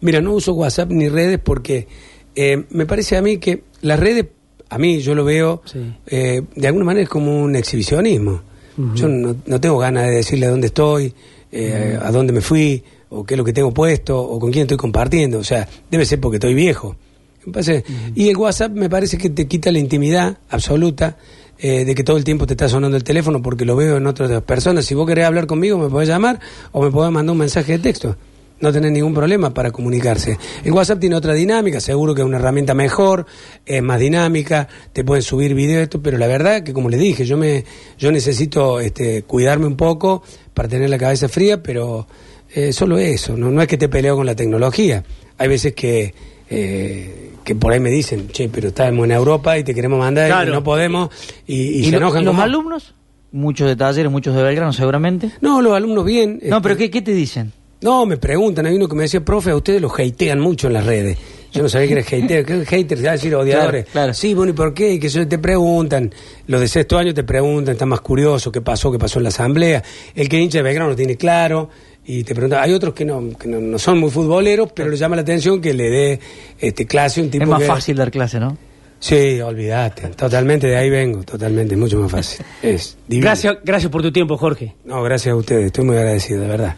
Mira, 0.00 0.20
no 0.20 0.32
uso 0.32 0.52
WhatsApp 0.54 0.90
ni 0.90 1.08
redes 1.08 1.38
porque 1.38 1.86
eh, 2.34 2.64
me 2.70 2.86
parece 2.86 3.16
a 3.16 3.22
mí 3.22 3.38
que 3.38 3.62
las 3.82 4.00
redes, 4.00 4.26
a 4.74 4.78
mí 4.78 5.00
yo 5.00 5.14
lo 5.14 5.24
veo, 5.24 5.62
Sí. 5.64 5.78
eh, 6.06 6.42
de 6.56 6.66
alguna 6.66 6.84
manera 6.86 7.02
es 7.04 7.08
como 7.08 7.42
un 7.42 7.54
exhibicionismo. 7.56 8.40
Yo 8.94 9.06
no, 9.06 9.36
no 9.46 9.60
tengo 9.60 9.76
ganas 9.78 10.06
de 10.06 10.12
decirle 10.12 10.46
a 10.46 10.50
dónde 10.50 10.68
estoy, 10.68 11.12
eh, 11.52 11.98
a 12.00 12.10
dónde 12.10 12.32
me 12.32 12.40
fui, 12.40 12.82
o 13.10 13.22
qué 13.24 13.34
es 13.34 13.38
lo 13.38 13.44
que 13.44 13.52
tengo 13.52 13.72
puesto, 13.72 14.18
o 14.18 14.38
con 14.40 14.50
quién 14.50 14.62
estoy 14.62 14.78
compartiendo. 14.78 15.38
O 15.38 15.44
sea, 15.44 15.68
debe 15.90 16.06
ser 16.06 16.20
porque 16.20 16.36
estoy 16.36 16.54
viejo. 16.54 16.96
Y 18.14 18.28
el 18.30 18.36
WhatsApp 18.36 18.72
me 18.72 18.88
parece 18.88 19.18
que 19.18 19.28
te 19.28 19.46
quita 19.46 19.70
la 19.72 19.78
intimidad 19.78 20.38
absoluta. 20.48 21.16
eh, 21.64 21.84
de 21.84 21.94
que 21.94 22.02
todo 22.02 22.16
el 22.16 22.24
tiempo 22.24 22.44
te 22.44 22.54
está 22.54 22.68
sonando 22.68 22.96
el 22.96 23.04
teléfono 23.04 23.40
porque 23.40 23.64
lo 23.64 23.76
veo 23.76 23.96
en 23.96 24.06
otras 24.08 24.42
personas. 24.42 24.84
Si 24.84 24.94
vos 24.96 25.06
querés 25.06 25.26
hablar 25.26 25.46
conmigo, 25.46 25.78
me 25.78 25.88
podés 25.88 26.08
llamar 26.08 26.40
o 26.72 26.82
me 26.82 26.90
podés 26.90 27.12
mandar 27.12 27.30
un 27.32 27.38
mensaje 27.38 27.72
de 27.72 27.78
texto 27.78 28.16
no 28.62 28.72
tener 28.72 28.90
ningún 28.92 29.12
problema 29.12 29.52
para 29.52 29.70
comunicarse. 29.70 30.38
El 30.64 30.72
WhatsApp 30.72 30.98
tiene 31.00 31.16
otra 31.16 31.34
dinámica, 31.34 31.80
seguro 31.80 32.14
que 32.14 32.22
es 32.22 32.26
una 32.26 32.38
herramienta 32.38 32.72
mejor, 32.74 33.26
es 33.66 33.82
más 33.82 34.00
dinámica, 34.00 34.68
te 34.94 35.04
pueden 35.04 35.22
subir 35.22 35.54
videos, 35.54 35.82
esto, 35.82 36.00
pero 36.00 36.16
la 36.16 36.26
verdad 36.28 36.62
que 36.62 36.72
como 36.72 36.88
les 36.88 37.00
dije, 37.00 37.24
yo 37.26 37.36
me 37.36 37.64
yo 37.98 38.10
necesito 38.10 38.80
este, 38.80 39.22
cuidarme 39.24 39.66
un 39.66 39.76
poco 39.76 40.22
para 40.54 40.68
tener 40.68 40.88
la 40.88 40.96
cabeza 40.98 41.28
fría, 41.28 41.62
pero 41.62 42.06
eh, 42.54 42.72
solo 42.72 42.98
eso, 42.98 43.36
no, 43.36 43.50
no 43.50 43.60
es 43.60 43.68
que 43.68 43.76
te 43.76 43.88
peleo 43.88 44.16
con 44.16 44.24
la 44.26 44.34
tecnología. 44.34 45.04
Hay 45.38 45.48
veces 45.48 45.74
que 45.74 46.14
eh, 46.48 47.30
que 47.44 47.54
por 47.56 47.72
ahí 47.72 47.80
me 47.80 47.90
dicen, 47.90 48.28
che, 48.28 48.48
pero 48.48 48.68
estamos 48.68 49.04
en 49.04 49.10
Europa 49.12 49.58
y 49.58 49.64
te 49.64 49.74
queremos 49.74 49.98
mandar 49.98 50.28
Claro. 50.28 50.50
y 50.50 50.54
no 50.54 50.62
podemos 50.62 51.08
y, 51.46 51.54
y 51.56 51.78
¿Y, 51.80 51.84
se 51.86 51.90
lo- 51.92 51.96
enojan 51.98 52.24
los 52.24 52.38
alumnos? 52.38 52.94
Muchos 53.32 53.66
de 53.66 53.74
talleres, 53.76 54.12
muchos 54.12 54.36
de 54.36 54.42
Belgrano 54.42 54.72
seguramente. 54.74 55.32
No, 55.40 55.62
los 55.62 55.72
alumnos 55.74 56.04
bien. 56.04 56.38
No, 56.44 56.56
este, 56.56 56.60
pero 56.62 56.76
¿qué, 56.76 56.90
¿qué 56.90 57.00
te 57.02 57.12
dicen? 57.14 57.52
No, 57.82 58.06
me 58.06 58.16
preguntan, 58.16 58.64
hay 58.66 58.74
uno 58.76 58.88
que 58.88 58.94
me 58.94 59.02
decía, 59.02 59.20
profe, 59.24 59.50
a 59.50 59.56
ustedes 59.56 59.80
los 59.82 59.92
hatean 59.98 60.38
mucho 60.40 60.68
en 60.68 60.72
las 60.74 60.86
redes. 60.86 61.18
Yo 61.52 61.62
no 61.62 61.68
sabía 61.68 61.88
que 61.88 61.92
era 61.94 62.02
hater, 62.02 62.44
¿qué 62.46 62.60
es 62.62 62.68
hater? 62.68 62.96
Se 62.98 63.04
va 63.04 63.10
a 63.10 63.12
decir 63.12 63.34
odiadores. 63.34 63.84
Claro, 63.84 63.92
claro. 63.92 64.14
Sí, 64.14 64.32
bueno, 64.34 64.50
¿y 64.52 64.54
por 64.54 64.72
qué? 64.72 64.92
Y 64.94 64.98
que 64.98 65.08
eso 65.08 65.26
te 65.28 65.38
preguntan, 65.38 66.10
los 66.46 66.60
de 66.60 66.68
sexto 66.68 66.96
año 66.96 67.12
te 67.12 67.24
preguntan, 67.24 67.72
están 67.72 67.88
más 67.90 68.00
curiosos, 68.00 68.50
qué 68.52 68.60
pasó, 68.62 68.90
qué 68.90 68.98
pasó 68.98 69.18
en 69.18 69.24
la 69.24 69.28
asamblea. 69.28 69.82
El 70.14 70.28
que 70.28 70.38
hincha 70.40 70.58
de 70.58 70.62
Belgrano 70.62 70.88
lo 70.90 70.96
tiene 70.96 71.16
claro, 71.16 71.68
y 72.06 72.24
te 72.24 72.34
preguntan, 72.34 72.62
hay 72.62 72.72
otros 72.72 72.94
que 72.94 73.04
no, 73.04 73.36
que 73.38 73.48
no, 73.48 73.60
no 73.60 73.78
son 73.78 73.98
muy 73.98 74.10
futboleros, 74.10 74.70
pero 74.74 74.88
les 74.88 74.98
llama 74.98 75.16
la 75.16 75.22
atención 75.22 75.60
que 75.60 75.74
le 75.74 75.90
dé 75.90 76.20
este 76.58 76.86
clase 76.86 77.20
un 77.20 77.30
tipo 77.30 77.44
es 77.44 77.50
más 77.50 77.60
que- 77.60 77.66
fácil 77.66 77.96
dar 77.96 78.10
clase, 78.10 78.40
¿no? 78.40 78.56
Sí, 78.98 79.40
olvídate, 79.40 80.08
totalmente, 80.10 80.68
de 80.68 80.76
ahí 80.76 80.88
vengo, 80.88 81.24
totalmente, 81.24 81.76
mucho 81.76 81.98
más 81.98 82.10
fácil. 82.10 82.46
Es 82.62 82.96
divino. 83.08 83.26
Gracias, 83.26 83.56
gracias 83.64 83.90
por 83.90 84.00
tu 84.00 84.12
tiempo, 84.12 84.38
Jorge. 84.38 84.74
No, 84.84 85.02
gracias 85.02 85.32
a 85.32 85.36
ustedes, 85.36 85.66
estoy 85.66 85.84
muy 85.84 85.96
agradecido, 85.96 86.40
de 86.42 86.46
verdad. 86.48 86.76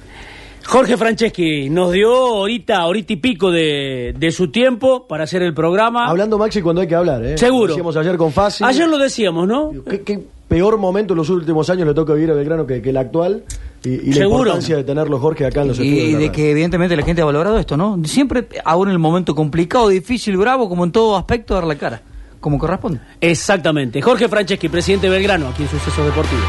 Jorge 0.67 0.97
Franceschi 0.97 1.69
nos 1.71 1.93
dio 1.93 2.11
ahorita, 2.15 2.79
ahorita 2.79 3.13
y 3.13 3.17
pico 3.17 3.51
de, 3.51 4.15
de 4.19 4.31
su 4.33 4.49
tiempo 4.49 5.07
para 5.07 5.25
hacer 5.25 5.43
el 5.43 5.53
programa. 5.55 6.07
Hablando, 6.09 6.39
Maxi, 6.39 6.63
cuando 6.63 6.81
hay 6.81 6.89
que 6.89 6.95
hablar, 6.95 7.25
¿eh? 7.25 7.39
Seguro. 7.39 7.67
Lo 7.69 7.75
decíamos 7.75 7.97
ayer 7.97 8.17
con 8.17 8.33
Fácil. 8.33 8.67
Ayer 8.67 8.89
lo 8.89 8.99
decíamos, 8.99 9.47
¿no? 9.47 9.71
¿Qué, 9.89 10.01
qué 10.03 10.21
peor 10.49 10.79
momento 10.79 11.13
en 11.15 11.19
los 11.19 11.29
últimos 11.31 11.69
años 11.71 11.87
le 11.87 11.95
toca 11.95 12.15
vivir 12.15 12.31
a 12.31 12.35
Belgrano 12.35 12.67
que, 12.67 12.81
que 12.81 12.91
el 12.91 12.97
actual? 12.97 13.45
Y, 13.85 13.91
y 13.91 14.07
la 14.07 14.15
Seguro. 14.15 14.39
importancia 14.39 14.77
de 14.77 14.85
tenerlo, 14.85 15.19
Jorge, 15.19 15.45
acá 15.47 15.63
en 15.63 15.69
los. 15.69 15.79
Y 15.79 16.13
la 16.13 16.19
de 16.19 16.33
que 16.33 16.51
evidentemente 16.53 16.97
la 16.97 17.03
gente 17.03 17.21
ha 17.21 17.27
valorado 17.27 17.59
esto, 17.59 17.77
¿no? 17.77 18.01
Siempre, 18.05 18.49
ahora 18.65 18.91
en 18.91 18.95
el 18.95 18.99
momento 18.99 19.35
complicado, 19.35 19.89
difícil, 19.89 20.37
bravo, 20.39 20.69
como 20.71 20.85
en 20.85 20.93
todo 20.93 21.17
aspecto, 21.19 21.55
dar 21.55 21.65
la 21.65 21.75
cara, 21.77 22.01
como 22.41 22.59
corresponde. 22.59 23.01
Exactamente. 23.21 24.01
Jorge 24.01 24.27
Franceschi, 24.29 24.71
presidente 24.71 25.09
de 25.09 25.17
Belgrano, 25.17 25.49
aquí 25.49 25.65
en 25.65 25.69
Sucesos 25.69 26.07
Deportivos. 26.07 26.45